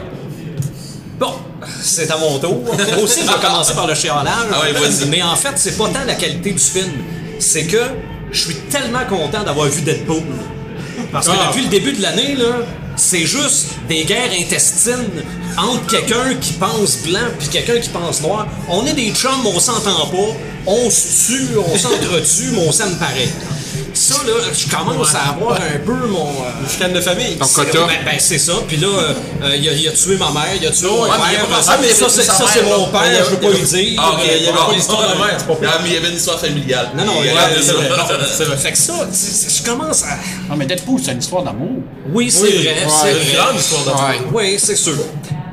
Bon, 1.20 1.34
c'est 1.82 2.10
à 2.12 2.18
mon 2.18 2.38
tour. 2.40 2.62
Aussi, 3.04 3.22
je 3.22 3.28
vais 3.28 3.40
commencer 3.42 3.74
par 3.74 3.88
le 3.88 3.96
chialage. 3.96 4.26
Ah 4.54 4.62
ouais, 4.62 4.74
vas-y. 4.74 5.08
Mais 5.10 5.22
en 5.24 5.36
fait, 5.36 5.54
c'est 5.56 5.78
pas 5.78 5.86
tant 5.90 6.04
la 6.06 6.16
qualité 6.16 6.52
du 6.52 6.60
film. 6.60 6.92
C'est 7.40 7.64
que 7.66 7.82
je 8.32 8.40
suis 8.40 8.56
tellement 8.70 9.06
content 9.08 9.44
d'avoir 9.44 9.68
vu 9.68 9.82
Deadpool. 9.82 10.24
Parce 11.12 11.28
que 11.28 11.34
Ah. 11.40 11.48
depuis 11.50 11.64
le 11.64 11.70
début 11.70 11.94
de 11.94 12.02
l'année, 12.02 12.36
là, 12.36 12.58
c'est 12.98 13.26
juste 13.26 13.68
des 13.88 14.04
guerres 14.04 14.32
intestines 14.40 15.24
entre 15.58 15.86
quelqu'un 15.88 16.34
qui 16.42 16.54
pense 16.54 16.98
blanc 17.06 17.20
puis 17.40 17.48
quelqu'un 17.48 17.80
qui 17.80 17.90
pense 17.90 18.22
noir. 18.22 18.48
On 18.70 18.86
est 18.86 18.94
des 18.94 19.12
chums, 19.12 19.46
on 19.46 19.60
s'entend 19.60 20.08
pas, 20.08 20.34
on 20.66 20.90
se 20.90 21.28
tue, 21.28 21.48
on 21.58 21.78
s'entretue, 21.78 22.52
mais 22.54 22.66
on 22.68 22.72
s'aime 22.72 22.96
pareil. 22.98 23.30
Ça, 23.96 24.16
là, 24.28 24.34
je 24.54 24.76
commence 24.76 25.16
à 25.16 25.30
avoir 25.30 25.54
un 25.56 25.80
peu 25.86 25.94
mon... 26.08 26.28
euh, 26.28 26.70
Chicane 26.70 26.92
de 26.94 27.00
famille. 27.00 27.38
Ton 27.38 27.46
c'est- 27.46 27.56
quota. 27.66 27.80
Ben, 27.88 28.00
ben, 28.06 28.16
c'est 28.20 28.38
ça. 28.38 28.54
Puis 28.68 28.78
là, 28.78 28.88
euh, 28.88 29.14
euh, 29.44 29.56
il, 29.56 29.70
a, 29.70 29.72
il 29.74 29.88
a 29.88 29.92
tué 29.92 30.18
ma 30.18 30.32
mère, 30.32 30.54
il 30.60 30.68
a 30.68 30.72
tué 30.72 30.88
mon 30.88 31.06
père. 31.06 31.16
ah, 31.68 31.78
mais 31.82 31.90
ça, 31.90 32.08
c'est, 32.10 32.64
mon 32.64 32.88
père, 32.88 33.02
je 33.26 33.30
veux 33.32 33.38
pas 33.38 33.50
lui 33.50 33.62
dire. 33.64 34.00
Ah, 34.04 34.18
Il 34.24 34.44
y 34.44 34.48
avait 34.48 34.58
pas 34.58 34.74
d'histoire 34.74 35.02
de 35.04 35.18
mère, 35.18 35.36
c'est 35.38 35.48
pas 35.48 35.54
Ah, 35.74 35.80
mais 35.82 35.90
il 35.90 35.94
y 35.94 35.98
avait 35.98 36.10
une 36.10 36.18
histoire 36.18 36.40
familiale. 36.40 36.90
Non, 36.98 37.06
non, 37.06 37.14
c'est 37.62 37.72
vrai. 37.72 37.90
non, 37.90 38.04
C'est 38.38 38.44
vrai. 38.44 38.58
Fait 38.58 38.72
que 38.74 38.78
ça, 38.78 38.94
je 39.14 39.64
commence 39.70 40.04
à... 40.04 40.18
Non, 40.50 40.56
mais 40.58 40.66
Deadpool, 40.66 41.00
c'est 41.04 41.12
une 41.14 41.20
histoire 41.20 41.44
d'amour. 41.44 41.82
Oui, 42.12 42.30
c'est 42.30 42.42
vrai, 42.52 42.88
c'est 43.02 43.12
une 43.12 43.34
grande 43.38 43.56
histoire 43.60 43.84
d'amour. 43.86 44.32
Oui, 44.34 44.56
c'est 44.62 44.76
sûr. 44.76 44.96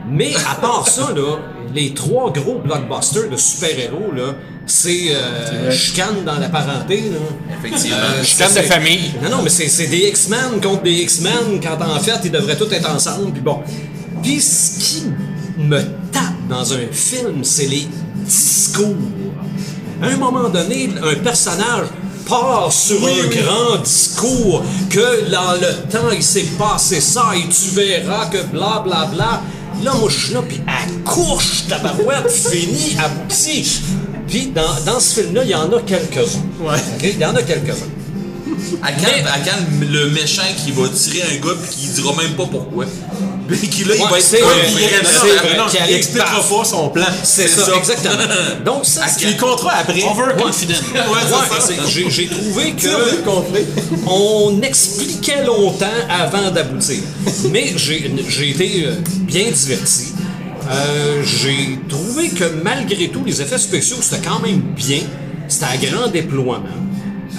Mais 0.09 0.35
à 0.51 0.57
part 0.57 0.87
ça, 0.89 1.09
là, 1.15 1.39
les 1.75 1.95
trois 1.95 2.33
gros 2.33 2.59
blockbusters 2.59 3.31
de 3.31 3.37
super-héros, 3.37 4.13
là, 4.15 4.35
c'est 4.67 5.15
euh, 5.15 5.71
chicane 5.71 6.25
dans 6.25 6.39
la 6.39 6.49
parenté. 6.49 6.97
Là. 7.11 7.57
Effectivement. 7.59 7.97
Euh, 7.97 8.23
Chicane 8.23 8.55
de 8.55 8.61
famille. 8.61 9.13
Non, 9.23 9.31
non, 9.37 9.43
mais 9.43 9.51
c'est 9.51 9.69
c'est 9.69 9.89
des 9.89 10.09
X-Men 10.09 10.61
contre 10.63 10.83
des 10.83 10.93
X-Men 11.03 11.61
quand 11.63 11.79
en 11.85 11.99
fait 11.99 12.21
ils 12.25 12.31
devraient 12.31 12.57
tous 12.57 12.73
être 12.73 12.91
ensemble. 12.91 13.33
Puis 13.33 13.43
bon. 13.43 13.59
Puis 14.23 14.41
ce 14.41 14.79
qui 14.79 15.05
me 15.59 15.81
tape 16.13 16.49
dans 16.49 16.73
un 16.73 16.87
film, 16.93 17.43
c'est 17.43 17.67
les 17.67 17.89
discours. 18.25 18.95
À 20.01 20.07
un 20.07 20.17
moment 20.17 20.49
donné, 20.49 20.91
un 21.03 21.15
personnage 21.17 21.87
part 22.29 22.73
sur 22.73 23.05
un 23.05 23.27
grand 23.29 23.83
discours 23.83 24.63
que 24.89 25.31
dans 25.31 25.55
le 25.55 25.91
temps 25.91 26.11
il 26.13 26.23
s'est 26.23 26.47
passé 26.59 27.01
ça 27.01 27.33
et 27.35 27.49
tu 27.49 27.75
verras 27.75 28.27
que 28.27 28.43
bla 28.47 28.83
bla 28.85 29.07
bla. 29.13 29.43
Là, 29.83 29.95
moi, 29.95 30.09
je 30.11 30.25
suis 30.27 30.35
là, 30.35 30.43
puis 30.43 30.61
à 30.67 31.09
couche, 31.09 31.67
ta 31.69 31.79
barouette, 31.79 32.31
fini, 32.31 32.97
abouti. 32.99 33.81
Puis 34.29 34.47
dans, 34.55 34.63
dans 34.87 35.01
ce 35.01 35.21
film-là, 35.21 35.45
il 35.45 35.51
y 35.51 35.55
en 35.55 35.73
a 35.73 35.81
quelques-uns. 35.83 36.41
Ouais. 36.61 36.77
OK? 36.77 37.03
Il 37.03 37.19
y 37.19 37.25
en 37.25 37.35
a 37.35 37.43
quelques-uns. 37.43 37.91
À 38.83 38.93
quand, 38.93 39.07
à 39.07 39.39
quand 39.45 39.59
le 39.81 40.11
méchant 40.11 40.43
qui 40.57 40.73
va 40.73 40.89
tirer 40.89 41.23
un 41.23 41.47
gars 41.47 41.55
puis 41.63 41.77
qui 41.77 41.89
dira 41.89 42.15
même 42.17 42.33
pas 42.35 42.47
pourquoi? 42.47 42.85
Puis 43.59 43.69
qui 43.69 43.85
là, 43.85 43.95
il 43.95 44.03
va 44.03 44.19
il 45.73 45.79
arrive 45.79 45.97
expliquera 45.97 46.37
paf. 46.37 46.51
pas 46.51 46.65
son 46.65 46.89
plan. 46.89 47.07
C'est 47.23 47.49
ça, 47.49 47.77
exactement. 47.77 48.15
Donc 48.65 48.85
ça, 48.85 49.07
c'est... 49.09 49.27
Il 49.27 49.37
comptera 49.37 49.73
après. 49.73 50.03
Overconfident. 50.03 50.75
J'ai, 51.89 52.29
trouvé 52.29 52.73
que 52.73 52.89
on 54.07 54.61
expliquait 54.63 55.45
longtemps 55.45 55.87
avant 56.09 56.51
d'aboutir. 56.51 57.03
Mais 57.51 57.73
j'ai, 57.77 58.51
été 58.51 58.85
euh, 58.87 58.95
bien 59.23 59.51
diverti. 59.51 60.13
Euh, 60.71 61.23
j'ai 61.25 61.79
trouvé 61.89 62.29
que 62.29 62.45
malgré 62.63 63.09
tout, 63.09 63.23
les 63.25 63.43
effets 63.43 63.59
spéciaux, 63.59 63.97
c'était 64.01 64.27
quand 64.27 64.41
même 64.41 64.61
bien. 64.77 65.01
C'était 65.49 65.67
à 65.67 65.77
grand 65.77 66.09
déploiement. 66.09 66.63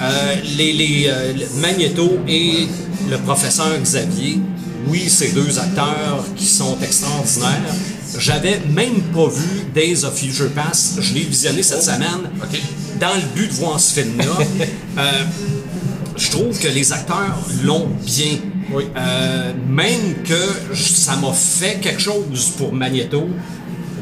Euh, 0.02 0.36
les, 0.58 0.74
les, 0.74 1.06
euh, 1.08 1.34
le 1.34 1.62
Magneto 1.62 2.20
et 2.28 2.68
le 3.10 3.18
professeur 3.18 3.78
Xavier, 3.80 4.40
oui, 4.88 5.10
ces 5.10 5.30
deux 5.32 5.58
acteurs 5.60 6.24
qui 6.36 6.46
sont 6.46 6.78
extraordinaires. 6.82 7.74
J'avais 8.18 8.60
même 8.70 9.02
pas 9.14 9.28
vu 9.28 9.64
Days 9.74 10.04
of 10.06 10.16
Future 10.18 10.50
Past. 10.52 11.02
Je 11.02 11.14
l'ai 11.14 11.22
visionné 11.22 11.64
cette 11.64 11.84
semaine 11.84 12.30
Ok. 12.42 12.60
dans 13.00 13.14
le 13.16 13.22
but 13.36 13.48
de 13.48 13.54
voir 13.54 13.80
ce 13.80 14.00
film-là. 14.02 14.26
Euh, 15.00 15.24
je 16.16 16.30
trouve 16.30 16.58
que 16.60 16.68
les 16.68 16.94
acteurs 16.94 17.40
l'ont 17.64 17.88
bien. 18.06 18.38
Oui. 18.72 18.84
Euh, 18.96 19.52
même 19.68 20.22
que 20.24 20.76
ça 20.76 21.16
m'a 21.16 21.34
fait 21.34 21.80
quelque 21.82 22.00
chose 22.02 22.52
pour 22.58 22.72
Magneto. 22.74 23.28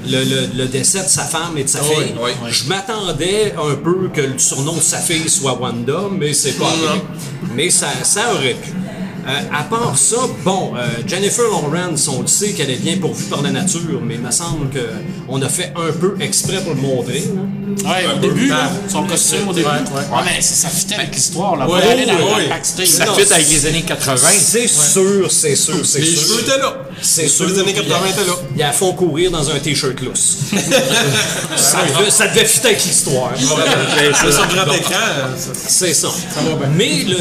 Le, 0.06 0.24
le- 0.26 0.50
le 0.58 0.66
décès 0.66 1.04
de 1.04 1.08
sa 1.08 1.24
femme 1.24 1.58
et 1.58 1.64
de 1.64 1.70
sa 1.70 1.80
fille. 1.82 2.14
oui. 2.22 2.32
Je 2.50 2.68
m'attendais 2.68 3.54
un 3.56 3.76
peu 3.76 4.10
que 4.14 4.20
le 4.22 4.38
surnom 4.40 4.76
de 4.76 4.82
sa 4.82 4.98
fille 4.98 5.30
soit 5.30 5.58
Wanda, 5.62 6.02
mais 6.12 6.34
c'est 6.34 6.54
pas 6.58 6.66
vrai. 6.84 7.02
Mais 7.56 7.70
ça, 7.70 7.88
ça 8.04 8.34
aurait 8.34 8.56
pu. 8.56 8.72
Euh, 9.28 9.40
à 9.54 9.64
part 9.64 9.98
ça, 9.98 10.18
bon, 10.44 10.74
euh, 10.76 10.88
Jennifer 11.08 11.44
Lawrence, 11.46 12.08
on 12.08 12.22
le 12.22 12.28
sait 12.28 12.54
qu'elle 12.54 12.72
est 12.72 12.82
bien 12.82 12.98
pourvue 12.98 13.26
par 13.26 13.42
la 13.44 13.52
nature, 13.52 14.02
mais 14.04 14.16
il 14.16 14.22
me 14.22 14.32
semble 14.32 14.68
qu'on 15.28 15.42
a 15.42 15.50
fait 15.50 15.72
un 15.76 15.92
peu 15.92 16.16
exprès 16.20 16.62
pour 16.64 16.74
le 16.74 16.82
montrer. 16.82 17.20
là. 17.34 17.90
Ouais, 17.90 18.06
au 18.16 18.20
début, 18.20 18.48
là, 18.48 18.70
son 18.88 19.04
costume 19.06 19.48
au 19.50 19.54
début. 19.54 19.68
Ouais, 19.68 19.74
Ouais, 19.74 20.18
ouais. 20.18 20.24
mais 20.26 20.42
ça, 20.42 20.68
fitait 20.70 20.96
avec 20.96 21.14
l'histoire, 21.16 21.56
là. 21.56 21.70
Ouais, 21.70 21.80
Pour 21.82 21.90
aller 21.92 22.06
dans 22.06 22.14
ouais, 22.14 22.20
le 22.20 22.44
ouais. 22.44 22.50
backstage. 22.50 22.88
Ça 22.88 23.06
fit 23.14 23.32
avec 23.34 23.50
les 23.50 23.66
années 23.68 23.84
80. 23.84 24.18
C'est 24.40 24.68
sûr, 24.68 25.32
c'est 25.32 25.56
sûr, 25.56 25.86
c'est 25.86 26.00
Les 26.00 26.16
sûr. 26.16 26.22
cheveux 26.28 26.42
étaient 26.42 26.58
là. 26.58 26.78
C'est 27.02 27.24
Les 27.24 27.28
sûr. 27.30 27.48
des 27.48 27.60
années 27.60 27.74
80 27.74 27.98
étaient 28.12 28.26
là. 28.28 28.34
Ils 28.56 28.60
la 28.60 28.72
font 28.72 28.94
courir 28.94 29.32
dans 29.32 29.50
un 29.50 29.58
t-shirt 29.60 30.00
lousse. 30.02 30.38
ça, 31.56 31.80
devait, 31.98 32.12
ça 32.12 32.28
devait 32.28 32.46
fitter 32.46 32.68
avec 32.70 32.84
l'histoire. 32.84 33.32
C'est 33.36 34.32
sur 34.32 34.48
grand 34.48 34.72
écran. 34.74 34.92
ça- 35.38 35.52
C'est 35.68 35.94
ça. 35.94 36.10
Mais 36.76 37.04
le, 37.08 37.16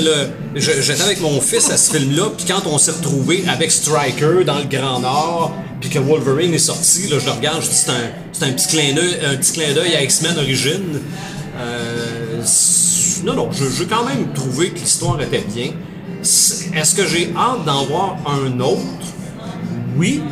le- 0.54 0.60
j'étais 0.60 1.00
avec 1.02 1.20
mon 1.20 1.40
fils 1.40 1.70
à 1.70 1.76
ce 1.76 1.92
film-là, 1.96 2.24
puis 2.36 2.46
quand 2.46 2.66
on 2.66 2.76
s'est 2.78 2.90
retrouvé 2.92 3.44
avec 3.48 3.70
Striker 3.72 4.44
dans 4.44 4.58
le 4.58 4.64
Grand 4.64 5.00
Nord, 5.00 5.52
puis 5.80 5.88
que 5.88 5.98
Wolverine 5.98 6.52
est 6.52 6.58
sorti, 6.58 7.08
là, 7.08 7.18
je 7.18 7.24
le 7.26 7.32
regarde, 7.32 7.62
je 7.62 7.68
dis 7.70 7.74
c'est 7.76 7.90
un, 7.90 8.10
c'est 8.32 8.44
un 8.44 8.52
petit 8.52 8.66
clin 8.68 8.92
d'œil, 8.94 9.18
un 9.32 9.36
petit 9.36 9.52
clin 9.52 9.72
d'œil 9.72 9.94
à 9.96 10.02
X-Men 10.02 10.36
Origin. 10.38 11.00
Euh, 11.58 12.42
non, 13.24 13.34
non, 13.34 13.48
je- 13.52 13.64
j'ai 13.78 13.86
quand 13.86 14.04
même 14.04 14.32
trouvé 14.34 14.70
que 14.70 14.78
l'histoire 14.80 15.20
était 15.20 15.44
bien. 15.54 15.70
Est-ce 16.22 16.94
que 16.94 17.06
j'ai 17.06 17.32
hâte 17.36 17.64
d'en 17.64 17.84
voir 17.86 18.16
un 18.26 18.60
autre? 18.60 18.80
Oui, 19.97 20.22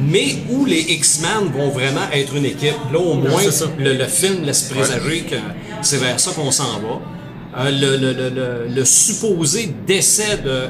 mais 0.00 0.36
où 0.50 0.64
les 0.64 0.80
X-Men 0.80 1.50
vont 1.56 1.70
vraiment 1.70 2.08
être 2.12 2.34
une 2.36 2.44
équipe? 2.44 2.74
Là, 2.92 2.98
au 2.98 3.14
moins, 3.14 3.42
le, 3.78 3.92
le 3.94 4.04
film 4.06 4.44
laisse 4.44 4.62
présager 4.64 5.22
que 5.22 5.36
c'est 5.82 5.98
vers 5.98 6.18
ça 6.20 6.32
qu'on 6.32 6.50
s'en 6.50 6.78
va. 6.80 7.00
Euh, 7.58 7.70
le, 7.70 7.96
le- 7.96 8.12
le- 8.12 8.28
le- 8.28 8.66
le 8.74 8.84
supposé 8.84 9.74
décès 9.86 10.36
de 10.44 10.68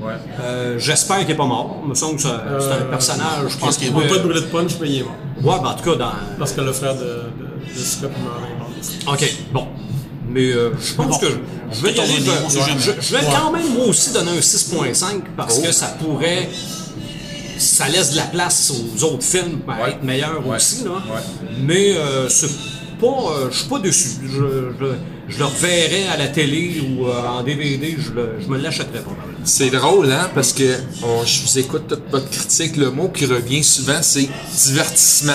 Ouais. 0.00 0.12
euh, 0.40 0.78
j'espère 0.78 1.18
qu'il 1.20 1.28
n'est 1.28 1.34
pas 1.34 1.46
mort. 1.46 1.80
Il 1.84 1.88
me 1.90 1.94
semble 1.94 2.16
que 2.16 2.22
c'est 2.22 2.28
un 2.28 2.84
personnage. 2.90 3.48
Je 3.50 3.56
pense 3.58 3.76
qu'il 3.76 3.88
Il 3.88 3.90
est 3.90 3.94
ne 4.04 4.08
pas 4.08 4.18
de 4.34 4.40
punch, 4.40 4.72
mais 4.80 4.88
il 4.88 4.98
est 5.00 5.02
mort. 5.02 5.14
Ouais, 5.42 5.60
ben, 5.62 5.70
en 5.70 5.74
tout 5.74 5.90
cas, 5.90 5.96
dans. 5.96 6.12
Parce 6.38 6.52
que 6.52 6.60
le 6.60 6.72
frère 6.72 6.94
de, 6.94 7.00
de, 7.00 7.74
de 7.74 7.78
Scott 7.78 8.10
meurt 8.22 8.40
est 8.40 8.58
mort. 8.58 9.14
Ok, 9.14 9.34
bon. 9.52 9.66
Mais 10.28 10.52
euh, 10.52 10.70
je 10.80 10.94
pense 10.94 11.06
bon, 11.06 11.18
que 11.18 11.26
je, 11.26 11.76
je 11.78 11.82
vais 11.82 12.00
aller. 12.00 12.12
je 13.00 13.16
vais 13.16 13.22
quand 13.24 13.50
même 13.52 13.72
moi 13.74 13.86
aussi 13.86 14.12
donner 14.12 14.32
un 14.32 14.40
6.5 14.40 15.04
parce 15.36 15.58
que 15.58 15.72
ça 15.72 15.96
pourrait. 16.00 16.48
Ça 17.58 17.88
laisse 17.88 18.10
de 18.12 18.16
la 18.16 18.22
place 18.24 18.70
aux 18.72 19.04
autres 19.04 19.24
films 19.24 19.60
à 19.68 19.82
Ouais. 19.82 19.90
être 19.90 20.02
meilleurs 20.02 20.46
Ouais. 20.46 20.56
aussi. 20.56 20.84
Là. 20.84 20.90
Ouais. 20.90 21.20
Mais 21.60 21.94
euh, 21.96 22.28
c'est 22.28 22.50
pas, 23.00 23.06
euh, 23.06 23.48
je 23.50 23.58
suis 23.58 23.68
pas 23.68 23.78
dessus. 23.78 24.08
Je, 24.24 24.28
je, 24.80 24.86
je 25.28 25.38
le 25.38 25.44
reverrai 25.44 26.06
à 26.08 26.16
la 26.16 26.28
télé 26.28 26.80
ou 26.82 27.06
euh, 27.06 27.12
en 27.26 27.42
DVD, 27.42 27.96
je, 27.98 28.12
le, 28.12 28.30
je 28.40 28.46
me 28.48 28.58
l'achèterai 28.58 29.00
probablement. 29.00 29.38
C'est 29.44 29.70
drôle, 29.70 30.10
hein, 30.12 30.30
parce 30.34 30.52
que 30.52 30.76
on- 31.02 31.24
je 31.24 31.42
vous 31.42 31.58
écoute 31.58 31.88
toute 31.88 32.02
votre 32.10 32.28
critique, 32.30 32.76
le 32.76 32.90
mot 32.90 33.08
qui 33.08 33.26
revient 33.26 33.62
souvent, 33.64 33.98
c'est 34.02 34.28
divertissement. 34.66 35.32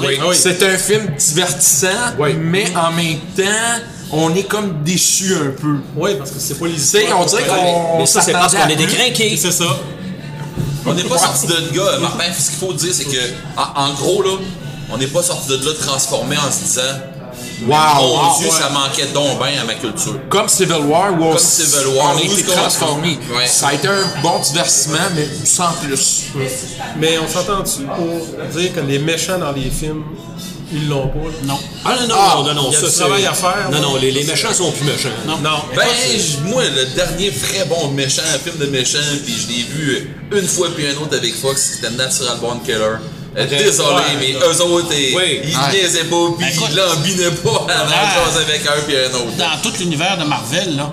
Oui. 0.00 0.18
Oui. 0.26 0.34
C'est 0.34 0.62
un 0.62 0.78
film 0.78 1.08
divertissant, 1.18 1.88
Oui. 2.18 2.34
mais 2.34 2.66
en 2.76 2.92
même 2.92 3.18
temps, 3.36 3.82
on 4.12 4.34
est 4.34 4.44
comme 4.48 4.82
déçu 4.84 5.34
un 5.34 5.50
peu. 5.60 5.76
Oui, 5.96 6.10
parce 6.16 6.30
que 6.30 6.38
c'est 6.38 6.58
pas 6.58 6.66
les 6.66 6.74
histoires 6.74 7.20
on 7.20 7.24
dirait 7.26 7.44
qu'on 7.46 7.98
Mais 7.98 8.06
ça, 8.06 8.20
c'est 8.22 8.32
parce 8.32 8.54
qu'on 8.54 8.68
est 8.68 8.86
crinqués. 8.86 9.36
C'est 9.36 9.50
ça. 9.52 9.64
On 10.86 10.94
n'est 10.94 11.04
pas 11.04 11.18
sorti 11.18 11.46
de 11.46 11.76
là, 11.78 11.98
Martin. 12.00 12.24
Ce 12.38 12.50
qu'il 12.50 12.58
faut 12.58 12.72
dire, 12.72 12.92
c'est 12.94 13.04
que, 13.04 13.18
en, 13.56 13.84
en 13.88 13.92
gros, 13.94 14.22
là, 14.22 14.30
on 14.90 14.96
n'est 14.96 15.06
pas 15.06 15.22
sorti 15.22 15.48
de 15.48 15.56
là 15.56 15.72
transformé 15.80 16.36
en 16.36 16.50
se 16.50 16.64
disant 16.64 16.82
Wow! 17.66 17.76
Mon 17.76 18.38
Dieu, 18.38 18.46
ouais. 18.46 18.52
ça 18.52 18.70
manquait 18.70 19.08
donc 19.12 19.38
bien 19.38 19.60
à 19.60 19.64
ma 19.64 19.74
culture. 19.74 20.14
Comme 20.28 20.48
Civil 20.48 20.76
War, 20.86 21.12
où 21.12 21.24
on, 21.24 21.30
Comme 21.30 21.38
Civil 21.38 21.88
War, 21.96 22.14
on 22.14 22.18
a 22.18 22.22
été 22.22 22.42
transformé. 22.44 23.18
Ouais. 23.36 23.46
Ça 23.48 23.68
a 23.68 23.74
été 23.74 23.88
un 23.88 24.22
bon 24.22 24.38
divertissement, 24.38 24.98
mais 25.16 25.28
sans 25.44 25.72
plus. 25.82 26.26
Mais 26.98 27.18
on 27.18 27.28
s'entend-tu? 27.28 27.82
Pour 27.82 28.46
dire 28.60 28.74
que 28.74 28.80
les 28.80 29.00
méchants 29.00 29.38
dans 29.38 29.50
les 29.52 29.70
films, 29.70 30.04
ils 30.72 30.88
l'ont 30.88 31.08
pas? 31.08 31.18
là? 31.18 31.34
Non. 31.44 31.58
Ah 31.84 31.96
non, 32.00 32.06
non, 32.08 32.14
Ah, 32.18 32.34
non, 32.36 32.44
non, 32.44 32.54
non, 32.54 32.68
il 32.70 32.74
y 32.74 32.76
a 32.76 32.80
ça 32.80 32.86
du 32.88 32.94
travail 32.94 33.26
à 33.26 33.32
faire, 33.34 33.68
Non, 33.70 33.76
ouais. 33.76 33.82
non, 33.82 33.96
les, 33.96 34.10
les 34.10 34.24
méchants 34.24 34.52
sont 34.52 34.70
plus 34.72 34.84
méchants. 34.84 35.08
Non. 35.26 35.38
Non. 35.38 35.62
Ben, 35.74 35.84
moi, 36.44 36.62
le 36.64 36.84
dernier 36.94 37.30
vrai 37.30 37.64
bon 37.68 37.88
méchant, 37.92 38.22
un 38.34 38.38
film 38.38 38.56
de 38.58 38.66
méchant, 38.66 38.98
puis 39.24 39.34
je 39.34 39.48
l'ai 39.48 39.62
vu 39.64 40.10
une 40.32 40.46
fois 40.48 40.68
puis 40.74 40.86
un 40.86 40.96
autre 41.02 41.16
avec 41.16 41.34
Fox, 41.34 41.72
c'était 41.76 41.90
Natural 41.94 42.36
Born 42.40 42.60
Killer. 42.64 42.96
Euh, 43.36 43.46
Désolé, 43.46 43.88
Ouais, 43.94 44.02
mais 44.20 44.32
là. 44.32 44.40
eux 44.52 44.60
autres, 44.62 44.92
ils 44.92 45.14
Oui. 45.16 45.40
ils 45.44 45.56
Ouais. 45.56 45.72
niaisaient 45.72 46.04
pas, 46.04 46.16
puis 46.38 46.46
Ben, 46.46 46.68
ils 46.70 46.76
l'embinaient 46.76 47.30
pas 47.30 47.50
avant 47.68 47.86
de 47.86 47.94
Ah. 47.94 48.14
jaser 48.32 48.44
avec 48.50 48.66
un 48.66 48.80
puis 48.86 48.96
un 48.96 49.14
autre. 49.16 49.36
Dans 49.36 49.60
tout 49.62 49.72
l'univers 49.78 50.16
de 50.18 50.24
Marvel, 50.24 50.76
là, 50.76 50.92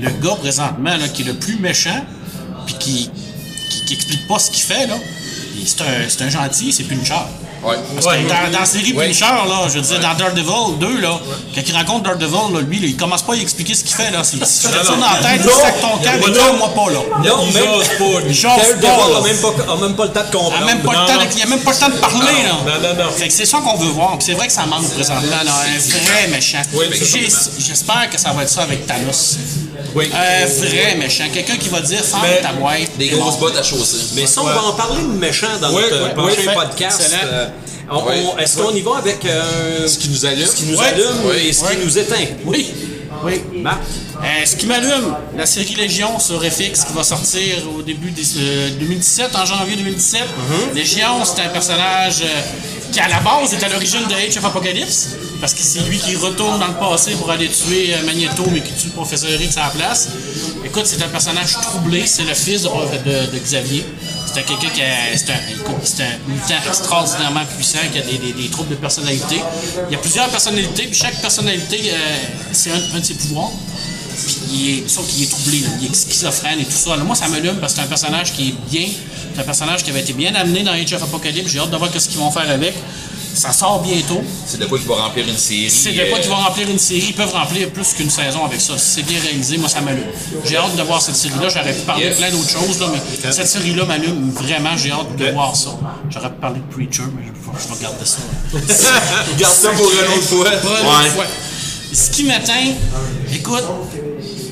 le 0.00 0.10
gars 0.10 0.34
présentement 0.36 0.96
là, 0.96 1.08
qui 1.08 1.22
est 1.22 1.26
le 1.26 1.34
plus 1.34 1.58
méchant, 1.58 2.04
puis 2.66 2.74
qui, 2.78 3.10
qui, 3.70 3.84
qui 3.84 3.94
explique 3.94 4.26
pas 4.26 4.38
ce 4.38 4.50
qu'il 4.50 4.62
fait, 4.64 4.86
là, 4.88 4.96
c'est 5.64 5.80
un, 5.82 6.08
c'est 6.08 6.22
un 6.22 6.28
gentil, 6.30 6.72
c'est 6.72 6.82
Punisher. 6.84 7.14
Ouais. 7.64 7.74
Parce 7.94 8.06
que 8.16 8.22
dans, 8.28 8.50
dans 8.52 8.60
la 8.60 8.64
série 8.66 8.92
Punisher, 8.92 9.24
là, 9.24 9.66
je 9.68 9.74
veux 9.74 9.80
dire, 9.80 9.98
dans 10.00 10.14
Daredevil 10.14 10.78
2, 10.78 11.00
là, 11.00 11.18
quand 11.54 11.60
il 11.66 11.74
rencontre 11.76 12.02
Daredevil, 12.04 12.54
là, 12.54 12.60
lui, 12.60 12.78
là, 12.78 12.86
il 12.86 12.96
commence 12.96 13.22
pas 13.22 13.32
à 13.32 13.36
expliquer 13.36 13.74
ce 13.74 13.82
qu'il 13.82 13.96
fait. 13.96 14.10
Là. 14.10 14.22
C'est, 14.22 14.44
si 14.46 14.66
Non, 14.66 14.72
tire 14.72 14.90
non. 14.92 14.98
dans 14.98 15.12
la 15.12 15.18
tête, 15.28 15.44
Non. 15.44 15.50
tu 15.52 15.60
sacs 15.60 15.80
ton 15.80 15.88
camp, 15.88 15.98
Il 16.04 16.12
mais 16.32 16.38
pas 16.38 16.52
de- 16.52 16.58
moi 16.58 16.68
pas 16.74 16.90
là. 16.92 16.98
Non, 17.24 17.42
osent 17.42 17.88
pas, 17.98 18.20
Il 18.28 18.34
jase 18.34 18.76
pas, 18.80 18.86
là. 18.86 19.18
a 19.18 19.76
même 19.80 19.94
pas, 19.96 20.04
le 20.04 20.12
temps 20.12 20.20
de 20.20 20.26
Il 20.26 20.30
comprendre. 20.30 20.62
a 20.62 20.64
même 20.64 20.80
pas 20.82 20.92
le 20.92 20.98
Non, 20.98 21.06
temps 21.06 21.12
non. 21.14 21.24
de- 21.24 21.36
il 21.36 21.42
a 21.42 21.46
même 21.46 21.60
pas 21.60 21.70
le 21.72 21.76
temps 21.78 21.88
de 21.88 21.94
parler, 21.96 22.42
là. 22.44 22.52
Non, 22.66 22.88
non, 22.94 23.04
non. 23.04 23.10
Fait 23.10 23.26
que 23.28 23.32
c'est 23.34 23.46
ça 23.46 23.58
qu'on 23.58 23.76
veut 23.76 23.90
voir. 23.90 24.16
Puis 24.18 24.26
c'est 24.26 24.34
vrai 24.34 24.46
que 24.46 24.52
ça 24.52 24.66
manque 24.66 24.88
présentement, 24.90 25.42
là. 25.44 25.52
Un 25.52 25.78
vrai 25.78 26.28
méchant. 26.30 26.62
J'espère 27.58 28.10
que 28.10 28.18
ça 28.20 28.30
va 28.32 28.42
être 28.42 28.50
ça 28.50 28.62
avec 28.62 28.86
Thanos. 28.86 29.38
Oui. 29.94 30.10
Un 30.14 30.46
vrai 30.46 30.94
méchant. 30.98 31.24
Quelqu'un 31.32 31.56
qui 31.56 31.68
va 31.68 31.80
dire 31.80 32.04
ferme 32.04 32.22
ta 32.42 32.52
boîte. 32.52 32.96
Des 32.98 33.08
grosses 33.08 33.38
bottes 33.38 33.56
à 33.56 33.62
chausser. 33.62 33.96
Mais 34.14 34.26
ça, 34.26 34.42
on 34.42 34.44
va 34.44 34.62
en 34.62 34.72
parler 34.72 35.00
de 35.02 35.06
méchants 35.08 35.46
dans 35.60 35.70
notre 35.70 36.14
prochain 36.14 36.52
podcast. 36.54 37.16
Euh, 37.46 37.92
on- 37.94 38.04
Ouais. 38.06 38.22
on- 38.34 38.38
Est-ce 38.38 38.58
qu'on 38.58 38.74
y 38.74 38.80
va 38.82 38.96
avec 38.98 39.24
euh, 39.24 39.86
Ce 39.86 39.98
qui 39.98 40.08
nous 40.08 40.26
allume. 40.26 40.46
ce 40.46 40.56
qui 40.56 40.64
nous 40.64 40.80
allume 40.80 41.32
et 41.38 41.52
ce 41.52 41.64
qui 41.64 41.76
nous 41.84 41.98
éteint? 41.98 42.26
Oui. 42.44 42.66
Oui. 43.24 43.40
Marc? 43.62 43.80
Euh, 44.18 44.44
ce 44.46 44.56
qui 44.56 44.66
m'allume, 44.66 45.14
la 45.36 45.46
série 45.46 45.74
Légion 45.74 46.18
sur 46.18 46.42
FX 46.42 46.84
qui 46.84 46.92
va 46.94 47.02
sortir 47.02 47.56
au 47.78 47.82
début 47.82 48.12
euh, 48.38 48.70
2017, 48.78 49.34
en 49.36 49.44
janvier 49.46 49.76
2017. 49.76 50.22
Légion, 50.74 51.24
c'est 51.24 51.42
un 51.42 51.48
personnage 51.48 52.22
euh, 52.22 52.26
qui 52.92 53.00
à 53.00 53.08
la 53.08 53.20
base 53.20 53.52
est 53.54 53.62
à 53.64 53.68
l'origine 53.68 54.06
de 54.08 54.14
Age 54.14 54.36
of 54.36 54.44
Apocalypse, 54.44 55.08
parce 55.40 55.54
que 55.54 55.60
c'est 55.62 55.80
lui 55.80 55.98
qui 55.98 56.14
retourne 56.16 56.58
dans 56.60 56.66
le 56.68 56.74
passé 56.74 57.12
pour 57.12 57.30
aller 57.30 57.48
tuer 57.48 57.94
Magneto, 58.04 58.44
mais 58.52 58.60
qui 58.60 58.72
tue 58.72 58.86
le 58.88 58.92
professeur 58.92 59.30
X 59.40 59.56
à 59.56 59.64
la 59.64 59.70
place. 59.70 60.08
Écoute, 60.64 60.86
c'est 60.86 61.02
un 61.02 61.08
personnage 61.08 61.52
troublé, 61.62 62.06
c'est 62.06 62.24
le 62.24 62.34
fils 62.34 62.62
de, 62.62 62.68
de- 62.68 63.32
de 63.32 63.38
Xavier. 63.38 63.84
C'est 64.26 64.40
un 64.40 64.42
quelqu'un 64.42 64.68
qui 64.68 64.80
c'est 65.16 65.30
un, 65.30 65.36
c'est 65.84 66.02
un 66.02 66.18
mutant 66.28 66.68
extraordinairement 66.68 67.44
puissant 67.56 67.78
qui 67.92 67.98
a 67.98 68.02
des, 68.02 68.18
des- 68.18 68.32
des 68.32 68.48
troubles 68.48 68.70
de 68.70 68.74
personnalité. 68.74 69.40
Il 69.88 69.92
y 69.92 69.96
a 69.96 69.98
plusieurs 69.98 70.28
personnalités, 70.28 70.84
puis 70.88 70.94
chaque 70.98 71.20
personnalité, 71.20 71.80
euh, 71.92 71.96
c'est 72.52 72.70
un, 72.70 72.80
un 72.96 72.98
de 73.00 73.04
ses 73.04 73.14
pouvoirs. 73.14 73.50
Puis 74.26 74.36
il 74.52 74.70
est, 74.84 74.88
sauf 74.88 75.06
qu'il 75.08 75.22
est 75.22 75.30
troublé, 75.30 75.62
il 75.80 75.86
est 75.86 75.94
schizophrène 75.94 76.58
et 76.60 76.64
tout 76.64 76.70
ça. 76.72 76.96
Moi, 76.96 77.14
ça 77.14 77.28
m'allume 77.28 77.56
parce 77.56 77.74
que 77.74 77.78
c'est 77.80 77.84
un 77.84 77.88
personnage 77.88 78.32
qui 78.32 78.48
est 78.48 78.54
bien. 78.70 78.88
C'est 79.34 79.40
un 79.40 79.44
personnage 79.44 79.84
qui 79.84 79.90
avait 79.90 80.00
été 80.00 80.12
bien 80.14 80.34
amené 80.34 80.62
dans 80.62 80.72
Age 80.72 80.92
of 80.94 81.02
Apocalypse. 81.02 81.50
J'ai 81.52 81.58
hâte 81.60 81.70
de 81.70 81.76
voir 81.76 81.90
ce 81.96 82.08
qu'ils 82.08 82.18
vont 82.18 82.30
faire 82.30 82.48
avec. 82.50 82.74
Ça 83.36 83.52
sort 83.52 83.82
bientôt. 83.82 84.22
C'est 84.46 84.58
de 84.58 84.64
quoi 84.64 84.78
qui 84.78 84.86
va 84.86 84.94
remplir 84.94 85.28
une 85.28 85.36
série. 85.36 85.70
C'est 85.70 85.92
de 85.92 86.04
quoi 86.08 86.18
euh, 86.18 86.20
qu'ils 86.22 86.30
vont 86.30 86.36
remplir 86.36 86.70
une 86.70 86.78
série. 86.78 87.06
Ils 87.08 87.14
peuvent 87.14 87.32
remplir 87.32 87.70
plus 87.70 87.92
qu'une 87.92 88.08
saison 88.08 88.44
avec 88.46 88.60
ça. 88.60 88.78
Si 88.78 88.90
c'est 88.94 89.02
bien 89.02 89.20
réalisé, 89.20 89.58
moi, 89.58 89.68
ça 89.68 89.82
m'allume. 89.82 90.06
J'ai 90.44 90.56
hâte 90.56 90.74
de 90.74 90.82
voir 90.82 91.02
cette 91.02 91.16
série-là. 91.16 91.48
J'aurais 91.50 91.74
pu 91.74 91.80
parler 91.82 92.08
de 92.08 92.14
plein 92.14 92.30
d'autres 92.30 92.48
choses, 92.48 92.80
là, 92.80 92.86
mais 92.92 93.32
cette 93.32 93.46
série-là 93.46 93.84
m'allume 93.84 94.30
vraiment. 94.30 94.76
J'ai 94.76 94.90
hâte 94.90 95.14
de 95.16 95.30
voir 95.32 95.54
ça. 95.54 95.70
J'aurais 96.10 96.30
pu 96.30 96.40
parler 96.40 96.60
de 96.60 96.74
Preacher, 96.74 97.02
mais 97.14 97.24
je, 97.26 97.62
je 97.68 97.74
vais 97.74 97.82
garder 97.82 98.04
ça. 98.04 98.18
Garde 99.38 99.54
ça 99.54 99.70
pour 99.70 99.90
une 99.92 100.18
autre 100.18 100.28
fois. 100.28 100.50
Pour 100.62 100.70
une 100.70 100.86
autre 100.86 101.12
fois. 101.14 101.26
Ce 101.92 102.10
qui 102.10 102.24
m'atteint, 102.24 102.72
écoute, 103.32 103.64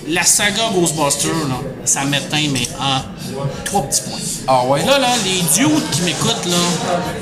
la 0.08 0.24
saga 0.24 0.70
Ghostbusters, 0.74 1.30
là, 1.48 1.60
ça 1.84 2.04
m'atteint, 2.04 2.48
mais 2.52 2.68
en 2.78 3.00
trois 3.64 3.82
petits 3.82 4.02
points. 4.02 4.18
Ah 4.46 4.64
ouais? 4.66 4.84
Là, 4.84 4.98
là, 4.98 5.08
les 5.24 5.40
dudes 5.54 5.90
qui 5.92 6.02
m'écoutent, 6.02 6.46
là, 6.46 6.56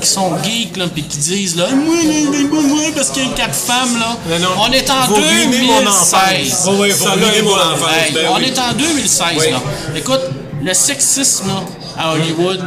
qui 0.00 0.06
sont 0.08 0.32
geeks, 0.42 0.76
là, 0.76 0.86
puis 0.92 1.02
qui 1.04 1.18
disent, 1.18 1.56
là, 1.56 1.66
moi, 1.70 1.96
moi, 2.04 2.38
moi, 2.50 2.62
moi, 2.62 2.82
parce 2.94 3.10
qu'il 3.10 3.26
y 3.26 3.30
a 3.30 3.34
quatre 3.34 3.54
femmes, 3.54 3.98
là, 3.98 4.38
non. 4.38 4.48
on 4.60 4.72
est 4.72 4.90
en 4.90 5.06
Vous 5.08 5.14
ruinez 5.14 5.62
mon 5.62 5.86
enfance. 5.86 6.14
2016. 6.32 6.68
Oui, 6.68 6.74
oui, 6.80 6.90
vous 6.90 7.04
Ça, 7.04 7.10
ruinez 7.12 7.26
là, 7.38 7.42
mon 7.42 7.50
moi, 7.50 7.72
enfance. 7.74 7.88
Hey, 8.06 8.12
Ben 8.12 8.26
on 8.30 8.36
oui. 8.38 8.44
est 8.46 8.58
en 8.58 8.72
2016, 8.76 9.26
Oui. 9.38 9.50
là. 9.50 9.62
Écoute, 9.96 10.20
le 10.62 10.74
sexisme, 10.74 11.48
là, 11.48 11.62
à 11.98 12.12
Hollywood, 12.12 12.60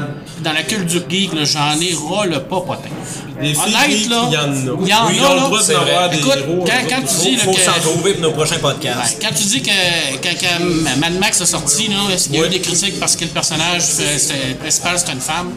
dans 0.45 0.53
la 0.53 0.61
culture 0.63 1.03
geek, 1.09 1.31
j'en 1.43 1.79
ai 1.81 1.93
ras 2.07 2.25
le 2.27 2.39
pas 2.43 2.61
potin. 2.61 2.89
Honnête, 3.37 3.57
là, 3.71 3.87
il 3.89 4.05
y 4.07 4.37
en 4.37 4.43
a. 4.43 5.09
il 5.11 5.17
y 5.17 5.21
en 5.21 5.53
a, 5.55 5.61
c'est 5.61 5.73
Écoute, 6.17 6.33
quand, 6.89 7.01
tu 7.01 7.29
dis 7.29 7.37
Faut 7.37 7.51
que... 7.51 7.59
s'en 7.59 7.73
trouver 7.81 8.13
pour 8.13 8.21
nos 8.21 8.31
prochains 8.31 8.59
podcasts. 8.59 9.17
Quand 9.21 9.35
tu 9.35 9.43
dis 9.43 9.61
que 9.61 9.71
quand, 10.23 10.97
Mad 10.99 11.19
Max 11.19 11.41
a 11.41 11.45
sorti, 11.45 11.87
là, 11.87 11.95
est-ce 12.13 12.29
qu'il 12.29 12.39
y 12.39 12.43
a 12.43 12.45
eu 12.45 12.49
des 12.49 12.61
critiques 12.61 12.99
parce 12.99 13.15
que 13.15 13.23
le 13.25 13.31
personnage 13.31 13.81
c'était- 13.81 14.53
principal 14.53 14.99
c'était 14.99 15.13
une 15.13 15.19
femme? 15.19 15.51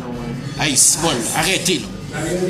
Hey, 0.61 0.77
c'est 0.77 1.01
bon, 1.03 1.11
arrêtez 1.37 1.75
là. 1.75 1.87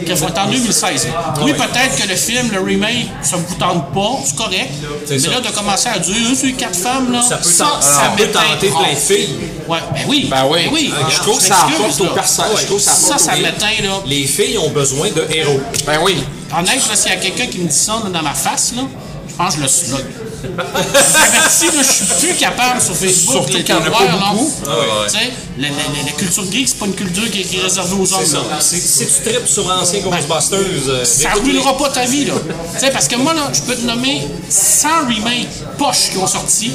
Qu'il 0.06 0.16
faut 0.16 0.28
être 0.28 0.38
en 0.38 0.46
2016. 0.50 1.06
là. 1.08 1.34
Oui, 1.42 1.52
peut-être 1.52 1.96
que 1.96 2.08
le 2.08 2.14
film, 2.14 2.48
le 2.52 2.60
remake, 2.60 3.08
ça 3.22 3.36
vous 3.36 3.54
tente 3.56 3.92
pas, 3.92 4.10
c'est 4.24 4.36
correct. 4.36 4.70
Mais 5.10 5.18
ça. 5.18 5.30
là, 5.30 5.40
de 5.40 5.48
commencer 5.48 5.88
à 5.88 5.98
dire, 5.98 6.14
euh, 6.30 6.34
c'est 6.36 6.52
quatre 6.52 6.76
femmes, 6.78 7.10
là, 7.12 7.20
Ça 7.28 7.36
peut 7.38 7.48
ça, 7.48 7.64
tenter- 7.64 7.82
ça 7.82 8.12
peut 8.16 8.26
tenter 8.28 8.68
plein 8.68 8.92
de 8.92 8.96
filles. 8.98 9.36
Ouais, 9.66 9.78
ben 9.92 10.00
oui. 10.06 10.28
Ben 10.30 10.44
oui. 10.48 10.68
oui. 10.72 10.92
Je 11.10 11.16
trouve 11.18 11.38
que 11.38 11.42
ça 11.44 11.66
apporte 11.66 12.00
au 12.00 12.04
là. 12.04 12.10
personnage. 12.10 12.60
Je 12.60 12.66
trouve 12.66 12.78
que 12.78 12.84
ça 12.84 12.92
Ça, 12.92 13.06
apporte 13.14 13.20
ça 13.20 13.36
m'éteint, 13.36 13.82
là. 13.82 14.00
Les 14.06 14.26
filles 14.26 14.58
ont 14.58 14.70
besoin 14.70 15.10
de 15.10 15.26
héros. 15.34 15.60
Ben 15.84 15.98
oui. 16.02 16.18
Honnête, 16.56 16.88
là, 16.88 16.96
s'il 16.96 17.10
y 17.10 17.14
a 17.14 17.18
quelqu'un 17.18 17.46
qui 17.46 17.58
me 17.58 17.68
dit 17.68 17.74
ça 17.76 18.00
là, 18.04 18.10
dans 18.10 18.22
ma 18.22 18.34
face, 18.34 18.72
là, 18.76 18.82
je 19.28 19.34
pense 19.34 19.54
que 19.54 19.58
je 19.58 19.62
le 19.64 19.68
slug. 19.68 20.04
Averti, 20.44 21.66
là, 21.66 21.82
je 21.82 21.92
suis 21.92 22.04
plus 22.20 22.34
capable 22.34 22.80
sur 22.80 22.94
Facebook 22.96 23.32
Surtout 23.34 23.58
qu'il 23.58 23.68
y 23.68 23.72
en 23.72 23.78
a 23.82 23.90
pas 23.90 24.06
beaucoup. 24.06 24.52
Ah 24.66 24.70
ouais. 24.70 24.84
Tu 25.06 25.12
sais, 25.18 25.30
la, 25.58 25.68
la- 25.68 25.74
la- 25.74 26.04
la 26.06 26.12
culture 26.12 26.44
geek, 26.50 26.68
c'est 26.68 26.78
pas 26.78 26.86
une 26.86 26.94
culture 26.94 27.30
qui 27.30 27.40
est, 27.42 27.60
réservée 27.62 27.94
aux 28.00 28.12
hommes. 28.14 28.32
là. 28.50 28.58
Si, 28.60 28.80
tu 28.80 29.30
tripes 29.30 29.46
sur 29.48 29.66
l'ancien 29.68 30.00
Ghostbusters, 30.00 30.58
euh, 30.88 31.04
Ça 31.04 31.30
ruinera 31.42 31.76
pas 31.76 31.88
ta 31.90 32.04
vie, 32.04 32.24
là. 32.26 32.34
tu 32.74 32.80
sais, 32.80 32.90
parce 32.90 33.08
que 33.08 33.16
moi, 33.16 33.34
là, 33.34 33.50
je 33.52 33.60
peux 33.62 33.74
te 33.74 33.84
nommer 33.86 34.26
100 34.48 34.88
remakes 35.08 35.48
poches 35.76 36.10
qui 36.12 36.18
ont 36.18 36.26
sorti, 36.26 36.72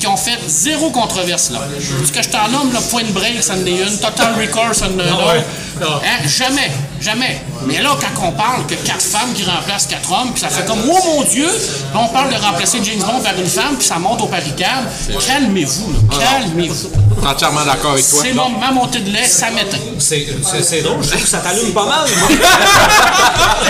qui 0.00 0.06
ont 0.06 0.16
fait 0.16 0.38
zéro 0.48 0.90
controverse, 0.90 1.50
là. 1.50 1.60
Ce 2.06 2.12
que 2.12 2.22
je 2.22 2.28
t'en 2.28 2.48
nomme, 2.48 2.72
là, 2.72 2.80
Point 2.90 3.04
Break, 3.12 3.42
ça 3.42 3.54
en 3.54 3.66
est 3.66 3.70
une, 3.70 3.98
Total 3.98 4.34
Recall, 4.40 4.74
ça 4.74 4.86
en 4.86 4.88
est 4.88 4.92
une 4.92 4.98
ouais. 5.14 5.44
Non. 5.80 5.96
Hein, 5.96 6.26
Jamais, 6.26 6.70
jamais. 7.00 7.40
Mais 7.66 7.80
là, 7.82 7.90
quand 8.00 8.26
on 8.28 8.32
parle 8.32 8.66
que 8.66 8.74
quatre 8.74 9.02
femmes 9.02 9.32
qui 9.34 9.44
remplacent 9.44 9.86
quatre 9.86 10.10
hommes, 10.12 10.32
puis 10.32 10.40
ça 10.42 10.48
fait 10.48 10.64
comme, 10.66 10.80
oh 10.88 10.98
mon 11.16 11.22
Dieu, 11.24 11.48
puis 11.48 11.98
on 12.00 12.08
parle 12.08 12.30
de 12.34 12.38
remplacer 12.40 12.78
James 12.84 13.00
Bond 13.00 13.20
par 13.20 13.34
une 13.38 13.46
femme, 13.46 13.76
puis 13.78 13.86
ça 13.86 13.98
monte 13.98 14.20
au 14.22 14.26
barricade, 14.26 14.84
calmez-vous, 15.26 15.92
là. 15.92 16.18
Calmez-vous. 16.18 16.90
Je 17.16 17.20
suis 17.22 17.28
entièrement 17.28 17.64
d'accord 17.64 17.92
avec 17.92 18.08
toi. 18.08 18.20
C'est 18.22 18.32
mon- 18.34 18.50
ma 18.50 18.70
montée 18.72 19.00
de 19.00 19.10
lait, 19.10 19.24
ça 19.26 19.50
m'éteint. 19.50 19.78
C'est, 19.98 20.82
drôle, 20.82 21.02
je 21.02 21.08
trouve 21.10 21.22
que 21.22 21.28
ça 21.28 21.38
t'allume 21.38 21.72
pas 21.72 21.86
mal. 21.86 22.06
moi. 22.18 22.28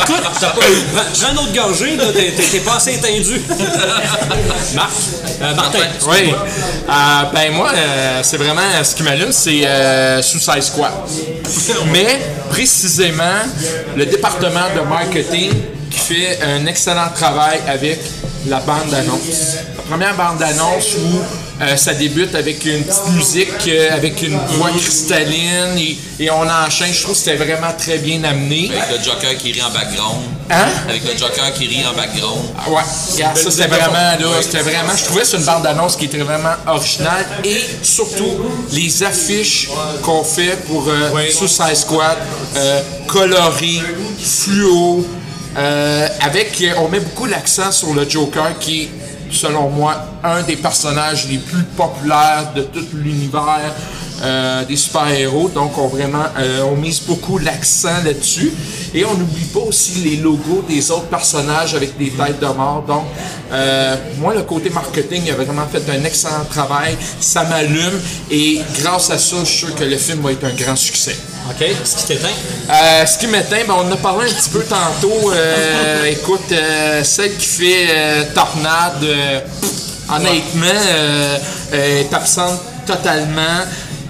Écoute, 0.02 0.22
T'as 0.40 0.48
pas- 0.48 0.60
prends, 0.60 1.30
une 1.32 1.38
autre 1.38 1.52
gorgée, 1.54 1.96
t'es, 2.50 2.60
pas 2.60 2.76
assez 2.76 2.94
étendu. 2.94 3.40
Marc, 4.74 4.90
euh, 5.40 5.54
Martin. 5.54 5.78
Oui. 6.08 6.34
Euh, 6.88 6.92
ben 7.32 7.52
moi, 7.52 7.70
euh, 7.74 8.20
c'est 8.22 8.36
vraiment 8.36 8.60
ce 8.82 8.94
qui 8.94 9.02
m'allume, 9.02 9.32
c'est 9.32 9.66
euh, 9.66 10.22
Suicide 10.22 10.62
Squad. 10.62 10.92
Mais 11.92 12.20
précisément, 12.50 13.15
le 13.96 14.04
département 14.06 14.68
de 14.74 14.80
marketing 14.88 15.50
qui 15.90 15.98
fait 15.98 16.38
un 16.42 16.66
excellent 16.66 17.08
travail 17.14 17.60
avec 17.68 17.98
la 18.48 18.60
bande 18.60 18.90
d'annonce. 18.90 19.56
La 19.76 19.82
première 19.82 20.16
bande 20.16 20.38
d'annonce 20.38 20.94
où 20.98 21.18
Euh, 21.58 21.74
ça 21.78 21.94
débute 21.94 22.34
avec 22.34 22.62
une 22.66 22.84
petite 22.84 23.08
musique, 23.14 23.48
euh, 23.68 23.88
avec 23.94 24.20
une 24.20 24.36
voix 24.58 24.68
cristalline 24.76 25.78
et, 25.78 25.96
et 26.20 26.30
on 26.30 26.42
enchaîne. 26.42 26.92
Je 26.92 27.00
trouve 27.00 27.14
que 27.14 27.18
c'était 27.18 27.36
vraiment 27.42 27.72
très 27.78 27.96
bien 27.96 28.22
amené. 28.24 28.70
Avec 28.76 28.98
le 28.98 29.02
Joker 29.02 29.34
qui 29.38 29.52
rit 29.52 29.62
en 29.62 29.70
background. 29.70 30.20
Hein? 30.50 30.66
Avec 30.86 31.02
le 31.04 31.16
Joker 31.16 31.50
qui 31.54 31.66
rit 31.66 31.82
en 31.86 31.94
background. 31.96 32.40
Ah 32.58 32.68
Ouais, 32.70 32.82
regarde, 33.14 33.38
ça 33.38 33.50
c'était 33.50 33.68
vraiment 33.68 33.94
là, 33.94 34.42
c'était 34.42 34.60
vraiment, 34.60 34.94
je 34.98 35.04
trouvais 35.04 35.22
que 35.22 35.28
c'est 35.28 35.38
une 35.38 35.44
bande 35.44 35.66
annonce 35.66 35.96
qui 35.96 36.04
était 36.04 36.18
vraiment 36.18 36.56
originale 36.66 37.24
et 37.42 37.62
surtout 37.82 38.36
les 38.72 39.02
affiches 39.02 39.70
qu'on 40.02 40.24
fait 40.24 40.58
pour 40.66 40.86
euh, 40.88 41.30
Suicide 41.30 41.74
Squad, 41.74 42.18
euh, 42.56 42.82
colorées, 43.06 43.80
fluo, 44.22 45.06
euh, 45.56 46.08
avec, 46.20 46.62
on 46.78 46.88
met 46.88 47.00
beaucoup 47.00 47.26
l'accent 47.26 47.72
sur 47.72 47.94
le 47.94 48.08
Joker 48.08 48.58
qui 48.58 48.82
est, 48.82 48.90
selon 49.30 49.70
moi, 49.70 49.94
un 50.22 50.42
des 50.42 50.56
personnages 50.56 51.28
les 51.28 51.38
plus 51.38 51.64
populaires 51.76 52.52
de 52.54 52.62
tout 52.62 52.86
l'univers. 52.94 53.74
euh, 54.22 54.64
des 54.64 54.76
super-héros, 54.76 55.48
donc 55.48 55.76
on 55.78 55.88
vraiment 55.88 56.24
euh, 56.38 56.62
on 56.70 56.76
mise 56.76 57.00
beaucoup 57.00 57.38
l'accent 57.38 58.02
là-dessus 58.04 58.52
et 58.94 59.04
on 59.04 59.14
n'oublie 59.14 59.44
pas 59.44 59.60
aussi 59.60 60.00
les 60.04 60.16
logos 60.16 60.64
des 60.68 60.90
autres 60.90 61.08
personnages 61.08 61.74
avec 61.74 61.98
des 61.98 62.10
têtes 62.10 62.40
de 62.40 62.46
mort. 62.46 62.84
Donc 62.86 63.04
euh, 63.52 63.96
moi 64.18 64.34
le 64.34 64.42
côté 64.42 64.70
marketing 64.70 65.30
a 65.30 65.34
vraiment 65.34 65.66
fait 65.70 65.82
un 65.90 66.02
excellent 66.04 66.44
travail, 66.48 66.96
ça 67.20 67.44
m'allume 67.44 68.00
et 68.30 68.60
grâce 68.80 69.10
à 69.10 69.18
ça 69.18 69.36
je 69.40 69.44
suis 69.44 69.66
sûr 69.66 69.74
que 69.74 69.84
le 69.84 69.96
film 69.96 70.20
va 70.20 70.32
être 70.32 70.44
un 70.44 70.54
grand 70.54 70.76
succès. 70.76 71.16
OK? 71.50 71.66
Ce 71.84 71.96
qui 71.96 72.04
t'éteint? 72.06 72.28
Euh, 72.70 73.06
ce 73.06 73.18
qui 73.18 73.26
m'éteint, 73.26 73.64
ben, 73.66 73.74
on 73.78 73.88
en 73.88 73.92
a 73.92 73.96
parlé 73.96 74.30
un 74.30 74.34
petit 74.34 74.50
peu 74.50 74.64
tantôt. 74.64 75.32
Euh, 75.32 76.04
écoute, 76.06 76.52
euh, 76.52 77.04
celle 77.04 77.36
qui 77.36 77.46
fait 77.46 78.28
Tornade, 78.34 79.06
honnêtement, 80.10 80.80
est 81.72 82.12
absente 82.12 82.60
totalement. 82.86 83.64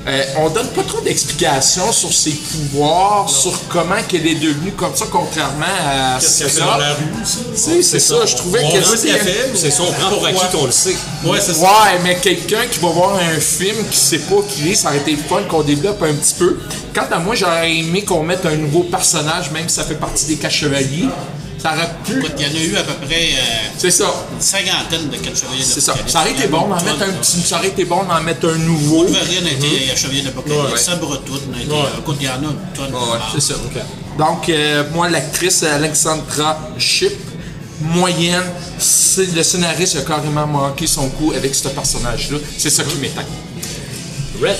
Euh, 0.06 0.22
on 0.38 0.50
donne 0.50 0.68
pas 0.68 0.84
trop 0.84 1.00
d'explications 1.00 1.90
sur 1.90 2.12
ses 2.12 2.30
pouvoirs, 2.30 3.28
sur 3.28 3.66
comment 3.68 4.00
qu'elle 4.06 4.26
est 4.26 4.36
devenue 4.36 4.70
comme 4.72 4.94
ça, 4.94 5.06
contrairement 5.10 5.64
à 5.84 6.20
ce 6.20 6.38
qu'elle 6.38 6.50
fait 6.50 6.60
dans 6.60 6.76
la 6.76 6.94
rue 6.94 7.82
c'est 7.82 7.98
ça, 7.98 8.14
je 8.24 8.36
trouvais 8.36 8.60
On 8.64 8.70
que 8.70 8.76
mais 8.78 9.50
C'est 9.54 9.70
ça, 9.70 9.82
on 9.82 9.92
prend 9.92 10.10
pour 10.10 10.26
acquis 10.26 10.56
qu'on 10.56 10.66
le 10.66 10.72
sait. 10.72 10.94
Ouais, 11.24 11.40
c'est 11.40 11.54
ça. 11.54 11.62
Ouais, 11.62 11.98
mais 12.04 12.16
quelqu'un 12.16 12.66
qui 12.70 12.78
va 12.78 12.88
voir 12.88 13.16
un 13.16 13.40
film 13.40 13.76
qui 13.90 13.96
sait 13.96 14.18
pas 14.20 14.36
qui 14.48 14.70
est, 14.70 14.74
ça 14.76 14.88
aurait 14.88 14.98
été 14.98 15.16
fun 15.16 15.42
qu'on 15.48 15.62
développe 15.62 16.02
un 16.02 16.14
petit 16.14 16.34
peu. 16.34 16.58
Quant 16.94 17.06
à 17.10 17.18
moi, 17.18 17.34
j'aurais 17.34 17.74
aimé 17.74 18.04
qu'on 18.04 18.22
mette 18.22 18.46
un 18.46 18.56
nouveau 18.56 18.84
personnage, 18.84 19.50
même 19.50 19.68
si 19.68 19.74
ça 19.74 19.84
fait 19.84 19.94
partie 19.94 20.26
des 20.26 20.36
quatre 20.36 20.52
chevaliers. 20.52 21.08
Ça 21.58 21.72
aurait 21.74 21.90
pu. 22.04 22.18
Écoute, 22.18 22.32
Il 22.38 22.46
y 22.46 22.48
en 22.48 22.54
a 22.54 22.64
eu 22.64 22.76
à 22.76 22.82
peu 22.82 22.92
près 23.06 23.14
euh, 23.32 23.68
C'est 23.78 23.90
ça. 23.90 24.04
une 24.34 24.40
cinquantaine 24.40 25.08
de 25.10 25.16
quatre 25.16 25.36
chevaliers 25.38 25.62
C'est 25.64 25.80
ça. 25.80 25.94
Ça 26.06 26.20
aurait 26.20 26.32
été 26.32 26.46
bon 26.48 26.68
d'en 26.68 26.76
mettre 26.76 27.02
un 27.02 27.12
petit. 27.12 27.40
Ça 27.40 27.56
aurait 27.58 27.68
été 27.68 27.84
bon 27.84 28.04
d'en 28.04 28.20
mettre 28.22 28.48
un 28.48 28.58
nouveau. 28.58 29.04
Wolverine 29.04 29.46
a 29.46 29.50
été 29.50 29.90
un 29.92 29.96
chevalier 29.96 30.22
d'Apocalypse. 30.22 30.82
Sabretooth 30.82 31.42
a 31.56 31.60
été. 31.62 31.70
Ouais. 31.70 31.78
Écoute, 31.98 32.16
il 32.20 32.26
y 32.26 32.28
en 32.28 32.32
a 32.32 32.36
une 32.36 32.56
tonne. 32.74 32.94
Ouais, 32.94 33.18
C'est 33.34 33.40
ça. 33.40 33.54
Donc, 34.18 34.48
euh, 34.48 34.84
moi, 34.92 35.08
l'actrice 35.08 35.62
Alexandra 35.62 36.58
Ship, 36.78 37.12
moyenne, 37.80 38.42
le 39.34 39.42
scénariste 39.42 39.96
a 39.96 40.00
carrément 40.02 40.46
manqué 40.46 40.86
son 40.86 41.08
coup 41.10 41.32
avec 41.36 41.54
ce 41.54 41.68
personnage-là. 41.68 42.38
C'est 42.58 42.70
ça 42.70 42.82
qui 42.84 42.96
m'éteint. 42.98 43.22
Red. 44.40 44.56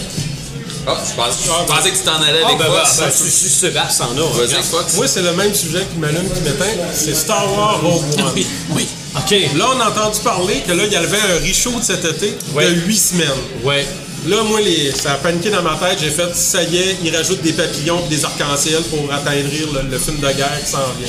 Ah, 0.89 0.97
je 1.05 1.11
je 1.11 1.67
pensais 1.67 1.91
que 1.91 1.97
tu 1.97 2.03
t'en 2.05 2.21
allais 2.23 2.41
Ah, 2.43 2.47
avec 2.47 2.59
ben, 2.59 2.65
ben, 2.69 2.85
Fox? 2.85 2.99
ben, 3.01 3.11
si, 3.11 3.31
si 3.31 3.49
Sébastien 3.51 4.07
en 4.07 4.17
a. 4.19 4.33
Vas-y. 4.39 4.63
Fox. 4.63 4.95
Moi, 4.95 5.09
c'est 5.09 5.23
le 5.23 5.33
même 5.33 5.55
sujet 5.55 5.85
qui 5.93 5.99
m'allume, 5.99 6.29
qui 6.33 6.41
m'éteint. 6.43 6.77
C'est 6.95 7.15
Star 7.15 7.53
Wars 7.53 7.81
Rogue 7.83 8.05
One. 8.19 8.33
Oui, 8.37 8.47
oui. 8.71 8.87
OK. 9.17 9.35
Là, 9.57 9.67
on 9.75 9.81
a 9.81 9.89
entendu 9.91 10.21
parler 10.21 10.63
que 10.67 10.73
là, 10.73 10.85
il 10.87 10.93
y 10.93 10.97
avait 10.97 11.19
un 11.19 11.47
reshoot 11.47 11.83
cet 11.83 12.05
été 12.05 12.37
Ouais. 12.55 12.67
de 12.71 12.75
8 12.83 12.97
semaines. 12.97 13.29
Ouais. 13.65 13.85
Là, 14.27 14.43
moi, 14.45 14.61
les, 14.61 14.93
ça 14.93 15.13
a 15.13 15.15
paniqué 15.17 15.51
dans 15.51 15.63
ma 15.63 15.75
tête. 15.77 15.99
J'ai 16.01 16.11
fait, 16.11 16.35
ça 16.35 16.63
y 16.63 16.77
est, 16.77 16.97
ils 17.03 17.15
rajoutent 17.17 17.43
des 17.43 17.53
papillons 17.53 18.03
et 18.07 18.09
des 18.09 18.25
arcs-en-ciel 18.25 18.83
pour 18.85 19.13
atteindre 19.13 19.49
le, 19.75 19.89
le 19.91 19.99
film 19.99 20.19
de 20.19 20.27
guerre 20.33 20.61
qui 20.65 20.71
s'en 20.71 20.79
vient. 20.99 21.09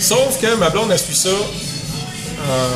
Sauf 0.00 0.38
que 0.40 0.54
ma 0.56 0.70
blonde 0.70 0.90
a 0.92 0.96
su 0.98 1.12
ça. 1.14 1.28
euh, 1.28 2.68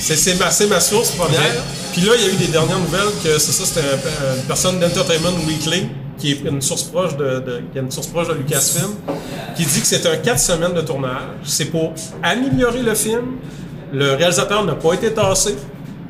c'est 0.00 0.66
ma, 0.68 0.80
source 0.80 1.10
première. 1.10 1.54
Puis 1.92 2.02
là, 2.02 2.12
il 2.18 2.26
y 2.26 2.28
a 2.30 2.32
eu 2.32 2.36
des 2.36 2.46
dernières 2.52 2.78
nouvelles 2.78 3.12
que 3.22 3.38
c'est 3.38 3.52
ça, 3.52 3.64
c'était 3.64 3.80
un- 3.86 4.36
une 4.36 4.42
personne 4.44 4.78
d'Entertainment 4.78 5.36
Weekly 5.46 5.88
qui 6.18 6.32
est 6.32 6.40
une 6.44 6.60
source 6.60 6.84
proche 6.84 7.16
de, 7.16 7.62
qui 7.72 7.78
une 7.78 7.90
source 7.90 8.06
proche 8.08 8.28
de 8.28 8.34
Lucasfilm, 8.34 8.90
qui 9.56 9.64
dit 9.64 9.80
que 9.80 9.86
c'est 9.86 10.06
un 10.06 10.16
4 10.16 10.38
semaines 10.38 10.74
de 10.74 10.82
tournage. 10.82 11.22
C'est 11.44 11.64
pour 11.66 11.94
améliorer 12.22 12.82
le 12.82 12.94
film. 12.94 13.36
Le 13.92 14.14
réalisateur 14.14 14.64
n'a 14.64 14.74
pas 14.74 14.92
été 14.94 15.12
tassé. 15.12 15.56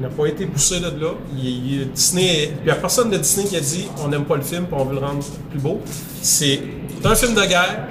N'a 0.01 0.09
pas 0.09 0.27
été 0.27 0.47
poussé 0.47 0.81
de 0.81 0.87
là. 0.87 1.13
Il, 1.37 1.47
il- 1.47 1.91
Disney, 1.93 2.53
il 2.61 2.65
n'y 2.65 2.71
a 2.71 2.75
personne 2.75 3.11
de 3.11 3.19
Disney 3.19 3.47
qui 3.47 3.57
a 3.57 3.61
dit 3.61 3.87
on 4.05 4.09
n'aime 4.09 4.25
pas 4.25 4.37
le 4.37 4.43
film 4.43 4.65
puis 4.65 4.75
on 4.79 4.85
veut 4.85 4.95
le 4.95 5.01
rendre 5.01 5.25
plus 5.51 5.61
beau. 5.61 5.81
C'est 6.23 6.61
un 7.05 7.15
film 7.15 7.35
de 7.35 7.43
guerre. 7.45 7.87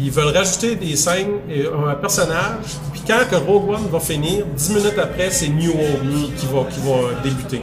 Ils 0.00 0.10
veulent 0.10 0.36
rajouter 0.36 0.74
des 0.76 0.96
scènes 0.96 1.38
et 1.50 1.66
un 1.66 1.94
personnage. 1.94 2.76
Quand 3.08 3.24
que 3.30 3.36
Rogue 3.36 3.70
One 3.70 3.88
va 3.90 4.00
finir, 4.00 4.44
10 4.54 4.68
minutes 4.68 4.98
après, 5.02 5.30
c'est 5.30 5.48
New 5.48 5.70
Hope 5.70 6.36
qui 6.36 6.44
va, 6.44 6.66
qui 6.70 6.80
va 6.80 7.22
débuter. 7.24 7.62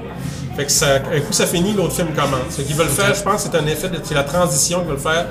Fait 0.57 0.65
que 0.65 0.71
ça, 0.71 0.95
un 0.95 1.19
coup 1.19 1.33
ça 1.33 1.45
finit, 1.45 1.73
l'autre 1.73 1.93
film 1.93 2.07
commence. 2.15 2.55
Fait 2.57 2.63
qu'ils 2.63 2.75
veulent 2.75 2.87
faire, 2.87 3.13
je 3.13 3.21
pense, 3.21 3.43
c'est 3.43 3.55
un 3.55 3.65
effet 3.67 3.89
de, 3.89 3.99
c'est 4.01 4.15
la 4.15 4.23
transition 4.23 4.79
qu'ils 4.79 4.89
veulent 4.89 4.97
faire 4.97 5.27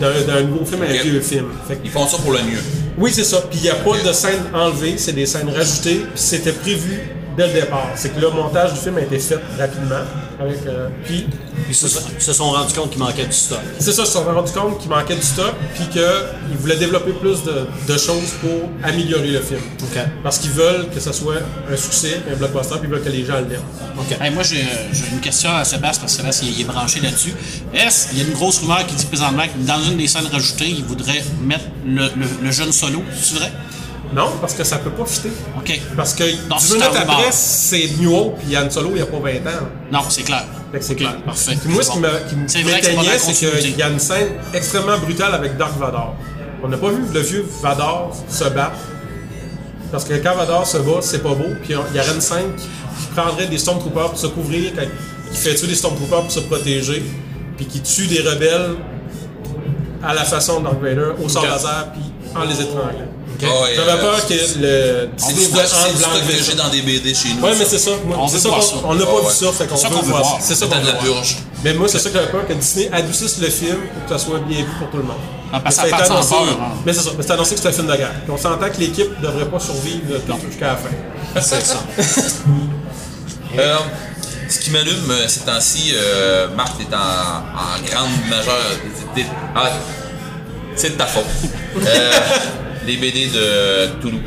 d'un, 0.00 0.42
nouveau 0.42 0.64
film 0.64 0.82
à 0.82 0.86
un 0.86 0.88
vieux 0.88 1.20
film. 1.20 1.46
Fait 1.68 1.76
que 1.76 1.80
Ils 1.84 1.90
font 1.90 2.04
ça 2.08 2.16
pour 2.16 2.32
le 2.32 2.40
mieux. 2.40 2.58
oui, 2.98 3.12
c'est 3.14 3.22
ça. 3.22 3.42
Puis 3.48 3.60
il 3.60 3.62
n'y 3.62 3.70
a 3.70 3.76
pas 3.76 3.96
de 4.04 4.12
scènes 4.12 4.42
enlevées, 4.52 4.94
c'est 4.96 5.12
des 5.12 5.26
scènes 5.26 5.50
rajoutées. 5.50 5.98
Puis 5.98 6.08
c'était 6.16 6.52
prévu 6.52 6.98
dès 7.36 7.46
le 7.46 7.52
départ. 7.52 7.90
C'est 7.94 8.12
que 8.12 8.20
le 8.20 8.30
montage 8.30 8.72
du 8.72 8.80
film 8.80 8.96
a 8.98 9.02
été 9.02 9.20
fait 9.20 9.38
rapidement. 9.56 10.02
Avec, 10.42 10.66
euh, 10.66 10.88
puis 11.04 11.26
Ils 11.68 11.74
se, 11.74 11.86
ils 11.86 12.20
se 12.22 12.32
sont 12.32 12.50
rendus 12.50 12.74
compte 12.74 12.90
qu'il 12.90 12.98
manquait 12.98 13.26
du 13.26 13.32
stock. 13.32 13.58
c'est 13.78 13.92
ça, 13.92 14.02
ils 14.02 14.06
se 14.06 14.12
sont 14.12 14.24
rendu 14.24 14.50
compte 14.52 14.78
qu'il 14.80 14.90
manquait 14.90 15.14
du 15.16 15.22
stock, 15.22 15.52
puis 15.74 15.84
qu'ils 15.88 16.56
voulaient 16.58 16.76
développer 16.76 17.12
plus 17.12 17.42
de, 17.44 17.66
de 17.92 17.98
choses 17.98 18.32
pour 18.40 18.68
améliorer 18.82 19.28
le 19.30 19.40
film. 19.40 19.60
OK. 19.82 19.98
Parce 20.22 20.38
qu'ils 20.38 20.50
veulent 20.50 20.88
que 20.92 20.98
ce 21.00 21.12
soit 21.12 21.36
un 21.70 21.76
succès, 21.76 22.20
un 22.30 22.36
blockbuster, 22.36 22.74
puis 22.78 22.88
ils 22.88 22.90
veulent 22.90 23.02
que 23.04 23.08
les 23.08 23.24
gens 23.24 23.34
l'aiment. 23.34 23.60
OK. 23.98 24.16
Hey, 24.20 24.30
moi, 24.32 24.42
j'ai 24.42 24.64
j'ai 24.92 25.04
une 25.12 25.20
question 25.20 25.50
à 25.54 25.64
Sébastien, 25.64 26.00
parce 26.02 26.12
que 26.12 26.18
Sébastien 26.20 26.48
il 26.54 26.60
est 26.60 26.64
branché 26.64 27.00
là-dessus. 27.00 27.34
Est-ce 27.74 28.08
qu'il 28.08 28.18
y 28.18 28.22
a 28.22 28.24
une 28.24 28.32
grosse 28.34 28.58
rumeur 28.58 28.84
qui 28.86 28.94
dit 28.94 29.06
présentement 29.06 29.44
que 29.44 29.66
dans 29.66 29.82
une 29.82 29.96
des 29.98 30.08
scènes 30.08 30.26
rajoutées, 30.32 30.68
il 30.68 30.84
voudrait 30.84 31.22
mettre 31.42 31.64
le, 31.86 32.02
le- 32.16 32.44
le 32.46 32.50
jeune 32.50 32.72
solo 32.72 33.02
C'est 33.22 33.36
vrai? 33.36 33.52
Non, 34.14 34.30
parce 34.40 34.54
que 34.54 34.62
ça 34.64 34.78
peut 34.78 34.90
pas 34.90 35.06
fitter. 35.06 35.30
OK. 35.56 35.80
Parce 35.96 36.14
que 36.14 36.24
Non, 36.48 36.56
10 36.56 36.66
c'est 36.66 36.74
minutes 36.74 36.88
un 36.94 37.00
rumeur. 37.00 37.14
après, 37.18 37.32
c'est 37.32 37.88
New 37.98 38.14
Hope, 38.14 38.38
puis 38.38 38.52
Yann 38.52 38.70
Solo, 38.70 38.90
il 38.90 38.96
n'y 38.96 39.00
a 39.00 39.06
pas 39.06 39.18
20 39.18 39.30
ans. 39.50 39.66
Non, 39.90 40.00
c'est 40.08 40.22
clair. 40.22 40.44
C'est 40.80 40.94
clair. 40.96 41.16
Parfait. 41.24 41.56
Puis 41.62 41.72
moi, 41.72 41.82
ce 41.82 41.90
qui 41.90 41.98
me- 41.98 42.08
qui 42.28 42.34
C'est 43.18 43.58
qu'il 43.60 43.76
y 43.78 43.82
a 43.82 43.88
une 43.88 43.98
scène 43.98 44.28
extrêmement 44.54 44.98
brutale 44.98 45.34
avec 45.34 45.56
Dark 45.56 45.78
Vador. 45.78 46.14
On 46.62 46.68
n'a 46.68 46.76
pas 46.78 46.90
vu 46.90 47.02
le 47.12 47.20
vieux 47.20 47.46
Vador 47.62 48.14
se 48.28 48.44
battre. 48.44 48.76
Parce 49.90 50.04
que 50.04 50.14
quand 50.14 50.34
Vador 50.34 50.66
se 50.66 50.78
bat, 50.78 51.00
c'est 51.02 51.22
pas 51.22 51.34
beau. 51.34 51.44
Puis 51.62 51.70
il 51.70 51.72
y 51.72 51.76
aurait 52.00 52.14
une 52.14 52.20
scène 52.20 52.54
qui, 52.56 52.68
prendrait 53.14 53.46
des 53.46 53.58
Stormtroopers 53.58 54.10
pour 54.10 54.18
se 54.18 54.26
couvrir, 54.28 54.72
quand- 54.74 54.86
qui 55.32 55.36
fait 55.38 55.54
tuer 55.54 55.66
des 55.66 55.74
Stormtroopers 55.74 56.22
pour 56.22 56.30
se 56.32 56.40
protéger, 56.40 57.02
puis 57.58 57.66
qui 57.66 57.80
tue 57.82 58.06
des 58.06 58.20
rebelles 58.22 58.76
à 60.02 60.14
la 60.14 60.24
façon 60.24 60.60
de 60.60 60.64
Dark 60.64 60.80
Vader, 60.80 61.10
au 61.22 61.28
sort 61.28 61.44
laser, 61.44 61.88
puis 61.92 62.02
en 62.34 62.44
les 62.44 62.58
étranglant. 62.60 62.90
Ah 63.42 63.46
ouais, 63.62 63.72
J'avais 63.76 63.90
euh, 63.92 63.96
peur 63.96 64.26
que 64.26 64.32
le 64.34 65.08
C'est 65.16 65.26
Disney 65.34 65.46
du 65.62 65.98
stock 65.98 66.12
que 66.28 66.44
j'ai 66.44 66.54
dans 66.54 66.68
des 66.68 66.82
BD 66.82 67.14
chez 67.14 67.34
nous. 67.34 67.42
Ouais, 67.44 67.52
mais 67.58 67.64
c'est 67.64 67.78
ça. 67.78 67.90
On 68.16 68.26
veut 68.26 68.38
ça 68.38 68.48
voir 68.48 68.60
qu'on- 68.60 68.66
ça. 68.66 68.74
On 68.84 68.94
n'a 68.94 69.02
Ah 69.02 69.06
pas 69.06 69.14
ouais. 69.16 69.22
vu 69.22 69.34
ça, 69.34 69.52
fait 69.52 69.66
qu'on 69.66 69.76
veut 69.76 69.88
qu'on 69.88 70.02
veut 70.02 70.10
voir 70.12 70.24
ça. 70.24 70.36
C'est 70.40 70.54
ça 70.54 70.66
qu'on 70.66 70.76
de 70.76 70.80
veut 70.80 70.86
la 70.86 70.92
voir. 70.92 71.04
purge. 71.04 71.36
Mais 71.64 71.74
moi, 71.74 71.88
c'est 71.88 71.98
ça 71.98 72.08
que 72.10 72.14
j'avais 72.16 72.30
peur 72.30 72.46
que 72.46 72.52
Disney 72.52 72.88
adoucisse 72.92 73.38
le 73.38 73.48
film 73.50 73.76
pour 73.94 74.04
que 74.04 74.18
ça 74.20 74.24
soit 74.24 74.38
bien 74.40 74.58
vu 74.58 74.70
pour 74.78 74.90
tout 74.90 74.96
le 74.98 75.02
monde. 75.04 75.16
Ah, 75.52 75.60
parce 75.60 75.76
que 75.76 75.88
ça 75.88 75.96
a 75.96 76.00
annoncé- 76.02 76.30
peur, 76.30 76.42
hein. 76.60 76.72
Mais 76.86 76.92
c'est 76.92 77.02
ça. 77.02 77.10
Mais 77.16 77.22
c'est 77.22 77.32
annoncé 77.32 77.54
que 77.54 77.60
c'est 77.60 77.68
un 77.68 77.72
film 77.72 77.86
de 77.86 77.96
guerre. 77.96 78.12
Puis 78.24 78.32
on 78.32 78.38
s'entend 78.38 78.70
que 78.70 78.78
l'équipe 78.80 79.18
ne 79.20 79.26
devrait 79.26 79.46
pas 79.50 79.60
survivre 79.60 80.02
euh, 80.12 80.34
jusqu'à 80.48 80.66
la 80.68 80.76
fin. 80.76 81.40
C'est 81.40 81.64
ça. 81.66 81.82
Euh, 83.58 83.76
ce 84.48 84.58
qui 84.60 84.70
m'allume 84.70 85.10
euh, 85.10 85.28
ces 85.28 85.40
temps-ci, 85.40 85.92
euh, 85.94 86.48
Marc 86.56 86.80
est 86.80 86.94
en, 86.94 86.98
en 86.98 87.82
grande 87.84 88.10
majeure. 88.30 88.54
ah, 89.54 89.70
c'est 90.74 90.90
de 90.90 90.94
ta 90.94 91.04
faute. 91.04 91.24
Euh, 91.84 92.10
les 92.86 92.96
BD 92.96 93.26
de 93.26 94.00
Toulouse. 94.00 94.20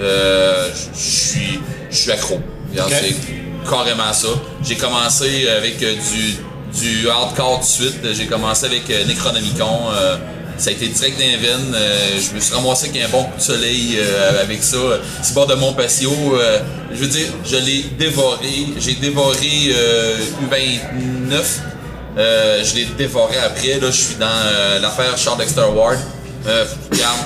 Euh, 0.00 0.68
Je 0.94 1.00
suis 1.00 1.60
je 1.90 1.96
suis 1.96 2.10
accro. 2.12 2.40
Regarde, 2.70 2.92
Ok. 2.92 2.98
C'est 3.02 3.70
carrément 3.70 4.12
ça. 4.12 4.28
J'ai 4.62 4.76
commencé 4.76 5.48
avec 5.48 5.82
euh, 5.82 5.94
du, 5.94 6.80
du 6.80 7.08
hardcore 7.08 7.60
tout 7.60 7.66
de 7.84 7.88
suite. 7.90 8.12
J'ai 8.14 8.26
commencé 8.26 8.66
avec 8.66 8.88
euh, 8.90 9.04
Necronomicon. 9.06 9.90
euh, 9.94 10.16
ça 10.58 10.70
a 10.70 10.72
été 10.72 10.88
direct 10.88 11.18
dans 11.18 11.40
veines. 11.40 11.74
Euh, 11.74 12.18
je 12.20 12.34
me 12.34 12.40
suis 12.40 12.52
ramassé 12.54 12.88
avec 12.90 13.02
un 13.04 13.08
bon 13.08 13.22
coup 13.24 13.36
de 13.38 13.42
soleil 13.42 13.96
euh, 13.98 14.42
avec 14.42 14.62
ça. 14.62 14.76
C'est 15.22 15.32
bord 15.34 15.46
de 15.46 15.54
mon 15.54 15.72
patio. 15.72 16.10
euh, 16.34 16.58
je 16.92 16.96
veux 16.96 17.06
dire, 17.06 17.26
je 17.44 17.56
l'ai 17.56 17.84
dévoré. 17.98 18.66
J'ai 18.78 18.94
dévoré 18.94 19.72
euh, 19.72 20.16
U29. 20.50 21.42
Euh, 22.18 22.64
je 22.64 22.74
l'ai 22.74 22.84
dévoré 22.96 23.36
après. 23.38 23.78
Là, 23.80 23.86
je 23.90 23.96
suis 23.96 24.14
dans 24.16 24.80
l'affaire 24.82 25.16
Charles 25.16 25.38
Dexter 25.38 25.64
Ward. 25.74 25.98
Euh, 26.46 26.64
regarde, 26.90 27.18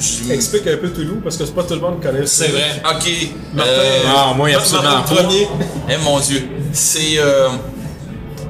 je- 0.00 0.32
Explique 0.32 0.66
un 0.66 0.76
peu 0.78 0.90
Toulouse, 0.90 1.20
parce 1.22 1.36
que 1.36 1.44
c'est 1.46 1.54
pas 1.54 1.62
tout 1.64 1.74
le 1.74 1.80
monde 1.80 2.00
qui 2.00 2.06
connaît 2.06 2.26
C'est 2.26 2.48
vrai. 2.48 2.82
Ok. 2.84 3.10
Martin, 3.54 3.70
euh, 3.70 3.98
Ah, 4.08 4.32
moi, 4.36 4.48
absolument 4.54 4.90
Martin 4.90 5.14
pas. 5.14 5.22
premier, 5.22 5.48
eh 5.88 5.96
mon 5.98 6.18
dieu. 6.20 6.42
C'est. 6.72 7.18
euh, 7.18 7.48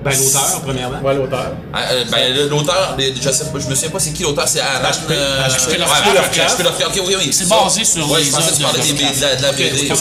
Ben, 0.03 0.12
l'auteur, 0.16 0.62
premièrement. 0.64 1.01
ouais, 1.03 1.14
l'auteur. 1.14 1.53
euh, 1.76 2.05
ben, 2.11 2.48
l'auteur, 2.48 2.96
je 2.98 3.30
sais 3.30 3.44
pas, 3.44 3.59
je 3.59 3.68
me 3.68 3.74
souviens 3.74 3.90
pas 3.90 3.98
c'est 3.98 4.12
qui 4.14 4.22
l'auteur, 4.22 4.48
c'est 4.48 4.61
Alan. 4.61 4.88
H.P. 4.88 5.12
euh, 5.12 5.36
Lovecraft. 5.78 6.34
H.P. 6.38 6.62
Lovecraft, 6.62 6.96
ok, 6.96 7.03
oui, 7.07 7.14
oui. 7.18 7.28
C'est 7.32 7.46
basé 7.48 7.84
sur 7.84 8.11
Ouais, 8.11 8.20
les 8.20 8.24
je 8.24 8.30
pensais 8.30 8.51
que 8.53 8.57
tu 8.57 8.62
parlais 8.62 8.78
de 8.78 9.20
la, 9.20 9.36
de 9.36 9.42
la 9.42 9.51
Ok, 9.51 9.57
BD. 9.57 9.92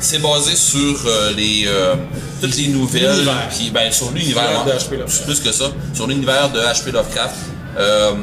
c'est 0.00 0.18
basé 0.20 0.56
sur 0.56 0.96
euh, 1.06 1.32
les, 1.36 1.64
euh, 1.68 1.94
toutes 2.40 2.56
les 2.56 2.66
nouvelles, 2.68 3.30
puis 3.56 3.70
ben, 3.70 3.92
sur 3.92 4.10
l'univers, 4.10 4.42
hein, 4.50 4.64
H.P. 4.68 4.96
Lovecraft. 4.96 5.24
plus 5.26 5.38
que 5.40 5.52
ça, 5.52 5.66
sur 5.94 6.08
l'univers 6.08 6.50
de 6.50 6.58
H.P. 6.58 6.90
Lovecraft. 6.90 7.34
Euh, 7.78 8.14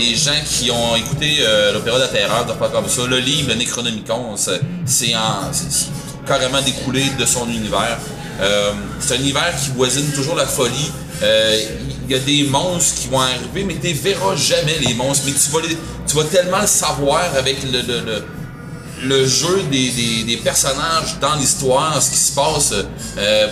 les 0.00 0.14
gens 0.16 0.40
qui 0.44 0.70
ont 0.70 0.96
écouté 0.96 1.36
euh, 1.40 1.72
l'Opéra 1.74 1.96
de 1.98 2.02
la 2.02 2.08
Terreur, 2.08 2.46
comme 2.72 2.88
ça, 2.88 3.06
le 3.06 3.18
livre, 3.18 3.48
le 3.50 3.54
Necronomicon, 3.56 4.36
c'est 4.36 4.60
c'est 4.86 5.14
en- 5.14 5.52
c'est- 5.52 5.70
c'est 5.70 5.86
carrément 6.26 6.62
découlé 6.62 7.04
de 7.18 7.26
son 7.26 7.46
univers. 7.48 7.98
Euh, 8.40 8.72
c'est 8.98 9.14
un 9.14 9.20
univers 9.20 9.54
qui 9.62 9.70
voisine 9.70 10.10
toujours 10.12 10.34
la 10.34 10.46
folie. 10.46 10.90
Euh, 11.22 11.60
Il 12.12 12.16
y 12.16 12.18
a 12.18 12.24
des 12.24 12.42
monstres 12.42 13.00
qui 13.02 13.06
vont 13.06 13.20
arriver, 13.20 13.62
mais 13.64 13.76
tu 13.80 13.92
verras 13.92 14.34
jamais 14.34 14.78
les 14.84 14.94
monstres. 14.94 15.26
Mais 15.26 15.32
tu 15.32 15.48
vas, 15.50 15.60
les- 16.24 16.28
tellement 16.28 16.60
le 16.60 16.66
savoir 16.66 17.22
avec 17.36 17.58
le, 17.62 19.26
jeu 19.26 19.62
des, 19.70 20.36
personnages 20.42 21.18
dans 21.20 21.36
l'histoire, 21.36 22.02
ce 22.02 22.10
qui 22.10 22.16
se 22.18 22.32
passe, 22.32 22.74
euh, 23.16 23.46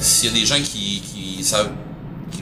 s'il 0.00 0.30
y 0.30 0.32
a 0.34 0.40
des 0.40 0.46
gens 0.46 0.62
qui 0.62 1.02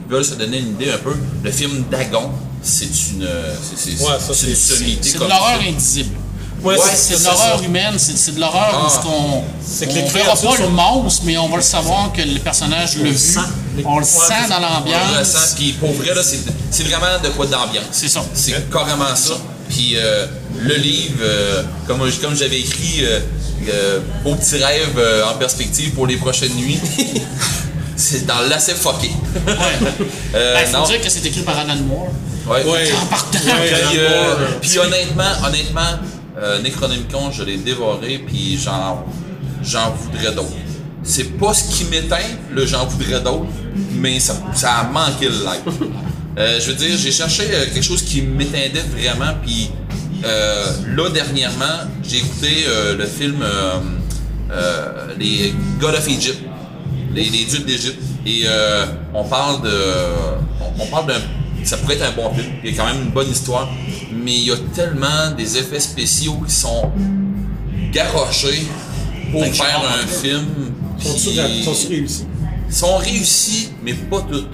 veulent 0.09 0.23
se 0.25 0.35
donner 0.35 0.59
une 0.59 0.69
idée 0.75 0.91
un 0.91 0.97
peu, 0.97 1.13
le 1.43 1.51
film 1.51 1.83
Dagon, 1.91 2.31
c'est 2.63 2.85
une, 2.85 3.27
c'est, 3.75 3.97
c'est, 3.97 4.03
Ouais, 4.03 4.11
ça, 4.19 4.33
c'est 4.33 4.47
une 4.47 4.55
sommité 4.55 5.09
C'est 5.09 5.17
de 5.19 5.23
l'horreur 5.25 5.59
indisible. 5.67 6.15
Ouais, 6.61 6.75
Ouais, 6.75 6.81
C'est 6.93 7.17
de 7.19 7.23
l'horreur 7.23 7.63
humaine, 7.63 7.93
c'est 7.97 8.17
c'est 8.17 8.35
de 8.35 8.39
l'horreur 8.41 8.69
Ah. 8.73 8.85
où 8.85 8.89
ce 8.89 8.97
qu'on 8.99 9.43
C'est 9.65 9.87
que 9.87 9.93
les 9.93 10.01
on 10.03 10.07
verra 10.07 10.35
créatures 10.35 10.55
pas 10.57 10.63
le 10.63 10.69
monstre, 10.69 11.21
mais 11.25 11.37
on 11.37 11.47
va 11.47 11.55
le 11.55 11.61
savoir 11.63 12.11
que 12.11 12.21
le 12.21 12.39
personnage 12.39 12.97
vu. 12.97 13.17
sent. 13.17 13.39
On 13.85 13.99
le 13.99 14.03
Ouais, 14.03 14.09
sent 14.11 14.49
dans 14.49 14.55
On 14.57 14.59
le 14.59 14.65
l'ambiance. 14.65 15.19
ressent, 15.19 15.55
puis 15.55 15.71
pour 15.73 15.93
vrai, 15.93 16.13
là, 16.13 16.21
c'est, 16.21 16.39
c'est 16.69 16.83
vraiment 16.83 17.17
de 17.23 17.29
quoi 17.29 17.45
d'ambiance. 17.45 17.85
C'est 17.91 18.09
ça. 18.09 18.21
C'est 18.33 18.69
carrément 18.69 19.15
ça. 19.15 19.37
Puis 19.69 19.93
euh, 19.95 20.25
le 20.59 20.75
livre, 20.75 21.19
euh, 21.21 21.63
comme, 21.87 21.99
comme 22.21 22.35
j'avais 22.35 22.59
écrit, 22.59 23.05
euh, 23.05 23.19
euh, 23.69 23.99
Au 24.25 24.35
petit 24.35 24.57
rêve 24.57 24.97
euh, 24.97 25.23
en 25.31 25.37
perspective 25.37 25.91
pour 25.91 26.07
les 26.07 26.17
prochaines 26.17 26.53
nuits, 26.55 26.79
c'est 27.95 28.25
dans 28.25 28.39
l'assez 28.49 28.73
fucké. 28.73 29.11
Ouais. 29.47 29.53
Euh, 30.35 30.55
Ben, 30.55 30.65
faut 30.67 30.77
non. 30.77 30.83
dire 30.85 31.01
que 31.01 31.09
c'est 31.09 31.25
écrit 31.25 31.41
par 31.41 31.57
Alan 31.59 31.75
Moore. 31.77 32.09
Ouais. 32.49 32.91
Partant. 33.09 33.39
Ouais, 33.39 33.71
Puis, 34.61 34.77
euh, 34.77 34.83
honnêtement, 34.85 35.47
honnêtement, 35.47 35.99
euh, 36.37 36.61
Necronomicon, 36.61 37.31
je 37.31 37.43
l'ai 37.43 37.57
dévoré, 37.57 38.23
puis 38.25 38.57
j'en, 38.57 39.05
j'en 39.63 39.91
voudrais 39.91 40.31
d'autres. 40.33 40.49
C'est 41.03 41.37
pas 41.37 41.53
ce 41.53 41.75
qui 41.75 41.85
m'éteint, 41.85 42.17
le 42.51 42.65
j'en 42.65 42.85
voudrais 42.85 43.21
d'autres, 43.21 43.45
mais 43.93 44.19
ça, 44.19 44.35
ça 44.53 44.71
a 44.73 44.83
manqué 44.83 45.25
le 45.27 45.31
live. 45.45 45.89
Euh, 46.37 46.59
je 46.59 46.67
veux 46.67 46.73
dire, 46.75 46.97
j'ai 46.97 47.11
cherché 47.11 47.43
euh, 47.51 47.65
quelque 47.73 47.83
chose 47.83 48.03
qui 48.03 48.21
m'éteindait 48.21 48.83
vraiment, 48.95 49.33
puis 49.43 49.71
euh, 50.23 50.65
là, 50.95 51.09
dernièrement, 51.09 51.65
j'ai 52.03 52.17
écouté 52.17 52.65
euh, 52.67 52.95
le 52.95 53.05
film 53.05 53.41
euh, 53.41 53.73
euh, 54.51 55.13
Les 55.17 55.53
God 55.79 55.95
of 55.95 56.07
Egypt, 56.07 56.39
les, 57.13 57.23
les 57.29 57.45
dieux 57.45 57.59
d'Égypte, 57.59 58.01
et 58.25 58.43
euh, 58.45 58.85
on 59.13 59.23
parle 59.23 59.61
de, 59.63 59.71
on, 60.61 60.83
on 60.83 60.85
parle 60.87 61.07
d'un, 61.07 61.21
ça 61.63 61.77
pourrait 61.77 61.95
être 61.95 62.05
un 62.05 62.11
bon 62.11 62.33
film, 62.33 62.47
il 62.63 62.71
y 62.71 62.73
a 62.73 62.77
quand 62.77 62.91
même 62.91 63.03
une 63.03 63.11
bonne 63.11 63.29
histoire, 63.29 63.69
mais 64.11 64.33
il 64.33 64.47
y 64.47 64.51
a 64.51 64.57
tellement 64.73 65.31
des 65.37 65.57
effets 65.57 65.79
spéciaux 65.79 66.41
qui 66.47 66.53
sont 66.53 66.91
garochés 67.91 68.67
pour 69.31 69.43
faire 69.45 69.81
un 70.03 70.07
film 70.07 70.45
qui 70.99 71.19
sont 71.63 71.87
réussis? 71.89 72.25
sont 72.69 72.97
réussis, 72.97 73.69
mais 73.83 73.93
pas 73.93 74.21
toutes. 74.21 74.47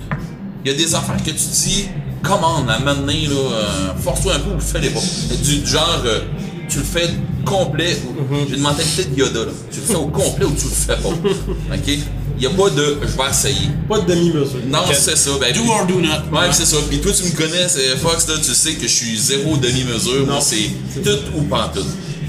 Il 0.63 0.71
y 0.71 0.73
a 0.73 0.77
des 0.77 0.95
affaires 0.95 1.17
que 1.17 1.31
tu 1.31 1.33
dis, 1.33 1.87
commande, 2.23 2.69
à 2.69 2.79
donné, 2.79 3.27
là, 3.27 3.33
euh, 3.33 3.93
force-toi 3.97 4.35
un 4.35 4.39
peu 4.39 4.55
ou 4.55 4.59
fais-les 4.59 4.89
pas. 4.89 4.99
Du, 5.43 5.59
du 5.59 5.67
genre, 5.67 6.01
euh, 6.05 6.21
tu 6.67 6.79
le 6.79 6.83
fais 6.83 7.09
complet, 7.43 7.97
ou, 8.07 8.35
j'ai 8.49 8.55
une 8.55 8.61
mentalité 8.61 9.05
de 9.05 9.19
Yoda, 9.19 9.41
là. 9.41 9.51
Tu 9.71 9.79
le 9.81 9.85
fais 9.85 9.95
au 9.95 10.07
complet 10.07 10.45
ou 10.45 10.55
tu 10.55 10.65
le 10.65 10.71
fais 10.71 10.95
pas? 10.95 11.09
OK? 11.75 11.99
Il 12.37 12.41
n'y 12.41 12.47
a 12.47 12.49
pas 12.57 12.69
de, 12.69 12.97
je 13.01 13.07
vais 13.17 13.29
essayer. 13.31 13.69
Pas 13.87 13.99
de 13.99 14.07
demi-mesure. 14.13 14.59
Non, 14.67 14.79
c'est 14.93 15.15
ça. 15.15 15.31
Ben, 15.39 15.53
Do 15.53 15.61
puis- 15.61 15.69
or 15.69 15.85
do 15.87 16.01
not. 16.01 16.37
Ouais, 16.37 16.47
c'est 16.51 16.65
ça. 16.65 16.77
Puis 16.89 16.99
toi, 16.99 17.11
tu 17.13 17.23
me 17.23 17.31
connais, 17.37 17.67
c'est 17.69 17.95
Fox, 17.97 18.27
là, 18.27 18.33
tu 18.43 18.53
sais 18.53 18.73
que 18.73 18.83
je 18.83 18.93
suis 18.93 19.17
zéro 19.17 19.55
demi-mesure. 19.57 20.25
Moi, 20.25 20.35
Non. 20.35 20.41
c'est 20.41 20.69
tout 21.01 21.19
ou 21.37 21.43
pas 21.43 21.71
tout. 21.73 21.85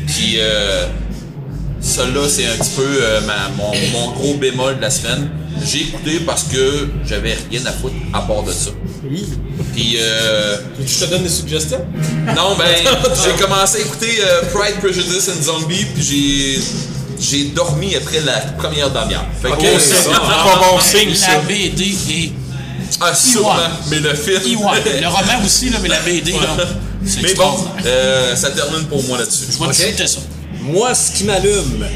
Puis, 0.06 0.36
euh, 0.38 0.86
ça 1.80 2.04
là, 2.04 2.28
c'est 2.28 2.46
un 2.46 2.56
petit 2.56 2.70
peu 2.76 2.82
euh, 2.86 3.20
ma- 3.26 3.48
mon, 3.56 3.72
mon 3.92 4.12
gros 4.12 4.34
bémol 4.34 4.76
de 4.76 4.82
la 4.82 4.90
semaine. 4.90 5.28
J'ai 5.64 5.80
écouté 5.82 6.20
parce 6.20 6.44
que 6.44 6.88
j'avais 7.06 7.34
rien 7.50 7.64
à 7.66 7.72
foutre 7.72 7.94
à 8.12 8.20
part 8.20 8.42
de 8.44 8.52
ça. 8.52 8.70
Oui. 9.10 9.24
Puis, 9.74 9.96
euh, 9.98 10.56
Je 10.86 11.04
te 11.04 11.10
donne 11.10 11.22
des 11.24 11.28
suggestions? 11.28 11.84
non, 12.36 12.54
ben, 12.56 12.66
j'ai 13.24 13.42
commencé 13.42 13.78
à 13.78 13.80
écouter 13.80 14.18
euh, 14.20 14.42
Pride, 14.54 14.76
Prejudice 14.80 15.28
and 15.30 15.42
Zombie, 15.42 15.84
puis 15.94 16.02
j'ai. 16.04 16.60
J'ai 17.18 17.44
dormi 17.44 17.94
après 17.94 18.20
la 18.20 18.38
première 18.58 18.90
demi-heure. 18.90 19.26
Fait 19.40 19.48
que, 19.48 19.54
Ok, 19.54 19.80
c'est 19.80 20.10
pas 20.10 20.70
bon 20.70 20.80
signe, 20.80 21.14
ça. 21.14 21.32
La 21.32 21.38
BD 21.40 21.96
est. 22.10 22.32
Ah, 23.00 23.14
sûrement. 23.14 23.56
Mais 23.90 24.00
le 24.00 24.14
film. 24.14 24.40
Iwan. 24.46 24.78
Le 25.00 25.08
roman 25.08 25.44
aussi, 25.44 25.70
là, 25.70 25.78
mais 25.82 25.88
la 25.88 26.00
BD, 26.00 26.32
là. 26.32 26.56
C'est 27.04 27.22
Mais 27.22 27.34
bon, 27.34 27.54
euh, 27.84 28.34
ça 28.34 28.50
termine 28.50 28.84
pour 28.86 29.02
moi 29.04 29.18
là-dessus. 29.18 29.44
Je 29.50 29.82
vais 29.82 29.92
te 29.92 30.06
ça. 30.06 30.20
Moi, 30.60 30.94
ce 30.94 31.12
qui 31.12 31.24
m'allume, 31.24 31.86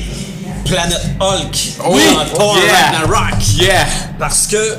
Planète 0.64 1.00
Hulk 1.18 1.56
Oui, 1.88 2.02
dans 2.14 2.38
Thor 2.38 2.56
yeah. 2.58 3.02
Ragnarok. 3.02 3.56
Yeah! 3.56 3.86
Parce 4.18 4.46
que 4.46 4.76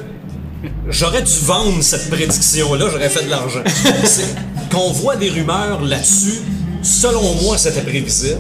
j'aurais 0.89 1.21
dû 1.23 1.33
vendre 1.43 1.83
cette 1.83 2.09
prédiction-là, 2.09 2.85
j'aurais 2.91 3.09
fait 3.09 3.25
de 3.25 3.29
l'argent. 3.29 3.63
Qu'on 4.71 4.91
voit 4.91 5.17
des 5.17 5.29
rumeurs 5.29 5.81
là-dessus, 5.81 6.41
selon 6.81 7.35
moi, 7.41 7.57
c'était 7.57 7.81
prévisible. 7.81 8.39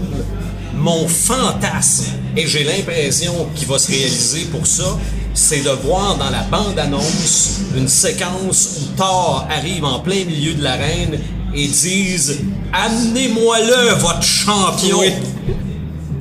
Mon 0.81 1.07
fantasme, 1.07 2.05
et 2.35 2.47
j'ai 2.47 2.63
l'impression 2.63 3.47
qu'il 3.55 3.67
va 3.67 3.77
se 3.77 3.91
réaliser 3.91 4.45
pour 4.45 4.65
ça, 4.65 4.97
c'est 5.35 5.61
de 5.61 5.69
voir 5.69 6.17
dans 6.17 6.31
la 6.31 6.41
bande-annonce 6.49 7.59
une 7.77 7.87
séquence 7.87 8.79
où 8.81 8.97
Thor 8.97 9.47
arrive 9.49 9.85
en 9.85 9.99
plein 9.99 10.25
milieu 10.25 10.55
de 10.55 10.63
l'arène 10.63 11.19
et 11.53 11.67
disent 11.67 12.39
Amenez-moi-le, 12.73 13.93
votre 13.99 14.23
champion! 14.23 15.01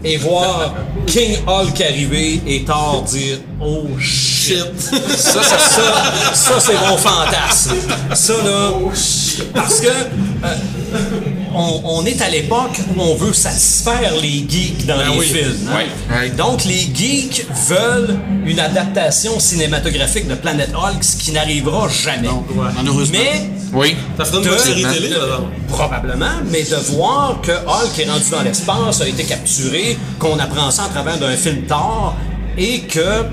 Et 0.02 0.16
voir 0.18 0.74
King 1.06 1.38
Hulk 1.46 1.80
arriver 1.80 2.42
et 2.46 2.64
Thor 2.64 3.02
dire 3.06 3.38
Oh 3.60 3.86
shit. 3.98 4.64
Ça, 4.78 5.42
ça, 5.42 5.58
ça, 5.58 6.32
ça, 6.34 6.60
c'est 6.60 6.88
mon 6.88 6.96
fantasme. 6.96 7.76
Ça, 8.14 8.32
là, 8.44 8.72
parce 9.54 9.80
que 9.80 9.88
euh, 9.88 10.54
on, 11.54 11.80
on 11.84 12.06
est 12.06 12.20
à 12.22 12.28
l'époque 12.28 12.78
où 12.96 13.00
on 13.00 13.14
veut 13.14 13.32
satisfaire 13.32 14.12
les 14.20 14.44
geeks 14.48 14.86
dans 14.86 14.96
les 14.98 15.18
oui. 15.18 15.26
films. 15.26 15.68
hein? 15.72 16.28
Donc, 16.36 16.64
les 16.64 16.88
geeks 16.94 17.46
veulent 17.68 18.18
une 18.46 18.60
adaptation 18.60 19.38
cinématographique 19.40 20.28
de 20.28 20.34
Planet 20.34 20.70
Hulk, 20.74 21.02
ce 21.02 21.16
qui 21.16 21.32
n'arrivera 21.32 21.88
jamais. 21.88 22.28
malheureusement. 22.74 23.18
Mais 23.18 23.50
Oui. 23.72 23.96
Ça 24.18 24.24
ferait 24.24 24.38
une 24.42 24.48
bonne 24.48 24.58
série 24.58 24.82
de- 24.82 25.14
là. 25.14 25.40
Probablement, 25.68 26.26
mais 26.50 26.62
de 26.64 26.76
voir 26.94 27.40
que 27.42 27.52
Hulk 27.52 27.98
est 27.98 28.10
rendu 28.10 28.30
dans 28.30 28.42
l'espace, 28.42 29.00
a 29.00 29.08
été 29.08 29.24
capturé, 29.24 29.96
qu'on 30.18 30.38
apprend 30.38 30.70
ça 30.70 30.84
à 30.84 30.88
travers 30.88 31.18
d'un 31.18 31.36
film 31.36 31.62
Thor, 31.66 32.14
et 32.58 32.80
que 32.80 33.24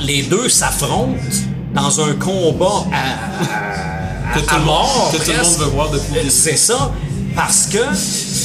les 0.00 0.22
deux 0.22 0.48
s'affrontent 0.48 1.16
dans 1.74 2.00
un 2.00 2.12
combat 2.14 2.84
à, 2.92 4.34
à- 4.34 4.34
Que 4.34 4.38
à 4.38 4.42
tout 4.42 4.54
le 4.54 4.60
monde- 4.60 4.66
mort, 4.66 5.10
que 5.12 5.16
tout 5.24 5.30
le 5.30 5.36
monde 5.42 5.56
veut 5.58 5.64
voir 5.66 5.90
depuis. 5.90 6.30
C'est 6.30 6.56
ça, 6.56 6.90
parce 7.34 7.66
que 7.66 7.78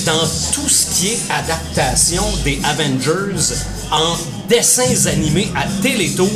dans 0.06 0.28
tout 0.54 0.70
ce 0.70 0.86
qui 0.96 1.08
est 1.10 1.20
adaptation 1.30 2.24
des 2.44 2.60
Avengers 2.64 3.56
en 3.92 4.16
dessins 4.50 5.08
animés 5.10 5.48
à 5.56 5.66
Télétoon, 5.82 6.30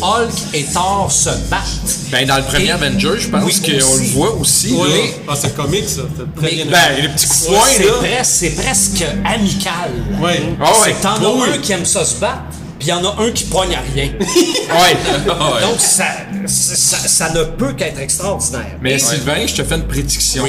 Hulk 0.00 0.30
et 0.54 0.64
Thor 0.64 1.10
se 1.10 1.30
battent. 1.50 1.62
Ben, 2.10 2.26
dans 2.26 2.36
le 2.36 2.42
premier 2.44 2.66
Et- 2.66 2.70
Avenger, 2.72 3.18
je 3.18 3.28
pense 3.28 3.42
Oui, 3.44 3.60
qu'on 3.60 3.96
le 3.96 4.04
voit 4.12 4.34
aussi. 4.34 4.68
Là. 4.70 4.84
Ah, 5.28 5.34
c'est 5.40 5.54
comique, 5.54 5.88
ça. 5.88 6.02
C'est 6.16 6.34
très 6.40 6.56
Mais- 6.56 6.64
bien. 6.64 6.72
Ben, 6.72 7.02
les 7.02 7.08
petits 7.08 7.26
coups 7.26 7.42
de 7.42 7.46
poing, 7.46 7.60
C'est 7.76 7.84
là. 7.84 7.92
presque, 8.00 8.32
c'est 8.34 8.50
presque 8.50 9.04
amical. 9.24 9.90
Ouais. 10.20 10.42
Ah 10.60 10.64
ouais. 10.64 10.76
C'est 10.84 10.92
que 10.92 11.02
t'en 11.02 11.18
Oui, 11.18 11.26
as 11.26 11.50
oui. 11.50 11.54
un 11.54 11.58
qui 11.58 11.72
aime 11.72 11.84
ça 11.84 12.04
se 12.04 12.14
battre, 12.16 12.42
puis 12.78 12.88
il 12.88 12.90
y 12.90 12.92
en 12.92 13.04
a 13.04 13.16
un 13.22 13.30
qui 13.30 13.44
poigne 13.44 13.74
à 13.74 13.82
rien. 13.94 14.10
Ouais. 14.20 14.96
Ah 15.28 15.54
ouais. 15.54 15.60
Donc 15.62 15.78
ça, 15.78 16.04
ça, 16.46 16.96
ça 17.06 17.30
ne 17.30 17.44
peut 17.44 17.72
qu'être 17.74 17.98
extraordinaire. 18.00 18.76
Mais 18.82 18.98
Sylvain, 18.98 19.46
je 19.46 19.54
te 19.54 19.62
fais 19.64 19.76
une 19.76 19.86
prédiction. 19.86 20.44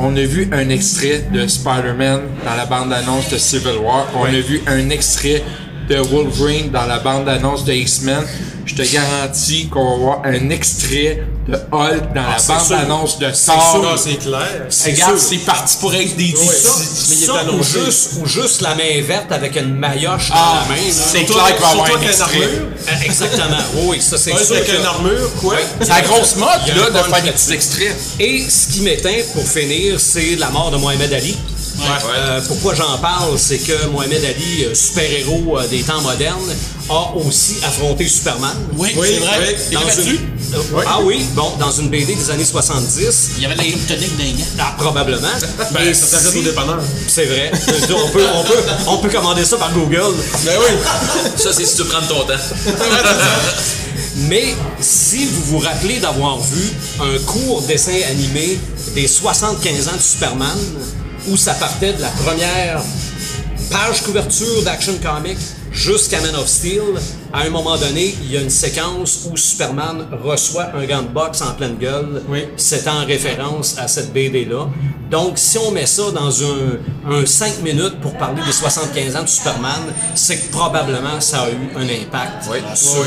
On 0.00 0.16
a 0.16 0.22
vu 0.22 0.48
un 0.52 0.68
extrait 0.68 1.24
de 1.32 1.44
Spider-Man 1.48 2.20
dans 2.44 2.54
la 2.54 2.66
bande-annonce 2.66 3.30
de 3.30 3.36
Civil 3.36 3.78
War. 3.82 4.06
On 4.14 4.26
a 4.26 4.40
vu 4.40 4.60
un 4.68 4.90
extrait 4.90 5.42
de 5.88 5.96
Wolverine 5.96 6.70
dans 6.70 6.86
la 6.86 6.98
bande-annonce 6.98 7.64
de 7.64 7.72
X-Men, 7.72 8.22
je 8.66 8.74
te 8.74 8.82
garantis 8.92 9.68
qu'on 9.68 9.84
va 9.84 9.94
avoir 9.94 10.22
un 10.24 10.50
extrait 10.50 11.22
de 11.48 11.54
Hulk 11.54 12.12
dans 12.14 12.22
la 12.22 12.38
c'est 12.38 12.52
bande-annonce 12.52 13.18
de 13.18 13.26
Ah, 13.26 13.72
Thor. 13.72 13.98
c'est 13.98 14.16
clair. 14.18 14.66
Regarde, 14.86 15.18
c'est 15.18 15.38
parti 15.38 15.76
pour 15.80 15.94
être 15.94 16.14
des 16.16 16.24
Oui. 16.24 16.32
DC. 16.32 16.38
Mais 17.08 17.16
il 17.16 17.22
est 17.22 17.26
Ça, 17.26 17.44
ou 17.50 17.62
juste, 17.62 18.10
ou 18.20 18.26
juste 18.26 18.60
la 18.60 18.74
main 18.74 19.00
verte 19.06 19.32
avec 19.32 19.56
une 19.56 19.74
maillotche 19.74 20.28
Ah, 20.30 20.64
dans 20.66 20.74
la 20.74 20.76
main. 20.80 20.82
c'est 20.90 21.24
clair 21.24 21.46
qu'il 21.56 21.64
va 21.64 21.68
y 21.68 21.72
avoir 21.72 21.86
un 21.96 22.02
extrait. 22.02 22.22
armure. 22.24 22.48
Euh, 22.88 23.04
Exactement. 23.04 23.56
Oui, 23.86 24.00
ça 24.02 24.18
c'est 24.18 24.32
Ouais, 24.34 24.44
sûr. 24.44 24.56
avec 24.56 24.68
une 24.78 24.84
armure, 24.84 25.30
quoi. 25.40 25.54
C'est 25.80 25.88
la 25.88 26.02
grosse 26.02 26.36
mode, 26.36 26.48
là, 26.76 26.86
un 26.86 26.90
de 26.90 26.98
faire 27.14 27.22
des 27.22 27.30
petits 27.30 27.52
extraits. 27.54 27.96
Et 28.20 28.44
ce 28.50 28.68
qui 28.74 28.82
m'éteint, 28.82 29.22
pour 29.32 29.48
finir, 29.48 29.98
c'est 29.98 30.36
la 30.36 30.50
mort 30.50 30.70
de 30.70 30.76
Mohamed 30.76 31.10
Ali. 31.14 31.38
Euh, 31.80 32.40
pourquoi 32.48 32.74
j'en 32.74 32.98
parle, 32.98 33.38
c'est 33.38 33.58
que 33.58 33.86
Mohamed 33.86 34.24
Ali, 34.24 34.64
euh, 34.64 34.74
super-héros 34.74 35.58
euh, 35.58 35.66
des 35.68 35.80
temps 35.82 36.00
modernes, 36.00 36.50
a 36.90 37.12
aussi 37.16 37.56
affronté 37.64 38.08
Superman. 38.08 38.50
Oui, 38.76 38.94
Oui, 38.96 39.08
c'est 39.14 39.18
vrai. 39.20 39.38
oui. 39.48 39.54
Il 39.70 39.74
Dans 39.78 39.84
battu? 39.84 40.00
une- 40.10 40.54
euh, 40.54 40.82
Ah 40.86 40.98
oui, 41.02 41.24
bon, 41.34 41.52
dans 41.58 41.70
une 41.70 41.88
BD 41.88 42.14
des 42.14 42.30
années 42.30 42.44
70. 42.44 43.30
Il 43.36 43.42
y 43.42 43.46
avait 43.46 43.54
la 43.54 43.62
kryptonique 43.64 44.16
gars. 44.38 44.44
Ah, 44.58 44.74
probablement. 44.78 45.28
Ben, 45.72 45.80
Et 45.86 45.94
ça 45.94 46.06
s'arrête 46.06 46.32
si- 46.32 46.38
au 46.38 46.42
dépanneur. 46.42 46.80
C'est 47.06 47.26
vrai. 47.26 47.52
on, 47.54 48.08
peut, 48.10 48.24
on, 48.34 48.44
peut, 48.44 48.58
on 48.88 48.96
peut 48.98 49.10
commander 49.10 49.44
ça 49.44 49.56
par 49.58 49.72
Google. 49.72 50.14
Ben 50.44 50.54
oui. 50.58 50.74
Ça, 51.36 51.52
c'est 51.52 51.64
si 51.66 51.76
tu 51.76 51.84
prends 51.84 52.02
ton 52.08 52.24
temps. 52.24 52.34
Mais 54.28 54.54
si 54.80 55.26
vous 55.26 55.42
vous 55.44 55.58
rappelez 55.58 55.98
d'avoir 56.00 56.40
vu 56.40 56.72
un 57.00 57.18
court 57.24 57.62
dessin 57.62 57.92
animé 58.10 58.58
des 58.94 59.06
75 59.06 59.88
ans 59.88 59.96
de 59.96 60.02
Superman, 60.02 60.58
où 61.30 61.36
ça 61.36 61.54
partait 61.54 61.92
de 61.92 62.00
la 62.02 62.08
première 62.08 62.82
page 63.70 64.02
couverture 64.02 64.62
d'Action 64.62 64.94
Comic 65.02 65.38
jusqu'à 65.72 66.20
Man 66.20 66.34
of 66.36 66.48
Steel, 66.48 66.82
à 67.32 67.42
un 67.42 67.50
moment 67.50 67.76
donné, 67.76 68.14
il 68.24 68.32
y 68.32 68.36
a 68.36 68.40
une 68.40 68.50
séquence 68.50 69.26
où 69.30 69.36
Superman 69.36 70.06
reçoit 70.24 70.68
un 70.74 70.84
gant 70.86 71.02
de 71.02 71.08
boxe 71.08 71.42
en 71.42 71.52
pleine 71.54 71.76
gueule. 71.76 72.22
Oui. 72.28 72.44
C'est 72.56 72.88
en 72.88 73.04
référence 73.04 73.76
à 73.78 73.86
cette 73.88 74.12
BD-là. 74.12 74.66
Donc, 75.10 75.32
si 75.36 75.56
on 75.58 75.70
met 75.70 75.86
ça 75.86 76.10
dans 76.14 76.42
un, 76.42 77.10
un 77.10 77.24
5 77.24 77.62
minutes 77.62 77.98
pour 78.02 78.12
parler 78.18 78.42
des 78.44 78.52
75 78.52 79.16
ans 79.16 79.22
de 79.22 79.28
Superman, 79.28 79.82
c'est 80.14 80.36
que 80.38 80.50
probablement 80.52 81.20
ça 81.20 81.42
a 81.42 81.48
eu 81.50 81.68
un 81.76 81.84
impact 81.84 82.44
Oui. 82.50 82.58
sur 82.74 83.04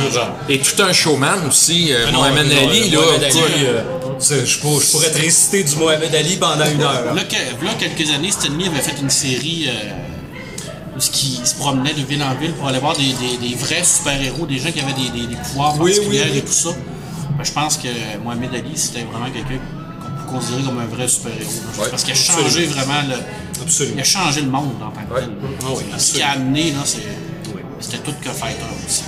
Et 0.49 0.59
tout 0.59 0.81
un 0.81 0.91
showman 0.93 1.47
aussi, 1.47 1.93
euh, 1.93 2.09
non, 2.11 2.19
Mohamed 2.19 2.47
non, 2.47 2.69
Ali, 2.69 2.79
euh, 2.95 2.99
là. 2.99 3.05
Mohamed 3.05 3.23
Ali, 3.23 3.65
euh, 3.65 3.81
c'est- 4.17 4.45
je, 4.45 4.59
pour- 4.59 4.81
je 4.81 4.87
pourrais 4.91 5.11
te 5.11 5.19
réciter 5.19 5.63
du 5.63 5.75
Mohamed 5.75 6.13
Ali 6.15 6.37
pendant 6.37 6.65
une 6.65 6.81
heure. 6.81 7.13
Là, 7.15 7.23
que- 7.23 7.65
là, 7.65 7.71
quelques 7.79 8.09
années, 8.11 8.31
Stan 8.31 8.49
Lee 8.57 8.67
avait 8.67 8.81
fait 8.81 8.99
une 8.99 9.09
série 9.11 9.67
euh, 9.67 9.71
ce 10.97 11.09
qui 11.09 11.39
se 11.43 11.55
promenait 11.55 11.93
de 11.93 12.01
ville 12.03 12.21
en 12.23 12.35
ville 12.35 12.53
pour 12.53 12.67
aller 12.67 12.79
voir 12.79 12.95
des, 12.95 13.13
des- 13.13 13.37
des 13.49 13.55
vrais 13.55 13.83
super-héros, 13.83 14.45
des 14.45 14.59
gens 14.59 14.71
qui 14.71 14.79
avaient 14.81 14.93
des, 14.93 15.09
des- 15.09 15.27
des 15.27 15.35
pouvoirs 15.35 15.75
Oui, 15.79 15.91
particuliers 15.91 16.21
oui, 16.25 16.29
oui. 16.33 16.37
et 16.39 16.41
tout 16.41 16.51
ça. 16.51 16.69
Ben, 17.37 17.43
je 17.43 17.51
pense 17.51 17.77
que 17.77 17.87
Mohamed 18.23 18.53
Ali, 18.53 18.71
c'était 18.75 19.03
vraiment 19.03 19.29
quelqu'un 19.31 19.59
qu'on 20.01 20.09
peut 20.31 20.31
considérer 20.37 20.63
comme 20.63 20.79
un 20.79 20.85
vrai 20.85 21.07
super-héros. 21.07 21.49
Ouais, 21.79 21.87
Parce 21.89 22.03
qu'il 22.03 22.13
a 22.13 22.15
changé 22.15 22.65
vraiment 22.65 23.01
le. 23.07 23.15
Absolument. 23.61 23.95
Il 23.97 24.01
a 24.01 24.03
changé 24.03 24.41
le 24.41 24.49
monde 24.49 24.73
en 24.81 24.89
tant 24.91 25.01
que 25.15 25.19
tel. 25.19 25.29
Ah 25.63 25.65
oui, 25.75 25.83
Ce 25.97 26.11
qu'il 26.13 26.21
a 26.23 26.31
amené, 26.31 26.71
là, 26.71 26.79
c'est- 26.85 26.99
c'était 27.79 27.97
tout 28.03 28.13
que 28.21 28.29
fighter 28.29 28.61
aussi. 28.87 29.03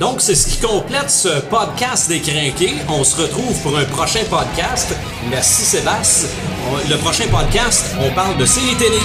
Donc, 0.00 0.20
c'est 0.20 0.34
ce 0.34 0.46
qui 0.48 0.56
complète 0.58 1.10
ce 1.10 1.40
podcast 1.40 2.08
des 2.08 2.20
crinqués. 2.20 2.74
On 2.88 3.02
se 3.02 3.16
retrouve 3.20 3.56
pour 3.62 3.76
un 3.78 3.84
prochain 3.84 4.20
podcast. 4.30 4.94
Merci 5.30 5.62
Sébastien. 5.62 6.28
Le 6.88 6.96
prochain 6.98 7.24
podcast, 7.28 7.86
on 8.00 8.12
parle 8.14 8.36
de 8.38 8.44
séries 8.46 8.76
télé. 8.76 8.98